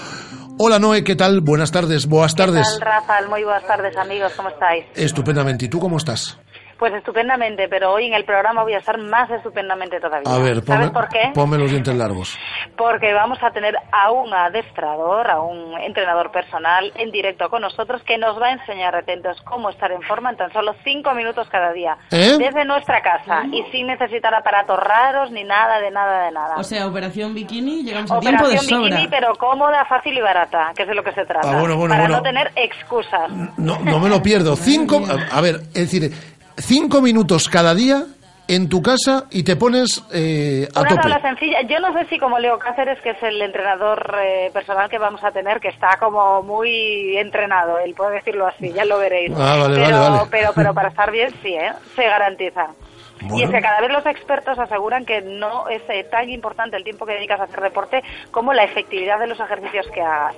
Hola 0.57 0.77
Noé, 0.77 1.05
¿qué 1.05 1.15
tal? 1.15 1.39
Buenas 1.39 1.71
tardes, 1.71 2.05
Boas 2.05 2.33
¿Qué 2.33 2.43
tardes. 2.43 2.67
tal, 2.67 2.81
Rafael? 2.81 3.29
Muy 3.29 3.45
buenas 3.45 3.65
tardes, 3.65 3.95
amigos. 3.95 4.33
¿Cómo 4.35 4.49
estáis? 4.49 4.87
Estupendamente. 4.95 5.67
¿Y 5.67 5.69
tú 5.69 5.79
cómo 5.79 5.95
estás? 5.95 6.37
Pues 6.79 6.93
estupendamente, 6.93 7.67
pero 7.67 7.91
hoy 7.91 8.05
en 8.07 8.13
el 8.13 8.23
programa 8.23 8.63
voy 8.63 8.73
a 8.73 8.77
estar 8.77 8.97
más 8.97 9.29
estupendamente 9.29 9.99
todavía. 9.99 10.33
A 10.33 10.39
ver, 10.39 10.63
¿Sabes 10.63 10.89
ponme, 10.89 10.89
por 10.91 11.09
qué? 11.09 11.31
ponme 11.35 11.57
los 11.57 11.69
dientes 11.69 11.93
largos. 11.93 12.37
Porque 12.77 13.13
vamos 13.13 13.37
a 13.43 13.51
tener 13.51 13.75
a 13.91 14.11
un 14.11 14.33
adestrador, 14.33 15.29
a 15.29 15.41
un 15.41 15.77
entrenador 15.81 16.31
personal 16.31 16.91
en 16.95 17.11
directo 17.11 17.49
con 17.49 17.63
nosotros 17.63 18.01
que 18.03 18.17
nos 18.17 18.41
va 18.41 18.47
a 18.47 18.51
enseñar, 18.53 18.95
atentos, 18.95 19.41
cómo 19.41 19.69
estar 19.69 19.91
en 19.91 20.01
forma 20.03 20.29
en 20.29 20.37
tan 20.37 20.53
solo 20.53 20.73
cinco 20.85 21.13
minutos 21.13 21.49
cada 21.51 21.73
día. 21.73 21.97
¿Eh? 22.11 22.37
Desde 22.39 22.63
nuestra 22.63 23.01
casa 23.01 23.43
y 23.51 23.61
sin 23.73 23.87
necesitar 23.87 24.33
aparatos 24.33 24.79
raros 24.79 25.31
ni 25.31 25.43
nada 25.43 25.79
de 25.81 25.91
nada 25.91 26.25
de 26.27 26.31
nada. 26.31 26.55
O 26.55 26.63
sea, 26.63 26.87
operación 26.87 27.33
bikini, 27.33 27.83
llegamos 27.83 28.09
a 28.09 28.19
tiempo 28.21 28.43
de 28.47 28.53
Operación 28.55 28.79
sobra. 28.83 28.95
bikini, 28.95 29.07
pero 29.09 29.35
cómoda, 29.35 29.83
fácil 29.83 30.17
y 30.17 30.21
barata, 30.21 30.71
que 30.75 30.83
es 30.83 30.87
de 30.87 30.95
lo 30.95 31.03
que 31.03 31.11
se 31.11 31.25
trata. 31.25 31.49
Ah, 31.51 31.59
bueno, 31.59 31.75
bueno, 31.75 31.93
para 31.93 32.03
bueno. 32.03 32.17
no 32.17 32.23
tener 32.23 32.51
excusas. 32.55 33.29
No, 33.57 33.77
no 33.79 33.99
me 33.99 34.07
lo 34.07 34.21
pierdo. 34.21 34.55
Cinco, 34.69 35.01
a, 35.05 35.37
a 35.37 35.41
ver, 35.41 35.55
es 35.73 35.91
decir, 35.91 36.11
cinco 36.59 37.01
minutos 37.01 37.49
cada 37.49 37.73
día 37.73 38.05
en 38.47 38.67
tu 38.67 38.81
casa 38.81 39.25
y 39.29 39.43
te 39.43 39.55
pones 39.55 40.03
eh, 40.11 40.67
a 40.73 40.79
Una 40.81 40.89
tope. 40.89 41.01
tabla 41.01 41.21
sencilla. 41.21 41.61
Yo 41.67 41.79
no 41.79 41.93
sé 41.93 42.07
si 42.09 42.17
como 42.17 42.39
Leo 42.39 42.57
Cáceres, 42.57 42.99
que 43.01 43.11
es 43.11 43.21
el 43.21 43.39
entrenador 43.41 44.15
eh, 44.23 44.49
personal 44.51 44.89
que 44.89 44.97
vamos 44.97 45.23
a 45.23 45.31
tener, 45.31 45.59
que 45.59 45.67
está 45.67 45.97
como 45.99 46.41
muy 46.41 47.15
entrenado, 47.17 47.77
él 47.77 47.93
puede 47.93 48.15
decirlo 48.15 48.47
así, 48.47 48.71
ya 48.73 48.85
lo 48.85 48.97
veréis. 48.97 49.31
Ah, 49.35 49.55
vale, 49.59 49.75
pero, 49.75 49.99
vale, 49.99 50.09
vale. 50.09 50.27
pero, 50.31 50.51
pero 50.55 50.73
para 50.73 50.89
estar 50.89 51.11
bien, 51.11 51.29
sí, 51.43 51.53
¿eh? 51.53 51.73
se 51.95 52.03
garantiza. 52.05 52.67
Y 53.35 53.43
es 53.43 53.49
que 53.51 53.61
cada 53.61 53.81
vez 53.81 53.91
los 53.91 54.05
expertos 54.05 54.57
aseguran 54.57 55.05
que 55.05 55.21
no 55.21 55.67
es 55.67 55.81
eh, 55.89 56.05
tan 56.09 56.29
importante 56.29 56.77
el 56.77 56.83
tiempo 56.85 57.05
que 57.05 57.13
dedicas 57.13 57.39
a 57.39 57.43
hacer 57.43 57.61
deporte 57.61 58.01
como 58.31 58.53
la 58.53 58.63
efectividad 58.63 59.19
de 59.19 59.27
los 59.27 59.39
ejercicios 59.39 59.85
que 59.93 60.01
hagas. 60.01 60.35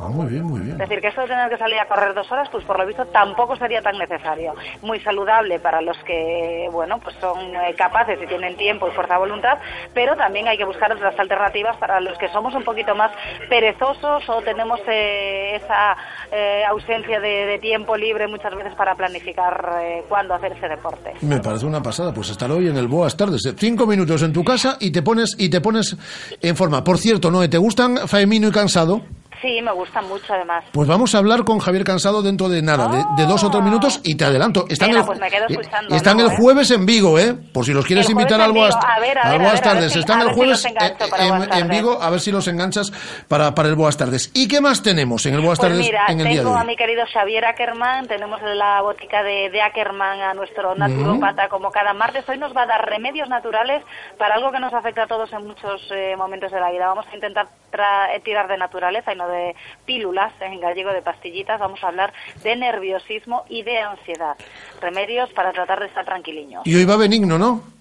Ah, 0.00 0.08
muy 0.08 0.26
bien, 0.26 0.44
muy 0.44 0.60
bien. 0.60 0.72
Es 0.72 0.88
decir, 0.88 1.00
que 1.00 1.08
esto 1.08 1.22
de 1.22 1.28
tener 1.28 1.48
que 1.50 1.58
salir 1.58 1.78
a 1.78 1.88
correr 1.88 2.14
dos 2.14 2.30
horas, 2.30 2.48
pues 2.52 2.64
por 2.64 2.78
lo 2.78 2.86
visto 2.86 3.04
tampoco 3.06 3.56
sería 3.56 3.82
tan 3.82 3.98
necesario. 3.98 4.54
Muy 4.82 5.00
saludable 5.00 5.58
para 5.58 5.80
los 5.80 5.96
que, 6.04 6.68
bueno, 6.70 6.98
pues 7.02 7.16
son 7.20 7.38
eh, 7.56 7.74
capaces 7.76 8.18
y 8.22 8.26
tienen 8.26 8.56
tiempo 8.56 8.86
y 8.88 8.92
fuerza 8.92 9.14
de 9.14 9.20
voluntad, 9.20 9.58
pero 9.94 10.14
también 10.16 10.46
hay 10.46 10.56
que 10.56 10.64
buscar 10.64 10.92
otras 10.92 11.18
alternativas 11.18 11.76
para 11.78 12.00
los 12.00 12.16
que 12.18 12.28
somos 12.28 12.54
un 12.54 12.62
poquito 12.62 12.94
más 12.94 13.10
perezosos 13.48 14.28
o 14.28 14.42
tenemos 14.42 14.78
eh, 14.86 15.56
esa 15.56 15.96
eh, 16.30 16.62
ausencia 16.68 17.18
de, 17.20 17.46
de 17.46 17.58
tiempo 17.58 17.96
libre 17.96 18.28
muchas 18.28 18.54
veces 18.54 18.74
para 18.74 18.94
planificar 18.94 19.78
eh, 19.82 20.04
cuándo 20.08 20.34
hacer 20.34 20.52
ese 20.52 20.68
deporte. 20.68 21.14
Me 21.22 21.40
parece 21.40 21.66
una 21.66 21.82
pasada, 21.82 22.12
pues 22.14 22.30
estar 22.30 22.50
hoy 22.50 22.68
en 22.68 22.76
el 22.76 22.86
Boas 22.86 23.16
Tardes. 23.16 23.42
Cinco 23.56 23.86
minutos 23.86 24.22
en 24.22 24.32
tu 24.32 24.44
casa 24.44 24.76
y 24.80 24.92
te 24.92 25.02
pones 25.02 25.34
y 25.38 25.50
te 25.50 25.60
pones 25.60 25.96
en 26.40 26.56
forma. 26.56 26.84
Por 26.84 26.98
cierto, 26.98 27.30
Noé, 27.30 27.48
¿te 27.48 27.58
gustan 27.58 28.06
Faemino 28.06 28.48
y 28.48 28.52
Cansado? 28.52 29.00
Sí, 29.40 29.60
me 29.62 29.70
gusta 29.72 30.02
mucho 30.02 30.34
además. 30.34 30.64
Pues 30.72 30.88
vamos 30.88 31.14
a 31.14 31.18
hablar 31.18 31.44
con 31.44 31.58
Javier 31.60 31.84
Cansado 31.84 32.22
dentro 32.22 32.48
de 32.48 32.60
nada, 32.62 32.88
de, 32.88 33.04
de 33.16 33.26
dos 33.28 33.44
o 33.44 33.50
tres 33.50 33.62
minutos 33.62 34.00
y 34.02 34.16
te 34.16 34.24
adelanto. 34.24 34.64
Están, 34.68 34.88
Venga, 34.88 35.00
el, 35.00 35.06
pues 35.06 35.20
me 35.20 35.30
quedo 35.30 35.44
eh, 35.44 35.46
escuchando, 35.50 35.94
están 35.94 36.16
¿no, 36.16 36.26
el 36.26 36.32
eh? 36.32 36.36
jueves 36.36 36.70
en 36.72 36.86
Vigo, 36.86 37.18
¿eh? 37.18 37.34
Por 37.52 37.64
si 37.64 37.72
los 37.72 37.86
quieres 37.86 38.08
invitar 38.10 38.40
en 38.40 38.46
al 38.46 38.52
Boas, 38.52 38.74
Vigo. 38.74 38.86
A 38.86 38.98
ver, 39.00 39.18
a 39.18 39.22
ver, 39.30 39.34
a 39.34 39.38
ver, 39.38 39.46
a 39.46 39.52
ver 39.52 39.60
Tardes. 39.60 39.92
si- 39.92 39.98
Están 40.00 40.20
el 40.22 40.28
si 40.30 40.34
jueves 40.34 40.64
en, 40.64 41.52
en. 41.52 41.68
Vigo, 41.68 41.98
a 42.02 42.10
ver 42.10 42.20
si 42.20 42.32
los 42.32 42.48
enganchas 42.48 42.90
para, 43.28 43.54
para 43.54 43.68
el 43.68 43.74
Boas 43.76 43.96
Tardes. 43.96 44.30
¿Y 44.34 44.48
qué 44.48 44.60
más 44.60 44.82
tenemos 44.82 45.24
en 45.26 45.34
el 45.34 45.40
Boas 45.40 45.58
Pues 45.58 45.70
Tardes 45.70 45.86
mira, 45.86 46.04
en 46.08 46.20
el 46.20 46.26
día 46.26 46.36
de 46.38 46.42
tengo 46.42 46.54
hoy? 46.54 46.60
a 46.60 46.64
mi 46.64 46.76
querido 46.76 47.04
Xavier 47.12 47.44
Ackerman, 47.44 48.06
tenemos 48.08 48.40
la 48.42 48.82
botica 48.82 49.22
de, 49.22 49.50
de 49.50 49.62
Ackerman 49.62 50.20
a 50.20 50.34
nuestro 50.34 50.74
naturópata 50.74 51.48
como 51.48 51.70
cada 51.70 51.92
martes. 51.94 52.28
Hoy 52.28 52.38
nos 52.38 52.56
va 52.56 52.62
a 52.62 52.66
dar 52.66 52.84
remedios 52.88 53.28
naturales 53.28 53.82
para 54.18 54.34
algo 54.34 54.50
que 54.52 54.60
nos 54.60 54.72
afecta 54.74 55.04
a 55.04 55.06
todos 55.06 55.32
en 55.32 55.46
muchos 55.46 55.80
eh, 55.90 56.14
momentos 56.16 56.50
de 56.50 56.60
la 56.60 56.70
vida. 56.70 56.86
Vamos 56.88 57.06
a 57.10 57.14
intentar 57.14 57.46
eh, 57.72 58.20
tirar 58.24 58.48
de 58.48 58.56
naturaleza 58.56 59.12
y 59.12 59.16
no 59.16 59.27
de 59.28 59.54
pílulas, 59.84 60.32
en 60.40 60.60
gallego 60.60 60.92
de 60.92 61.02
pastillitas. 61.02 61.60
Vamos 61.60 61.82
a 61.82 61.88
hablar 61.88 62.12
de 62.42 62.56
nerviosismo 62.56 63.44
y 63.48 63.62
de 63.62 63.78
ansiedad. 63.78 64.36
Remedios 64.80 65.30
para 65.30 65.52
tratar 65.52 65.80
de 65.80 65.86
estar 65.86 66.04
tranquiliños. 66.04 66.66
Y 66.66 66.74
hoy 66.74 66.84
va 66.84 66.96
benigno, 66.96 67.38
¿no? 67.38 67.78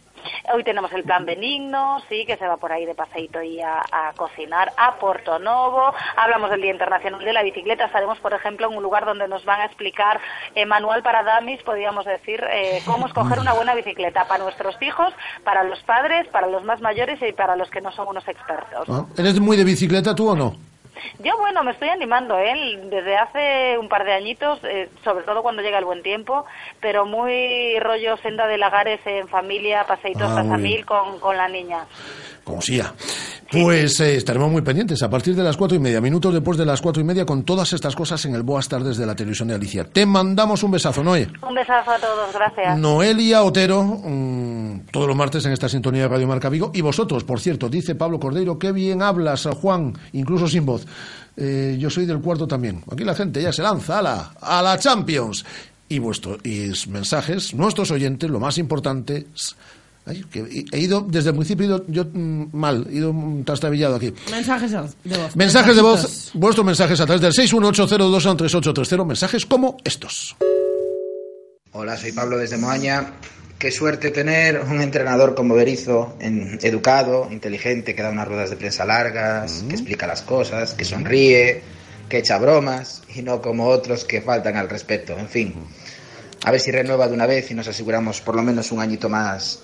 Hoy 0.54 0.64
tenemos 0.64 0.92
el 0.94 1.04
plan 1.04 1.26
benigno, 1.26 2.02
sí, 2.10 2.26
que 2.26 2.38
se 2.38 2.48
va 2.48 2.58
por 2.58 2.72
ahí 2.72 2.86
de 2.86 2.96
paseíto 2.96 3.42
y 3.42 3.62
a, 3.62 3.80
a 3.92 4.14
cocinar 4.16 4.72
a 4.78 4.96
Porto 4.96 5.40
Novo. 5.40 5.94
Hablamos 6.16 6.50
del 6.50 6.62
Día 6.62 6.72
Internacional 6.72 7.24
de 7.24 7.34
la 7.34 7.44
Bicicleta. 7.44 7.86
Estaremos, 7.86 8.18
por 8.20 8.34
ejemplo, 8.34 8.70
en 8.70 8.78
un 8.78 8.84
lugar 8.84 9.06
donde 9.06 9.28
nos 9.28 9.46
van 9.46 9.62
a 9.62 9.66
explicar 9.66 10.20
eh, 10.56 10.66
manual 10.66 11.04
para 11.04 11.24
damis, 11.24 11.62
podríamos 11.64 12.06
decir, 12.06 12.44
eh, 12.52 12.82
cómo 12.86 13.08
escoger 13.08 13.40
una 13.40 13.54
buena 13.54 13.76
bicicleta 13.76 14.28
para 14.28 14.44
nuestros 14.44 14.76
hijos, 14.82 15.14
para 15.44 15.64
los 15.64 15.82
padres, 15.84 16.28
para 16.30 16.48
los 16.48 16.64
más 16.64 16.82
mayores 16.82 17.20
y 17.22 17.32
para 17.34 17.56
los 17.56 17.70
que 17.70 17.82
no 17.82 17.92
son 17.92 18.08
unos 18.08 18.28
expertos. 18.28 18.88
Ah, 18.90 19.06
¿Eres 19.18 19.40
muy 19.40 19.58
de 19.58 19.64
bicicleta 19.64 20.16
tú 20.16 20.30
o 20.30 20.36
no? 20.36 20.56
Yo, 21.20 21.38
bueno, 21.38 21.64
me 21.64 21.72
estoy 21.72 21.90
animando, 21.90 22.38
¿eh? 22.38 22.80
Desde 22.90 23.18
hace 23.18 23.78
un 23.78 23.90
par 23.90 24.06
de 24.06 24.14
añitos, 24.14 24.60
eh, 24.64 24.90
sobre 25.04 25.24
todo 25.24 25.42
cuando 25.44 25.62
llega 25.62 25.78
el 25.80 25.86
buen 25.86 26.04
tiempo, 26.04 26.46
pero 26.80 27.06
muy 27.06 27.78
rollo 27.80 28.18
senda 28.18 28.48
de 28.48 28.58
lagares 28.58 29.00
en 29.06 29.28
familia, 29.28 29.86
paseitos 29.88 30.30
Ah, 30.32 30.40
a 30.40 30.44
mil 30.44 30.86
con, 30.86 31.20
con 31.20 31.36
la 31.38 31.48
niña. 31.48 31.86
Como 32.44 32.62
sea. 32.62 32.94
Pues 33.50 34.00
eh, 34.02 34.18
estaremos 34.18 34.52
muy 34.52 34.62
pendientes 34.62 35.02
a 35.04 35.10
partir 35.10 35.34
de 35.34 35.42
las 35.42 35.56
cuatro 35.56 35.78
y 35.78 35.80
media, 35.80 36.02
minutos 36.02 36.34
después 36.34 36.58
de 36.58 36.66
las 36.66 36.82
cuatro 36.82 37.02
y 37.02 37.06
media, 37.06 37.26
con 37.26 37.44
todas 37.44 37.72
estas 37.72 37.96
cosas 37.96 38.24
en 38.26 38.36
el 38.36 38.44
Boas 38.44 38.68
Tardes 38.68 38.98
de 38.98 39.06
la 39.06 39.16
televisión 39.16 39.48
de 39.48 39.56
Alicia. 39.56 39.86
Te 39.86 40.06
mandamos 40.06 40.64
un 40.64 40.72
besazo, 40.72 41.02
Noé. 41.02 41.30
Un 41.48 41.56
besazo 41.56 41.92
a 41.92 41.98
todos, 41.98 42.34
gracias. 42.34 42.78
Noelia 42.78 43.44
Otero, 43.44 43.84
mm, 43.84 44.88
todos 44.92 45.08
los 45.08 45.16
martes 45.16 45.46
en 45.46 45.54
esta 45.54 45.70
sintonía 45.70 46.02
de 46.04 46.08
Radio 46.10 46.28
Marca 46.28 46.50
Vigo. 46.50 46.72
Y 46.74 46.82
vosotros, 46.82 47.24
por 47.24 47.40
cierto, 47.40 47.70
dice 47.70 47.96
Pablo 47.96 48.20
Cordeiro, 48.20 48.60
qué 48.60 48.74
bien 48.74 49.02
hablas, 49.02 49.48
Juan, 49.62 49.94
incluso 50.12 50.48
sin 50.50 50.66
voz. 50.66 50.86
Eh, 51.38 51.78
yo 51.80 51.90
soy 51.90 52.06
del 52.06 52.20
cuarto 52.20 52.48
también. 52.48 52.84
Aquí 52.92 53.06
la 53.06 53.16
gente 53.16 53.42
ya 53.42 53.54
se 53.54 53.62
lanza 53.62 54.00
a 54.00 54.02
la, 54.02 54.32
a 54.42 54.62
la 54.62 54.78
Champions. 54.78 55.46
Y 55.90 56.00
vuestros 56.00 56.40
y 56.44 56.70
mensajes, 56.90 57.54
nuestros 57.54 57.92
oyentes, 57.92 58.30
lo 58.30 58.42
más 58.42 58.58
importante. 58.58 59.28
es- 59.34 59.56
ay, 60.08 60.24
que 60.32 60.66
he- 60.72 60.80
ido, 60.80 61.02
desde 61.08 61.30
el 61.32 61.36
principio, 61.36 61.66
he 61.66 61.68
ido 61.68 61.86
yo 61.88 62.06
mm, 62.12 62.50
mal, 62.54 62.88
he 62.90 62.96
ido 62.96 63.14
mm, 63.14 63.44
trastabillado 63.44 63.96
aquí. 63.96 64.14
Mensajes 64.32 64.72
de 64.72 64.78
voz. 65.18 65.36
Mensajes 65.36 65.76
de 65.76 65.82
voz, 65.82 66.32
vuestros 66.34 66.66
mensajes 66.66 67.00
a 67.00 67.06
través 67.06 67.22
del 67.22 67.34
618023830, 67.34 69.06
mensajes 69.06 69.46
como 69.46 69.78
estos. 69.84 70.36
Hola, 71.72 71.98
soy 71.98 72.12
Pablo 72.12 72.38
desde 72.38 72.58
Moaña. 72.58 73.14
Qué 73.60 73.72
suerte 73.72 74.12
tener 74.12 74.60
un 74.62 74.82
entrenador 74.82 75.34
como 75.34 75.56
Berizo, 75.56 76.16
en- 76.20 76.60
educado, 76.62 77.28
inteligente, 77.32 77.96
que 77.96 78.04
da 78.04 78.10
unas 78.12 78.28
ruedas 78.28 78.50
de 78.52 78.56
prensa 78.56 78.86
largas, 78.86 79.64
que 79.68 79.74
explica 79.74 80.06
las 80.06 80.22
cosas, 80.22 80.76
que 80.76 80.86
sonríe, 80.86 81.62
que 82.08 82.20
echa 82.20 82.38
bromas, 82.38 83.02
y 83.16 83.24
no 83.24 83.42
como 83.42 83.68
otros 83.68 84.06
que 84.06 84.22
faltan 84.22 84.58
al 84.58 84.70
respeto. 84.70 85.18
En 85.18 85.28
fin, 85.28 85.56
a 86.46 86.52
ver 86.52 86.60
si 86.62 86.70
renueva 86.72 87.08
de 87.08 87.16
una 87.16 87.26
vez 87.26 87.50
y 87.50 87.56
nos 87.56 87.68
aseguramos 87.68 88.22
por 88.22 88.36
lo 88.36 88.44
menos 88.44 88.72
un 88.72 88.80
añito 88.80 89.10
más 89.10 89.60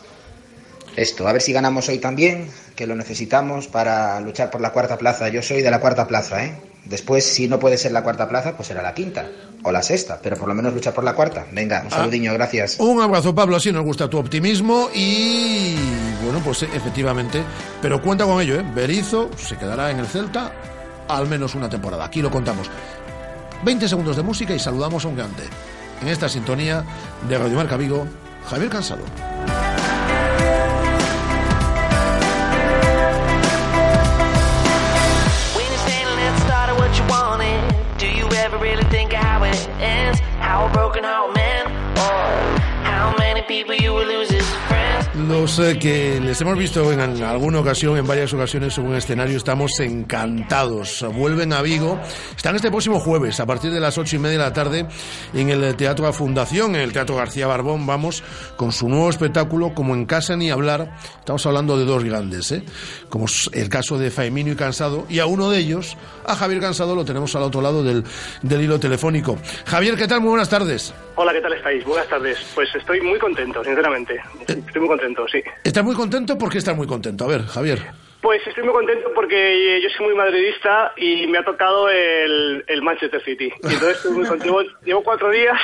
esto. 0.96 1.28
A 1.28 1.34
ver 1.34 1.42
si 1.42 1.54
ganamos 1.54 1.90
hoy 1.90 2.00
también, 2.00 2.50
que 2.76 2.88
lo 2.88 2.96
necesitamos 2.96 3.68
para 3.68 4.20
luchar 4.20 4.52
por 4.52 4.62
la 4.62 4.72
cuarta 4.72 4.98
plaza. 4.98 5.30
Yo 5.30 5.42
soy 5.42 5.62
de 5.62 5.72
la 5.72 5.80
cuarta 5.80 6.08
plaza, 6.08 6.46
¿eh? 6.46 6.56
Después, 6.86 7.24
si 7.24 7.48
no 7.48 7.60
puede 7.60 7.78
ser 7.78 7.94
la 7.94 8.04
cuarta 8.04 8.28
plaza, 8.28 8.58
pues 8.58 8.68
será 8.68 8.82
la 8.82 8.94
quinta 8.94 9.26
o 9.64 9.72
la 9.72 9.82
sexta, 9.82 10.20
pero 10.22 10.36
por 10.36 10.50
lo 10.50 10.54
menos 10.54 10.74
luchar 10.74 10.94
por 10.94 11.04
la 11.04 11.14
cuarta. 11.14 11.46
Venga, 11.52 11.82
un 11.86 11.90
saludiño, 11.90 12.34
gracias. 12.34 12.78
Un 12.80 13.02
abrazo, 13.02 13.34
Pablo. 13.34 13.56
Así 13.56 13.72
nos 13.72 13.86
gusta 13.86 14.10
tu 14.10 14.18
optimismo 14.18 14.90
y, 14.94 15.76
bueno, 16.24 16.42
pues 16.44 16.64
eh, 16.64 16.70
efectivamente, 16.74 17.42
pero 17.82 18.02
cuenta 18.02 18.26
con 18.26 18.42
ello, 18.42 18.60
¿eh? 18.60 18.66
Berizo 18.76 19.30
se 19.38 19.58
quedará 19.58 19.92
en 19.92 20.00
el 20.00 20.08
Celta 20.08 20.52
al 21.08 21.28
menos 21.28 21.56
una 21.56 21.70
temporada. 21.70 22.04
Aquí 22.06 22.22
lo 22.22 22.30
contamos. 22.30 22.70
20 23.64 23.88
segundos 23.88 24.18
de 24.18 24.24
música 24.24 24.54
y 24.54 24.60
saludamos 24.60 25.06
a 25.06 25.08
un 25.08 25.16
grande. 25.16 25.44
En 26.02 26.10
esta 26.10 26.28
sintonía 26.28 26.84
de 27.30 27.38
Radio 27.38 27.56
Marca 27.56 27.78
Vigo, 27.78 28.06
Javier 28.50 28.70
Cansado. 28.70 29.33
night 39.54 39.70
ends. 39.80 40.20
How 40.40 40.68
a 40.68 40.74
broken 40.74 41.04
heart 41.04 41.36
man. 41.36 41.68
Or 41.98 42.60
how 42.84 43.16
many 43.18 43.42
people 43.44 43.76
you 43.76 43.94
will 43.94 44.06
lose? 44.06 44.33
Los 45.16 45.60
eh, 45.60 45.78
que 45.78 46.20
les 46.20 46.42
hemos 46.42 46.58
visto 46.58 46.92
en, 46.92 47.00
en 47.00 47.22
alguna 47.22 47.60
ocasión, 47.60 47.96
en 47.98 48.08
varias 48.08 48.34
ocasiones 48.34 48.76
en 48.80 48.88
un 48.88 48.96
escenario, 48.96 49.38
estamos 49.38 49.80
encantados. 49.80 51.06
Vuelven 51.14 51.54
a 51.54 51.62
Vigo. 51.62 52.00
Están 52.36 52.56
este 52.56 52.72
próximo 52.72 53.00
jueves, 53.00 53.40
a 53.40 53.46
partir 53.46 53.72
de 53.72 53.80
las 53.80 53.96
ocho 54.00 54.16
y 54.16 54.20
media 54.20 54.40
de 54.40 54.44
la 54.44 54.54
tarde, 54.54 54.88
en 55.36 55.50
el 55.52 55.76
Teatro 55.76 56.06
La 56.06 56.14
Fundación, 56.14 56.74
en 56.74 56.82
el 56.82 56.92
Teatro 56.92 57.16
García 57.16 57.46
Barbón. 57.46 57.86
Vamos 57.86 58.24
con 58.58 58.72
su 58.72 58.90
nuevo 58.90 59.08
espectáculo, 59.08 59.76
como 59.76 59.94
en 59.94 60.08
casa 60.08 60.36
ni 60.36 60.50
hablar. 60.50 60.98
Estamos 61.20 61.46
hablando 61.46 61.78
de 61.78 61.86
dos 61.86 62.04
grandes, 62.04 62.52
¿eh? 62.52 62.64
como 63.10 63.28
el 63.52 63.70
caso 63.70 64.00
de 64.00 64.10
Faemino 64.10 64.52
y 64.52 64.56
Cansado. 64.56 65.06
Y 65.10 65.20
a 65.20 65.28
uno 65.28 65.52
de 65.52 65.60
ellos, 65.60 65.96
a 66.26 66.36
Javier 66.36 66.60
Cansado, 66.60 66.96
lo 66.96 67.06
tenemos 67.06 67.36
al 67.36 67.44
otro 67.44 67.62
lado 67.62 67.84
del, 67.84 68.04
del 68.42 68.62
hilo 68.64 68.80
telefónico. 68.80 69.38
Javier, 69.66 69.96
¿qué 69.96 70.08
tal? 70.08 70.22
Muy 70.22 70.30
buenas 70.30 70.50
tardes. 70.50 70.92
Hola, 71.16 71.32
¿qué 71.32 71.42
tal 71.42 71.54
estáis? 71.54 71.86
Buenas 71.86 72.08
tardes. 72.08 72.40
Pues 72.56 72.74
estoy 72.74 73.00
muy 73.02 73.20
contento, 73.20 73.64
sinceramente. 73.64 74.20
Estoy 74.48 74.80
muy 74.80 74.88
contento, 74.88 75.28
sí. 75.28 75.44
¿Estás 75.64 75.84
muy 75.84 75.96
contento? 75.96 76.38
¿Por 76.38 76.50
qué 76.50 76.58
estás 76.58 76.76
muy 76.76 76.88
contento? 76.88 77.26
A 77.26 77.28
ver, 77.28 77.44
Javier. 77.44 77.80
Pues 78.20 78.42
estoy 78.48 78.64
muy 78.64 78.74
contento 78.74 79.12
porque 79.14 79.80
yo 79.84 79.90
soy 79.96 80.08
muy 80.08 80.16
madridista 80.16 80.94
y 80.98 81.28
me 81.28 81.38
ha 81.38 81.44
tocado 81.44 81.88
el, 81.90 82.64
el 82.66 82.82
Manchester 82.82 83.22
City. 83.24 83.46
Y 83.46 83.74
entonces 83.74 83.98
estoy 83.98 84.12
muy 84.14 84.26
contento. 84.26 84.62
Llevo, 84.62 84.72
llevo 84.84 85.04
cuatro 85.04 85.30
días. 85.30 85.60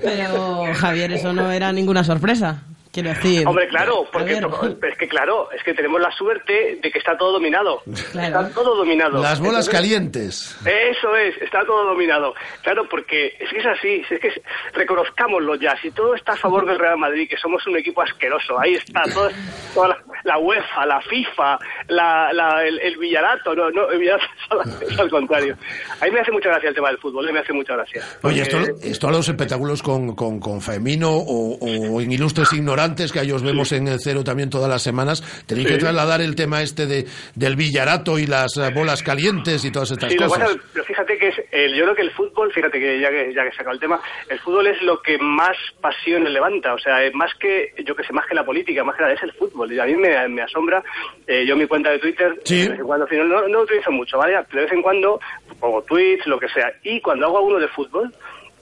Pero, 0.00 0.64
Javier, 0.74 1.12
eso 1.12 1.32
no 1.32 1.50
era 1.50 1.72
ninguna 1.72 2.04
sorpresa. 2.04 2.62
Quiero 2.94 3.08
decir. 3.10 3.44
Hombre, 3.46 3.66
claro, 3.68 4.06
porque 4.12 4.34
es 4.34 4.96
que 4.98 5.08
claro, 5.08 5.50
es 5.50 5.62
que 5.64 5.74
tenemos 5.74 6.00
la 6.00 6.12
suerte 6.12 6.78
de 6.80 6.90
que 6.92 6.98
está 6.98 7.16
todo 7.18 7.32
dominado. 7.32 7.82
Está 7.92 8.48
todo 8.50 8.76
dominado. 8.76 9.20
Las 9.20 9.40
bolas 9.40 9.66
Entonces, 9.66 9.68
calientes. 9.68 10.56
Eso 10.64 11.16
es, 11.16 11.36
está 11.42 11.64
todo 11.66 11.86
dominado. 11.86 12.34
Claro, 12.62 12.88
porque 12.88 13.34
es 13.40 13.50
que 13.50 13.58
es 13.58 13.66
así, 13.66 14.02
es 14.08 14.20
que 14.20 14.28
es- 14.28 14.40
reconozcámoslo 14.72 15.56
ya. 15.56 15.74
Si 15.82 15.90
todo 15.90 16.14
está 16.14 16.32
a 16.32 16.36
favor 16.36 16.66
del 16.66 16.78
Real 16.78 16.98
Madrid, 16.98 17.26
que 17.28 17.36
somos 17.36 17.66
un 17.66 17.76
equipo 17.76 18.02
asqueroso, 18.02 18.58
ahí 18.60 18.74
está, 18.74 19.02
todo, 19.12 19.28
toda 19.74 19.88
la, 19.88 19.98
la 20.24 20.38
UEFA, 20.38 20.86
la 20.86 21.00
FIFA, 21.00 21.58
la, 21.88 22.32
la- 22.32 22.64
el, 22.64 22.78
el 22.80 22.96
Villarato, 22.98 23.54
no, 23.54 23.70
no, 23.70 23.90
el 23.90 23.98
Villarato 23.98 24.24
es 24.24 24.50
al, 24.50 24.82
es 24.92 24.98
al 25.00 25.10
contrario. 25.10 25.56
A 26.00 26.04
mí 26.04 26.10
me 26.10 26.20
hace 26.20 26.30
mucha 26.32 26.48
gracia 26.50 26.68
el 26.68 26.74
tema 26.74 26.88
del 26.88 26.98
fútbol, 26.98 27.32
me 27.32 27.40
hace 27.40 27.52
mucha 27.52 27.74
gracia. 27.74 28.02
Oye, 28.22 28.42
esto, 28.42 28.58
Porque- 28.58 28.88
esto 28.90 29.08
a 29.08 29.10
los 29.12 29.28
espectáculos 29.28 29.82
con, 29.82 30.14
con, 30.14 30.38
con 30.38 30.60
Femino 30.60 31.10
o, 31.10 31.58
o 31.60 32.00
en 32.00 32.12
Ilustres 32.12 32.52
Ignorantes, 32.52 32.83
que 33.12 33.18
a 33.20 33.22
ellos 33.22 33.42
vemos 33.42 33.72
en 33.72 33.88
el 33.88 33.98
cero 34.00 34.22
también 34.22 34.50
todas 34.50 34.68
las 34.68 34.82
semanas, 34.82 35.22
tenéis 35.46 35.68
Sí. 35.68 35.74
que 35.74 35.80
trasladar 35.80 36.20
el 36.20 36.34
tema 36.36 36.60
este 36.62 36.86
de, 36.86 37.06
del 37.34 37.56
Villarato 37.56 38.18
y 38.18 38.26
las 38.26 38.56
eh, 38.58 38.70
bolas 38.74 39.02
calientes 39.02 39.64
y 39.64 39.70
todas 39.72 39.90
estas 39.92 40.12
Sí, 40.12 40.18
lo 40.18 40.24
que 40.26 40.28
cosas. 40.28 40.56
pasa, 40.56 40.84
fíjate 40.84 41.18
que 41.18 41.28
es, 41.28 41.34
el- 41.50 41.74
yo 41.74 41.84
creo 41.84 41.94
que 41.94 42.02
el 42.02 42.10
fútbol, 42.10 42.52
fíjate 42.52 42.78
que 42.78 43.00
ya 43.00 43.08
que 43.10 43.32
ya 43.34 43.42
que 43.44 43.50
sacado 43.56 43.72
el 43.72 43.80
tema, 43.80 43.98
el 44.28 44.38
fútbol 44.40 44.66
es 44.66 44.80
lo 44.82 45.00
que 45.00 45.16
más 45.18 45.56
pasiones 45.80 46.30
levanta, 46.30 46.74
o 46.74 46.78
sea, 46.78 47.02
es 47.02 47.14
más 47.14 47.30
que, 47.40 47.72
yo 47.86 47.96
que 47.96 48.04
sé, 48.04 48.12
más 48.12 48.26
que 48.26 48.34
la 48.34 48.44
política, 48.44 48.84
más 48.84 48.96
que 48.96 49.02
nada, 49.02 49.14
es 49.14 49.22
el 49.22 49.32
fútbol. 49.32 49.72
Y 49.72 49.78
a 49.80 49.84
mí 49.86 49.94
me, 49.96 50.28
me 50.28 50.42
asombra, 50.42 50.82
eh, 51.26 51.44
yo 51.46 51.56
mi 51.56 51.66
cuenta 51.66 51.90
de 51.90 51.98
Twitter, 51.98 52.38
Sí. 52.44 52.62
de 52.64 52.68
vez 52.70 52.80
en 52.80 52.86
cuando, 52.86 53.06
no, 53.10 53.24
no 53.42 53.48
lo 53.48 53.62
utilizo 53.62 53.90
mucho, 53.90 54.18
¿vale? 54.18 54.34
De 54.52 54.60
vez 54.60 54.72
en 54.72 54.82
cuando 54.82 55.20
pongo 55.60 55.82
tweets, 55.82 56.26
lo 56.26 56.38
que 56.38 56.48
sea, 56.48 56.72
y 56.82 57.00
cuando 57.00 57.26
hago 57.26 57.40
uno 57.42 57.58
de 57.58 57.68
fútbol, 57.68 58.12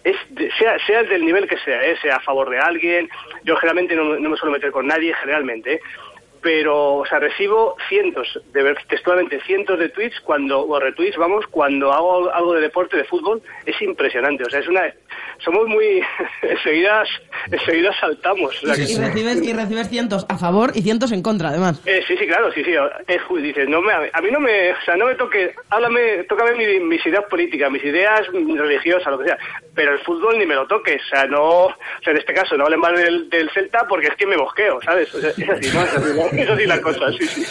es 0.05 0.17
sea, 0.59 0.79
sea 0.87 1.03
del 1.05 1.25
nivel 1.25 1.47
que 1.47 1.59
sea, 1.59 1.85
¿eh? 1.85 1.97
sea 2.03 2.17
a 2.17 2.21
favor 2.21 2.51
de 2.51 2.59
alguien, 2.59 3.09
yo 3.45 3.57
generalmente 3.57 3.95
no, 3.95 4.05
no 4.19 4.31
me 4.31 4.37
suelo 4.37 4.53
meter 4.53 4.71
con 4.71 4.87
nadie, 4.87 5.15
generalmente, 5.15 5.75
¿eh? 5.75 5.81
pero, 6.43 6.97
o 6.97 7.07
sea, 7.07 7.21
recibo 7.21 7.77
cientos, 7.89 8.41
de 8.53 8.75
textualmente 8.89 9.41
cientos 9.43 9.79
de 9.79 9.89
tweets 9.91 10.21
cuando, 10.21 10.67
o 10.67 10.81
retweets, 10.81 11.17
vamos, 11.17 11.47
cuando 11.47 11.93
hago 11.93 12.33
algo 12.33 12.55
de 12.55 12.63
deporte, 12.63 12.97
de 12.97 13.05
fútbol, 13.05 13.41
es 13.65 13.81
impresionante, 13.81 14.45
o 14.45 14.51
sea, 14.51 14.59
es 14.59 14.67
una, 14.67 14.93
somos 15.45 15.67
muy, 15.69 16.01
enseguida, 16.43 17.03
enseguida 17.51 17.91
saltamos. 18.01 18.55
o 18.63 18.67
sea, 18.67 18.75
que- 18.75 18.93
Y 18.93 18.97
recibes, 18.97 19.43
y 19.43 19.53
recibes 19.53 19.89
cientos 19.89 20.27
a 20.29 20.39
favor 20.39 20.73
y 20.75 20.83
cientos 20.83 21.13
en 21.13 21.23
contra, 21.23 21.49
además. 21.51 21.81
eh, 21.87 22.03
sí, 22.07 22.15
sí, 22.17 22.27
claro, 22.27 22.53
sí, 22.53 22.63
sí. 22.65 22.73
Es, 23.09 23.21
ju- 23.23 23.41
dices, 23.41 23.69
no 23.69 23.81
me, 23.83 23.93
a 23.93 24.21
mí 24.21 24.29
no 24.31 24.41
me, 24.41 24.73
o 24.73 24.81
sea, 24.85 24.97
no 24.97 25.07
me 25.07 25.15
toque, 25.15 25.55
háblame, 25.71 26.25
tócame 26.29 26.53
mi- 26.57 26.81
mis 26.85 27.05
ideas 27.07 27.25
políticas, 27.29 27.71
mis 27.71 27.85
ideas 27.85 28.21
religiosas, 28.33 29.07
lo 29.13 29.19
que 29.19 29.27
sea, 29.27 29.39
pero 29.75 29.93
el 29.95 29.99
fútbol 30.01 30.39
ni 30.39 30.47
me 30.47 30.55
lo 30.55 30.67
toques, 30.67 31.01
o 31.07 31.09
sea, 31.09 31.25
no, 31.27 31.43
o 31.67 31.75
sea, 32.03 32.13
en 32.13 32.19
este 32.19 32.33
caso 32.35 32.57
no 32.57 32.65
hablen 32.65 32.81
mal 32.81 32.95
del, 32.97 33.29
del 33.31 33.51
Celta 33.51 33.87
porque 33.89 34.09
es 34.09 34.15
que 34.17 34.27
me 34.27 34.37
mosqueo, 34.37 34.81
¿sabes? 34.85 35.13
O 35.15 35.21
sea, 35.21 35.31
es 35.31 35.49
así, 35.49 35.71
¿no? 35.73 35.83
Es 35.83 35.95
así, 35.97 36.11
¿no? 36.17 36.43
Es 36.43 36.51
así 36.51 36.67
la 36.67 36.81
cosa, 36.81 37.11
sí, 37.19 37.27
sí. 37.27 37.43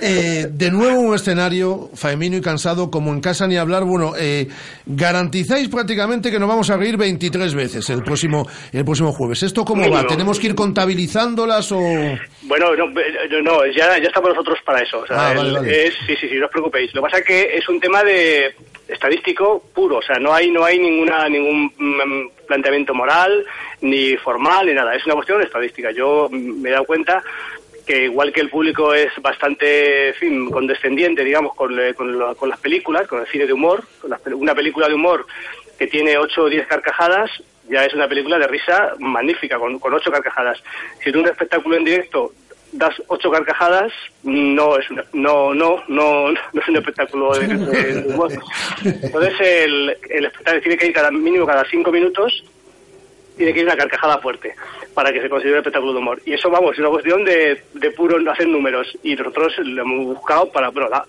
Eh, 0.00 0.46
de 0.50 0.70
nuevo 0.70 1.00
un 1.00 1.14
escenario 1.14 1.90
faemino 1.94 2.36
y 2.36 2.40
cansado 2.40 2.90
como 2.90 3.12
en 3.12 3.20
casa 3.20 3.46
ni 3.46 3.56
hablar. 3.56 3.84
Bueno, 3.84 4.12
eh, 4.18 4.48
garantizáis 4.86 5.68
prácticamente 5.68 6.30
que 6.30 6.38
nos 6.38 6.48
vamos 6.48 6.70
a 6.70 6.76
reír 6.76 6.96
23 6.96 7.35
veces 7.54 7.88
el 7.90 8.02
próximo 8.02 8.46
el 8.72 8.84
próximo 8.84 9.12
jueves. 9.12 9.42
¿Esto 9.42 9.64
cómo 9.64 9.88
va? 9.90 10.06
¿Tenemos 10.06 10.38
que 10.40 10.48
ir 10.48 10.54
contabilizándolas 10.54 11.70
o...? 11.72 11.78
Bueno, 12.42 12.74
no, 12.76 13.00
eh, 13.00 13.42
no, 13.42 13.66
ya, 13.66 13.98
ya 13.98 14.08
estamos 14.08 14.30
nosotros 14.30 14.58
para 14.64 14.80
eso. 14.80 15.00
O 15.00 15.06
sea, 15.06 15.30
Ah, 15.30 15.34
vale, 15.34 15.48
el- 15.48 15.54
vale. 15.54 15.86
Es, 15.88 15.94
sí, 16.06 16.14
sí, 16.20 16.28
sí, 16.28 16.34
no 16.36 16.46
os 16.46 16.50
preocupéis. 16.52 16.94
Lo 16.94 17.00
que 17.02 17.06
pasa 17.06 17.18
es 17.18 17.24
que 17.24 17.56
es 17.58 17.68
un 17.68 17.80
tema 17.80 18.02
de 18.04 18.54
estadístico 18.88 19.62
puro, 19.74 19.98
o 19.98 20.02
sea, 20.02 20.16
no 20.18 20.32
hay 20.32 20.50
no 20.50 20.64
hay 20.64 20.78
ninguna 20.78 21.28
ningún 21.28 21.72
mm, 21.76 22.46
planteamiento 22.46 22.94
moral 22.94 23.44
ni 23.80 24.16
formal 24.16 24.66
ni 24.66 24.74
nada, 24.74 24.94
es 24.94 25.04
una 25.06 25.14
cuestión 25.16 25.42
estadística. 25.42 25.90
Yo 25.90 26.28
mm, 26.30 26.60
me 26.62 26.68
he 26.68 26.72
dado 26.72 26.84
cuenta 26.84 27.22
que 27.86 28.04
igual 28.04 28.32
que 28.32 28.40
el 28.40 28.50
público 28.50 28.92
es 28.94 29.12
bastante, 29.22 30.08
en 30.08 30.14
fin, 30.14 30.50
condescendiente, 30.50 31.22
digamos, 31.24 31.54
con, 31.54 31.78
eh, 31.78 31.94
con, 31.94 32.34
con 32.34 32.48
las 32.48 32.58
películas, 32.58 33.06
con 33.06 33.20
el 33.20 33.26
cine 33.28 33.46
de 33.46 33.52
humor, 33.52 33.84
con 34.00 34.10
las 34.10 34.20
una 34.26 34.54
película 34.54 34.88
de 34.88 34.94
humor 34.94 35.24
que 35.78 35.86
tiene 35.86 36.16
8 36.18 36.42
o 36.42 36.48
10 36.48 36.66
carcajadas, 36.66 37.30
ya 37.68 37.84
es 37.84 37.92
una 37.94 38.08
película 38.08 38.38
de 38.38 38.46
risa 38.46 38.94
magnífica, 38.98 39.58
con, 39.58 39.78
con 39.78 39.92
8 39.94 40.10
carcajadas. 40.10 40.62
Si 41.02 41.10
en 41.10 41.16
un 41.18 41.28
espectáculo 41.28 41.76
en 41.76 41.84
directo 41.84 42.32
das 42.72 42.94
8 43.08 43.30
carcajadas, 43.30 43.92
no 44.22 44.76
es 44.78 44.88
una- 44.90 45.04
no, 45.12 45.54
no, 45.54 45.82
no, 45.88 46.30
no 46.30 46.60
es 46.60 46.68
un 46.68 46.76
espectáculo 46.76 47.32
de, 47.34 48.04
humor. 48.08 48.30
Entonces 48.84 49.34
el, 49.40 49.96
el 50.10 50.24
espectáculo 50.26 50.62
tiene 50.62 50.76
que 50.78 50.86
ir 50.86 50.92
cada 50.92 51.10
mínimo 51.10 51.46
cada 51.46 51.64
5 51.64 51.90
minutos 51.92 52.44
tiene 53.36 53.52
que 53.52 53.58
ir 53.60 53.66
una 53.66 53.76
carcajada 53.76 54.16
fuerte 54.18 54.54
para 54.94 55.12
que 55.12 55.20
se 55.20 55.28
considere 55.28 55.58
espectáculo 55.58 55.92
de 55.92 55.98
humor. 55.98 56.22
Y 56.24 56.32
eso, 56.32 56.48
vamos, 56.48 56.72
es 56.72 56.78
una 56.78 56.88
cuestión 56.88 57.22
de, 57.22 57.62
de 57.74 57.90
puro 57.90 58.16
hacer 58.30 58.48
números. 58.48 58.96
Y 59.02 59.14
nosotros 59.14 59.52
lo 59.58 59.82
hemos 59.82 60.06
buscado 60.06 60.50
para... 60.50 60.70
Bueno, 60.70 60.88
la- 60.88 61.04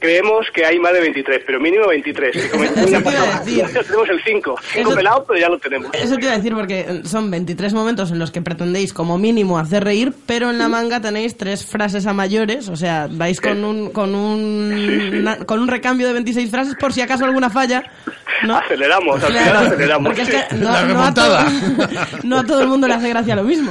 creemos 0.00 0.46
que 0.52 0.64
hay 0.66 0.78
más 0.80 0.92
de 0.92 1.00
23, 1.00 1.42
pero 1.46 1.60
mínimo 1.60 1.86
23. 1.86 2.34
Y 2.46 2.48
como 2.48 2.64
ya 2.64 3.00
pasamos- 3.00 3.46
ya 3.46 3.66
tenemos 3.68 4.08
el 4.08 4.20
5. 4.24 4.56
5 4.72 4.88
Eso- 4.88 4.96
pelados, 4.96 5.24
pero 5.28 5.38
ya 5.40 5.48
lo 5.48 5.58
tenemos. 5.58 5.90
Eso 5.94 6.16
te 6.16 6.22
iba 6.24 6.32
a 6.32 6.36
decir 6.36 6.54
porque 6.54 6.80
eh, 6.80 7.00
son 7.04 7.30
23 7.30 7.72
momentos 7.74 8.10
en 8.10 8.18
los 8.18 8.30
que 8.30 8.42
pretendéis 8.42 8.92
como 8.92 9.18
mínimo 9.18 9.58
hacer 9.58 9.84
reír, 9.84 10.12
pero 10.26 10.50
en 10.50 10.58
la 10.58 10.68
manga 10.68 11.00
tenéis 11.00 11.36
tres 11.36 11.64
frases 11.64 12.06
a 12.06 12.12
mayores, 12.12 12.68
o 12.68 12.76
sea, 12.76 13.08
vais 13.10 13.40
con 13.40 13.62
un 13.64 13.90
con 13.90 14.14
un 14.14 15.18
una- 15.20 15.36
con 15.44 15.60
un 15.60 15.68
recambio 15.68 16.06
de 16.06 16.14
26 16.14 16.50
frases 16.50 16.74
por 16.76 16.92
si 16.92 17.00
acaso 17.02 17.24
alguna 17.24 17.50
falla. 17.50 17.82
¿no? 18.42 18.56
Aceleramos, 18.56 19.22
al 19.22 19.30
Claro, 19.32 19.44
final 19.50 19.66
aceleramos. 19.66 20.06
porque 20.08 20.22
es 20.22 20.28
que 20.30 20.54
no, 20.56 20.86
no 20.86 21.04
a 21.04 21.12
todo, 21.12 21.38
no 22.24 22.38
a 22.38 22.44
todo 22.44 22.62
el 22.62 22.68
mundo 22.68 22.88
le 22.88 22.94
hace 22.94 23.10
gracia 23.10 23.36
lo 23.36 23.44
mismo. 23.44 23.70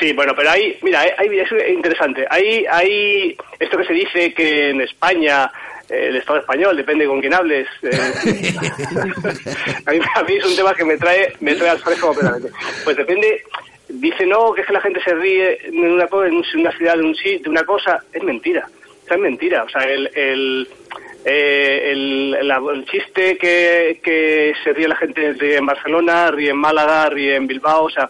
Sí, 0.00 0.12
bueno, 0.12 0.34
pero 0.34 0.50
hay, 0.50 0.76
mira, 0.82 1.00
hay, 1.00 1.38
es 1.38 1.48
interesante. 1.68 2.26
Hay, 2.30 2.64
hay 2.70 3.36
esto 3.58 3.76
que 3.78 3.84
se 3.84 3.92
dice 3.92 4.32
que 4.34 4.70
en 4.70 4.80
España, 4.80 5.50
eh, 5.88 6.06
el 6.08 6.16
Estado 6.16 6.40
español, 6.40 6.76
depende 6.76 7.06
con 7.06 7.20
quién 7.20 7.34
hables. 7.34 7.68
eh, 7.82 7.90
a, 9.86 9.90
mí, 9.92 9.98
a 10.14 10.22
mí 10.22 10.34
es 10.36 10.44
un 10.46 10.56
tema 10.56 10.74
que 10.74 10.84
me 10.84 10.96
trae, 10.96 11.32
me 11.40 11.54
trae 11.54 11.70
al 11.70 11.78
fresco 11.78 12.08
completamente. 12.08 12.50
Pues 12.84 12.96
depende, 12.96 13.42
dice 13.88 14.26
no, 14.26 14.52
que 14.52 14.62
es 14.62 14.66
que 14.66 14.72
la 14.72 14.80
gente 14.80 15.00
se 15.04 15.14
ríe 15.14 15.58
en 15.66 15.78
una, 15.78 16.04
en 16.04 16.34
un- 16.34 16.44
en 16.54 16.60
una 16.60 16.72
ciudad 16.76 16.94
de, 16.96 17.02
un, 17.02 17.12
de 17.12 17.48
una 17.50 17.64
cosa, 17.64 18.02
es 18.12 18.22
mentira. 18.22 18.66
O 19.04 19.06
sea, 19.06 19.16
es 19.16 19.22
mentira. 19.22 19.64
O 19.64 19.68
sea, 19.68 19.82
el, 19.82 20.10
el, 20.14 20.68
eh, 21.26 21.90
el, 21.92 22.48
la- 22.48 22.62
el 22.72 22.84
chiste 22.86 23.36
que, 23.36 24.00
que 24.02 24.54
se 24.64 24.72
ríe 24.72 24.88
la 24.88 24.96
gente 24.96 25.34
ríe 25.34 25.56
en 25.58 25.66
Barcelona, 25.66 26.30
ríe 26.30 26.50
en 26.50 26.56
Málaga, 26.56 27.10
ríe 27.10 27.36
en 27.36 27.46
Bilbao, 27.46 27.84
o 27.84 27.90
sea, 27.90 28.08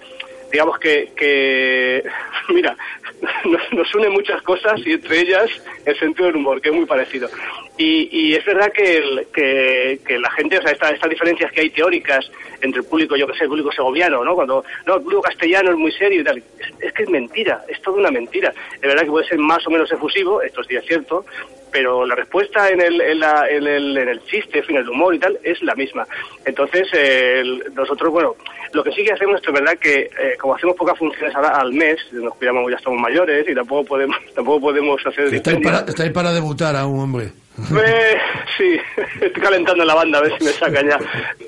digamos 0.55 0.79
que, 0.79 1.11
que 1.17 2.05
mira, 2.51 2.77
nos, 3.45 3.73
nos 3.73 3.95
une 3.97 4.09
muchas 4.09 4.41
cosas 4.43 4.81
y 4.87 4.93
entre 4.93 5.19
ellas 5.21 5.51
el 5.85 5.99
sentido 5.99 6.27
del 6.27 6.37
humor, 6.37 6.61
que 6.61 6.69
es 6.69 6.75
muy 6.75 6.87
parecido. 6.87 7.29
Y, 7.77 8.09
y 8.13 8.35
es 8.37 8.45
verdad 8.45 8.71
que, 8.73 8.99
el- 8.99 9.27
que, 9.35 10.19
la 10.19 10.31
gente, 10.31 10.59
o 10.59 10.63
sea, 10.63 10.71
esta- 10.71 10.91
estas 10.91 11.11
diferencias 11.11 11.51
que 11.51 11.63
hay 11.63 11.71
teóricas 11.71 12.31
entre 12.63 12.83
el 12.83 12.87
público, 12.87 13.17
yo 13.17 13.27
que 13.27 13.35
sé, 13.37 13.43
el 13.45 13.49
público 13.51 13.73
segoviano, 13.73 14.25
¿no? 14.25 14.35
Cuando, 14.37 14.65
no, 14.87 14.95
el 14.97 15.03
público 15.03 15.23
castellano 15.23 15.71
es 15.73 15.77
muy 15.77 15.91
serio 15.91 16.21
y 16.21 16.25
tal. 16.25 16.39
Es, 16.39 16.45
es 16.81 16.93
que 16.93 17.03
es 17.03 17.09
mentira, 17.11 17.63
es 17.69 17.83
toda 17.83 17.99
una 17.99 18.13
mentira. 18.13 18.55
Es 18.77 18.81
verdad 18.81 19.03
que 19.03 19.11
puede 19.11 19.27
ser 19.27 19.39
más 19.39 19.67
o 19.67 19.71
menos 19.71 19.91
efusivo, 19.91 20.41
esto 20.41 20.63
sí 20.63 20.77
es 20.77 20.85
cierto, 20.87 21.27
pero 21.75 22.07
la 22.07 22.15
respuesta 22.15 22.69
en 22.69 22.81
el, 22.81 23.01
en, 23.01 23.19
la- 23.19 23.49
en 23.51 23.67
el, 23.67 23.99
en 23.99 24.09
el 24.09 24.23
chiste, 24.27 24.61
en 24.61 24.65
fin, 24.65 24.77
el 24.77 24.89
humor 24.89 25.13
y 25.13 25.19
tal, 25.19 25.37
es 25.43 25.61
la 25.63 25.75
misma. 25.75 26.07
Entonces, 26.47 26.87
eh, 26.95 27.43
nosotros, 27.75 28.13
bueno, 28.13 28.37
lo 28.73 28.85
que 28.85 28.93
sí 28.93 29.03
que 29.05 29.13
hacemos 29.13 29.41
es 29.45 29.53
verdad 29.53 29.77
que, 29.77 30.03
eh, 30.03 30.37
como 30.41 30.55
hacemos 30.55 30.77
pocas 30.77 30.97
funciones 30.97 31.35
ahora 31.35 31.49
al 31.49 31.73
mes, 31.73 31.97
nos 32.13 32.33
cuidamos, 32.37 32.71
ya 32.71 32.77
estamos 32.77 33.01
mayores 33.01 33.45
y 33.49 33.55
tampoco 33.57 33.85
podemos, 33.89 34.17
tampoco 34.37 34.61
podemos 34.61 35.05
hacer 35.05 35.35
Estáis 35.35 35.59
para, 35.65 35.81
estáis 35.81 36.13
para 36.13 36.33
debutar 36.33 36.77
a 36.77 36.87
un 36.87 37.01
hombre. 37.01 37.33
Eh, 37.57 38.17
sí, 38.59 38.77
estoy 39.21 39.43
calentando 39.43 39.85
la 39.85 39.95
banda 39.95 40.19
a 40.19 40.23
ver 40.23 40.37
si 40.39 40.45
me 40.45 40.51
sacan 40.53 40.89
ya. 40.89 40.99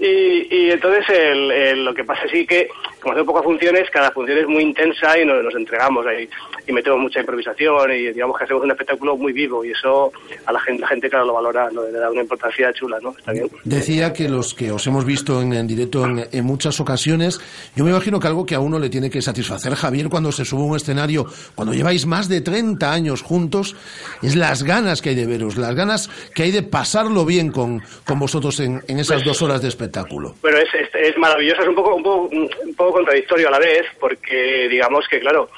Y, 0.01 0.47
y 0.55 0.71
entonces 0.71 1.05
el, 1.11 1.51
el- 1.51 1.85
lo 1.85 1.93
que 1.95 2.05
pasa 2.05 2.23
sí 2.31 2.47
que, 2.47 2.69
como 3.01 3.13
hacemos 3.13 3.27
pocas 3.27 3.45
funciones, 3.45 3.91
cada 3.91 4.11
función 4.13 4.39
es 4.39 4.47
muy 4.47 4.63
intensa 4.63 5.19
y 5.19 5.25
nos, 5.25 5.43
nos 5.43 5.55
entregamos 5.55 6.07
ahí 6.07 6.29
y 6.67 6.73
metemos 6.73 6.99
mucha 7.01 7.21
improvisación 7.21 7.91
y 7.93 8.13
digamos 8.13 8.39
que 8.39 8.45
hacemos 8.45 8.63
un 8.63 8.71
espectáculo 8.71 9.17
muy 9.17 9.33
vivo 9.33 9.65
y 9.65 9.71
eso 9.73 10.13
a 10.47 10.53
la 10.53 10.61
gente, 10.61 10.81
la 10.83 10.89
gente 10.89 11.09
claro 11.11 11.25
lo 11.27 11.35
valora, 11.35 11.69
le 11.71 11.93
da 11.99 12.11
una 12.11 12.23
importancia 12.23 12.73
chula, 12.73 12.99
¿no? 13.03 13.11
Está 13.19 13.33
bien. 13.33 13.49
Decía 13.65 14.13
que 14.13 14.29
los 14.29 14.55
que 14.55 14.71
os 14.73 14.87
hemos 14.87 15.05
visto 15.05 15.41
en, 15.43 15.53
en 15.53 15.67
directo 15.67 16.05
en, 16.07 16.27
en 16.31 16.45
muchas 16.45 16.79
ocasiones, 16.81 17.41
yo 17.75 17.85
me 17.85 17.91
imagino 17.91 18.19
que 18.21 18.27
algo 18.29 18.47
que 18.47 18.55
a 18.55 18.61
uno 18.61 18.79
le 18.79 18.89
tiene 18.91 19.11
que 19.11 19.21
satisfacer, 19.23 19.75
Javier, 19.75 20.09
cuando 20.09 20.31
se 20.33 20.45
sube 20.45 20.63
a 20.63 20.67
un 20.67 20.77
escenario, 20.77 21.27
cuando 21.55 21.75
lleváis 21.75 22.07
más 22.07 22.29
de 22.29 22.41
30 22.41 22.93
años 22.93 23.23
juntos, 23.23 23.77
es 24.23 24.35
las 24.37 24.63
ganas 24.63 25.03
que 25.03 25.11
hay 25.11 25.15
de 25.17 25.27
veros, 25.27 25.57
las 25.57 25.75
ganas 25.75 25.96
que 26.35 26.45
hay 26.45 26.51
de 26.51 26.63
pasarlo 26.63 27.25
bien 27.25 27.51
con, 27.51 27.83
con 28.05 28.19
vosotros 28.19 28.61
en, 28.61 28.83
en 28.89 28.99
esas 28.99 29.25
dos 29.25 29.43
horas 29.43 29.63
de 29.63 29.69
espectáculo. 29.69 30.35
Pero 30.43 30.59
es, 30.59 30.69
es, 30.75 30.89
es 30.95 31.17
maravilloso, 31.19 31.63
es 31.63 31.69
un 31.69 31.75
poco, 31.75 31.95
un, 31.95 32.03
poco, 32.03 32.29
un 32.35 32.75
poco 32.77 32.93
contradictorio 32.93 33.49
a 33.49 33.53
la 33.53 33.59
vez, 33.59 33.87
porque 34.01 34.69
digamos 34.69 35.07
que, 35.09 35.21
claro, 35.21 35.49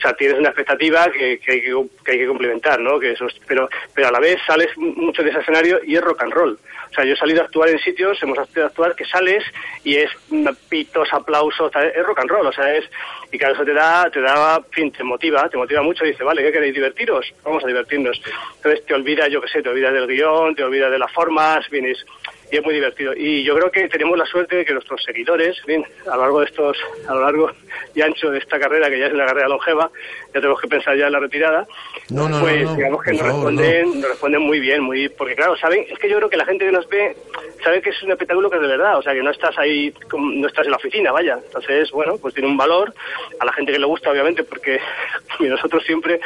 o 0.00 0.02
sea, 0.02 0.14
tienes 0.14 0.38
una 0.38 0.48
expectativa 0.48 1.10
que, 1.12 1.38
que 1.38 1.52
hay, 1.52 1.60
que, 1.60 1.70
que 2.04 2.78
¿no? 2.78 2.98
Que 2.98 3.12
eso 3.12 3.26
es- 3.26 3.38
pero, 3.46 3.68
pero 3.94 4.08
a 4.08 4.12
la 4.12 4.18
vez 4.18 4.38
sales 4.46 4.68
mucho 4.78 5.22
de 5.22 5.28
ese 5.28 5.40
escenario 5.40 5.78
y 5.84 5.94
es 5.94 6.00
rock 6.02 6.22
and 6.22 6.32
roll. 6.32 6.58
O 6.90 6.92
sea, 6.94 7.04
yo 7.04 7.12
he 7.12 7.16
salido 7.16 7.42
a 7.42 7.44
actuar 7.44 7.68
en 7.68 7.78
sitios, 7.78 8.20
hemos 8.22 8.36
salido 8.36 8.64
a 8.64 8.66
actuar 8.68 8.94
que 8.96 9.04
sales 9.04 9.44
y 9.84 9.96
es 9.96 10.10
mm, 10.30 10.48
pitos, 10.70 11.12
aplausos, 11.12 11.70
es 11.76 12.02
rock 12.06 12.20
and 12.20 12.30
roll, 12.30 12.46
o 12.46 12.52
sea, 12.52 12.74
es, 12.74 12.84
y 13.30 13.36
claro, 13.38 13.54
eso 13.54 13.64
te 13.64 13.74
da, 13.74 14.10
te 14.10 14.20
da, 14.22 14.60
fin, 14.70 14.90
te 14.90 15.04
motiva, 15.04 15.48
te 15.50 15.58
motiva 15.58 15.82
mucho 15.82 16.04
y 16.06 16.12
dice, 16.12 16.24
vale, 16.24 16.42
¿qué 16.42 16.50
queréis? 16.50 16.74
¿Divertiros? 16.74 17.32
Vamos 17.44 17.62
a 17.62 17.66
divertirnos. 17.68 18.20
Entonces 18.56 18.86
te 18.86 18.94
olvidas, 18.94 19.28
yo 19.28 19.40
qué 19.42 19.48
sé, 19.48 19.62
te 19.62 19.68
olvidas 19.68 19.92
del 19.92 20.06
guion, 20.08 20.54
te 20.56 20.64
olvidas 20.64 20.90
de 20.90 20.98
las 20.98 21.12
formas, 21.12 21.68
vienes, 21.70 22.04
y 22.50 22.56
es 22.56 22.64
muy 22.64 22.74
divertido. 22.74 23.14
Y 23.14 23.42
yo 23.44 23.54
creo 23.56 23.70
que 23.70 23.88
tenemos 23.88 24.18
la 24.18 24.26
suerte 24.26 24.56
de 24.56 24.64
que 24.64 24.72
nuestros 24.72 25.02
seguidores, 25.04 25.56
bien, 25.66 25.84
a 26.06 26.16
lo 26.16 26.22
largo 26.22 26.40
de 26.40 26.46
estos, 26.46 26.76
a 27.08 27.14
lo 27.14 27.20
largo 27.22 27.50
y 27.94 28.00
ancho 28.02 28.30
de 28.30 28.38
esta 28.38 28.58
carrera, 28.58 28.88
que 28.90 28.98
ya 28.98 29.06
es 29.06 29.12
una 29.12 29.26
carrera 29.26 29.48
longeva, 29.48 29.90
ya 30.28 30.40
tenemos 30.40 30.60
que 30.60 30.68
pensar 30.68 30.96
ya 30.96 31.06
en 31.06 31.12
la 31.12 31.20
retirada, 31.20 31.66
No, 32.10 32.28
no, 32.28 32.40
pues 32.40 32.64
no, 32.64 32.76
digamos 32.76 33.02
que 33.02 33.12
nos 33.12 33.22
responden, 33.22 34.00
nos 34.00 34.10
responden 34.10 34.42
muy 34.42 34.60
bien, 34.60 34.82
muy, 34.82 35.08
porque 35.08 35.36
claro, 35.36 35.56
saben, 35.56 35.86
es 35.88 35.98
que 35.98 36.08
yo 36.08 36.16
creo 36.16 36.30
que 36.30 36.36
la 36.36 36.44
gente 36.44 36.64
que 36.64 36.72
nos 36.72 36.88
ve 36.88 37.16
sabe 37.62 37.82
que 37.82 37.90
es 37.90 38.02
un 38.02 38.10
espectáculo 38.10 38.50
que 38.50 38.56
es 38.56 38.62
de 38.62 38.68
verdad, 38.68 38.98
o 38.98 39.02
sea, 39.02 39.12
que 39.12 39.22
no 39.22 39.30
estás 39.30 39.56
ahí, 39.58 39.92
no 40.12 40.46
estás 40.46 40.64
en 40.64 40.72
la 40.72 40.76
oficina, 40.76 41.12
vaya. 41.12 41.38
Entonces, 41.44 41.90
bueno, 41.90 42.16
pues 42.20 42.34
tiene 42.34 42.48
un 42.48 42.56
valor 42.56 42.92
a 43.38 43.44
la 43.44 43.52
gente 43.52 43.72
que 43.72 43.78
le 43.78 43.86
gusta, 43.86 44.10
obviamente, 44.10 44.44
porque 44.44 44.80
nosotros 45.40 45.84
siempre, 45.84 46.20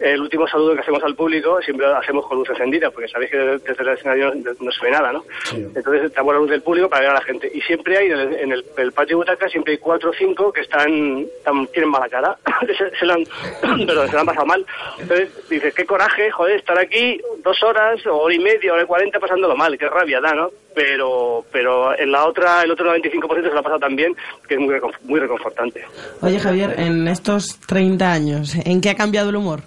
el 0.00 0.20
último 0.20 0.46
saludo 0.48 0.74
que 0.74 0.80
hacemos 0.80 1.02
al 1.04 1.14
público, 1.14 1.60
siempre 1.62 1.86
lo 1.86 1.96
hacemos 1.96 2.26
con 2.26 2.38
luz 2.38 2.50
encendida, 2.50 2.90
porque 2.90 3.08
sabéis 3.08 3.30
que 3.30 3.36
desde 3.38 3.82
el 3.82 3.88
escenario 3.90 4.32
no, 4.60 4.72
se 4.72 4.84
ve 4.84 4.90
nada, 4.90 5.12
¿no? 5.12 5.24
Entonces, 5.52 6.12
damos 6.12 6.34
la 6.34 6.40
luz 6.40 6.50
del 6.50 6.62
público 6.62 6.88
para 6.88 7.02
ver 7.02 7.10
a 7.10 7.14
la 7.14 7.20
gente. 7.22 7.50
Y 7.54 7.60
siempre 7.60 7.96
hay, 7.98 8.06
en 8.08 8.18
el, 8.18 8.32
en 8.34 8.52
el, 8.52 8.64
el 8.76 8.92
patio 8.92 9.16
de 9.18 9.24
butaca, 9.24 9.48
siempre 9.48 9.72
hay 9.74 9.78
cuatro 9.78 10.10
o 10.10 10.12
cinco 10.12 10.52
que 10.52 10.62
están, 10.62 11.20
están- 11.36 11.66
tienen 11.68 11.90
mala 11.90 12.08
cara, 12.08 12.36
se, 12.66 12.96
se 12.98 13.06
la 13.06 13.14
han, 13.14 13.24
perdón, 13.86 14.08
se 14.08 14.14
la 14.14 14.20
han 14.20 14.26
pasado 14.26 14.46
mal. 14.46 14.66
Entonces, 14.98 15.30
dices, 15.48 15.72
qué 15.74 15.84
coraje, 15.86 16.30
joder, 16.30 16.56
estar 16.56 16.78
aquí 16.78 17.20
dos 17.42 17.62
horas, 17.62 18.04
o 18.06 18.16
hora 18.16 18.34
y 18.34 18.38
media, 18.40 18.72
hora 18.72 18.82
y 18.82 18.86
cuarenta 18.86 19.20
pasándolo 19.20 19.56
mal, 19.56 19.78
qué 19.78 19.88
rabia 19.88 20.20
da, 20.20 20.34
¿no? 20.34 20.50
Pero, 20.74 21.44
pero 21.52 21.96
en 21.96 22.10
la 22.10 22.24
otra, 22.26 22.62
el 22.62 22.70
otro 22.72 22.92
95% 22.96 23.42
se 23.42 23.42
lo 23.52 23.58
ha 23.60 23.62
pasado 23.62 23.78
tan 23.78 23.94
bien, 23.94 24.14
que 24.48 24.54
es 24.54 24.60
muy, 24.60 24.74
muy 25.04 25.20
reconfortante. 25.20 25.84
Oye, 26.20 26.40
Javier, 26.40 26.74
en 26.78 27.06
estos 27.06 27.60
30 27.60 28.10
años, 28.12 28.54
¿en 28.64 28.80
qué 28.80 28.90
ha 28.90 28.96
cambiado 28.96 29.30
el 29.30 29.36
humor? 29.36 29.60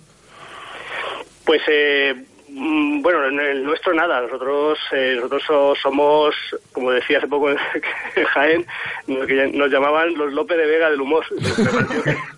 Pues 1.47 1.61
eh, 1.69 2.25
bueno, 2.59 3.25
en 3.27 3.39
el 3.39 3.63
nuestro 3.63 3.93
nada. 3.93 4.21
Nosotros 4.21 4.79
eh, 4.91 5.13
nosotros 5.15 5.43
so- 5.45 5.75
somos, 5.75 6.35
como 6.71 6.91
decía 6.91 7.19
hace 7.19 7.27
poco 7.27 7.49
en 8.15 8.25
Jaén, 8.25 8.65
nos, 9.07 9.25
que 9.27 9.35
ya- 9.35 9.47
nos 9.47 9.69
llamaban 9.71 10.13
los 10.15 10.33
López 10.33 10.57
de 10.57 10.65
Vega 10.65 10.89
del 10.89 11.01
humor. 11.01 11.23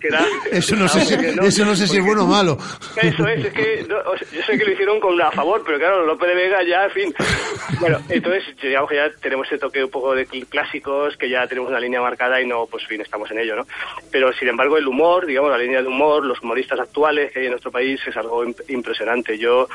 Que- 0.00 0.08
era- 0.08 0.24
Eso 0.50 0.76
no 0.76 0.88
sé 0.88 1.00
si, 1.04 1.16
que 1.18 1.32
no, 1.32 1.42
eso 1.42 1.64
no 1.64 1.74
sé 1.76 1.86
si 1.86 1.98
es 1.98 2.04
bueno 2.04 2.24
o 2.24 2.26
malo. 2.26 2.56
Eso 3.02 3.26
es, 3.28 3.44
es 3.46 3.52
que 3.52 3.84
no, 3.88 3.96
yo 4.16 4.42
sé 4.46 4.56
que 4.58 4.64
lo 4.64 4.72
hicieron 4.72 4.98
con 5.00 5.20
a 5.20 5.30
favor, 5.30 5.62
pero 5.66 5.78
claro, 5.78 6.06
López 6.06 6.28
de 6.28 6.34
Vega 6.34 6.62
ya, 6.62 6.84
en 6.84 6.90
fin. 6.90 7.14
Bueno, 7.80 7.98
entonces 8.08 8.42
digamos 8.62 8.88
que 8.88 8.96
ya 8.96 9.10
tenemos 9.20 9.46
ese 9.46 9.58
toque 9.58 9.84
un 9.84 9.90
poco 9.90 10.14
de 10.14 10.26
cl- 10.26 10.46
clásicos, 10.48 11.16
que 11.18 11.28
ya 11.28 11.46
tenemos 11.46 11.68
una 11.70 11.80
línea 11.80 12.00
marcada 12.00 12.40
y 12.40 12.46
no, 12.46 12.66
pues 12.66 12.86
fin, 12.86 13.00
estamos 13.00 13.30
en 13.30 13.38
ello, 13.40 13.56
¿no? 13.56 13.66
Pero 14.10 14.32
sin 14.32 14.48
embargo 14.48 14.76
el 14.78 14.86
humor, 14.88 15.26
digamos, 15.26 15.50
la 15.50 15.58
línea 15.58 15.82
de 15.82 15.88
humor, 15.88 16.24
los 16.24 16.40
humoristas 16.42 16.80
actuales 16.80 17.30
que 17.32 17.40
hay 17.40 17.44
en 17.46 17.52
nuestro 17.52 17.70
país 17.70 18.00
es 18.06 18.16
algo 18.16 18.44
imp- 18.44 18.62
impresionante. 18.68 19.36
Yo, 19.38 19.68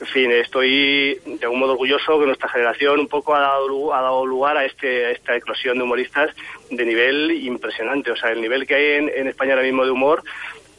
en 0.00 0.06
fin, 0.06 0.30
estoy 0.30 1.20
de 1.24 1.40
algún 1.42 1.60
modo 1.60 1.72
orgulloso 1.72 2.18
que 2.20 2.26
nuestra 2.26 2.48
generación 2.48 3.00
un 3.00 3.08
poco 3.08 3.34
ha 3.34 3.40
dado, 3.40 3.94
ha 3.94 4.00
dado 4.00 4.24
lugar 4.24 4.56
a, 4.56 4.64
este, 4.64 5.06
a 5.06 5.10
esta 5.10 5.36
eclosión 5.36 5.76
de 5.76 5.84
humoristas 5.84 6.30
de 6.70 6.84
nivel 6.84 7.30
impresionante. 7.32 8.12
O 8.12 8.16
sea, 8.16 8.30
el 8.30 8.40
nivel 8.40 8.66
que 8.66 8.74
hay 8.74 8.86
en, 8.98 9.10
en 9.14 9.28
España 9.28 9.54
ahora 9.54 9.64
mismo 9.64 9.84
de 9.84 9.90
humor 9.90 10.22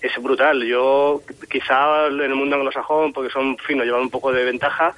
es 0.02 0.22
brutal. 0.22 0.64
Yo, 0.66 1.22
quizá 1.50 2.08
en 2.08 2.22
el 2.22 2.36
mundo 2.36 2.56
anglosajón, 2.56 3.14
porque 3.14 3.32
son, 3.32 3.58
en 3.68 3.84
llevan 3.84 4.02
un 4.02 4.10
poco 4.10 4.32
de 4.32 4.46
ventaja, 4.46 4.96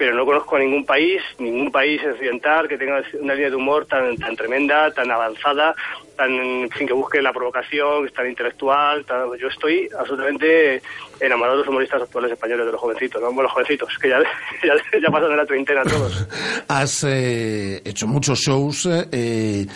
pero 0.00 0.14
no 0.14 0.24
conozco 0.24 0.56
a 0.56 0.60
ningún 0.60 0.86
país, 0.86 1.20
ningún 1.38 1.70
país 1.70 2.00
occidental 2.02 2.66
que 2.66 2.78
tenga 2.78 3.02
una 3.20 3.34
línea 3.34 3.50
de 3.50 3.56
humor 3.56 3.84
tan, 3.84 4.16
tan 4.16 4.34
tremenda, 4.34 4.90
tan 4.94 5.10
avanzada, 5.10 5.74
tan, 6.16 6.30
en 6.32 6.70
fin, 6.70 6.86
que 6.86 6.94
busque 6.94 7.20
la 7.20 7.34
provocación, 7.34 8.08
tan 8.16 8.26
intelectual. 8.26 9.04
tan- 9.04 9.30
yo 9.36 9.48
estoy 9.48 9.90
absolutamente 9.98 10.80
enamorado 11.20 11.58
de 11.58 11.64
los 11.64 11.68
humoristas 11.68 12.00
actuales 12.00 12.32
españoles, 12.32 12.64
de 12.64 12.72
los 12.72 12.80
jovencitos, 12.80 13.20
¿no? 13.20 13.30
Bueno, 13.34 13.50
jovencitos, 13.50 13.90
que 14.00 14.08
ya, 14.08 14.20
ya, 14.64 14.74
ya 15.02 15.10
pasan 15.10 15.28
de 15.32 15.36
la 15.36 15.44
treintena 15.44 15.82
todos. 15.82 16.26
Has 16.68 17.04
eh, 17.06 17.82
hecho 17.84 18.06
muchos 18.06 18.38
shows, 18.40 18.88
eh, 19.12 19.66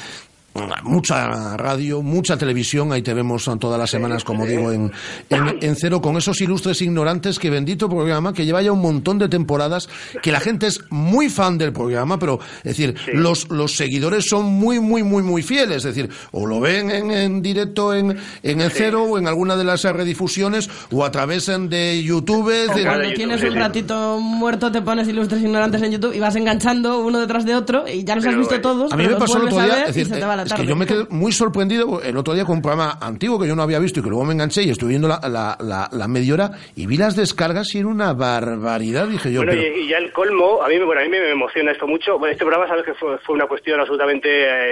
mucha 0.84 1.56
radio, 1.56 2.02
mucha 2.02 2.36
televisión, 2.36 2.92
ahí 2.92 3.02
te 3.02 3.12
vemos 3.14 3.50
todas 3.58 3.78
las 3.78 3.90
semanas, 3.90 4.24
como 4.24 4.46
digo, 4.46 4.70
en, 4.72 4.92
en, 5.30 5.58
en 5.60 5.76
cero, 5.76 6.00
con 6.00 6.16
esos 6.16 6.40
ilustres 6.40 6.80
ignorantes, 6.82 7.38
que 7.38 7.50
bendito 7.50 7.88
programa, 7.88 8.32
que 8.32 8.44
lleva 8.44 8.62
ya 8.62 8.72
un 8.72 8.80
montón 8.80 9.18
de 9.18 9.28
temporadas, 9.28 9.88
que 10.22 10.30
la 10.32 10.40
gente 10.40 10.66
es 10.68 10.80
muy 10.90 11.28
fan 11.28 11.58
del 11.58 11.72
programa, 11.72 12.18
pero, 12.18 12.38
es 12.58 12.76
decir, 12.76 12.94
los, 13.12 13.48
los 13.50 13.76
seguidores 13.76 14.26
son 14.28 14.44
muy, 14.46 14.78
muy, 14.80 15.02
muy, 15.02 15.22
muy 15.22 15.42
fieles, 15.42 15.78
es 15.78 15.94
decir, 15.94 16.08
o 16.32 16.46
lo 16.46 16.60
ven 16.60 16.90
en, 16.90 17.10
en 17.10 17.42
directo 17.42 17.94
en, 17.94 18.16
en 18.42 18.60
el 18.60 18.70
cero, 18.70 19.04
o 19.04 19.18
en 19.18 19.26
alguna 19.26 19.56
de 19.56 19.64
las 19.64 19.82
redifusiones, 19.84 20.70
o 20.92 21.04
a 21.04 21.10
través 21.10 21.48
en- 21.48 21.68
de 21.68 22.02
YouTube. 22.02 22.50
es 22.50 22.68
decir, 22.68 22.84
Cuando 22.86 23.12
tienes 23.14 23.42
un 23.42 23.54
ratito 23.54 24.20
muerto, 24.20 24.70
te 24.70 24.82
pones 24.82 25.08
ilustres 25.08 25.42
ignorantes 25.42 25.82
en 25.82 25.92
YouTube 25.92 26.14
y 26.14 26.20
vas 26.20 26.36
enganchando 26.36 27.00
uno 27.00 27.18
detrás 27.20 27.44
de 27.44 27.54
otro 27.54 27.84
y 27.88 28.04
ya 28.04 28.14
los 28.16 28.26
has 28.26 28.36
visto 28.36 28.54
eh, 28.54 28.58
todos. 28.60 28.92
A 28.92 28.96
mí 28.96 29.06
me 29.06 29.16
pasó 29.16 29.38
el 29.38 29.44
otro 29.44 29.62
día, 29.62 29.84
es, 29.86 29.94
decir, 29.94 30.12
es 30.44 30.52
que 30.52 30.66
yo 30.66 30.76
me 30.76 30.86
quedé 30.86 31.06
muy 31.10 31.32
sorprendido 31.32 32.00
el 32.02 32.16
otro 32.16 32.34
día 32.34 32.44
con 32.44 32.56
un 32.56 32.62
programa 32.62 32.98
antiguo 33.00 33.38
que 33.40 33.46
yo 33.48 33.56
no 33.56 33.62
había 33.62 33.78
visto 33.78 34.00
y 34.00 34.02
que 34.02 34.08
luego 34.08 34.24
me 34.24 34.32
enganché 34.34 34.62
y 34.62 34.70
estuve 34.70 34.90
viendo 34.90 35.08
la, 35.08 35.20
la, 35.28 35.56
la, 35.60 35.88
la 35.92 36.08
media 36.08 36.34
hora 36.34 36.50
y 36.76 36.86
vi 36.86 36.96
las 36.96 37.16
descargas 37.16 37.74
y 37.74 37.78
era 37.78 37.88
una 37.88 38.12
barbaridad, 38.12 39.06
dije 39.08 39.32
yo. 39.32 39.40
Bueno, 39.40 39.52
pero- 39.52 39.76
y, 39.76 39.80
y 39.82 39.88
ya 39.88 39.98
el 39.98 40.12
colmo, 40.12 40.62
a 40.62 40.68
mí, 40.68 40.78
me- 40.78 40.84
bueno, 40.84 41.00
a 41.00 41.04
mí 41.04 41.10
me 41.10 41.30
emociona 41.30 41.72
esto 41.72 41.86
mucho. 41.86 42.18
Bueno, 42.18 42.32
este 42.32 42.44
programa, 42.44 42.68
sabes 42.68 42.84
que 42.84 42.94
fue, 42.94 43.18
fue 43.18 43.34
una 43.34 43.46
cuestión 43.46 43.80
absolutamente 43.80 44.28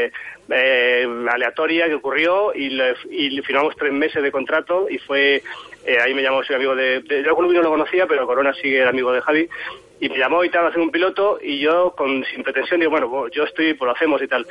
eh, 0.07 0.13
eh, 0.51 1.07
aleatoria 1.31 1.87
que 1.87 1.95
ocurrió 1.95 2.55
y, 2.55 2.71
le, 2.71 2.95
y 3.11 3.31
le 3.31 3.43
firmamos 3.43 3.75
tres 3.77 3.93
meses 3.93 4.23
de 4.23 4.31
contrato 4.33 4.87
y 4.91 4.99
fue, 4.99 5.43
eh, 5.87 5.97
ahí 6.05 6.15
me 6.15 6.23
llamó, 6.23 6.43
soy 6.45 6.57
amigo 6.57 6.75
de, 6.75 7.01
de 7.01 7.23
yo 7.25 7.33
a 7.33 7.35
Columbi 7.35 7.57
no 7.57 7.63
lo 7.63 7.71
conocía, 7.71 8.07
pero 8.07 8.27
Corona 8.27 8.53
sí 8.55 8.63
que 8.63 8.79
era 8.79 8.91
amigo 8.91 9.13
de 9.13 9.21
Javi 9.23 9.49
y 10.03 10.09
me 10.09 10.19
llamó 10.19 10.43
y 10.43 10.51
tal 10.51 10.67
hacer 10.67 10.81
un 10.81 10.91
piloto 10.91 11.39
y 11.41 11.61
yo 11.61 11.95
con 11.97 12.25
sin 12.25 12.43
pretensión 12.43 12.81
digo 12.81 12.91
bueno 12.91 13.29
yo 13.29 13.45
estoy 13.45 13.75
pues 13.75 13.87
lo 13.87 13.95
hacemos 13.95 14.21
y 14.21 14.27
tal 14.27 14.45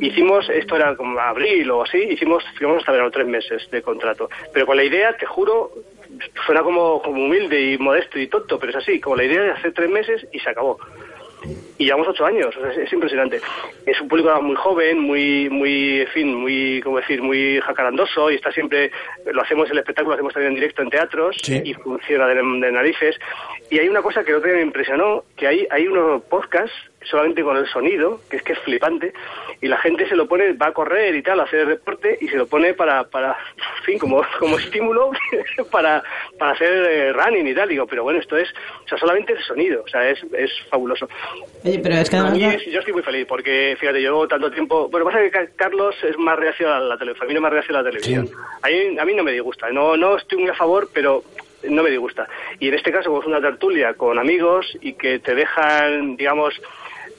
hicimos 0.00 0.48
esto 0.48 0.76
era 0.76 0.96
como 0.96 1.20
abril 1.20 1.70
o 1.70 1.82
así 1.82 1.98
hicimos 1.98 2.42
firmamos 2.56 2.80
hasta 2.80 2.92
verano 2.92 3.10
tres 3.10 3.26
meses 3.26 3.70
de 3.70 3.82
contrato. 3.82 4.30
Pero 4.54 4.64
con 4.64 4.76
la 4.76 4.84
idea 4.84 5.14
te 5.14 5.26
juro 5.26 5.72
suena 6.46 6.62
como, 6.62 7.02
como 7.02 7.22
humilde 7.22 7.60
y 7.60 7.76
modesto 7.76 8.18
y 8.18 8.28
tonto 8.28 8.58
pero 8.58 8.70
es 8.70 8.76
así 8.76 8.98
como 8.98 9.16
la 9.16 9.24
idea 9.24 9.42
de 9.42 9.50
hacer 9.50 9.74
tres 9.74 9.90
meses 9.90 10.26
y 10.32 10.38
se 10.38 10.48
acabó 10.48 10.78
y 11.78 11.84
llevamos 11.84 12.08
ocho 12.08 12.24
años, 12.24 12.56
o 12.56 12.60
sea, 12.60 12.70
es, 12.72 12.78
es 12.78 12.92
impresionante. 12.92 13.40
Es 13.86 14.00
un 14.00 14.08
público 14.08 14.40
muy 14.42 14.56
joven, 14.56 15.00
muy, 15.00 15.48
muy, 15.50 16.00
en 16.00 16.08
fin, 16.08 16.34
muy, 16.34 16.80
como 16.82 16.98
decir, 16.98 17.22
muy 17.22 17.60
jacarandoso 17.60 18.30
y 18.30 18.36
está 18.36 18.52
siempre, 18.52 18.90
lo 19.32 19.42
hacemos 19.42 19.70
el 19.70 19.78
espectáculo, 19.78 20.10
lo 20.10 20.14
hacemos 20.14 20.32
también 20.32 20.52
en 20.52 20.56
directo 20.56 20.82
en 20.82 20.90
teatros 20.90 21.36
y 21.48 21.74
funciona 21.74 22.26
de, 22.26 22.34
de 22.34 22.72
narices. 22.72 23.16
Y 23.70 23.78
hay 23.78 23.88
una 23.88 24.02
cosa 24.02 24.24
que 24.24 24.30
el 24.30 24.38
otro 24.38 24.48
día 24.48 24.58
me 24.58 24.66
impresionó, 24.66 25.24
que 25.36 25.46
hay, 25.46 25.66
hay 25.70 25.86
unos 25.86 26.22
podcasts 26.24 26.74
solamente 27.04 27.42
con 27.42 27.56
el 27.56 27.66
sonido, 27.66 28.20
que 28.30 28.36
es 28.38 28.42
que 28.42 28.52
es 28.54 28.58
flipante, 28.60 29.12
y 29.60 29.68
la 29.68 29.78
gente 29.78 30.08
se 30.08 30.16
lo 30.16 30.26
pone, 30.26 30.52
va 30.54 30.66
a 30.68 30.72
correr 30.72 31.14
y 31.14 31.22
tal, 31.22 31.40
a 31.40 31.44
hacer 31.44 31.66
deporte, 31.66 32.18
y 32.20 32.28
se 32.28 32.36
lo 32.36 32.46
pone 32.46 32.74
para, 32.74 33.04
para 33.04 33.36
en 33.78 33.84
fin, 33.84 33.98
como, 33.98 34.22
como 34.38 34.58
estímulo 34.58 35.10
para, 35.70 36.02
para 36.38 36.52
hacer 36.52 36.72
eh, 36.72 37.12
running 37.12 37.46
y 37.48 37.54
tal. 37.54 37.68
Digo, 37.68 37.86
pero 37.86 38.02
bueno, 38.02 38.18
esto 38.20 38.36
es, 38.36 38.48
o 38.84 38.88
sea, 38.88 38.98
solamente 38.98 39.32
el 39.32 39.42
sonido, 39.42 39.82
o 39.84 39.88
sea, 39.88 40.08
es, 40.08 40.22
es 40.32 40.50
fabuloso. 40.70 41.08
Oye, 41.64 41.78
pero 41.82 41.94
es 41.96 42.10
que 42.10 42.16
A 42.16 42.24
mí 42.30 42.44
es- 42.44 42.64
yo 42.66 42.78
estoy 42.80 42.92
muy 42.94 43.02
feliz 43.02 43.26
porque, 43.28 43.76
fíjate, 43.78 44.00
llevo 44.00 44.26
tanto 44.28 44.50
tiempo... 44.50 44.88
Bueno, 44.88 45.06
pasa 45.06 45.20
que 45.20 45.30
Ca- 45.30 45.48
Carlos 45.56 45.94
es 46.04 46.16
más 46.18 46.38
reacio 46.38 46.72
a 46.72 46.80
la 46.80 46.96
televisión, 46.98 47.26
a 47.26 47.28
mí 47.28 47.34
no 47.34 47.38
es 47.38 47.42
más 47.42 47.52
reacio 47.52 47.74
a 47.76 47.82
la 47.82 47.84
televisión. 47.90 48.28
A, 48.62 48.68
mí, 48.68 48.98
a 48.98 49.04
mí 49.04 49.14
no 49.14 49.22
me 49.24 49.32
disgusta, 49.32 49.70
no, 49.70 49.96
no 49.96 50.16
estoy 50.16 50.38
muy 50.38 50.50
a 50.50 50.54
favor, 50.54 50.88
pero 50.92 51.22
no 51.64 51.82
me 51.82 51.90
disgusta. 51.90 52.28
Y 52.60 52.68
en 52.68 52.74
este 52.74 52.92
caso, 52.92 53.08
como 53.08 53.22
es 53.22 53.26
una 53.26 53.40
tertulia 53.40 53.94
con 53.94 54.18
amigos 54.18 54.76
y 54.82 54.92
que 54.94 55.18
te 55.18 55.34
dejan, 55.34 56.16
digamos, 56.16 56.60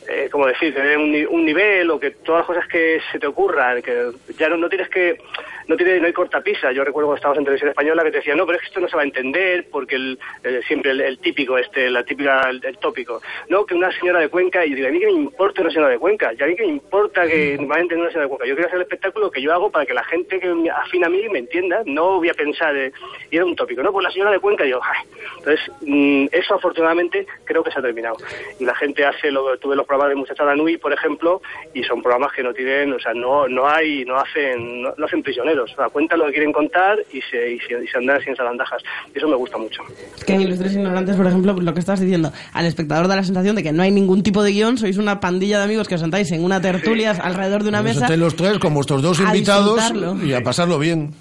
eh, 0.08 0.30
como 0.32 0.48
decir, 0.48 0.74
tener 0.74 0.98
un, 0.98 1.16
un 1.30 1.46
nivel 1.46 1.90
o 1.92 2.00
que 2.00 2.12
todas 2.12 2.42
las 2.42 2.48
cosas 2.48 2.68
que 2.68 3.00
se 3.12 3.20
te 3.20 3.28
ocurran, 3.28 3.82
que 3.82 4.12
ya 4.38 4.50
no, 4.50 4.58
no 4.58 4.70
tienes 4.70 4.90
que, 4.90 5.20
no 5.68 5.76
tienes, 5.76 6.00
no 6.02 6.08
hay 6.08 6.14
cortapisa. 6.14 6.72
Yo 6.72 6.84
recuerdo 6.84 7.08
cuando 7.08 7.16
estábamos 7.18 7.40
en 7.40 7.46
televisión 7.46 7.70
española 7.70 8.04
que 8.04 8.12
te 8.12 8.18
decían, 8.18 8.38
no, 8.38 8.46
pero 8.46 8.58
es 8.58 8.62
que 8.62 8.68
esto 8.68 8.80
no 8.80 8.88
se 8.88 8.96
va 8.96 9.02
a 9.02 9.06
entender 9.06 9.68
porque 9.72 9.96
el, 9.96 10.20
el- 10.44 10.64
siempre 10.64 10.92
el, 10.92 11.02
el 11.02 11.18
típico, 11.20 11.58
este, 11.58 11.90
la 11.90 12.04
típica, 12.04 12.50
el, 12.50 12.64
el 12.64 12.78
tópico. 12.78 13.22
No, 13.50 13.66
que 13.66 13.74
una 13.76 13.92
señora 13.92 14.20
de 14.20 14.30
Cuenca, 14.30 14.66
y 14.66 14.74
digo, 14.74 14.88
a 14.88 14.92
mí 14.92 15.00
que 15.00 15.06
me 15.08 15.12
importa 15.14 15.62
una 15.62 15.72
señora 15.72 15.90
de 15.90 16.00
Cuenca, 16.00 16.32
y 16.38 16.42
a 16.44 16.46
mí 16.48 16.56
que 16.56 16.64
me 16.64 16.70
importa 16.70 17.28
que 17.28 17.58
me 17.60 17.68
va 17.68 17.76
a 17.78 17.80
entender 17.80 18.00
una 18.04 18.10
señora 18.10 18.26
de 18.26 18.30
Cuenca. 18.30 18.46
Yo 18.48 18.56
quiero 18.56 18.68
hacer 18.68 18.78
el 18.78 18.84
espectáculo 18.84 19.32
que 19.32 19.42
yo 19.42 19.54
hago 19.54 19.72
para 19.72 19.86
que 19.86 19.94
la 19.94 20.04
gente 20.04 20.40
que 20.40 20.48
me 20.54 20.70
afina 20.70 21.08
a 21.08 21.10
mí 21.10 21.28
me 21.30 21.40
entienda, 21.40 21.82
no 21.86 22.18
voy 22.18 22.30
a 22.30 22.34
pensar, 22.34 22.76
eh, 22.76 22.92
y 23.32 23.36
era 23.38 23.46
un 23.46 23.56
tópico, 23.56 23.82
¿no? 23.82 23.92
Pues 23.92 24.04
la 24.04 24.12
señora 24.12 24.32
de 24.32 24.40
Cuenca, 24.40 24.66
y 24.66 24.70
yo, 24.70 24.80
ay. 24.84 25.04
Entonces, 25.40 25.72
mm, 25.82 26.26
eso 26.32 26.56
afortunadamente 26.56 27.26
creo 27.44 27.64
que 27.64 27.72
se 27.72 27.80
ha 27.80 27.82
terminado. 27.82 28.18
Y 28.60 28.66
la 28.66 28.76
gente 28.76 29.06
hace, 29.06 29.32
lo, 29.32 29.58
tuve 29.58 29.76
los 29.76 29.86
programas 29.86 30.10
de 30.10 30.16
Muchachada 30.16 30.56
Nui, 30.56 30.78
por 30.78 30.94
ejemplo, 30.94 31.42
y 31.74 31.84
son 31.84 32.02
programas 32.02 32.34
que 32.34 32.44
no 32.44 32.54
tienen, 32.54 32.94
o 32.94 33.00
sea, 33.00 33.14
no, 33.14 33.48
no 33.48 33.68
hay, 33.68 34.06
no 34.06 34.18
hacen, 34.18 34.82
no, 34.82 34.94
no 34.98 35.06
hacen 35.06 35.24
prisioneros 35.24 35.55
primeros. 35.56 35.72
O 35.74 35.76
sea, 35.76 35.90
cuentan 35.90 36.20
lo 36.20 36.26
que 36.26 36.32
quieren 36.34 36.52
contar 36.52 36.98
y 37.12 37.22
se, 37.22 37.52
y 37.54 37.60
se, 37.60 37.84
y 37.84 37.88
se 37.88 37.98
andan 37.98 38.22
sin 38.22 38.36
zarandajas. 38.36 38.82
Y 39.14 39.18
eso 39.18 39.28
me 39.28 39.36
gusta 39.36 39.58
mucho. 39.58 39.82
Es 40.18 40.24
que 40.24 40.34
en 40.34 40.42
Ilustres 40.42 40.74
Ignorantes, 40.74 41.16
por 41.16 41.28
ejemplo, 41.28 41.54
lo 41.54 41.74
que 41.74 41.80
estás 41.80 42.00
diciendo, 42.00 42.32
al 42.54 42.66
espectador 42.66 43.08
da 43.08 43.16
la 43.16 43.24
sensación 43.24 43.56
de 43.56 43.64
que 43.64 43.72
no 43.72 43.84
hay 43.84 43.92
ningún 43.92 44.24
tipo 44.24 44.44
de 44.44 44.52
guion, 44.52 44.78
sois 44.78 44.98
una 44.98 45.20
pandilla 45.20 45.60
de 45.60 45.64
amigos 45.66 45.88
que 45.88 45.96
os 45.96 46.02
sentáis 46.02 46.32
en 46.32 46.44
una 46.44 46.62
tertulia 46.62 47.12
alrededor 47.12 47.64
de 47.64 47.70
una 47.70 47.80
Os 47.80 47.86
mesa. 47.86 48.16
los 48.16 48.36
tres 48.36 48.60
con 48.60 48.74
vuestros 48.74 49.02
dos 49.02 49.20
invitados 49.20 49.82
y 50.24 50.34
a 50.34 50.42
pasarlo 50.42 50.80
bien. 50.80 51.14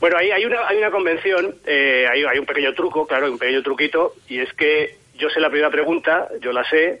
Bueno, 0.00 0.16
ahí 0.18 0.30
hay 0.30 0.44
una, 0.44 0.66
hay 0.68 0.76
una 0.78 0.90
convención, 0.90 1.54
eh, 1.66 2.04
hay, 2.12 2.22
hay 2.24 2.38
un 2.38 2.46
pequeño 2.46 2.74
truco, 2.74 3.06
claro, 3.06 3.30
un 3.32 3.38
pequeño 3.38 3.62
truquito, 3.62 4.12
y 4.28 4.38
es 4.40 4.52
que 4.52 4.96
yo 5.18 5.28
sé 5.30 5.40
la 5.40 5.48
primera 5.48 5.70
pregunta, 5.70 6.28
yo 6.42 6.52
la 6.52 6.62
sé, 6.68 6.98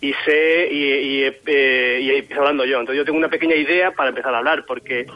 y 0.00 0.12
sé, 0.24 0.68
y, 0.70 0.84
y, 0.84 1.34
eh, 1.46 1.98
y 2.02 2.10
empiezo 2.10 2.40
hablando 2.42 2.64
yo. 2.64 2.80
Entonces 2.80 2.98
yo 2.98 3.04
tengo 3.04 3.18
una 3.18 3.28
pequeña 3.28 3.54
idea 3.54 3.92
para 3.92 4.10
empezar 4.10 4.34
a 4.34 4.38
hablar, 4.38 4.64
porque 4.66 5.06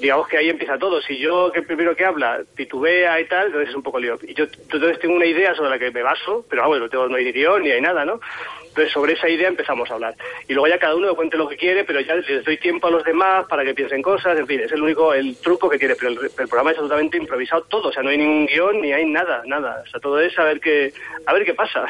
digamos 0.00 0.26
que 0.28 0.36
ahí 0.36 0.50
empieza 0.50 0.78
todo. 0.78 1.00
Si 1.00 1.18
yo, 1.18 1.52
que 1.52 1.60
el 1.60 1.66
primero 1.66 1.94
que 1.94 2.04
habla, 2.04 2.42
titubea 2.56 3.20
y 3.20 3.26
tal, 3.26 3.46
entonces 3.46 3.70
es 3.70 3.74
un 3.76 3.82
poco 3.82 4.00
lío. 4.00 4.18
Y 4.22 4.34
yo 4.34 4.44
entonces 4.44 4.98
tengo 4.98 5.14
una 5.14 5.26
idea 5.26 5.54
sobre 5.54 5.70
la 5.70 5.78
que 5.78 5.90
me 5.90 6.02
baso, 6.02 6.44
pero 6.50 6.62
vamos, 6.62 6.80
no, 6.80 6.88
tengo, 6.88 7.08
no 7.08 7.16
hay 7.16 7.30
guion 7.32 7.62
ni 7.62 7.70
hay 7.70 7.80
nada, 7.80 8.04
¿no? 8.04 8.20
Entonces 8.72 8.92
sobre 8.92 9.12
esa 9.12 9.28
idea 9.28 9.48
empezamos 9.48 9.90
a 9.90 9.94
hablar. 9.94 10.14
Y 10.48 10.54
luego 10.54 10.66
ya 10.68 10.78
cada 10.78 10.96
uno 10.96 11.14
cuente 11.14 11.36
lo 11.36 11.46
que 11.48 11.56
quiere, 11.56 11.84
pero 11.84 12.00
ya 12.00 12.14
les 12.14 12.44
doy 12.44 12.56
tiempo 12.56 12.86
a 12.86 12.90
los 12.90 13.04
demás 13.04 13.44
para 13.48 13.64
que 13.64 13.74
piensen 13.74 14.00
cosas, 14.00 14.38
en 14.38 14.46
fin, 14.46 14.60
es 14.60 14.72
el 14.72 14.82
único, 14.82 15.12
el 15.12 15.36
truco 15.36 15.68
que 15.68 15.78
tiene, 15.78 15.94
pero 15.94 16.10
el, 16.12 16.18
el 16.24 16.48
programa 16.48 16.70
es 16.70 16.78
absolutamente 16.78 17.18
improvisado 17.18 17.62
todo, 17.64 17.88
o 17.88 17.92
sea, 17.92 18.02
no 18.02 18.08
hay 18.08 18.16
ningún 18.18 18.46
guion 18.46 18.80
ni 18.80 18.92
hay 18.92 19.04
nada, 19.04 19.42
nada. 19.46 19.82
O 19.86 19.90
sea, 19.90 20.00
todo 20.00 20.18
es 20.20 20.36
a 20.38 20.44
ver 20.44 20.58
qué, 20.60 20.92
a 21.26 21.32
ver 21.34 21.44
qué 21.44 21.52
pasa. 21.54 21.84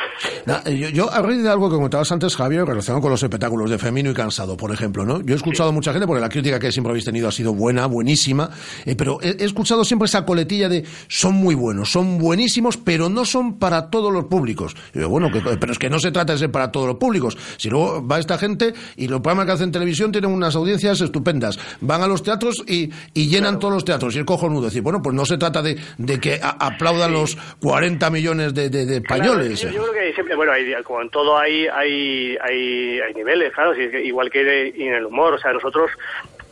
Eh, 0.67 0.77
yo, 0.77 0.89
yo, 0.89 1.11
a 1.13 1.23
raíz 1.23 1.43
de 1.43 1.49
algo 1.51 1.69
que 1.71 1.77
comentabas 1.77 2.11
antes, 2.11 2.35
Javier, 2.37 2.65
relacionado 2.65 3.01
con 3.01 3.11
los 3.13 3.23
espectáculos 3.23 3.71
de 3.71 3.79
Femino 3.79 4.11
y 4.11 4.15
Cansado, 4.15 4.57
por 4.57 4.73
ejemplo, 4.73 5.05
¿no? 5.05 5.21
Yo 5.23 5.35
he 5.35 5.37
escuchado 5.37 5.69
a 5.69 5.73
mucha 5.73 5.93
gente, 5.93 6.07
porque 6.07 6.21
la 6.21 6.29
crítica 6.29 6.59
que 6.59 6.73
siempre 6.73 6.91
habéis 6.91 7.05
tenido 7.05 7.29
ha 7.29 7.33
sido 7.33 7.55
buena, 7.55 7.87
buenísima, 7.87 8.51
eh, 8.87 8.95
pero 8.97 9.19
he, 9.23 9.37
he 9.41 9.45
escuchado 9.45 9.85
siempre 9.85 10.07
esa 10.07 10.25
coletilla 10.25 10.69
de 10.69 10.85
son 11.09 11.35
muy 11.35 11.55
buenos, 11.55 11.91
son 11.93 12.19
buenísimos, 12.19 12.77
pero 12.77 13.09
no 13.09 13.25
son 13.25 13.59
para 13.59 13.89
todos 13.91 14.13
los 14.13 14.25
públicos. 14.25 14.75
Y 14.95 15.01
yo, 15.01 15.09
bueno, 15.09 15.31
que- 15.31 15.41
pero 15.59 15.73
es 15.73 15.79
que 15.79 15.89
no 15.91 15.99
se 16.01 16.11
trata 16.11 16.33
de 16.33 16.39
ser 16.41 16.51
para 16.51 16.72
todos 16.73 16.87
los 16.87 16.97
públicos. 16.97 17.37
Si 17.59 17.69
luego 17.71 18.07
va 18.07 18.19
esta 18.19 18.39
gente 18.39 18.73
y 18.97 19.07
los 19.09 19.21
programas 19.21 19.47
que 19.47 19.53
hacen 19.53 19.65
en 19.67 19.73
televisión 19.73 20.11
tienen 20.13 20.31
unas 20.31 20.57
audiencias 20.57 21.01
estupendas. 21.01 21.59
Van 21.81 22.03
a 22.03 22.07
los 22.09 22.23
teatros 22.23 22.65
y, 22.67 22.91
y 23.15 23.29
llenan 23.29 23.59
todos 23.59 23.75
los 23.75 23.85
teatros. 23.85 24.17
Y 24.17 24.19
es 24.21 24.25
cojonudo 24.25 24.63
decir, 24.65 24.83
bueno, 24.83 25.01
pues 25.03 25.15
no 25.15 25.25
se 25.25 25.39
trata 25.39 25.63
de, 25.63 25.77
de 25.99 26.19
que 26.19 26.41
a- 26.43 26.57
aplaudan 26.67 27.13
los 27.13 27.37
40 27.61 28.11
millones 28.11 28.55
de, 28.55 28.71
de- 28.71 28.87
de 28.87 28.97
españoles. 28.97 29.61
Claro, 29.61 29.77
yo, 29.77 29.85
yo 29.87 29.91
creo 29.93 30.03
que 30.09 30.15
siempre, 30.15 30.35
bueno, 30.37 30.53
hay, 30.53 30.73
como 30.85 31.03
en 31.03 31.11
todo 31.11 31.39
hay, 31.39 31.67
hay, 31.67 32.37
hay, 32.43 33.01
hay 33.01 33.15
niveles, 33.15 33.53
claro, 33.53 33.73
igual 33.81 34.31
que 34.31 34.69
en 34.69 34.95
el 34.95 35.05
humor, 35.07 35.35
o 35.35 35.39
sea, 35.39 35.53
nosotros 35.53 35.91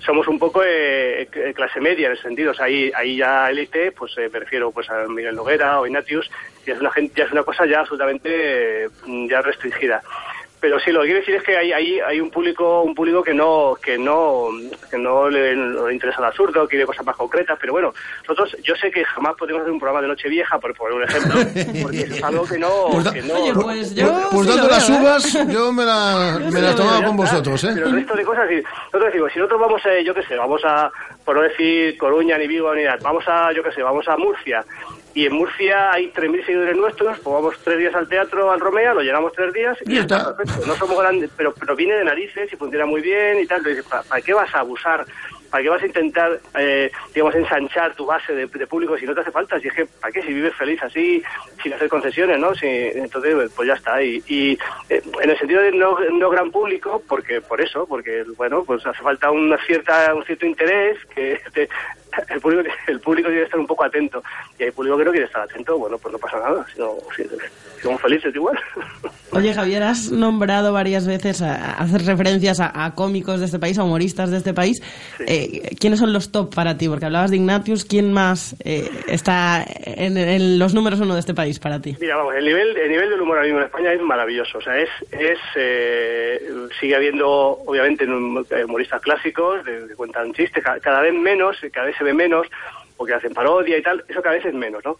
somos 0.04 0.26
un 0.28 0.38
poco 0.38 0.62
eh, 0.64 1.22
eh, 1.22 1.52
clase 1.54 1.80
media 1.80 2.06
en 2.06 2.14
ese 2.14 2.22
sentido, 2.22 2.52
o 2.52 2.54
sea, 2.54 2.66
ahí, 2.66 2.90
ahí 2.94 3.16
ya 3.16 3.50
élite, 3.50 3.92
pues 3.92 4.16
eh, 4.18 4.28
me 4.32 4.40
refiero 4.40 4.70
pues 4.72 4.88
a 4.90 5.06
Miguel 5.08 5.36
Noguera 5.36 5.80
o 5.80 5.86
Ignatius, 5.86 6.30
ya 6.66 6.74
es 6.74 6.80
una 6.80 6.90
gente, 6.90 7.14
ya 7.16 7.24
es 7.24 7.32
una 7.32 7.42
cosa 7.42 7.66
ya 7.66 7.80
absolutamente 7.80 8.84
eh, 8.84 8.88
ya 9.28 9.42
restringida. 9.42 10.02
Pero 10.60 10.78
sí, 10.78 10.92
lo 10.92 11.00
que 11.00 11.06
quiero 11.06 11.20
decir 11.20 11.34
es 11.36 11.42
que 11.42 11.56
hay, 11.56 11.72
hay, 11.72 12.00
hay 12.00 12.20
un 12.20 12.30
público 12.30 12.82
un 12.82 12.94
público 12.94 13.22
que 13.22 13.32
no 13.32 13.76
que 13.82 13.96
no 13.96 14.48
que 14.90 14.98
no 14.98 15.28
le, 15.28 15.56
no 15.56 15.88
le 15.88 15.94
interesa 15.94 16.18
el 16.18 16.26
absurdo, 16.26 16.68
quiere 16.68 16.84
cosas 16.84 17.06
más 17.06 17.16
concretas, 17.16 17.58
pero 17.60 17.72
bueno, 17.72 17.92
nosotros 18.28 18.56
yo 18.62 18.74
sé 18.76 18.90
que 18.90 19.04
jamás 19.04 19.34
podemos 19.36 19.62
hacer 19.62 19.72
un 19.72 19.78
programa 19.78 20.02
de 20.02 20.08
Nochevieja, 20.08 20.58
por 20.58 20.74
poner 20.74 20.94
un 20.94 21.02
ejemplo, 21.04 21.40
porque 21.82 22.00
eso 22.00 22.14
es 22.14 22.22
algo 22.22 22.46
que 22.46 22.58
no... 22.58 22.70
Pues 22.92 23.10
que 23.10 23.22
no 23.22 23.34
Oye, 23.34 23.52
pues 23.54 23.94
yo 23.94 24.28
Pues 24.30 24.42
sí 24.42 24.48
dando 24.48 24.64
lo 24.64 24.70
las 24.70 24.88
¿eh? 24.88 24.98
uvas, 25.00 25.48
yo 25.48 25.72
me 25.72 25.84
la, 25.84 26.40
me 26.52 26.60
la 26.60 26.74
tomaba 26.74 27.04
con 27.04 27.16
vosotros, 27.16 27.64
¿eh? 27.64 27.70
Pero 27.74 27.86
el 27.86 27.92
resto 27.92 28.14
de 28.14 28.24
cosas, 28.24 28.48
sí. 28.48 28.56
nosotros 28.56 29.04
decimos, 29.04 29.32
si 29.32 29.38
nosotros 29.38 29.60
vamos, 29.60 29.86
eh, 29.86 30.04
yo 30.04 30.14
qué 30.14 30.22
sé, 30.22 30.36
vamos 30.36 30.60
a, 30.64 30.90
por 31.24 31.36
no 31.36 31.42
decir 31.42 31.96
Coruña, 31.96 32.38
ni 32.38 32.46
Vigo, 32.46 32.74
ni 32.74 32.84
nada, 32.84 32.98
vamos 33.02 33.24
a, 33.26 33.52
yo 33.52 33.62
qué 33.62 33.72
sé, 33.72 33.82
vamos 33.82 34.06
a 34.08 34.16
Murcia, 34.16 34.64
y 35.14 35.26
en 35.26 35.32
Murcia 35.34 35.92
hay 35.92 36.10
3.000 36.12 36.44
seguidores 36.46 36.76
nuestros, 36.76 37.18
pues 37.20 37.34
vamos 37.34 37.54
tres 37.64 37.78
días 37.78 37.94
al 37.94 38.08
teatro, 38.08 38.50
al 38.50 38.60
Romea, 38.60 38.94
lo 38.94 39.00
llenamos 39.02 39.32
tres 39.32 39.52
días, 39.52 39.76
y 39.86 39.94
ya 39.94 40.00
está, 40.02 40.36
perfecto. 40.36 40.66
No 40.66 40.74
somos 40.76 40.98
grandes, 41.00 41.30
pero, 41.36 41.52
pero 41.58 41.74
viene 41.76 41.94
de 41.94 42.04
narices 42.04 42.52
y 42.52 42.56
funciona 42.56 42.86
muy 42.86 43.00
bien 43.00 43.38
y 43.40 43.46
tal, 43.46 43.58
entonces, 43.58 43.84
¿para, 43.84 44.02
para 44.02 44.20
qué 44.22 44.32
vas 44.34 44.54
a 44.54 44.60
abusar? 44.60 45.04
¿Para 45.50 45.64
qué 45.64 45.68
vas 45.68 45.82
a 45.82 45.86
intentar, 45.86 46.38
eh, 46.56 46.92
digamos, 47.12 47.34
ensanchar 47.34 47.96
tu 47.96 48.06
base 48.06 48.32
de, 48.32 48.46
de 48.46 48.66
público 48.68 48.96
si 48.96 49.04
no 49.04 49.16
te 49.16 49.22
hace 49.22 49.32
falta? 49.32 49.58
Si 49.58 49.66
es 49.66 49.74
que, 49.74 49.84
¿para 49.84 50.12
qué? 50.12 50.22
Si 50.22 50.32
vives 50.32 50.54
feliz 50.54 50.80
así, 50.80 51.20
sin 51.60 51.72
hacer 51.72 51.88
concesiones, 51.88 52.38
¿no? 52.38 52.54
Si, 52.54 52.68
entonces, 52.68 53.50
pues 53.56 53.66
ya 53.66 53.74
está. 53.74 54.00
Y, 54.00 54.22
y 54.28 54.52
eh, 54.88 55.02
en 55.20 55.28
el 55.28 55.36
sentido 55.36 55.60
de 55.60 55.72
no, 55.72 55.98
no 56.12 56.30
gran 56.30 56.52
público, 56.52 57.02
porque 57.08 57.40
por 57.40 57.60
eso, 57.60 57.84
porque, 57.84 58.22
bueno, 58.36 58.62
pues 58.64 58.86
hace 58.86 59.02
falta 59.02 59.32
una 59.32 59.58
cierta, 59.66 60.14
un 60.14 60.24
cierto 60.24 60.46
interés 60.46 60.98
que 61.12 61.40
te- 61.52 61.68
el 62.28 62.40
público, 62.40 62.62
el 62.86 63.00
público 63.00 63.28
tiene 63.28 63.40
que 63.42 63.44
estar 63.46 63.60
un 63.60 63.66
poco 63.66 63.84
atento. 63.84 64.22
Y 64.58 64.64
hay 64.64 64.70
público 64.70 64.96
que 64.98 65.04
no 65.04 65.10
quiere 65.10 65.26
estar 65.26 65.42
atento, 65.42 65.78
bueno, 65.78 65.98
pues 65.98 66.12
no 66.12 66.18
pasa 66.18 66.38
nada. 66.38 66.66
Si, 66.74 66.78
no- 66.80 66.94
si- 67.16 67.22
si 67.24 67.82
somos 67.82 68.00
felices 68.00 68.34
igual. 68.34 68.58
Oye, 69.32 69.54
Javier, 69.54 69.84
has 69.84 70.10
nombrado 70.10 70.72
varias 70.72 71.06
veces, 71.06 71.40
hacer 71.40 72.04
referencias 72.04 72.58
a, 72.58 72.84
a 72.84 72.94
cómicos 72.96 73.38
de 73.38 73.46
este 73.46 73.60
país, 73.60 73.78
a 73.78 73.84
humoristas 73.84 74.30
de 74.32 74.38
este 74.38 74.52
país. 74.52 74.82
Eh, 75.20 75.76
¿Quiénes 75.78 76.00
son 76.00 76.12
los 76.12 76.32
top 76.32 76.52
para 76.52 76.76
ti? 76.76 76.88
Porque 76.88 77.04
hablabas 77.04 77.30
de 77.30 77.36
Ignatius, 77.36 77.84
¿quién 77.84 78.12
más 78.12 78.56
eh, 78.64 78.90
está 79.06 79.64
en, 79.84 80.16
en 80.18 80.58
los 80.58 80.74
números 80.74 80.98
uno 81.00 81.14
de 81.14 81.20
este 81.20 81.32
país 81.32 81.60
para 81.60 81.80
ti? 81.80 81.96
Mira, 82.00 82.16
vamos, 82.16 82.34
el 82.34 82.44
nivel, 82.44 82.76
el 82.76 82.90
nivel 82.90 83.08
del 83.08 83.20
humor 83.20 83.36
ahora 83.36 83.44
mismo 83.46 83.60
en 83.60 83.66
España 83.66 83.92
es 83.92 84.00
maravilloso. 84.02 84.58
O 84.58 84.62
sea, 84.62 84.76
es, 84.76 84.88
es 85.12 85.38
eh, 85.54 86.40
sigue 86.80 86.96
habiendo, 86.96 87.28
obviamente, 87.66 88.04
eh, 88.04 88.64
humoristas 88.64 89.00
clásicos 89.00 89.64
de- 89.64 89.86
que 89.88 89.94
cuentan 89.94 90.32
chistes, 90.32 90.62
ca- 90.62 90.80
cada 90.80 91.00
vez 91.02 91.14
menos, 91.14 91.56
cada 91.72 91.86
vez 91.86 91.96
se 92.00 92.04
ve 92.04 92.14
menos, 92.14 92.46
porque 92.96 93.14
hacen 93.14 93.34
parodia 93.34 93.76
y 93.78 93.82
tal, 93.82 94.02
eso 94.08 94.22
cada 94.22 94.34
vez 94.36 94.44
es 94.46 94.54
menos, 94.54 94.82
¿no? 94.84 94.96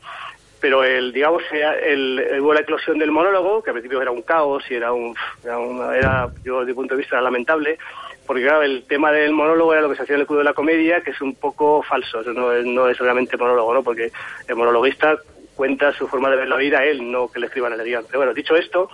Pero 0.61 0.85
el, 0.85 1.11
digamos, 1.13 1.43
el, 1.53 2.39
hubo 2.41 2.53
la 2.53 2.61
eclosión 2.61 2.99
del 2.99 3.11
monólogo, 3.11 3.63
que 3.63 3.71
al 3.71 3.75
principio 3.75 4.03
era 4.03 4.11
un 4.11 4.21
caos 4.21 4.63
y 4.71 4.75
era 4.75 4.93
un, 4.93 5.15
era, 5.43 5.59
una- 5.59 5.97
era, 5.97 6.29
yo, 6.45 6.61
desde 6.61 6.73
mi 6.73 6.75
punto 6.77 6.95
de 6.95 6.99
vista, 7.01 7.17
era 7.17 7.23
lamentable, 7.23 7.79
porque 8.27 8.43
claro, 8.43 8.63
el 8.63 8.83
tema 8.87 9.11
del 9.11 9.33
monólogo 9.33 9.73
era 9.73 9.81
lo 9.83 9.89
que 9.89 9.97
se 9.97 10.03
hacía 10.03 10.17
en 10.17 10.21
el 10.21 10.27
club 10.27 10.39
de 10.41 10.45
la 10.45 10.53
comedia, 10.53 11.01
que 11.01 11.13
es 11.13 11.21
un 11.23 11.35
poco 11.35 11.83
falso, 11.83 12.21
eso 12.21 12.33
no 12.35 12.53
no 12.53 12.89
es 12.91 12.99
realmente 12.99 13.39
monólogo, 13.39 13.73
¿no? 13.73 13.83
Porque 13.83 14.13
el 14.49 14.57
monologuista 14.57 15.17
cuenta 15.57 15.93
su 15.93 16.07
forma 16.09 16.31
de 16.31 16.37
ver 16.37 16.49
la 16.49 16.57
vida 16.57 16.85
él, 16.85 17.11
no 17.11 17.31
que 17.31 17.39
le 17.39 17.47
escriban 17.47 17.73
el 17.75 17.83
guion. 17.85 18.05
Pero 18.07 18.21
bueno, 18.21 18.33
dicho 18.33 18.57
esto, 18.57 18.89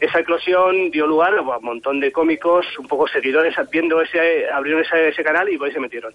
esa 0.00 0.20
eclosión 0.20 0.90
dio 0.92 1.04
lugar 1.06 1.36
a 1.36 1.40
un 1.40 1.64
montón 1.64 1.98
de 2.00 2.12
cómicos, 2.12 2.64
un 2.78 2.86
poco 2.86 3.08
seguidores, 3.08 3.54
viendo 3.72 4.00
ese, 4.00 4.48
abrieron 4.50 4.82
ese 4.84 5.24
canal 5.24 5.48
y 5.48 5.56
por 5.58 5.66
ahí 5.68 5.72
se 5.74 5.80
metieron. 5.80 6.12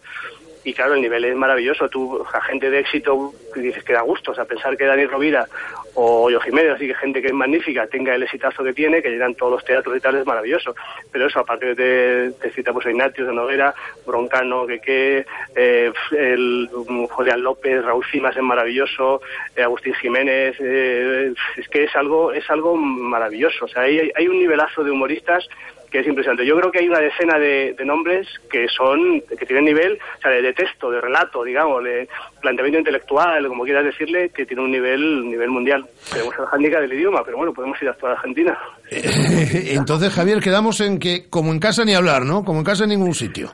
Y 0.67 0.73
claro, 0.73 0.95
el 0.95 1.01
nivel 1.01 1.23
es 1.23 1.33
maravilloso. 1.33 1.87
Tú, 1.87 2.21
gente 2.45 2.69
de 2.69 2.79
éxito, 2.79 3.33
que 3.53 3.61
dices 3.61 3.85
que 3.85 3.93
da 3.93 4.01
gusto. 4.01 4.31
O 4.31 4.35
sea, 4.35 4.43
pensar 4.43 4.75
que 4.75 4.83
Dani 4.83 5.05
Rovira 5.05 5.47
o 5.93 6.29
Yo 6.29 6.41
Jiménez, 6.41 6.73
así 6.73 6.87
que 6.87 6.93
gente 6.93 7.21
que 7.21 7.29
es 7.29 7.33
magnífica, 7.33 7.87
tenga 7.87 8.13
el 8.13 8.23
exitazo 8.23 8.65
que 8.65 8.73
tiene, 8.73 9.01
que 9.01 9.09
llenan 9.09 9.33
todos 9.35 9.53
los 9.53 9.63
teatros 9.63 9.95
y 9.95 10.01
tal, 10.01 10.17
es 10.17 10.25
maravilloso. 10.25 10.75
Pero 11.09 11.27
eso, 11.27 11.39
aparte 11.39 11.73
de, 11.73 12.33
te 12.41 12.51
cita 12.51 12.73
pues 12.73 12.85
Ignatius 12.85 13.29
de 13.29 13.33
Noguera, 13.33 13.73
Broncano, 14.05 14.67
Queque, 14.67 15.25
eh, 15.55 15.93
el 16.11 16.69
um, 16.73 17.07
Julián 17.07 17.43
López, 17.43 17.85
Raúl 17.85 18.03
Cimas 18.11 18.35
es 18.35 18.43
maravilloso, 18.43 19.21
eh, 19.55 19.63
Agustín 19.63 19.93
Jiménez, 19.93 20.57
eh, 20.59 21.33
es 21.55 21.69
que 21.69 21.85
es 21.85 21.95
algo, 21.95 22.33
es 22.33 22.49
algo 22.49 22.75
maravilloso. 22.75 23.63
O 23.63 23.67
sea, 23.69 23.83
hay, 23.83 24.11
hay 24.13 24.27
un 24.27 24.37
nivelazo 24.37 24.83
de 24.83 24.91
humoristas 24.91 25.47
que 25.91 25.99
es 25.99 26.07
impresionante. 26.07 26.45
Yo 26.45 26.57
creo 26.57 26.71
que 26.71 26.79
hay 26.79 26.87
una 26.87 26.99
decena 26.99 27.39
de, 27.39 27.73
de 27.77 27.85
nombres 27.85 28.27
que 28.49 28.67
son, 28.67 29.21
que 29.21 29.45
tienen 29.45 29.65
nivel, 29.65 29.99
o 30.17 30.21
sea, 30.21 30.31
de, 30.31 30.41
de 30.41 30.53
texto, 30.53 30.91
de 30.91 31.01
relato, 31.01 31.43
digamos, 31.43 31.83
de 31.83 32.07
planteamiento 32.41 32.79
intelectual, 32.79 33.47
como 33.47 33.63
quieras 33.63 33.85
decirle, 33.85 34.29
que 34.29 34.45
tiene 34.45 34.63
un 34.63 34.71
nivel, 34.71 35.29
nivel 35.29 35.49
mundial. 35.49 35.85
Tenemos 36.11 36.33
el 36.37 36.45
handicap 36.51 36.81
del 36.81 36.93
idioma, 36.93 37.23
pero 37.23 37.37
bueno, 37.37 37.53
podemos 37.53 37.81
ir 37.81 37.87
a 37.87 37.91
actuar 37.91 38.13
a 38.13 38.15
Argentina. 38.15 38.57
Entonces, 38.89 40.13
Javier, 40.13 40.39
quedamos 40.39 40.79
en 40.81 40.99
que 40.99 41.29
como 41.29 41.51
en 41.51 41.59
casa 41.59 41.85
ni 41.85 41.93
hablar, 41.93 42.23
¿no? 42.23 42.43
Como 42.43 42.59
en 42.59 42.65
casa 42.65 42.83
en 42.83 42.89
ningún 42.89 43.13
sitio. 43.13 43.51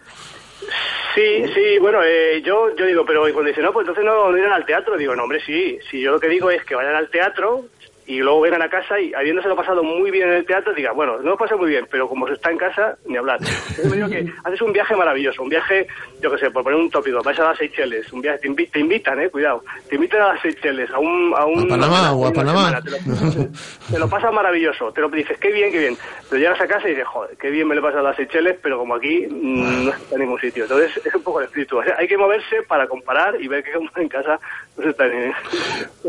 Sí, 1.15 1.43
sí, 1.53 1.77
bueno, 1.79 1.99
eh, 2.03 2.41
yo, 2.43 2.75
yo 2.75 2.87
digo, 2.87 3.05
pero 3.05 3.21
cuando 3.21 3.43
dice, 3.43 3.61
no, 3.61 3.71
pues 3.71 3.83
entonces 3.83 4.03
no, 4.03 4.31
no 4.31 4.37
irán 4.37 4.53
al 4.53 4.65
teatro, 4.65 4.97
digo, 4.97 5.15
no, 5.15 5.23
hombre, 5.23 5.39
sí, 5.45 5.77
sí, 5.91 6.01
yo 6.01 6.11
lo 6.11 6.19
que 6.19 6.27
digo 6.27 6.49
es 6.49 6.63
que 6.63 6.73
vayan 6.73 6.95
al 6.95 7.09
teatro 7.11 7.65
y 8.05 8.19
luego 8.19 8.41
vengan 8.41 8.61
a 8.61 8.69
casa 8.69 8.99
y 8.99 9.13
habiéndoselo 9.13 9.55
pasado 9.55 9.81
muy 9.83 10.11
bien 10.11 10.27
en 10.27 10.33
el 10.35 10.45
teatro, 10.45 10.73
diga, 10.73 10.91
bueno, 10.91 11.17
no 11.17 11.31
lo 11.31 11.37
pasé 11.37 11.55
muy 11.55 11.69
bien, 11.69 11.87
pero 11.89 12.07
como 12.09 12.27
se 12.27 12.33
está 12.33 12.51
en 12.51 12.57
casa, 12.57 12.97
ni 13.05 13.15
hablar. 13.17 13.39
Yo 13.81 13.89
me 13.89 13.95
digo 13.95 14.09
que 14.09 14.25
haces 14.43 14.61
un 14.61 14.73
viaje 14.73 14.95
maravilloso, 14.95 15.41
un 15.43 15.49
viaje, 15.49 15.87
yo 16.21 16.29
qué 16.31 16.37
sé, 16.37 16.51
por 16.51 16.63
poner 16.63 16.79
un 16.79 16.89
tópico, 16.89 17.21
vais 17.23 17.39
a 17.39 17.43
las 17.45 17.57
Seychelles, 17.57 18.11
un 18.11 18.21
viaje, 18.21 18.39
te, 18.39 18.49
invi- 18.49 18.69
te 18.69 18.79
invitan, 18.79 19.19
eh, 19.21 19.29
cuidado, 19.29 19.63
te 19.89 19.95
invitan 19.95 20.21
a 20.21 20.33
las 20.33 20.41
Seychelles, 20.41 20.89
a 20.91 20.99
un... 20.99 21.33
A, 21.35 21.45
un, 21.45 21.65
A 21.65 21.75
Panamá 21.77 22.11
o 22.13 22.27
a 22.27 22.31
Panamá. 22.33 22.65
semana, 22.65 22.81
te 22.81 22.89
lo- 22.91 23.47
te 23.91 23.99
lo 23.99 24.09
pasas 24.09 24.33
maravilloso, 24.33 24.91
te 24.91 25.01
lo 25.01 25.09
dices, 25.09 25.37
qué 25.37 25.51
bien, 25.51 25.71
qué 25.71 25.79
bien. 25.79 25.97
Pero 26.29 26.39
llegas 26.41 26.59
a 26.61 26.67
casa 26.67 26.87
y 26.87 26.91
dices, 26.91 27.07
joder, 27.07 27.37
qué 27.37 27.49
bien 27.49 27.67
me 27.67 27.75
lo 27.75 27.81
he 27.81 27.83
pasado 27.83 27.99
a 28.01 28.09
las 28.09 28.17
Seychelles, 28.17 28.57
pero 28.61 28.77
como 28.79 28.95
aquí 28.95 29.27
mm, 29.29 29.85
no 29.85 29.91
está 29.91 30.15
en 30.15 30.21
ningún 30.21 30.39
sitio. 30.39 30.63
Entonces 30.63 30.91
es 31.05 31.15
un 31.15 31.23
poco 31.23 31.39
el 31.39 31.45
espíritu. 31.45 31.77
O 31.77 31.83
sea, 31.83 31.95
hay 31.97 32.07
que 32.07 32.17
moverse 32.17 32.63
para 32.63 32.87
comparar 32.87 33.39
y 33.39 33.47
ver 33.47 33.63
que 33.63 33.71
como 33.71 33.89
en 33.95 34.09
casa 34.09 34.39
no 34.77 34.83
se 34.83 34.89
está 34.89 35.05
en, 35.05 35.31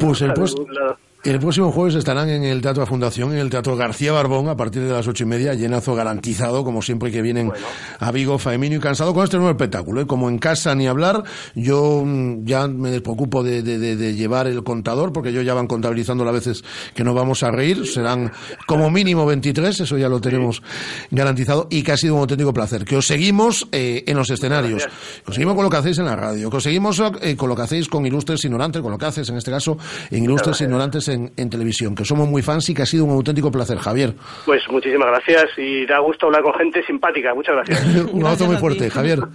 Pues 0.00 0.20
el, 0.22 0.30
en 0.30 0.34
prox- 0.36 0.54
ningún 0.58 0.74
lado. 0.74 0.98
El 1.24 1.40
próximo 1.40 1.72
jueves 1.72 1.94
estarán 1.94 2.28
en 2.28 2.44
el 2.44 2.60
Teatro 2.60 2.82
de 2.82 2.86
Fundación, 2.86 3.32
en 3.32 3.38
el 3.38 3.48
Teatro 3.48 3.76
García 3.76 4.12
Barbón, 4.12 4.50
a 4.50 4.58
partir 4.58 4.82
de 4.82 4.92
las 4.92 5.08
ocho 5.08 5.24
y 5.24 5.26
media, 5.26 5.54
llenazo 5.54 5.94
garantizado, 5.94 6.64
como 6.64 6.82
siempre 6.82 7.10
que 7.10 7.22
vienen 7.22 7.50
a 7.98 8.12
Vigo, 8.12 8.36
Faemino 8.36 8.76
y 8.76 8.78
Cansado, 8.78 9.14
con 9.14 9.24
este 9.24 9.38
nuevo 9.38 9.50
espectáculo. 9.50 10.02
¿eh? 10.02 10.06
Como 10.06 10.28
en 10.28 10.36
casa 10.36 10.74
ni 10.74 10.86
hablar, 10.86 11.24
yo 11.54 12.02
mm, 12.04 12.44
ya 12.44 12.68
me 12.68 12.90
despreocupo 12.90 13.42
de, 13.42 13.62
de, 13.62 13.78
de, 13.78 13.96
de 13.96 14.14
llevar 14.14 14.48
el 14.48 14.62
contador, 14.64 15.14
porque 15.14 15.32
yo 15.32 15.40
ya 15.40 15.54
van 15.54 15.66
contabilizando 15.66 16.26
las 16.26 16.34
veces 16.34 16.62
que 16.94 17.04
nos 17.04 17.14
vamos 17.14 17.42
a 17.42 17.50
reír. 17.50 17.86
Serán 17.86 18.30
como 18.66 18.90
mínimo 18.90 19.24
23, 19.24 19.80
eso 19.80 19.96
ya 19.96 20.10
lo 20.10 20.20
tenemos 20.20 20.62
garantizado, 21.10 21.68
y 21.70 21.82
que 21.82 21.92
ha 21.92 21.96
sido 21.96 22.16
un 22.16 22.20
auténtico 22.20 22.52
placer. 22.52 22.84
Que 22.84 22.96
os 22.98 23.06
seguimos 23.06 23.66
eh, 23.72 24.04
en 24.06 24.18
los 24.18 24.28
escenarios, 24.28 24.86
que 25.24 25.30
os 25.30 25.34
seguimos 25.34 25.54
con 25.54 25.64
lo 25.64 25.70
que 25.70 25.78
hacéis 25.78 25.96
en 25.96 26.04
la 26.04 26.16
radio, 26.16 26.50
que 26.50 26.58
os 26.58 26.62
seguimos 26.62 27.02
eh, 27.22 27.34
con 27.34 27.48
lo 27.48 27.56
que 27.56 27.62
hacéis 27.62 27.88
con 27.88 28.04
Ilustres 28.04 28.44
Ignorantes, 28.44 28.82
con 28.82 28.92
lo 28.92 28.98
que 28.98 29.06
haces 29.06 29.26
en 29.30 29.38
este 29.38 29.50
caso 29.50 29.78
en 30.10 30.24
Ilustres 30.24 30.60
Ignorantes 30.60 31.13
en, 31.14 31.32
en, 31.36 31.50
televisión, 31.50 31.94
que 31.94 32.04
somos 32.04 32.28
muy 32.28 32.42
fans 32.42 32.68
y 32.68 32.74
que 32.74 32.82
ha 32.82 32.86
sido 32.86 33.04
un 33.04 33.12
auténtico 33.12 33.50
placer, 33.50 33.78
Javier. 33.78 34.14
Pues 34.44 34.62
muchísimas 34.70 35.08
gracias 35.08 35.46
y 35.56 35.86
da 35.86 35.98
gusto 36.00 36.26
hablar 36.26 36.42
con 36.42 36.54
gente 36.54 36.84
simpática. 36.84 37.34
Muchas 37.34 37.54
gracias. 37.56 38.04
un 38.12 38.24
abrazo 38.24 38.46
muy 38.46 38.56
fuerte, 38.56 38.90
Javier. 38.90 39.20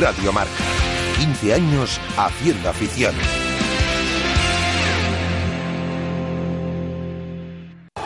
Radio 0.00 0.32
Marca. 0.32 0.50
15 1.18 1.54
años 1.54 2.00
haciendo 2.16 2.70
afición. 2.70 3.14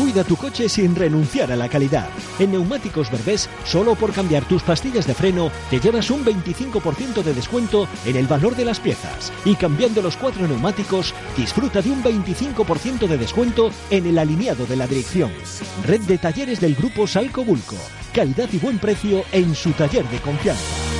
Cuida 0.00 0.24
tu 0.24 0.34
coche 0.34 0.66
sin 0.70 0.96
renunciar 0.96 1.52
a 1.52 1.56
la 1.56 1.68
calidad. 1.68 2.08
En 2.38 2.52
Neumáticos 2.52 3.10
Berbés, 3.10 3.50
solo 3.66 3.94
por 3.94 4.14
cambiar 4.14 4.46
tus 4.46 4.62
pastillas 4.62 5.06
de 5.06 5.12
freno, 5.12 5.50
te 5.68 5.78
llevas 5.78 6.10
un 6.10 6.24
25% 6.24 7.22
de 7.22 7.34
descuento 7.34 7.86
en 8.06 8.16
el 8.16 8.26
valor 8.26 8.56
de 8.56 8.64
las 8.64 8.80
piezas. 8.80 9.30
Y 9.44 9.56
cambiando 9.56 10.00
los 10.00 10.16
cuatro 10.16 10.48
neumáticos, 10.48 11.12
disfruta 11.36 11.82
de 11.82 11.90
un 11.90 12.02
25% 12.02 13.06
de 13.06 13.18
descuento 13.18 13.70
en 13.90 14.06
el 14.06 14.18
alineado 14.18 14.64
de 14.64 14.76
la 14.76 14.86
dirección. 14.86 15.32
Red 15.84 16.00
de 16.00 16.16
talleres 16.16 16.60
del 16.60 16.76
grupo 16.76 17.06
Salco 17.06 17.44
Bulco. 17.44 17.76
Calidad 18.14 18.48
y 18.54 18.56
buen 18.56 18.78
precio 18.78 19.22
en 19.32 19.54
su 19.54 19.72
taller 19.72 20.08
de 20.08 20.18
confianza. 20.20 20.99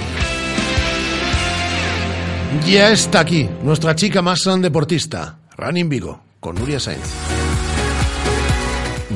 Ya 2.59 2.91
está 2.91 3.21
aquí 3.21 3.49
nuestra 3.63 3.95
chica 3.95 4.21
más 4.21 4.41
deportista, 4.61 5.39
Running 5.57 5.87
Vigo, 5.87 6.21
con 6.41 6.55
Nuria 6.55 6.79
Sainz. 6.81 7.01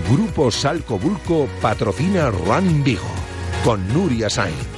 Grupo 0.10 0.49
Salco 0.49 0.98
Bulco 0.98 1.48
patrocina 1.62 2.30
Running 2.30 2.84
Vigo 2.84 3.12
con 3.64 3.86
Nuria 3.94 4.30
Sainz. 4.30 4.74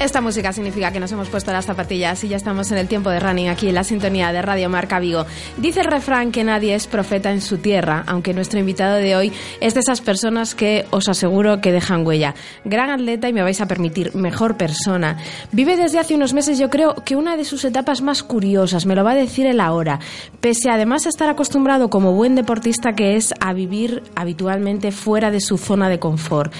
Esta 0.00 0.22
música 0.22 0.50
significa 0.54 0.90
que 0.92 0.98
nos 0.98 1.12
hemos 1.12 1.28
puesto 1.28 1.52
las 1.52 1.66
zapatillas 1.66 2.24
y 2.24 2.28
ya 2.28 2.38
estamos 2.38 2.72
en 2.72 2.78
el 2.78 2.88
tiempo 2.88 3.10
de 3.10 3.20
running 3.20 3.50
aquí 3.50 3.68
en 3.68 3.74
la 3.74 3.84
sintonía 3.84 4.32
de 4.32 4.40
Radio 4.40 4.70
Marca 4.70 4.98
Vigo. 4.98 5.26
Dice 5.58 5.80
el 5.80 5.88
refrán 5.88 6.32
que 6.32 6.42
nadie 6.42 6.74
es 6.74 6.86
profeta 6.86 7.30
en 7.30 7.42
su 7.42 7.58
tierra, 7.58 8.02
aunque 8.06 8.32
nuestro 8.32 8.58
invitado 8.58 8.96
de 8.96 9.14
hoy 9.14 9.30
es 9.60 9.74
de 9.74 9.80
esas 9.80 10.00
personas 10.00 10.54
que 10.54 10.86
os 10.90 11.10
aseguro 11.10 11.60
que 11.60 11.70
dejan 11.70 12.06
huella. 12.06 12.34
Gran 12.64 12.88
atleta 12.88 13.28
y 13.28 13.34
me 13.34 13.42
vais 13.42 13.60
a 13.60 13.68
permitir, 13.68 14.14
mejor 14.14 14.56
persona. 14.56 15.18
Vive 15.52 15.76
desde 15.76 15.98
hace 15.98 16.14
unos 16.14 16.32
meses, 16.32 16.58
yo 16.58 16.70
creo 16.70 16.94
que 17.04 17.14
una 17.14 17.36
de 17.36 17.44
sus 17.44 17.66
etapas 17.66 18.00
más 18.00 18.22
curiosas, 18.22 18.86
me 18.86 18.94
lo 18.94 19.04
va 19.04 19.10
a 19.10 19.16
decir 19.16 19.44
él 19.44 19.60
ahora. 19.60 20.00
Pese 20.40 20.70
a 20.70 20.76
además 20.76 21.04
estar 21.04 21.28
acostumbrado 21.28 21.90
como 21.90 22.14
buen 22.14 22.36
deportista 22.36 22.94
que 22.94 23.16
es 23.16 23.34
a 23.38 23.52
vivir 23.52 24.02
habitualmente 24.14 24.92
fuera 24.92 25.30
de 25.30 25.42
su 25.42 25.58
zona 25.58 25.90
de 25.90 25.98
confort. 25.98 26.54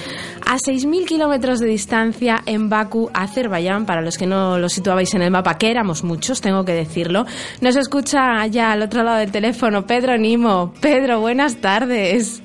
A 0.45 0.57
6.000 0.57 1.07
kilómetros 1.07 1.59
de 1.59 1.69
distancia 1.69 2.43
en 2.45 2.69
Bakú, 2.69 3.09
Azerbaiyán, 3.31 3.86
para 3.86 4.02
los 4.02 4.19
que 4.19 4.27
no 4.27 4.59
lo 4.59 4.69
situabais 4.69 5.15
en 5.15 5.23
el 5.23 5.31
mapa, 5.31 5.57
que 5.57 5.70
éramos 5.70 6.02
muchos, 6.02 6.40
tengo 6.40 6.65
que 6.65 6.73
decirlo. 6.73 7.24
Nos 7.61 7.77
escucha 7.77 8.40
allá 8.40 8.73
al 8.73 8.82
otro 8.82 9.02
lado 9.02 9.19
del 9.19 9.31
teléfono 9.31 9.86
Pedro 9.86 10.19
Nimo. 10.19 10.74
Pedro, 10.82 11.20
buenas 11.20 11.61
tardes. 11.61 12.43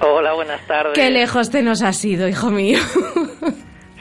Hola, 0.00 0.34
buenas 0.34 0.64
tardes. 0.66 0.94
Qué 0.94 1.10
lejos 1.10 1.50
te 1.50 1.62
nos 1.62 1.82
has 1.82 2.04
ido, 2.04 2.28
hijo 2.28 2.50
mío. 2.50 2.78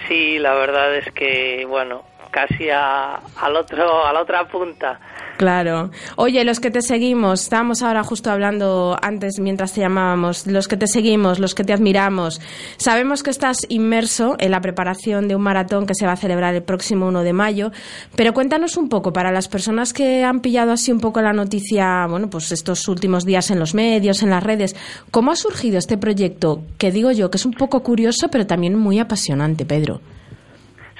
Sí, 0.07 0.38
la 0.39 0.53
verdad 0.53 0.95
es 0.95 1.11
que, 1.11 1.65
bueno, 1.68 2.03
casi 2.31 2.69
a, 2.69 3.15
al 3.15 3.55
otro, 3.57 4.05
a 4.05 4.14
la 4.14 4.22
otra 4.22 4.47
punta. 4.47 4.99
Claro. 5.38 5.91
Oye, 6.15 6.43
los 6.43 6.59
que 6.59 6.72
te 6.72 6.81
seguimos, 6.81 7.43
estábamos 7.43 7.84
ahora 7.84 8.03
justo 8.03 8.31
hablando 8.31 8.97
antes 8.99 9.39
mientras 9.39 9.72
te 9.72 9.81
llamábamos, 9.81 10.47
los 10.47 10.68
que 10.68 10.77
te 10.77 10.88
seguimos, 10.88 11.38
los 11.38 11.53
que 11.53 11.64
te 11.64 11.73
admiramos, 11.73 12.41
sabemos 12.77 13.22
que 13.22 13.30
estás 13.30 13.68
inmerso 13.69 14.35
en 14.39 14.49
la 14.49 14.61
preparación 14.61 15.27
de 15.27 15.35
un 15.35 15.43
maratón 15.43 15.85
que 15.85 15.93
se 15.93 16.07
va 16.07 16.14
a 16.14 16.18
celebrar 16.18 16.55
el 16.55 16.64
próximo 16.64 17.07
1 17.07 17.22
de 17.22 17.34
mayo, 17.34 17.72
pero 18.15 18.34
cuéntanos 18.34 18.77
un 18.77 18.89
poco 18.89 19.14
para 19.14 19.31
las 19.31 19.47
personas 19.47 19.93
que 19.93 20.23
han 20.23 20.39
pillado 20.39 20.72
así 20.72 20.91
un 20.91 20.99
poco 20.99 21.22
la 21.22 21.34
noticia, 21.34 22.07
bueno, 22.07 22.31
pues 22.31 22.51
estos 22.51 22.88
últimos 22.88 23.23
días 23.23 23.51
en 23.51 23.59
los 23.59 23.76
medios, 23.76 24.23
en 24.23 24.31
las 24.31 24.43
redes, 24.43 24.76
¿cómo 25.11 25.31
ha 25.31 25.35
surgido 25.35 25.77
este 25.77 25.99
proyecto? 25.99 26.64
Que 26.80 26.91
digo 26.91 27.11
yo, 27.11 27.30
que 27.30 27.38
es 27.38 27.45
un 27.45 27.53
poco 27.53 27.84
curioso, 27.84 28.30
pero 28.30 28.47
también 28.47 28.76
muy 28.76 28.97
apasionante, 28.97 29.65
Pedro. 29.65 30.01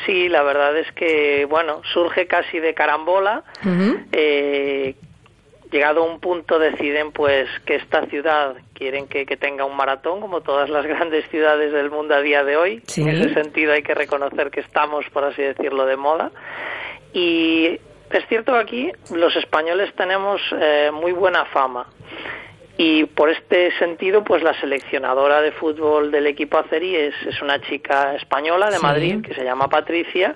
Sí, 0.08 0.30
la 0.30 0.42
verdad 0.42 0.76
es 0.78 0.90
que, 0.94 1.46
bueno, 1.46 1.82
surge 1.94 2.28
casi 2.28 2.60
de 2.60 2.74
carambola. 2.74 3.44
eh, 4.14 4.96
llegado 5.70 6.02
a 6.02 6.06
un 6.06 6.22
punto 6.22 6.60
deciden 6.60 7.12
pues 7.12 7.50
que 7.66 7.76
esta 7.76 8.06
ciudad 8.06 8.56
quieren 8.74 9.08
que, 9.08 9.26
que 9.26 9.36
tenga 9.36 9.66
un 9.66 9.76
maratón 9.76 10.22
como 10.22 10.40
todas 10.40 10.70
las 10.70 10.86
grandes 10.88 11.28
ciudades 11.30 11.74
del 11.74 11.92
mundo 11.92 12.16
a 12.16 12.22
día 12.22 12.46
de 12.46 12.56
hoy. 12.56 12.82
Sí. 12.88 13.02
En 13.02 13.10
ese 13.10 13.34
sentido 13.34 13.74
hay 13.74 13.84
que 13.84 13.94
reconocer 13.94 14.50
que 14.50 14.62
estamos, 14.62 15.06
por 15.12 15.26
así 15.26 15.42
decirlo, 15.42 15.86
de 15.86 15.98
moda. 15.98 16.32
Y 17.12 17.78
es 18.10 18.28
cierto 18.30 18.54
que 18.54 18.60
aquí 18.60 18.92
los 19.14 19.36
españoles 19.36 19.94
tenemos 19.96 20.42
eh, 20.58 20.90
muy 20.94 21.12
buena 21.12 21.44
fama. 21.46 21.86
Y 22.78 23.06
por 23.06 23.30
este 23.30 23.72
sentido, 23.80 24.24
pues 24.24 24.44
la 24.44 24.54
seleccionadora 24.60 25.42
de 25.42 25.52
fútbol 25.52 26.12
del 26.12 26.28
equipo 26.28 26.60
Aceri 26.60 26.96
es, 26.96 27.16
es 27.28 27.42
una 27.42 27.60
chica 27.62 28.16
española 28.16 28.68
de 28.70 28.78
Sí. 28.78 28.84
Madrid 28.84 29.22
que 29.26 29.34
se 29.34 29.44
llama 29.44 29.68
Patricia. 29.68 30.36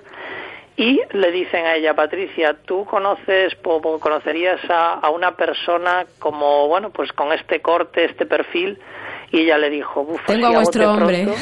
Y 0.76 1.00
le 1.12 1.32
dicen 1.32 1.66
a 1.66 1.76
ella, 1.76 1.94
Patricia, 1.94 2.56
¿tú 2.66 2.86
conoces, 2.86 3.56
conocerías 4.00 4.60
a, 4.70 4.94
a 4.94 5.10
una 5.12 5.36
persona 5.36 6.06
como, 6.18 6.68
bueno, 6.68 6.90
pues 6.90 7.12
con 7.14 7.32
este 7.34 7.62
corte, 7.62 8.06
este 8.06 8.26
perfil? 8.26 8.80
Y 9.34 9.42
ella 9.42 9.58
le 9.58 9.70
dijo, 9.70 10.04
"Buf, 10.04 10.20
Tengo 10.26 10.48
a 10.48 10.52
vuestro 10.52 10.92
hombre. 10.92 11.24
pronto". 11.24 11.40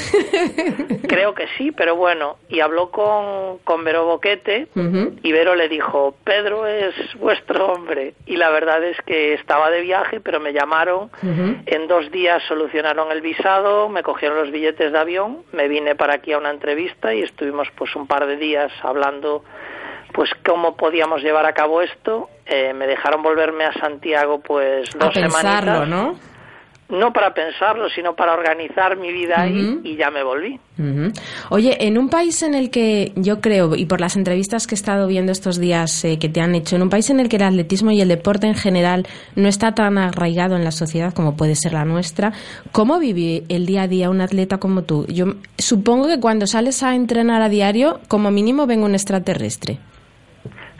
Creo 1.07 1.33
que 1.33 1.47
sí, 1.57 1.71
pero 1.71 1.95
bueno. 1.95 2.37
Y 2.47 2.59
habló 2.59 2.91
con, 2.91 3.57
con 3.63 3.83
Vero 3.83 4.05
Boquete 4.05 4.67
y 5.23 5.31
Vero 5.31 5.55
le 5.55 5.67
dijo, 5.69 6.13
Pedro 6.23 6.67
es 6.67 6.93
vuestro 7.15 7.67
hombre. 7.73 8.13
Y 8.27 8.35
la 8.37 8.49
verdad 8.51 8.83
es 8.83 8.97
que 9.05 9.33
estaba 9.33 9.69
de 9.71 9.81
viaje, 9.81 10.19
pero 10.19 10.39
me 10.39 10.53
llamaron. 10.53 11.09
En 11.65 11.87
dos 11.87 12.11
días 12.11 12.43
solucionaron 12.47 13.11
el 13.11 13.21
visado, 13.21 13.89
me 13.89 14.03
cogieron 14.03 14.37
los 14.37 14.51
billetes 14.51 14.91
de 14.91 14.97
avión, 14.99 15.39
me 15.51 15.67
vine 15.67 15.95
para 15.95 16.15
aquí 16.15 16.31
a 16.33 16.37
una 16.37 16.51
entrevista 16.51 17.13
y 17.13 17.23
estuvimos 17.23 17.67
pues 17.75 17.95
un 17.95 18.05
par 18.07 18.27
de 18.27 18.37
días 18.37 18.71
hablando 18.83 19.43
pues 20.13 20.29
cómo 20.45 20.75
podíamos 20.75 21.21
llevar 21.21 21.45
a 21.45 21.53
cabo 21.53 21.81
esto. 21.81 22.29
Eh, 22.45 22.73
me 22.73 22.87
dejaron 22.87 23.21
volverme 23.23 23.63
a 23.65 23.73
Santiago 23.73 24.39
pues 24.41 24.89
A 24.95 25.05
dos 25.05 25.13
pensarlo, 25.13 25.85
semanitas. 25.85 25.87
¿no? 25.87 26.38
No 26.89 27.13
para 27.13 27.33
pensarlo, 27.33 27.87
sino 27.89 28.15
para 28.15 28.33
organizar 28.33 28.97
mi 28.97 29.11
vida 29.11 29.41
ahí 29.41 29.79
y 29.83 29.95
ya 29.95 30.09
me 30.09 30.23
volví. 30.23 30.59
Oye, 31.49 31.85
en 31.85 31.97
un 31.97 32.09
país 32.09 32.41
en 32.41 32.55
el 32.55 32.71
que 32.71 33.11
yo 33.15 33.41
creo, 33.41 33.75
y 33.75 33.85
por 33.85 34.01
las 34.01 34.15
entrevistas 34.15 34.65
que 34.65 34.73
he 34.73 34.77
estado 34.77 35.07
viendo 35.07 35.31
estos 35.31 35.59
días 35.59 36.03
eh, 36.03 36.17
que 36.17 36.29
te 36.29 36.41
han 36.41 36.55
hecho, 36.55 36.77
en 36.77 36.81
un 36.81 36.89
país 36.89 37.09
en 37.09 37.19
el 37.19 37.29
que 37.29 37.35
el 37.35 37.43
atletismo 37.43 37.91
y 37.91 38.01
el 38.01 38.07
deporte 38.07 38.47
en 38.47 38.55
general 38.55 39.05
no 39.35 39.47
está 39.47 39.75
tan 39.75 39.99
arraigado 39.99 40.55
en 40.55 40.63
la 40.63 40.71
sociedad 40.71 41.13
como 41.13 41.37
puede 41.37 41.55
ser 41.55 41.73
la 41.73 41.85
nuestra, 41.85 42.33
¿cómo 42.71 42.97
vive 42.97 43.43
el 43.49 43.67
día 43.67 43.83
a 43.83 43.87
día 43.87 44.09
un 44.09 44.21
atleta 44.21 44.57
como 44.57 44.83
tú? 44.83 45.05
Yo 45.07 45.35
supongo 45.57 46.07
que 46.07 46.19
cuando 46.19 46.47
sales 46.47 46.81
a 46.81 46.95
entrenar 46.95 47.41
a 47.43 47.49
diario, 47.49 47.99
como 48.07 48.31
mínimo 48.31 48.65
ven 48.65 48.83
un 48.83 48.95
extraterrestre. 48.95 49.77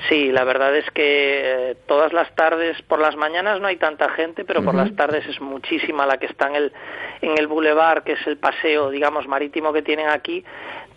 Sí, 0.07 0.31
la 0.31 0.45
verdad 0.45 0.75
es 0.75 0.89
que 0.91 1.71
eh, 1.71 1.75
todas 1.87 2.13
las 2.13 2.33
tardes, 2.35 2.81
por 2.83 2.99
las 2.99 3.17
mañanas 3.17 3.59
no 3.59 3.67
hay 3.67 3.75
tanta 3.75 4.09
gente, 4.11 4.45
pero 4.45 4.63
por 4.63 4.73
las 4.73 4.95
tardes 4.95 5.25
es 5.27 5.41
muchísima 5.41 6.05
la 6.05 6.17
que 6.17 6.27
está 6.27 6.47
en 6.47 6.55
el, 6.55 6.73
en 7.21 7.37
el 7.37 7.47
bulevar, 7.47 8.03
que 8.03 8.13
es 8.13 8.27
el 8.27 8.37
paseo, 8.37 8.89
digamos, 8.91 9.27
marítimo 9.27 9.73
que 9.73 9.81
tienen 9.81 10.07
aquí. 10.07 10.45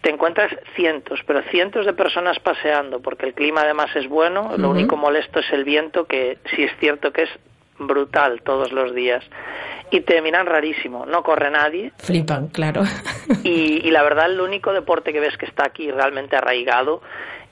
Te 0.03 0.11
encuentras 0.11 0.53
cientos, 0.77 1.21
pero 1.27 1.43
cientos 1.51 1.85
de 1.85 1.95
personas 1.95 2.39
paseando, 2.39 3.01
porque 3.01 3.27
el 3.27 3.35
clima 3.35 3.63
además 3.63 3.91
es 3.97 4.09
bueno, 4.09 4.57
lo 4.57 4.71
único 4.71 4.97
molesto 4.97 5.41
es 5.41 5.53
el 5.53 5.65
viento, 5.65 6.07
que 6.07 6.39
sí 6.55 6.63
es 6.63 6.73
cierto 6.79 7.13
que 7.13 7.23
es 7.23 7.31
brutal 7.79 8.43
todos 8.43 8.71
los 8.73 8.95
días. 8.95 9.25
Y 9.91 10.01
te 10.01 10.23
miran 10.23 10.47
rarísimo, 10.47 11.07
no 11.07 11.23
corre 11.23 11.51
nadie, 11.51 11.93
Flipan, 11.99 12.49
claro. 12.49 12.83
y, 13.45 13.87
y 13.87 13.91
la 13.91 14.03
verdad, 14.03 14.31
el 14.31 14.41
único 14.41 14.73
deporte 14.73 15.13
que 15.13 15.21
ves 15.21 15.37
que 15.37 15.47
está 15.47 15.67
aquí 15.67 15.91
realmente 15.91 16.37
arraigado 16.37 17.03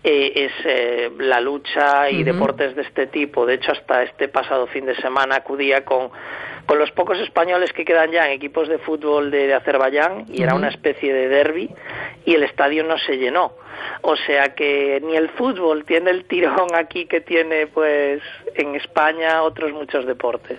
eh, 0.03 0.33
es 0.35 0.53
eh, 0.65 1.11
la 1.19 1.41
lucha 1.41 2.11
y 2.11 2.23
deportes 2.23 2.75
de 2.75 2.83
este 2.83 3.07
tipo. 3.07 3.45
De 3.45 3.55
hecho, 3.55 3.73
hasta 3.73 4.03
este 4.03 4.29
pasado 4.29 4.67
fin 4.67 4.87
de 4.87 4.97
semana 4.97 5.37
acudía 5.37 5.85
con, 5.85 6.11
con 6.67 6.79
los 6.79 6.91
pocos 6.93 7.19
españoles 7.19 7.73
que 7.73 7.85
quedan 7.85 8.11
ya 8.11 8.27
en 8.27 8.33
equipos 8.33 8.69
de 8.69 8.79
fútbol 8.79 9.31
de, 9.31 9.47
de 9.47 9.55
Azerbaiyán 9.55 10.27
y 10.33 10.43
era 10.43 10.55
una 10.55 10.69
especie 10.69 11.13
de 11.13 11.29
derby 11.29 11.71
y 12.25 12.35
el 12.35 12.43
estadio 12.43 12.85
no 12.85 12.97
se 12.99 13.17
llenó. 13.17 13.53
O 14.03 14.17
sea 14.17 14.55
que 14.55 15.01
ni 15.05 15.17
el 15.17 15.29
fútbol 15.31 15.85
tiene 15.85 16.11
el 16.11 16.25
tirón 16.25 16.75
aquí 16.75 17.07
que 17.07 17.21
tiene 17.21 17.67
pues 17.67 18.23
en 18.55 18.75
España 18.75 19.43
otros 19.43 19.73
muchos 19.73 20.07
deportes. 20.07 20.59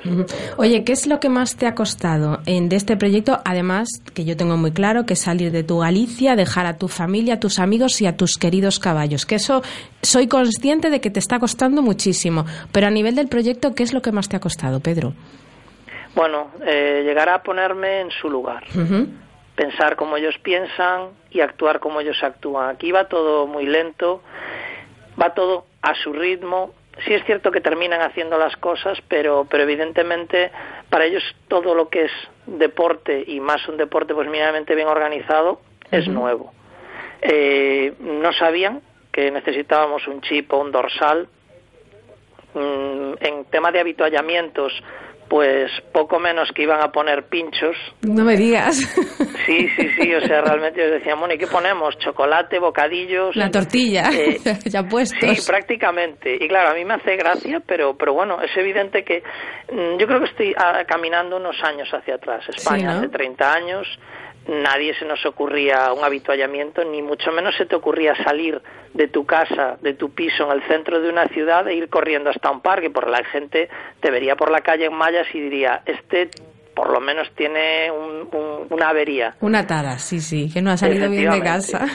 Oye, 0.57 0.83
¿qué 0.83 0.91
es 0.91 1.07
lo 1.07 1.19
que 1.19 1.29
más 1.29 1.55
te 1.55 1.65
ha 1.65 1.73
costado 1.73 2.39
en, 2.45 2.69
de 2.69 2.75
este 2.75 2.97
proyecto? 2.97 3.39
Además, 3.45 3.89
que 4.13 4.25
yo 4.25 4.37
tengo 4.37 4.57
muy 4.57 4.71
claro 4.71 5.05
que 5.05 5.15
salir 5.15 5.51
de 5.51 5.63
tu 5.63 5.79
Galicia, 5.79 6.35
dejar 6.35 6.65
a 6.65 6.77
tu 6.77 6.87
familia, 6.87 7.35
a 7.35 7.39
tus 7.39 7.59
amigos 7.59 7.99
y 8.01 8.05
a 8.05 8.15
tus 8.15 8.37
queridos 8.37 8.79
caballos. 8.79 9.25
Que 9.25 9.35
eso 9.35 9.63
soy 10.01 10.27
consciente 10.27 10.89
de 10.89 11.01
que 11.01 11.09
te 11.09 11.19
está 11.19 11.39
costando 11.39 11.81
muchísimo. 11.81 12.45
Pero 12.71 12.87
a 12.87 12.91
nivel 12.91 13.15
del 13.15 13.27
proyecto, 13.27 13.73
¿qué 13.73 13.83
es 13.83 13.93
lo 13.93 14.01
que 14.01 14.11
más 14.11 14.29
te 14.29 14.35
ha 14.35 14.39
costado, 14.39 14.79
Pedro? 14.79 15.13
Bueno, 16.15 16.51
eh, 16.65 17.03
llegar 17.05 17.29
a 17.29 17.41
ponerme 17.41 18.01
en 18.01 18.11
su 18.11 18.29
lugar. 18.29 18.63
Pensar 19.55 19.95
como 19.95 20.17
ellos 20.17 20.37
piensan 20.39 21.09
y 21.29 21.41
actuar 21.41 21.79
como 21.79 22.01
ellos 22.01 22.21
actúan. 22.23 22.69
Aquí 22.69 22.91
va 22.91 23.07
todo 23.07 23.47
muy 23.47 23.65
lento, 23.65 24.21
va 25.21 25.33
todo 25.33 25.65
a 25.81 25.95
su 25.95 26.13
ritmo. 26.13 26.73
Sí 27.05 27.13
es 27.13 27.23
cierto 27.25 27.51
que 27.51 27.61
terminan 27.61 28.01
haciendo 28.01 28.37
las 28.37 28.55
cosas, 28.57 28.97
pero, 29.07 29.47
pero 29.49 29.63
evidentemente 29.63 30.51
para 30.89 31.05
ellos 31.05 31.23
todo 31.47 31.73
lo 31.73 31.89
que 31.89 32.05
es 32.05 32.11
deporte 32.45 33.23
y 33.25 33.39
más 33.39 33.65
un 33.67 33.77
deporte 33.77 34.13
pues 34.13 34.29
mínimamente 34.29 34.75
bien 34.75 34.87
organizado 34.87 35.61
es 35.89 36.07
nuevo. 36.07 36.53
Eh, 37.21 37.93
no 37.99 38.33
sabían 38.33 38.81
que 39.11 39.29
necesitábamos 39.31 40.07
un 40.07 40.21
chip 40.21 40.51
o 40.53 40.57
un 40.57 40.71
dorsal. 40.71 41.27
Mm, 42.53 43.13
en 43.21 43.45
tema 43.45 43.71
de 43.71 43.79
habituallamientos, 43.79 44.73
pues 45.31 45.71
poco 45.93 46.19
menos 46.19 46.49
que 46.53 46.63
iban 46.63 46.81
a 46.81 46.91
poner 46.91 47.23
pinchos, 47.29 47.77
No 48.01 48.25
me 48.25 48.35
digas. 48.35 48.77
Sí, 49.45 49.67
sí, 49.75 49.89
sí, 49.99 50.13
o 50.13 50.21
sea, 50.21 50.41
realmente 50.41 50.79
ellos 50.81 50.99
decían, 50.99 51.17
bueno, 51.17 51.33
¿y 51.33 51.37
qué 51.37 51.47
ponemos? 51.47 51.97
Chocolate, 51.97 52.59
bocadillos. 52.59 53.35
La 53.35 53.49
tortilla, 53.49 54.11
Eh, 54.13 54.39
ya 54.65 54.83
puestos. 54.83 55.19
Sí, 55.19 55.47
prácticamente. 55.47 56.35
Y 56.35 56.47
claro, 56.47 56.69
a 56.69 56.73
mí 56.75 56.85
me 56.85 56.93
hace 56.93 57.15
gracia, 57.15 57.59
pero, 57.65 57.97
pero 57.97 58.13
bueno, 58.13 58.39
es 58.41 58.55
evidente 58.55 59.03
que 59.03 59.23
mm, 59.71 59.97
yo 59.97 60.05
creo 60.05 60.19
que 60.19 60.29
estoy 60.29 60.53
ah, 60.55 60.83
caminando 60.87 61.37
unos 61.37 61.55
años 61.63 61.89
hacia 61.91 62.15
atrás. 62.15 62.43
España 62.49 62.93
¿no? 62.93 62.99
hace 62.99 63.09
30 63.09 63.53
años, 63.53 63.87
nadie 64.47 64.93
se 64.95 65.05
nos 65.05 65.25
ocurría 65.25 65.93
un 65.93 66.03
habituallamiento, 66.03 66.83
ni 66.83 67.01
mucho 67.01 67.31
menos 67.31 67.55
se 67.55 67.65
te 67.65 67.75
ocurría 67.75 68.15
salir 68.23 68.61
de 68.93 69.07
tu 69.07 69.25
casa, 69.25 69.77
de 69.81 69.93
tu 69.93 70.09
piso 70.11 70.45
en 70.45 70.51
el 70.59 70.67
centro 70.67 70.99
de 70.99 71.09
una 71.09 71.27
ciudad 71.27 71.67
e 71.67 71.75
ir 71.75 71.89
corriendo 71.89 72.29
hasta 72.29 72.49
un 72.51 72.61
parque, 72.61 72.89
porque 72.89 73.11
la 73.11 73.23
gente 73.23 73.69
te 73.99 74.11
vería 74.11 74.35
por 74.35 74.51
la 74.51 74.61
calle 74.61 74.85
en 74.85 74.93
mallas 74.93 75.27
y 75.33 75.39
diría, 75.39 75.81
este 75.85 76.29
por 76.73 76.89
lo 76.89 77.01
menos 77.01 77.29
tiene 77.35 77.91
un- 77.91 78.29
un- 78.33 78.67
una 78.69 78.89
avería. 78.89 79.35
Una 79.41 79.67
tara, 79.67 79.99
sí, 79.99 80.21
sí, 80.21 80.49
que 80.51 80.61
no 80.61 80.71
ha 80.71 80.77
salido 80.77 81.09
bien 81.09 81.29
de 81.29 81.41
casa. 81.41 81.85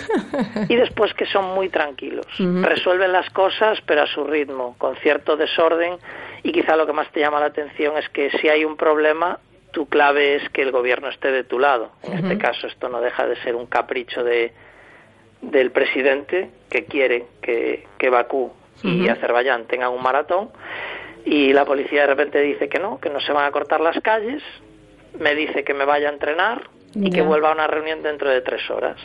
y 0.69 0.77
después 0.77 1.15
que 1.15 1.25
son 1.27 1.55
muy 1.55 1.71
tranquilos. 1.71 2.27
Resuelven 2.39 3.11
las 3.11 3.29
cosas, 3.31 3.79
pero 3.87 4.03
a 4.03 4.07
su 4.07 4.25
ritmo, 4.25 4.75
con 4.77 4.95
cierto 4.97 5.35
desorden. 5.37 5.97
Y 6.43 6.53
quizá 6.53 6.77
lo 6.77 6.87
que 6.87 6.93
más 6.93 7.11
te 7.11 7.21
llama 7.21 7.41
la 7.41 7.47
atención 7.47 7.97
es 7.97 8.07
que 8.11 8.31
si 8.39 8.49
hay 8.51 8.67
un 8.67 8.77
problema, 8.77 9.39
tu 9.77 9.91
clave 9.91 10.37
es 10.37 10.49
que 10.49 10.63
el 10.63 10.73
gobierno 10.73 11.11
esté 11.11 11.31
de 11.31 11.45
tu 11.45 11.59
lado. 11.59 11.91
En 12.03 12.15
este 12.15 12.39
caso, 12.39 12.67
esto 12.67 12.89
no 12.89 13.03
deja 13.03 13.27
de 13.27 13.37
ser 13.43 13.55
un 13.55 13.67
capricho 13.67 14.25
de, 14.25 14.55
del 15.43 15.71
presidente 15.71 16.49
que 16.71 16.87
quiere 16.87 17.27
que, 17.43 17.85
que 17.99 18.09
Bakú 18.09 18.55
y. 18.83 19.07
Azerbaiyán 19.07 19.67
tengan 19.67 19.93
un 19.93 20.03
maratón. 20.03 20.49
Y 21.27 21.53
la 21.53 21.67
policía 21.67 22.01
de 22.01 22.07
repente 22.07 22.41
dice 22.41 22.71
que 22.71 22.79
no, 22.79 22.99
que 22.99 23.11
no 23.11 23.21
se 23.21 23.35
van 23.35 23.45
a 23.45 23.51
cortar 23.51 23.83
las 23.83 24.01
calles. 24.01 24.43
Me 25.21 25.35
dice 25.35 25.63
que 25.63 25.75
me 25.75 25.85
vaya 25.85 26.09
a 26.09 26.13
entrenar 26.13 26.71
y 26.95 27.11
que 27.11 27.21
vuelva 27.21 27.51
a 27.51 27.53
una 27.53 27.67
reunión 27.67 28.03
dentro 28.03 28.31
de 28.31 28.41
tres 28.41 28.71
horas. 28.71 28.97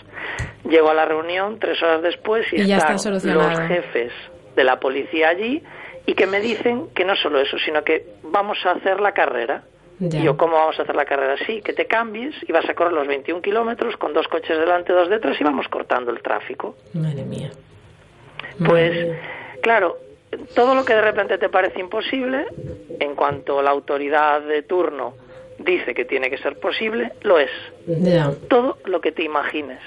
Llego 0.64 0.90
a 0.90 0.94
la 0.94 1.04
reunión 1.04 1.60
tres 1.60 1.84
horas 1.84 2.02
después 2.02 2.46
y, 2.54 2.62
Y 2.62 2.72
está 2.72 2.94
están 2.94 3.14
los 3.14 3.60
jefes 3.68 4.14
de 4.56 4.64
la 4.64 4.80
policía 4.80 5.28
allí 5.28 5.62
y 6.06 6.14
que 6.14 6.28
me 6.28 6.40
dicen 6.40 6.94
que 6.96 7.04
no 7.04 7.18
solo 7.18 7.42
eso, 7.42 7.58
sino 7.58 7.84
que 7.84 8.06
vamos 8.24 8.58
a 8.66 8.72
hacer 8.72 9.02
la 9.02 9.12
carrera. 9.12 9.64
Ya. 10.02 10.20
Y 10.20 10.24
yo, 10.24 10.36
¿cómo 10.36 10.56
vamos 10.56 10.80
a 10.80 10.82
hacer 10.82 10.96
la 10.96 11.06
carrera? 11.06 11.36
Sí, 11.46 11.62
que 11.62 11.74
te 11.74 11.86
cambies 11.86 12.36
y 12.48 12.52
vas 12.52 12.68
a 12.68 12.74
correr 12.74 12.92
los 12.92 13.08
21 13.08 13.42
kilómetros 13.42 13.96
con 13.98 14.14
dos 14.14 14.28
coches 14.28 14.58
delante, 14.58 14.94
dos 14.94 15.10
detrás 15.10 15.40
y 15.40 15.44
vamos 15.44 15.68
cortando 15.68 16.12
el 16.12 16.22
tráfico. 16.22 16.76
Madre 16.94 17.24
mía. 17.24 17.52
Pues, 18.66 19.16
claro, 19.62 19.98
todo 20.56 20.74
lo 20.74 20.84
que 20.86 20.96
de 20.96 21.02
repente 21.02 21.38
te 21.38 21.50
parece 21.50 21.80
imposible, 21.80 22.48
en 23.00 23.16
cuanto 23.16 23.62
la 23.62 23.70
autoridad 23.70 24.42
de 24.42 24.64
turno 24.64 25.14
dice 25.64 25.94
que 25.94 26.06
tiene 26.06 26.30
que 26.30 26.38
ser 26.38 26.60
posible, 26.60 27.12
lo 27.22 27.38
es. 27.40 27.50
Todo 28.50 28.78
lo 28.86 29.02
que 29.02 29.12
te 29.12 29.24
imagines. 29.24 29.80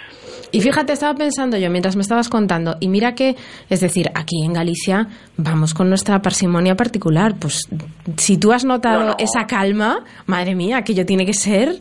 Y 0.51 0.61
fíjate, 0.61 0.93
estaba 0.93 1.15
pensando 1.15 1.57
yo 1.57 1.71
mientras 1.71 1.97
me 1.97 2.03
estabas 2.03 2.29
contando, 2.29 2.77
y 2.81 2.89
mira 2.89 3.15
que, 3.15 3.37
es 3.71 3.81
decir, 3.81 4.11
aquí 4.15 4.45
en 4.45 4.53
Galicia 4.53 5.07
vamos 5.37 5.75
con 5.75 5.89
nuestra 5.89 6.21
parsimonia 6.23 6.75
particular. 6.75 7.35
Pues 7.41 7.69
si 8.17 8.39
tú 8.39 8.53
has 8.53 8.65
notado 8.65 9.01
No, 9.01 9.07
no. 9.11 9.17
esa 9.19 9.47
calma, 9.47 10.05
madre 10.27 10.55
mía, 10.55 10.83
que 10.83 10.95
yo 10.95 11.05
tiene 11.07 11.27
que 11.27 11.35
ser 11.35 11.81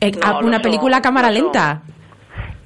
eh, 0.00 0.12
No, 0.12 0.40
una 0.40 0.60
película 0.60 0.98
a 0.98 1.02
cámara 1.02 1.30
lenta. 1.30 1.82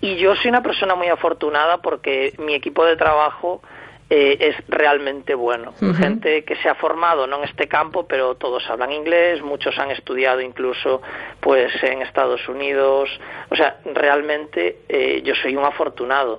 Y 0.01 0.17
yo 0.17 0.35
soy 0.37 0.51
una 0.51 0.63
persona 0.63 0.95
muy 0.95 1.09
afortunada 1.09 1.79
porque 1.79 2.35
mi 2.39 2.55
equipo 2.55 2.85
de 2.85 2.97
trabajo 2.97 3.63
eh, 4.09 4.37
es 4.41 4.57
realmente 4.69 5.35
bueno. 5.35 5.73
Gente 5.99 6.45
que 6.45 6.55
se 6.57 6.69
ha 6.69 6.75
formado 6.77 7.27
no 7.27 7.39
en 7.39 7.45
este 7.45 7.67
campo, 7.67 8.07
pero 8.07 8.37
todos 8.37 8.63
hablan 8.71 8.93
inglés, 8.93 9.43
muchos 9.43 9.77
han 9.79 9.91
estudiado 9.91 10.41
incluso 10.41 11.03
pues 11.41 11.73
en 11.83 12.03
Estados 12.03 12.49
Unidos. 12.49 13.09
O 13.51 13.57
sea, 13.57 13.79
realmente 13.85 14.79
eh, 14.89 15.23
yo 15.25 15.35
soy 15.43 15.57
un 15.57 15.65
afortunado. 15.65 16.37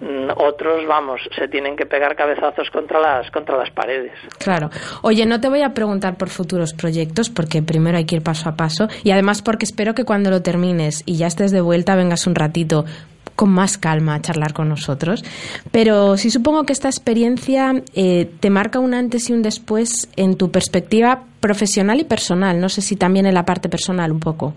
Mm, 0.00 0.30
otros, 0.36 0.84
vamos, 0.86 1.20
se 1.36 1.46
tienen 1.46 1.76
que 1.76 1.86
pegar 1.86 2.16
cabezazos 2.16 2.70
contra 2.70 2.98
las 2.98 3.30
contra 3.30 3.56
las 3.56 3.70
paredes. 3.70 4.12
Claro. 4.38 4.70
Oye, 5.02 5.26
no 5.26 5.40
te 5.40 5.48
voy 5.48 5.62
a 5.62 5.74
preguntar 5.74 6.16
por 6.16 6.30
futuros 6.30 6.72
proyectos 6.72 7.30
porque 7.30 7.62
primero 7.62 7.98
hay 7.98 8.06
que 8.06 8.16
ir 8.16 8.22
paso 8.22 8.48
a 8.48 8.56
paso 8.56 8.88
y 9.04 9.12
además 9.12 9.42
porque 9.42 9.64
espero 9.64 9.94
que 9.94 10.04
cuando 10.04 10.30
lo 10.30 10.42
termines 10.42 11.02
y 11.06 11.18
ya 11.18 11.26
estés 11.26 11.52
de 11.52 11.60
vuelta 11.60 11.94
vengas 11.94 12.26
un 12.26 12.34
ratito 12.34 12.84
con 13.36 13.50
más 13.50 13.78
calma 13.78 14.14
a 14.14 14.20
charlar 14.20 14.52
con 14.52 14.68
nosotros. 14.68 15.24
Pero 15.70 16.16
sí 16.16 16.30
supongo 16.30 16.64
que 16.64 16.72
esta 16.72 16.88
experiencia 16.88 17.82
eh, 17.94 18.30
te 18.40 18.50
marca 18.50 18.78
un 18.78 18.94
antes 18.94 19.30
y 19.30 19.32
un 19.32 19.42
después 19.42 20.08
en 20.16 20.36
tu 20.36 20.50
perspectiva 20.50 21.22
profesional 21.40 22.00
y 22.00 22.04
personal. 22.04 22.60
No 22.60 22.68
sé 22.68 22.82
si 22.82 22.96
también 22.96 23.26
en 23.26 23.34
la 23.34 23.44
parte 23.44 23.68
personal 23.68 24.12
un 24.12 24.20
poco. 24.20 24.54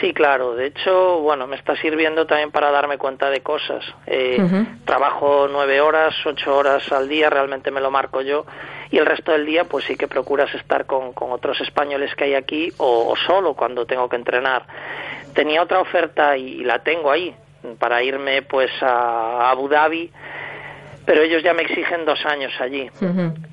Sí, 0.00 0.12
claro. 0.12 0.54
De 0.54 0.66
hecho, 0.66 1.20
bueno, 1.20 1.46
me 1.46 1.56
está 1.56 1.74
sirviendo 1.76 2.26
también 2.26 2.50
para 2.50 2.70
darme 2.70 2.98
cuenta 2.98 3.30
de 3.30 3.40
cosas. 3.40 3.84
Eh, 4.06 4.38
trabajo 4.84 5.48
nueve 5.50 5.80
horas, 5.80 6.14
ocho 6.26 6.56
horas 6.56 6.90
al 6.92 7.08
día, 7.08 7.30
realmente 7.30 7.70
me 7.70 7.80
lo 7.80 7.90
marco 7.90 8.20
yo. 8.20 8.44
Y 8.90 8.98
el 8.98 9.06
resto 9.06 9.32
del 9.32 9.46
día, 9.46 9.64
pues 9.64 9.86
sí 9.86 9.96
que 9.96 10.06
procuras 10.06 10.54
estar 10.54 10.86
con, 10.86 11.12
con 11.14 11.32
otros 11.32 11.60
españoles 11.60 12.14
que 12.14 12.24
hay 12.24 12.34
aquí 12.34 12.72
o, 12.76 13.08
o, 13.10 13.16
solo 13.16 13.54
cuando 13.54 13.86
tengo 13.86 14.08
que 14.08 14.16
entrenar. 14.16 14.66
Tenía 15.34 15.62
otra 15.62 15.80
oferta 15.80 16.36
y 16.36 16.62
la 16.64 16.80
tengo 16.80 17.10
ahí 17.10 17.34
para 17.78 18.02
irme 18.02 18.42
pues 18.42 18.70
a 18.82 19.50
Abu 19.50 19.68
Dhabi 19.68 20.10
pero 21.08 21.22
ellos 21.22 21.42
ya 21.42 21.54
me 21.54 21.62
exigen 21.62 22.04
dos 22.04 22.22
años 22.26 22.52
allí 22.60 22.90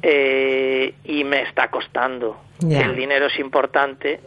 eh, 0.02 0.94
y 1.06 1.24
me 1.24 1.44
está 1.44 1.70
costando. 1.70 2.42
El 2.62 2.98
dinero 2.98 3.28
es 3.28 3.40
importante 3.40 4.20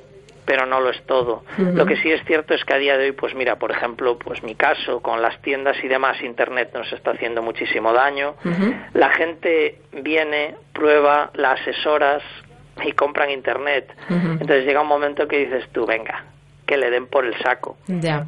pero 0.47 0.65
no 0.65 0.81
lo 0.81 0.89
es 0.89 1.03
todo. 1.05 1.45
Lo 1.59 1.85
que 1.85 1.99
sí 1.99 2.11
es 2.11 2.25
cierto 2.25 2.55
es 2.55 2.65
que 2.65 2.73
a 2.73 2.79
día 2.79 2.97
de 2.97 3.05
hoy 3.05 3.13
pues 3.13 3.35
mira 3.35 3.57
por 3.57 3.71
ejemplo 3.71 4.19
pues 4.19 4.43
mi 4.43 4.55
caso 4.55 5.01
con 5.03 5.21
las 5.21 5.39
tiendas 5.43 5.77
y 5.85 5.89
demás 5.89 6.23
internet 6.23 6.71
nos 6.73 6.91
está 6.91 7.11
haciendo 7.11 7.43
muchísimo 7.43 7.93
daño. 7.93 8.35
La 8.95 9.11
gente 9.11 9.83
viene 9.93 10.55
prueba 10.73 11.31
la 11.35 11.53
asesoras 11.53 12.23
y 12.83 12.93
compran 12.93 13.29
internet. 13.29 13.95
Entonces 14.09 14.65
llega 14.65 14.81
un 14.81 14.89
momento 14.89 15.29
que 15.29 15.45
dices 15.45 15.69
tú 15.71 15.85
venga 15.85 16.25
que 16.69 16.77
le 16.77 16.91
den 16.91 17.07
por 17.07 17.25
el 17.25 17.35
saco. 17.43 17.79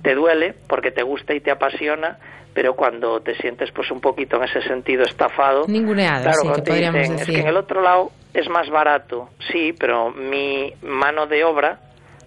Te 0.02 0.14
duele 0.14 0.54
porque 0.66 0.90
te 0.90 1.02
gusta 1.02 1.34
y 1.34 1.40
te 1.40 1.50
apasiona, 1.50 2.18
pero 2.54 2.74
cuando 2.74 3.20
te 3.20 3.34
sientes 3.36 3.70
pues 3.70 3.90
un 3.90 4.00
poquito 4.00 4.36
en 4.38 4.44
ese 4.44 4.62
sentido 4.62 5.04
estafado, 5.04 5.66
Ninguneado, 5.68 6.22
claro, 6.22 6.54
sí, 6.54 6.72
dicen, 6.72 6.92
decir. 6.94 7.16
es 7.16 7.26
que 7.26 7.40
en 7.40 7.48
el 7.48 7.56
otro 7.58 7.82
lado 7.82 8.10
es 8.32 8.48
más 8.48 8.70
barato, 8.70 9.28
sí, 9.52 9.74
pero 9.78 10.10
mi 10.10 10.72
mano 10.82 11.26
de 11.26 11.44
obra 11.44 11.78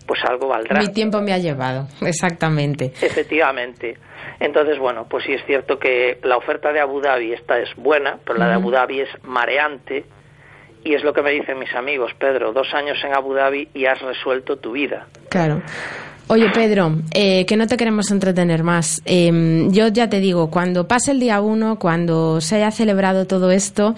pues 0.06 0.20
algo 0.26 0.50
valdrá. 0.50 0.80
Mi 0.80 0.94
tiempo 0.94 1.20
me 1.22 1.34
ha 1.34 1.40
llevado, 1.40 1.88
exactamente. 2.02 2.94
Efectivamente. 3.02 3.98
Entonces, 4.40 4.78
bueno, 4.78 5.08
pues 5.10 5.24
sí 5.26 5.34
es 5.34 5.44
cierto 5.46 5.80
que 5.80 6.20
la 6.24 6.38
oferta 6.38 6.72
de 6.72 6.80
Abu 6.80 7.02
Dhabi 7.02 7.34
esta 7.34 7.58
es 7.58 7.70
buena, 7.76 8.20
pero 8.24 8.38
la 8.38 8.50
de 8.50 8.54
Abu 8.54 8.70
Dhabi 8.70 9.02
es 9.02 9.10
mareante 9.24 10.06
y 10.84 10.94
es 10.94 11.04
lo 11.04 11.14
que 11.14 11.22
me 11.22 11.32
dicen 11.32 11.60
mis 11.60 11.74
amigos, 11.74 12.12
Pedro, 12.18 12.54
dos 12.54 12.74
años 12.74 12.98
en 13.04 13.14
Abu 13.14 13.34
Dhabi 13.34 13.70
y 13.74 13.86
has 13.86 14.02
resuelto 14.02 14.58
tu 14.58 14.74
vida. 14.74 15.08
Claro. 15.30 15.62
Oye, 16.28 16.50
Pedro, 16.52 16.96
eh, 17.14 17.46
que 17.46 17.58
no 17.58 17.68
te 17.68 17.76
queremos 17.76 18.10
entretener 18.10 18.64
más. 18.64 19.02
Eh, 19.06 19.68
yo 19.70 19.90
ya 19.90 20.10
te 20.10 20.20
digo, 20.20 20.50
cuando 20.50 20.88
pase 20.88 21.12
el 21.12 21.20
día 21.20 21.42
uno, 21.42 21.78
cuando 21.78 22.40
se 22.40 22.56
haya 22.56 22.72
celebrado 22.72 23.28
todo 23.28 23.52
esto, 23.52 23.94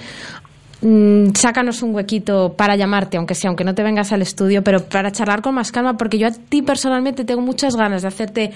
mmm, 0.82 1.30
sácanos 1.36 1.84
un 1.84 1.94
huequito 1.94 2.54
para 2.58 2.76
llamarte, 2.76 3.18
aunque 3.18 3.36
sea, 3.36 3.50
aunque 3.50 3.64
no 3.64 3.76
te 3.76 3.84
vengas 3.84 4.12
al 4.12 4.24
estudio, 4.24 4.64
pero 4.64 4.84
para 4.86 5.12
charlar 5.12 5.42
con 5.42 5.54
más 5.54 5.72
calma, 5.72 5.98
porque 5.98 6.18
yo 6.18 6.28
a 6.28 6.32
ti 6.32 6.64
personalmente 6.64 7.26
tengo 7.26 7.42
muchas 7.42 7.76
ganas 7.76 8.02
de 8.02 8.08
hacerte 8.08 8.52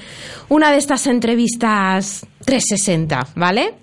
una 0.50 0.72
de 0.72 0.78
estas 0.78 1.06
entrevistas 1.06 2.26
360, 2.46 3.28
¿vale? 3.36 3.76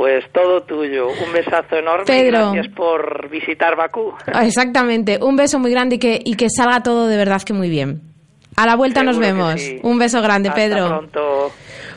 Pues 0.00 0.24
todo 0.32 0.62
tuyo. 0.62 1.08
Un 1.08 1.30
besazo 1.34 1.76
enorme 1.76 2.06
Pedro. 2.06 2.38
y 2.38 2.54
gracias 2.54 2.74
por 2.74 3.28
visitar 3.28 3.76
Bakú. 3.76 4.14
Exactamente. 4.42 5.18
Un 5.20 5.36
beso 5.36 5.58
muy 5.58 5.70
grande 5.70 5.96
y 5.96 5.98
que, 5.98 6.18
y 6.24 6.36
que 6.36 6.46
salga 6.48 6.82
todo 6.82 7.06
de 7.06 7.18
verdad 7.18 7.42
que 7.42 7.52
muy 7.52 7.68
bien. 7.68 8.00
A 8.56 8.64
la 8.64 8.76
vuelta 8.76 9.02
nos 9.02 9.16
Seguro 9.16 9.34
vemos. 9.44 9.60
sí. 9.60 9.78
Un 9.82 9.98
beso 9.98 10.22
grande, 10.22 10.48
Hasta 10.48 10.58
Pedro. 10.58 10.88
pronto. 10.88 11.52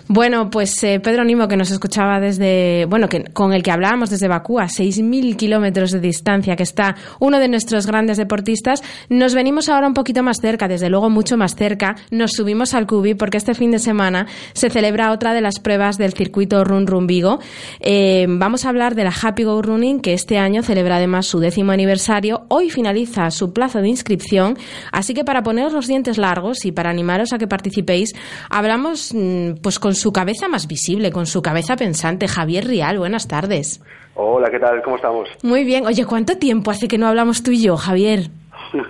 Bueno, 0.07 0.49
pues 0.49 0.84
eh, 0.84 0.99
Pedro 0.99 1.23
Nimo, 1.23 1.47
que 1.47 1.55
nos 1.55 1.71
escuchaba 1.71 2.19
desde, 2.19 2.85
bueno, 2.89 3.07
que, 3.07 3.23
con 3.23 3.53
el 3.53 3.63
que 3.63 3.71
hablábamos 3.71 4.09
desde 4.09 4.27
Bakú, 4.27 4.59
a 4.59 4.65
6.000 4.65 5.38
kilómetros 5.38 5.91
de 5.91 6.01
distancia, 6.01 6.57
que 6.57 6.63
está 6.63 6.95
uno 7.19 7.39
de 7.39 7.47
nuestros 7.47 7.88
grandes 7.88 8.17
deportistas, 8.17 8.84
nos 9.07 9.34
venimos 9.34 9.69
ahora 9.69 9.88
un 9.88 9.93
poquito 9.93 10.21
más 10.21 10.41
cerca, 10.41 10.67
desde 10.67 10.89
luego 10.89 11.09
mucho 11.09 11.38
más 11.38 11.55
cerca, 11.55 11.95
nos 12.11 12.34
subimos 12.34 12.73
al 12.73 12.85
Cubi 12.85 13.13
porque 13.13 13.38
este 13.38 13.53
fin 13.53 13.71
de 13.71 13.80
semana 13.80 14.27
se 14.51 14.69
celebra 14.69 15.13
otra 15.13 15.34
de 15.34 15.39
las 15.39 15.59
pruebas 15.59 15.97
del 15.97 16.11
circuito 16.11 16.65
Run 16.65 16.85
Run 16.85 17.07
Vigo. 17.07 17.39
Eh, 17.80 18.25
vamos 18.27 18.65
a 18.65 18.69
hablar 18.69 18.95
de 18.95 19.05
la 19.05 19.13
Happy 19.21 19.43
Go 19.43 19.61
Running, 19.61 20.01
que 20.01 20.13
este 20.13 20.38
año 20.38 20.63
celebra 20.63 20.97
además 20.97 21.27
su 21.27 21.39
décimo 21.39 21.71
aniversario. 21.71 22.43
Hoy 22.49 22.69
finaliza 22.69 23.31
su 23.31 23.53
plazo 23.53 23.81
de 23.81 23.88
inscripción, 23.88 24.57
así 24.91 25.13
que 25.13 25.23
para 25.23 25.43
poneros 25.43 25.71
los 25.71 25.88
dientes 25.88 26.17
largos 26.17 26.65
y 26.65 26.73
para 26.73 26.89
animaros 26.89 27.31
a 27.31 27.38
que 27.38 27.47
participéis, 27.47 28.13
hablamos 28.49 29.13
mm, 29.13 29.61
pues 29.61 29.80
con 29.80 29.92
con 29.93 29.99
su 29.99 30.11
cabeza 30.11 30.47
más 30.47 30.65
visible, 30.65 31.11
con 31.11 31.27
su 31.27 31.43
cabeza 31.43 31.75
pensante. 31.75 32.27
Javier 32.27 32.65
Rial, 32.65 32.97
buenas 32.97 33.27
tardes. 33.27 33.79
Hola, 34.15 34.49
¿qué 34.49 34.57
tal? 34.57 34.81
¿Cómo 34.81 34.95
estamos? 34.95 35.29
Muy 35.43 35.63
bien. 35.63 35.85
Oye, 35.85 36.03
¿cuánto 36.03 36.35
tiempo 36.35 36.71
hace 36.71 36.87
que 36.87 36.97
no 36.97 37.05
hablamos 37.05 37.43
tú 37.43 37.51
y 37.51 37.61
yo, 37.61 37.77
Javier? 37.77 38.31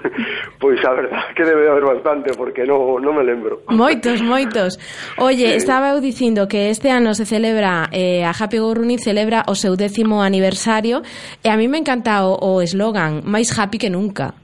Pues 0.60 0.82
la 0.82 0.94
verdad 0.94 1.20
que 1.36 1.44
debe 1.44 1.70
haber 1.70 1.84
bastante 1.84 2.32
porque 2.38 2.64
no, 2.64 2.98
no 2.98 3.12
me 3.12 3.22
lembro. 3.22 3.64
Moitos, 3.68 4.22
moitos. 4.22 4.80
Oye, 5.18 5.50
sí. 5.50 5.58
estaba 5.58 5.92
eu 5.92 6.00
dicindo 6.00 6.48
que 6.48 6.70
este 6.70 6.90
ano 6.90 7.14
se 7.14 7.26
celebra 7.26 7.90
eh, 7.92 8.24
a 8.24 8.32
Happy 8.32 8.60
Gouruni 8.60 8.98
celebra 8.98 9.44
o 9.52 9.60
seu 9.60 9.76
décimo 9.76 10.24
aniversario 10.24 11.04
e 11.44 11.52
a 11.52 11.60
mí 11.60 11.68
me 11.68 11.84
encanta 11.84 12.24
o, 12.24 12.40
o 12.40 12.64
eslogan 12.64 13.28
máis 13.28 13.52
happy 13.52 13.76
que 13.76 13.92
nunca. 13.92 14.40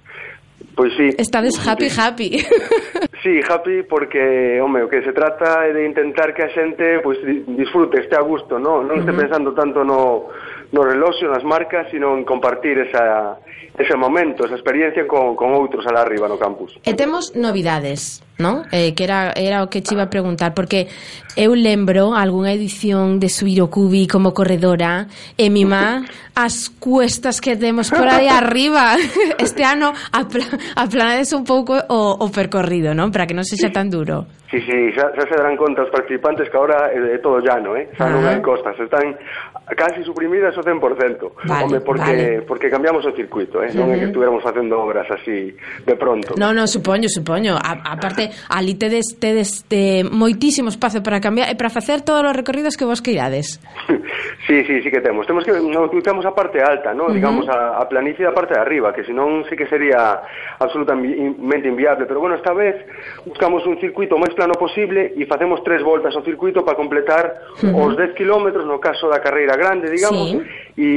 Pois 0.80 0.96
sí. 0.96 1.10
Estades 1.18 1.60
happy, 1.68 1.88
happy. 1.90 2.40
Sí, 3.22 3.42
happy 3.50 3.84
porque, 3.90 4.62
home, 4.62 4.82
o 4.82 4.88
que 4.88 5.04
se 5.04 5.12
trata 5.12 5.68
é 5.68 5.74
de 5.74 5.86
intentar 5.86 6.34
que 6.34 6.42
a 6.42 6.48
xente 6.56 7.04
pois, 7.04 7.20
disfrute, 7.52 8.00
este 8.00 8.16
a 8.16 8.24
gusto, 8.24 8.56
non? 8.56 8.88
Non 8.88 9.04
este 9.04 9.12
uh 9.12 9.20
-huh. 9.20 9.28
pensando 9.28 9.52
tanto 9.52 9.84
no, 9.84 10.32
no 10.72 10.82
reloxo, 10.88 11.28
nas 11.28 11.44
marcas, 11.44 11.92
sino 11.92 12.16
en 12.16 12.24
compartir 12.24 12.80
esa, 12.80 13.36
ese 13.80 13.96
momento, 13.96 14.46
esa 14.46 14.56
experiencia 14.56 15.08
con, 15.08 15.36
con 15.36 15.56
outros 15.56 15.88
alá 15.88 16.04
arriba 16.04 16.28
no 16.28 16.36
campus. 16.36 16.76
E 16.84 16.92
temos 17.00 17.32
novidades, 17.40 18.20
non? 18.36 18.68
Eh, 18.76 18.92
que 18.92 19.08
era, 19.08 19.32
era 19.32 19.64
o 19.64 19.72
que 19.72 19.80
te 19.80 19.96
iba 19.96 20.04
a 20.04 20.12
preguntar, 20.12 20.52
porque 20.52 20.92
eu 21.40 21.56
lembro 21.56 22.12
algunha 22.12 22.52
edición 22.52 23.24
de 23.24 23.32
Suiro 23.32 23.72
Cubi 23.72 24.04
como 24.08 24.36
corredora 24.36 25.08
e 25.40 25.48
mi 25.48 25.64
má 25.64 26.04
as 26.36 26.68
cuestas 26.68 27.40
que 27.40 27.56
temos 27.56 27.88
por 27.88 28.08
aí 28.08 28.28
arriba. 28.42 29.00
Este 29.40 29.64
ano 29.64 29.96
apla, 30.12 30.44
aplanades 30.76 31.32
un 31.32 31.48
pouco 31.48 31.80
o, 31.80 32.20
o 32.20 32.28
percorrido, 32.32 32.92
non? 32.92 33.16
Para 33.16 33.24
que 33.24 33.36
non 33.36 33.48
sexa 33.48 33.72
tan 33.72 33.88
duro. 33.88 34.28
Sí, 34.52 34.60
sí, 34.66 34.92
xa, 34.98 35.14
xa 35.14 35.24
se 35.30 35.36
darán 35.38 35.56
conta 35.56 35.86
os 35.86 35.92
participantes 35.94 36.50
que 36.50 36.58
agora 36.58 36.90
é, 36.90 36.98
eh, 36.98 37.16
é 37.16 37.18
todo 37.24 37.40
llano, 37.40 37.78
eh? 37.78 37.88
xa 37.96 38.10
non 38.12 38.26
hai 38.26 38.42
costas, 38.44 38.74
están 38.82 39.16
casi 39.78 40.02
suprimidas 40.04 40.58
o 40.58 40.62
100%, 40.66 41.46
vale, 41.46 41.64
home, 41.64 41.80
porque, 41.82 42.14
vale. 42.18 42.42
porque 42.44 42.68
cambiamos 42.70 43.06
o 43.06 43.14
circuito 43.14 43.49
moito, 43.50 43.64
eh? 43.64 43.74
non 43.74 43.90
é 43.90 43.98
que 43.98 44.06
estuviéramos 44.06 44.46
facendo 44.46 44.78
obras 44.78 45.10
así 45.10 45.58
de 45.86 45.96
pronto. 45.98 46.38
Non, 46.38 46.54
non, 46.54 46.70
supoño, 46.70 47.10
supoño. 47.10 47.58
A, 47.58 47.98
aparte, 47.98 48.30
ali 48.54 48.78
tedes, 48.78 49.18
tedes 49.18 49.66
te, 49.66 50.06
moitísimo 50.06 50.70
espazo 50.70 51.02
para 51.02 51.18
cambiar 51.18 51.50
e 51.50 51.58
para 51.58 51.74
facer 51.74 52.06
todos 52.06 52.22
os 52.22 52.36
recorridos 52.38 52.78
que 52.78 52.86
vos 52.86 53.02
queirades. 53.02 53.58
sí, 54.48 54.64
sí, 54.64 54.82
sí 54.86 54.90
que 54.94 55.02
temos. 55.02 55.26
Temos 55.26 55.44
que 55.44 55.52
utilizamos 55.52 56.26
a 56.26 56.32
parte 56.32 56.62
alta, 56.62 56.94
¿no? 56.94 57.06
Uh 57.06 57.10
-huh. 57.10 57.18
digamos, 57.18 57.50
a, 57.50 57.82
a 57.82 57.84
planicie 57.90 58.24
da 58.24 58.32
parte 58.32 58.54
de 58.54 58.62
arriba, 58.62 58.94
que 58.94 59.04
senón 59.04 59.44
sí 59.50 59.58
que 59.58 59.66
sería 59.66 60.22
absolutamente 60.60 61.68
inviable. 61.68 62.06
Pero 62.06 62.22
bueno, 62.22 62.36
esta 62.38 62.54
vez 62.54 62.78
buscamos 63.26 63.66
un 63.66 63.82
circuito 63.82 64.16
máis 64.22 64.32
plano 64.38 64.54
posible 64.54 65.18
e 65.18 65.26
facemos 65.26 65.66
tres 65.66 65.82
voltas 65.82 66.14
ao 66.14 66.24
circuito 66.24 66.62
para 66.62 66.78
completar 66.78 67.58
uh 67.66 67.74
-huh. 67.74 67.90
os 67.90 67.98
10 67.98 68.14
kilómetros 68.14 68.66
no 68.66 68.78
caso 68.78 69.10
da 69.10 69.20
carreira 69.20 69.58
grande, 69.58 69.90
digamos, 69.90 70.30
sí. 70.30 70.38
e 70.78 70.90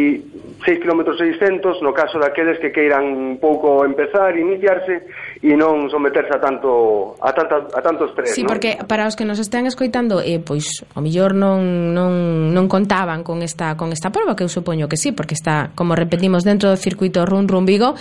6 0.64 0.78
kilómetros 0.78 1.16
600 1.18 1.80
no 1.82 1.92
caso 1.94 2.18
da 2.18 2.30
que 2.30 2.41
aqueles 2.42 2.58
que 2.58 2.74
queiran 2.74 3.06
un 3.06 3.38
pouco 3.38 3.86
empezar, 3.86 4.34
iniciarse 4.34 5.06
e 5.38 5.54
non 5.54 5.86
someterse 5.86 6.34
a 6.34 6.40
tanto 6.42 7.14
a 7.22 7.30
tanta 7.30 7.70
a 7.70 7.80
tanto 7.80 8.10
estrés, 8.10 8.34
Sí, 8.34 8.42
¿no? 8.42 8.50
porque 8.50 8.82
para 8.82 9.06
os 9.06 9.14
que 9.14 9.22
nos 9.22 9.38
están 9.38 9.70
escoitando, 9.70 10.18
eh 10.18 10.42
pois 10.42 10.82
o 10.92 11.00
mellor 11.00 11.38
non 11.38 11.94
non 11.94 12.50
non 12.50 12.66
contaban 12.66 13.22
con 13.22 13.46
esta 13.46 13.78
con 13.78 13.94
esta 13.94 14.10
prova 14.10 14.34
que 14.34 14.42
eu 14.42 14.50
supoño 14.50 14.90
que 14.90 14.98
sí, 14.98 15.14
porque 15.14 15.38
está, 15.38 15.70
como 15.78 15.94
repetimos, 15.94 16.42
dentro 16.42 16.66
do 16.66 16.76
circuito 16.76 17.22
Run 17.22 17.46
Run 17.46 17.62
Vigo, 17.62 17.94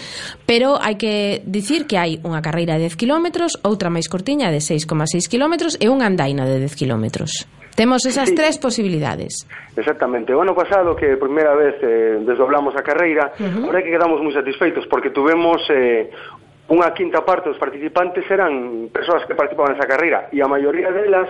pero 0.49 0.81
hai 0.81 0.97
que 0.97 1.45
dicir 1.45 1.85
que 1.85 2.01
hai 2.01 2.17
unha 2.25 2.41
carreira 2.41 2.81
de 2.81 2.89
10 2.89 2.97
km, 2.97 3.45
outra 3.61 3.93
máis 3.93 4.09
cortiña 4.09 4.49
de 4.49 4.57
6,6 4.57 5.29
km 5.29 5.77
e 5.77 5.85
unha 5.85 6.09
andaina 6.09 6.49
de 6.49 6.57
10 6.65 6.73
km. 6.73 7.05
Temos 7.75 8.05
esas 8.05 8.29
sí. 8.29 8.35
tres 8.35 8.57
posibilidades. 8.57 9.47
Exactamente. 9.75 10.33
O 10.33 10.41
ano 10.41 10.53
pasado, 10.53 10.95
que 10.95 11.17
primeira 11.17 11.55
vez 11.55 11.75
eh, 11.81 12.19
desdoblamos 12.21 12.75
a 12.75 12.83
carreira, 12.83 13.31
uh 13.39 13.43
-huh. 13.43 13.65
ahora 13.65 13.81
que 13.81 13.91
quedamos 13.91 14.19
moi 14.21 14.33
satisfeitos, 14.33 14.85
porque 14.91 15.09
tuvemos 15.09 15.63
eh, 15.71 16.11
unha 16.71 16.91
quinta 16.95 17.23
parte 17.27 17.51
dos 17.51 17.59
participantes 17.59 18.23
eran 18.31 18.87
persoas 18.91 19.27
que 19.27 19.35
participaban 19.35 19.75
nesa 19.75 19.87
carreira, 19.87 20.31
e 20.31 20.39
a 20.39 20.47
maioría 20.47 20.91
delas, 20.91 21.27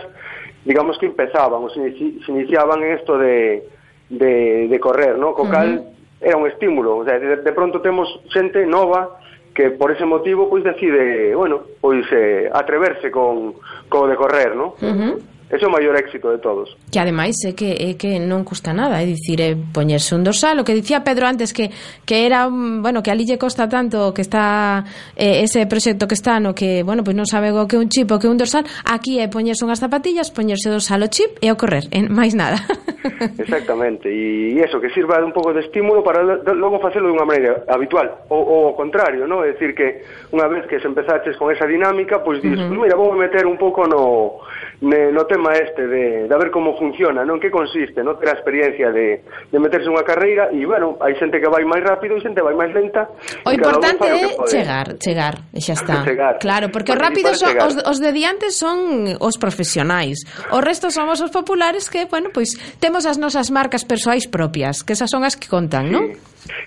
digamos 0.65 0.97
que 1.01 1.09
empezaban, 1.09 1.61
ou 1.61 1.69
se, 1.69 1.81
inici 1.81 2.21
se 2.25 2.29
iniciaban 2.29 2.81
en 2.85 2.97
esto 2.97 3.17
de, 3.17 3.65
de, 4.09 4.67
de 4.69 4.77
correr, 4.77 5.17
¿no? 5.17 5.33
co 5.33 5.49
cal 5.49 5.69
uh 5.69 5.81
-huh. 5.81 6.21
era 6.21 6.37
un 6.37 6.45
estímulo. 6.45 7.01
O 7.01 7.03
sea, 7.05 7.17
de, 7.17 7.41
de 7.41 7.53
pronto 7.53 7.81
temos 7.81 8.05
xente 8.29 8.65
nova 8.65 9.21
que 9.53 9.69
por 9.71 9.91
ese 9.91 10.05
motivo 10.05 10.49
pois 10.49 10.63
decide, 10.63 11.35
bueno, 11.35 11.61
pois 11.81 12.05
eh, 12.11 12.49
atreverse 12.53 13.11
con 13.11 13.53
co 13.89 14.07
de 14.07 14.15
correr, 14.15 14.55
¿no? 14.55 14.77
Uh 14.79 14.93
-huh. 14.93 15.13
Ese 15.51 15.65
é 15.65 15.67
o 15.67 15.71
maior 15.71 15.99
éxito 15.99 16.31
de 16.31 16.39
todos. 16.39 16.71
Que 16.87 16.99
ademais 16.99 17.35
é 17.43 17.51
que 17.51 17.75
é 17.75 17.99
que 17.99 18.23
non 18.23 18.47
custa 18.47 18.71
nada, 18.71 19.03
é 19.03 19.05
dicir, 19.05 19.43
é 19.43 19.51
poñerse 19.53 20.15
un 20.15 20.23
dorsal, 20.23 20.55
o 20.55 20.63
que 20.63 20.71
dicía 20.71 21.03
Pedro 21.03 21.27
antes 21.27 21.51
que 21.51 21.75
que 22.07 22.23
era, 22.23 22.47
bueno, 22.47 23.03
que 23.03 23.11
ali 23.11 23.27
lle 23.27 23.35
costa 23.35 23.67
tanto 23.67 24.15
que 24.15 24.23
está 24.23 24.87
eh, 25.19 25.43
ese 25.43 25.67
proxecto 25.67 26.07
que 26.07 26.15
está 26.15 26.39
no 26.39 26.55
que, 26.55 26.87
bueno, 26.87 27.03
pois 27.03 27.19
non 27.19 27.27
sabe 27.27 27.51
o 27.51 27.67
que 27.67 27.75
un 27.75 27.91
chip, 27.91 28.07
o 28.15 28.17
que 28.17 28.31
un 28.31 28.39
dorsal, 28.39 28.63
aquí 28.87 29.19
é 29.19 29.27
poñerse 29.27 29.67
unhas 29.67 29.83
zapatillas, 29.83 30.31
poñerse 30.31 30.71
o 30.71 30.79
dorsal 30.79 31.03
o 31.03 31.11
chip 31.11 31.35
e 31.43 31.51
o 31.51 31.59
correr, 31.59 31.83
en 31.91 32.07
máis 32.15 32.31
nada. 32.31 32.55
Exactamente, 33.43 34.07
e 34.07 34.55
iso 34.55 34.79
que 34.79 34.87
sirva 34.95 35.19
de 35.19 35.27
un 35.27 35.35
pouco 35.35 35.51
de 35.51 35.67
estímulo 35.67 35.99
para 35.99 36.23
logo 36.55 36.79
facelo 36.79 37.11
dunha 37.11 37.27
maneira 37.27 37.67
habitual 37.67 38.23
ou, 38.31 38.39
ou 38.39 38.59
ao 38.71 38.75
contrario, 38.79 39.27
non? 39.27 39.43
É 39.43 39.51
dicir 39.51 39.75
que 39.75 39.99
unha 40.31 40.47
vez 40.47 40.63
que 40.71 40.79
se 40.79 40.87
empezaches 40.87 41.35
con 41.35 41.51
esa 41.51 41.67
dinámica, 41.67 42.23
pois 42.23 42.39
dis, 42.39 42.55
uh 42.55 42.71
-huh. 42.71 42.79
mira, 42.79 42.95
vou 42.95 43.11
meter 43.11 43.43
un 43.43 43.59
pouco 43.59 43.83
no 43.83 44.39
ne, 44.81 45.11
no 45.11 45.25
tema 45.25 45.53
este 45.53 45.87
de, 45.87 46.27
de 46.27 46.37
ver 46.37 46.49
como 46.49 46.75
funciona, 46.77 47.21
non 47.21 47.37
que 47.37 47.53
consiste, 47.53 48.01
non 48.01 48.17
ter 48.17 48.33
a 48.33 48.35
experiencia 48.35 48.89
de, 48.89 49.21
de 49.21 49.57
meterse 49.61 49.85
unha 49.85 50.01
carreira 50.01 50.49
e, 50.49 50.65
bueno, 50.65 50.97
hai 50.97 51.13
xente 51.21 51.37
que 51.37 51.45
vai 51.45 51.61
máis 51.61 51.85
rápido 51.85 52.17
e 52.17 52.21
xente 52.25 52.41
vai 52.41 52.57
máis 52.57 52.73
lenta. 52.73 53.05
O 53.45 53.53
importante 53.53 54.09
é 54.09 54.33
chegar, 54.49 54.97
chegar, 54.97 55.35
e 55.53 55.61
xa 55.61 55.77
está. 55.77 56.01
chegar. 56.09 56.41
Claro, 56.41 56.73
porque 56.73 56.97
os 56.97 56.99
rápidos, 56.99 57.37
son, 57.37 57.53
chegar. 57.53 57.69
os, 57.69 57.77
os 57.77 57.97
de 58.01 58.09
diante 58.09 58.49
son 58.49 59.05
os 59.21 59.37
profesionais. 59.37 60.25
O 60.49 60.65
resto 60.65 60.89
somos 60.89 61.21
os 61.21 61.29
populares 61.29 61.85
que, 61.85 62.09
bueno, 62.09 62.33
pois 62.33 62.57
temos 62.81 63.05
as 63.05 63.21
nosas 63.21 63.53
marcas 63.53 63.85
persoais 63.85 64.25
propias, 64.25 64.81
que 64.81 64.97
esas 64.97 65.13
son 65.13 65.21
as 65.21 65.37
que 65.37 65.45
contan, 65.45 65.87
sí. 65.87 65.93
non? 65.93 66.05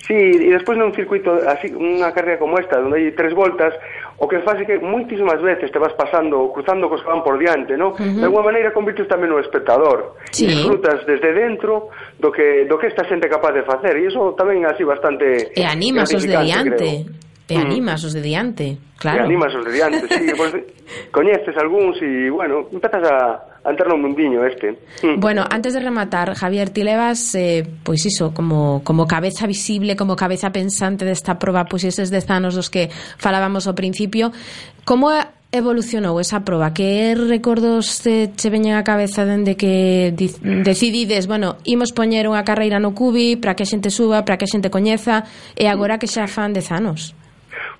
Sí, 0.06 0.14
e 0.14 0.54
despois 0.54 0.78
nun 0.78 0.94
circuito 0.94 1.34
así, 1.50 1.66
unha 1.74 2.14
carreira 2.14 2.38
como 2.38 2.54
esta, 2.62 2.78
onde 2.78 2.94
hai 2.94 3.10
tres 3.10 3.34
voltas, 3.34 3.74
o 4.18 4.28
que 4.28 4.38
faz 4.46 4.60
é 4.60 4.64
que 4.64 4.78
moitísimas 4.78 5.42
veces 5.42 5.70
te 5.70 5.78
vas 5.78 5.92
pasando, 5.94 6.52
cruzando 6.54 6.88
cos 6.88 7.02
que 7.02 7.10
van 7.10 7.22
por 7.22 7.38
diante, 7.38 7.76
no? 7.76 7.90
Uh 7.90 7.98
-huh. 7.98 8.20
De 8.20 8.24
alguma 8.26 8.46
maneira 8.50 8.70
convirtes 8.70 9.10
tamén 9.10 9.30
no 9.30 9.42
espectador. 9.42 10.14
Sí. 10.30 10.46
Disfrutas 10.46 11.02
desde 11.06 11.34
dentro 11.34 11.90
do 12.22 12.30
que, 12.30 12.66
do 12.70 12.78
que 12.78 12.86
esta 12.86 13.02
xente 13.10 13.26
capaz 13.26 13.52
de 13.52 13.66
facer. 13.66 13.98
E 13.98 14.06
iso 14.06 14.38
tamén 14.38 14.62
é 14.62 14.70
así 14.70 14.86
bastante... 14.86 15.50
E 15.54 15.62
animas 15.66 16.14
os 16.14 16.22
de 16.22 16.36
diante. 16.38 17.10
Creo. 17.10 17.24
Te 17.44 17.58
mm. 17.58 17.60
animas 17.60 18.00
os 18.04 18.14
de 18.14 18.22
diante, 18.22 18.78
claro. 18.96 19.18
Te 19.18 19.24
animas 19.24 19.52
os 19.52 19.64
de 19.68 19.72
diante, 19.72 20.08
sí. 20.08 20.32
Pues, 20.32 20.52
coñeces 21.12 21.52
algúns 21.60 22.00
e, 22.00 22.30
bueno, 22.30 22.64
empezas 22.72 23.04
a, 23.04 23.53
Antes 23.64 23.86
no 23.88 23.96
mundiño 23.96 24.44
este. 24.44 24.76
Hmm. 25.02 25.18
Bueno, 25.18 25.44
antes 25.50 25.72
de 25.72 25.80
rematar, 25.80 26.34
Javier, 26.34 26.68
ti 26.68 26.84
levas, 26.84 27.34
eh, 27.34 27.64
pois 27.82 28.04
iso, 28.04 28.34
como, 28.34 28.82
como 28.84 29.06
cabeza 29.06 29.46
visible, 29.46 29.96
como 29.96 30.16
cabeza 30.16 30.52
pensante 30.52 31.08
desta 31.08 31.40
proba, 31.40 31.64
pois 31.64 31.88
eses 31.88 32.12
dez 32.12 32.28
anos 32.28 32.52
dos 32.52 32.68
que 32.68 32.92
falábamos 33.16 33.64
ao 33.64 33.72
principio, 33.72 34.36
como 34.84 35.08
evolucionou 35.48 36.20
esa 36.20 36.44
proba? 36.44 36.76
Que 36.76 37.16
recordos 37.16 38.04
te, 38.04 38.36
che 38.36 38.52
veñen 38.52 38.76
á 38.76 38.84
cabeza 38.84 39.24
dende 39.24 39.56
que 39.56 40.12
decidides, 40.12 41.24
bueno, 41.24 41.56
imos 41.64 41.96
poñer 41.96 42.28
unha 42.28 42.44
carreira 42.44 42.76
no 42.76 42.92
Cubi 42.92 43.40
para 43.40 43.56
que 43.56 43.64
a 43.64 43.70
xente 43.70 43.88
suba, 43.88 44.28
para 44.28 44.36
que 44.36 44.44
a 44.44 44.52
xente 44.52 44.68
coñeza, 44.68 45.24
e 45.56 45.72
agora 45.72 45.96
que 45.96 46.10
xa 46.10 46.28
fan 46.28 46.52
dez 46.52 46.68
anos? 46.68 47.16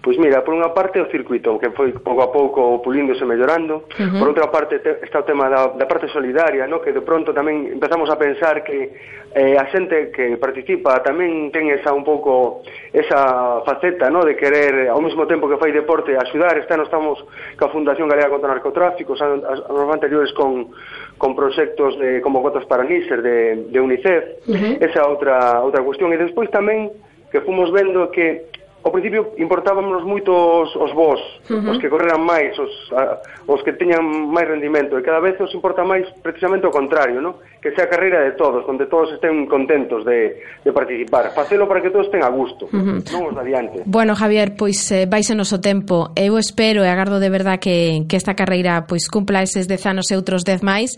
Pois 0.05 0.19
mira, 0.19 0.45
por 0.45 0.53
unha 0.53 0.69
parte 0.77 1.01
o 1.01 1.09
circuito 1.09 1.57
que 1.57 1.73
foi 1.73 1.97
pouco 1.97 2.21
a 2.21 2.29
pouco 2.29 2.85
pulíndose 2.85 3.25
mellorando, 3.25 3.89
uh 3.89 4.05
-huh. 4.05 4.19
por 4.21 4.29
outra 4.29 4.53
parte 4.53 4.79
te, 4.85 5.01
está 5.01 5.25
o 5.25 5.29
tema 5.29 5.49
da, 5.49 5.73
da 5.73 5.89
parte 5.89 6.13
solidaria, 6.13 6.69
no? 6.69 6.85
que 6.85 6.93
de 6.93 7.01
pronto 7.01 7.33
tamén 7.33 7.73
empezamos 7.73 8.13
a 8.13 8.21
pensar 8.21 8.61
que 8.61 8.93
eh, 9.33 9.57
a 9.57 9.65
xente 9.73 10.13
que 10.13 10.37
participa 10.37 11.01
tamén 11.01 11.49
ten 11.49 11.73
esa 11.73 11.97
un 11.97 12.05
pouco 12.05 12.61
esa 12.93 13.65
faceta 13.65 14.13
no? 14.13 14.21
de 14.29 14.37
querer 14.37 14.93
ao 14.93 15.01
mesmo 15.01 15.25
tempo 15.25 15.49
que 15.49 15.57
fai 15.57 15.73
deporte 15.73 16.13
axudar, 16.21 16.53
este 16.61 16.77
ano 16.77 16.85
estamos 16.85 17.17
ca 17.57 17.73
Fundación 17.73 18.05
Galega 18.05 18.29
contra 18.29 18.53
o 18.53 18.55
Narcotráfico, 18.55 19.17
anos, 19.17 19.41
anos 19.43 19.89
anteriores 19.89 20.37
con, 20.37 20.69
con 21.17 21.33
proxectos 21.33 21.97
de 21.97 22.21
convocatorias 22.21 22.69
para 22.69 22.85
NISER 22.85 23.25
de, 23.25 23.73
de 23.73 23.79
UNICEF, 23.81 24.25
uh 24.47 24.53
-huh. 24.53 24.85
esa 24.85 25.09
outra 25.09 25.65
outra 25.65 25.81
cuestión 25.81 26.13
e 26.13 26.21
despois 26.21 26.53
tamén 26.53 26.93
que 27.33 27.41
fomos 27.41 27.73
vendo 27.73 28.13
que 28.13 28.53
ao 28.85 28.93
principio 28.93 29.33
importábamos 29.41 30.05
moito 30.05 30.29
os, 30.29 30.71
os 30.77 30.93
vos, 30.93 31.21
uh 31.49 31.57
-huh. 31.57 31.73
os 31.73 31.77
que 31.81 31.89
correran 31.89 32.21
máis, 32.21 32.53
os, 32.61 32.73
a, 32.93 33.17
os 33.49 33.65
que 33.65 33.73
teñan 33.73 34.05
máis 34.29 34.45
rendimento, 34.45 35.01
e 35.01 35.03
cada 35.03 35.25
vez 35.25 35.41
os 35.41 35.49
importa 35.57 35.81
máis 35.83 36.05
precisamente 36.21 36.69
o 36.69 36.73
contrario, 36.73 37.25
no? 37.25 37.41
que 37.65 37.73
sea 37.73 37.85
a 37.85 37.89
carreira 37.89 38.21
de 38.21 38.37
todos, 38.37 38.61
onde 38.69 38.85
todos 38.93 39.09
estén 39.17 39.49
contentos 39.49 40.05
de, 40.05 40.37
de 40.61 40.71
participar. 40.71 41.33
Facelo 41.33 41.65
para 41.65 41.81
que 41.81 41.89
todos 41.89 42.13
estén 42.13 42.21
a 42.21 42.29
gusto, 42.29 42.69
uh 42.69 42.77
-huh. 42.77 43.01
non 43.09 43.33
os 43.33 43.35
de 43.35 43.41
adiante. 43.41 43.81
Bueno, 43.89 44.13
Javier, 44.13 44.53
pois 44.53 44.77
eh, 44.93 45.09
vais 45.09 45.25
en 45.33 45.41
noso 45.41 45.65
tempo. 45.65 46.13
Eu 46.13 46.37
espero 46.37 46.85
e 46.85 46.89
agardo 46.93 47.25
de 47.25 47.33
verdad 47.33 47.57
que, 47.57 48.05
que 48.05 48.21
esta 48.21 48.37
carreira 48.37 48.85
pois 48.85 49.09
cumpla 49.09 49.41
eses 49.41 49.65
dez 49.65 49.81
anos 49.89 50.13
e 50.13 50.15
outros 50.21 50.45
dez 50.45 50.61
máis. 50.61 50.93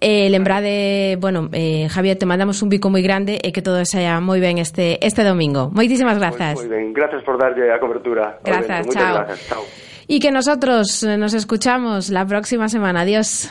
Eh, 0.00 0.32
lembrade, 0.32 1.20
bueno, 1.20 1.52
eh, 1.52 1.84
Javier, 1.92 2.16
te 2.16 2.24
mandamos 2.24 2.64
un 2.64 2.72
bico 2.72 2.88
moi 2.88 3.04
grande 3.04 3.36
e 3.36 3.52
que 3.52 3.60
todo 3.60 3.84
saia 3.84 4.16
moi 4.24 4.40
ben 4.40 4.56
este, 4.56 4.96
este 5.04 5.20
domingo. 5.20 5.68
Moitísimas 5.68 6.16
grazas. 6.16 6.56
Pois, 6.56 6.64
moi 6.64 6.80
ben, 6.80 6.96
grazas 6.96 7.20
por 7.26 7.38
darlle 7.38 7.70
a 7.70 7.78
cobertura. 7.78 8.38
Gracias, 8.42 8.88
chao. 8.88 9.14
Gracias, 9.14 9.48
chao. 9.48 9.62
Y 10.08 10.20
que 10.20 10.30
nosotros 10.30 11.02
nos 11.02 11.34
escuchamos 11.34 12.08
la 12.08 12.24
próxima 12.24 12.68
semana. 12.68 13.02
Adiós. 13.02 13.50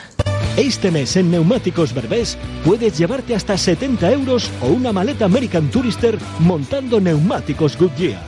Este 0.56 0.90
mes 0.90 1.14
en 1.16 1.30
Neumáticos 1.30 1.92
Berbés 1.92 2.38
puedes 2.64 2.96
llevarte 2.96 3.34
hasta 3.34 3.58
70 3.58 4.10
euros 4.10 4.50
o 4.62 4.68
una 4.68 4.90
maleta 4.90 5.26
American 5.26 5.70
Tourister 5.70 6.16
montando 6.38 6.98
neumáticos 6.98 7.76
Goodyear. 7.76 8.22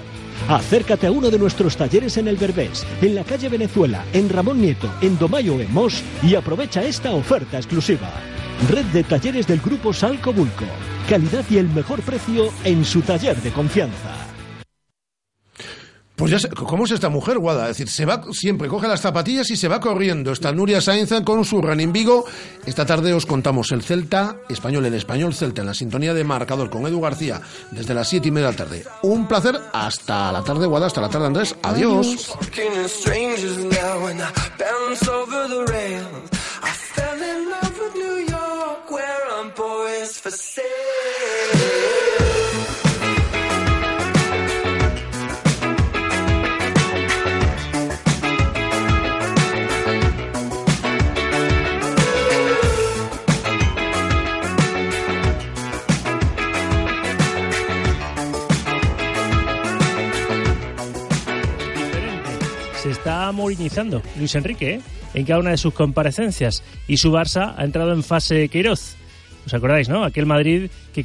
Acércate 0.46 1.06
a 1.06 1.10
uno 1.10 1.30
de 1.30 1.38
nuestros 1.38 1.76
talleres 1.76 2.18
en 2.18 2.28
el 2.28 2.36
Berbés, 2.36 2.86
en 3.00 3.14
la 3.14 3.24
calle 3.24 3.48
Venezuela, 3.48 4.04
en 4.12 4.28
Ramón 4.28 4.60
Nieto, 4.60 4.90
en 5.00 5.18
Domayo 5.18 5.58
en 5.58 5.72
Mos 5.72 6.04
y 6.22 6.34
aprovecha 6.34 6.82
esta 6.82 7.12
oferta 7.12 7.56
exclusiva. 7.56 8.10
Red 8.70 8.86
de 8.86 9.04
talleres 9.04 9.46
del 9.46 9.60
grupo 9.60 9.92
Salco 9.92 10.32
Bulco. 10.32 10.64
Calidad 11.08 11.44
y 11.48 11.56
el 11.56 11.68
mejor 11.68 12.02
precio 12.02 12.50
en 12.64 12.84
su 12.84 13.00
taller 13.00 13.36
de 13.36 13.50
confianza. 13.52 14.17
Pues 16.18 16.32
ya 16.32 16.40
sé, 16.40 16.48
¿cómo 16.48 16.84
es 16.84 16.90
esta 16.90 17.08
mujer, 17.08 17.38
Guada? 17.38 17.70
Es 17.70 17.78
decir, 17.78 17.88
se 17.88 18.04
va, 18.04 18.24
siempre 18.32 18.66
coge 18.66 18.88
las 18.88 19.00
zapatillas 19.00 19.48
y 19.50 19.56
se 19.56 19.68
va 19.68 19.78
corriendo. 19.78 20.32
Está 20.32 20.50
Nuria 20.50 20.80
Sainz 20.80 21.12
con 21.24 21.44
su 21.44 21.62
Running 21.62 21.92
Vigo. 21.92 22.24
Esta 22.66 22.84
tarde 22.84 23.12
os 23.12 23.24
contamos 23.24 23.70
el 23.70 23.82
Celta, 23.82 24.38
español 24.48 24.84
en 24.86 24.94
español, 24.94 25.32
Celta, 25.32 25.60
en 25.60 25.68
la 25.68 25.74
sintonía 25.74 26.14
de 26.14 26.24
marcador 26.24 26.70
con 26.70 26.84
Edu 26.88 27.00
García, 27.00 27.40
desde 27.70 27.94
las 27.94 28.08
siete 28.08 28.28
y 28.28 28.30
media 28.32 28.48
de 28.48 28.52
la 28.52 28.58
tarde. 28.58 28.84
Un 29.02 29.28
placer, 29.28 29.60
hasta 29.72 30.32
la 30.32 30.42
tarde, 30.42 30.66
Guada, 30.66 30.88
hasta 30.88 31.00
la 31.00 31.08
tarde, 31.08 31.26
Andrés. 31.26 31.54
Adiós. 31.62 32.36
Está 63.08 63.32
morinizando 63.32 64.02
Luis 64.18 64.34
Enrique 64.34 64.74
¿eh? 64.74 64.80
en 65.14 65.24
cada 65.24 65.40
una 65.40 65.52
de 65.52 65.56
sus 65.56 65.72
comparecencias 65.72 66.62
y 66.86 66.98
su 66.98 67.10
Barça 67.10 67.54
ha 67.56 67.64
entrado 67.64 67.94
en 67.94 68.02
fase 68.02 68.50
Queiroz. 68.50 68.96
¿Os 69.46 69.54
acordáis, 69.54 69.88
no? 69.88 70.04
Aquel 70.04 70.26
Madrid 70.26 70.70
que 70.92 71.02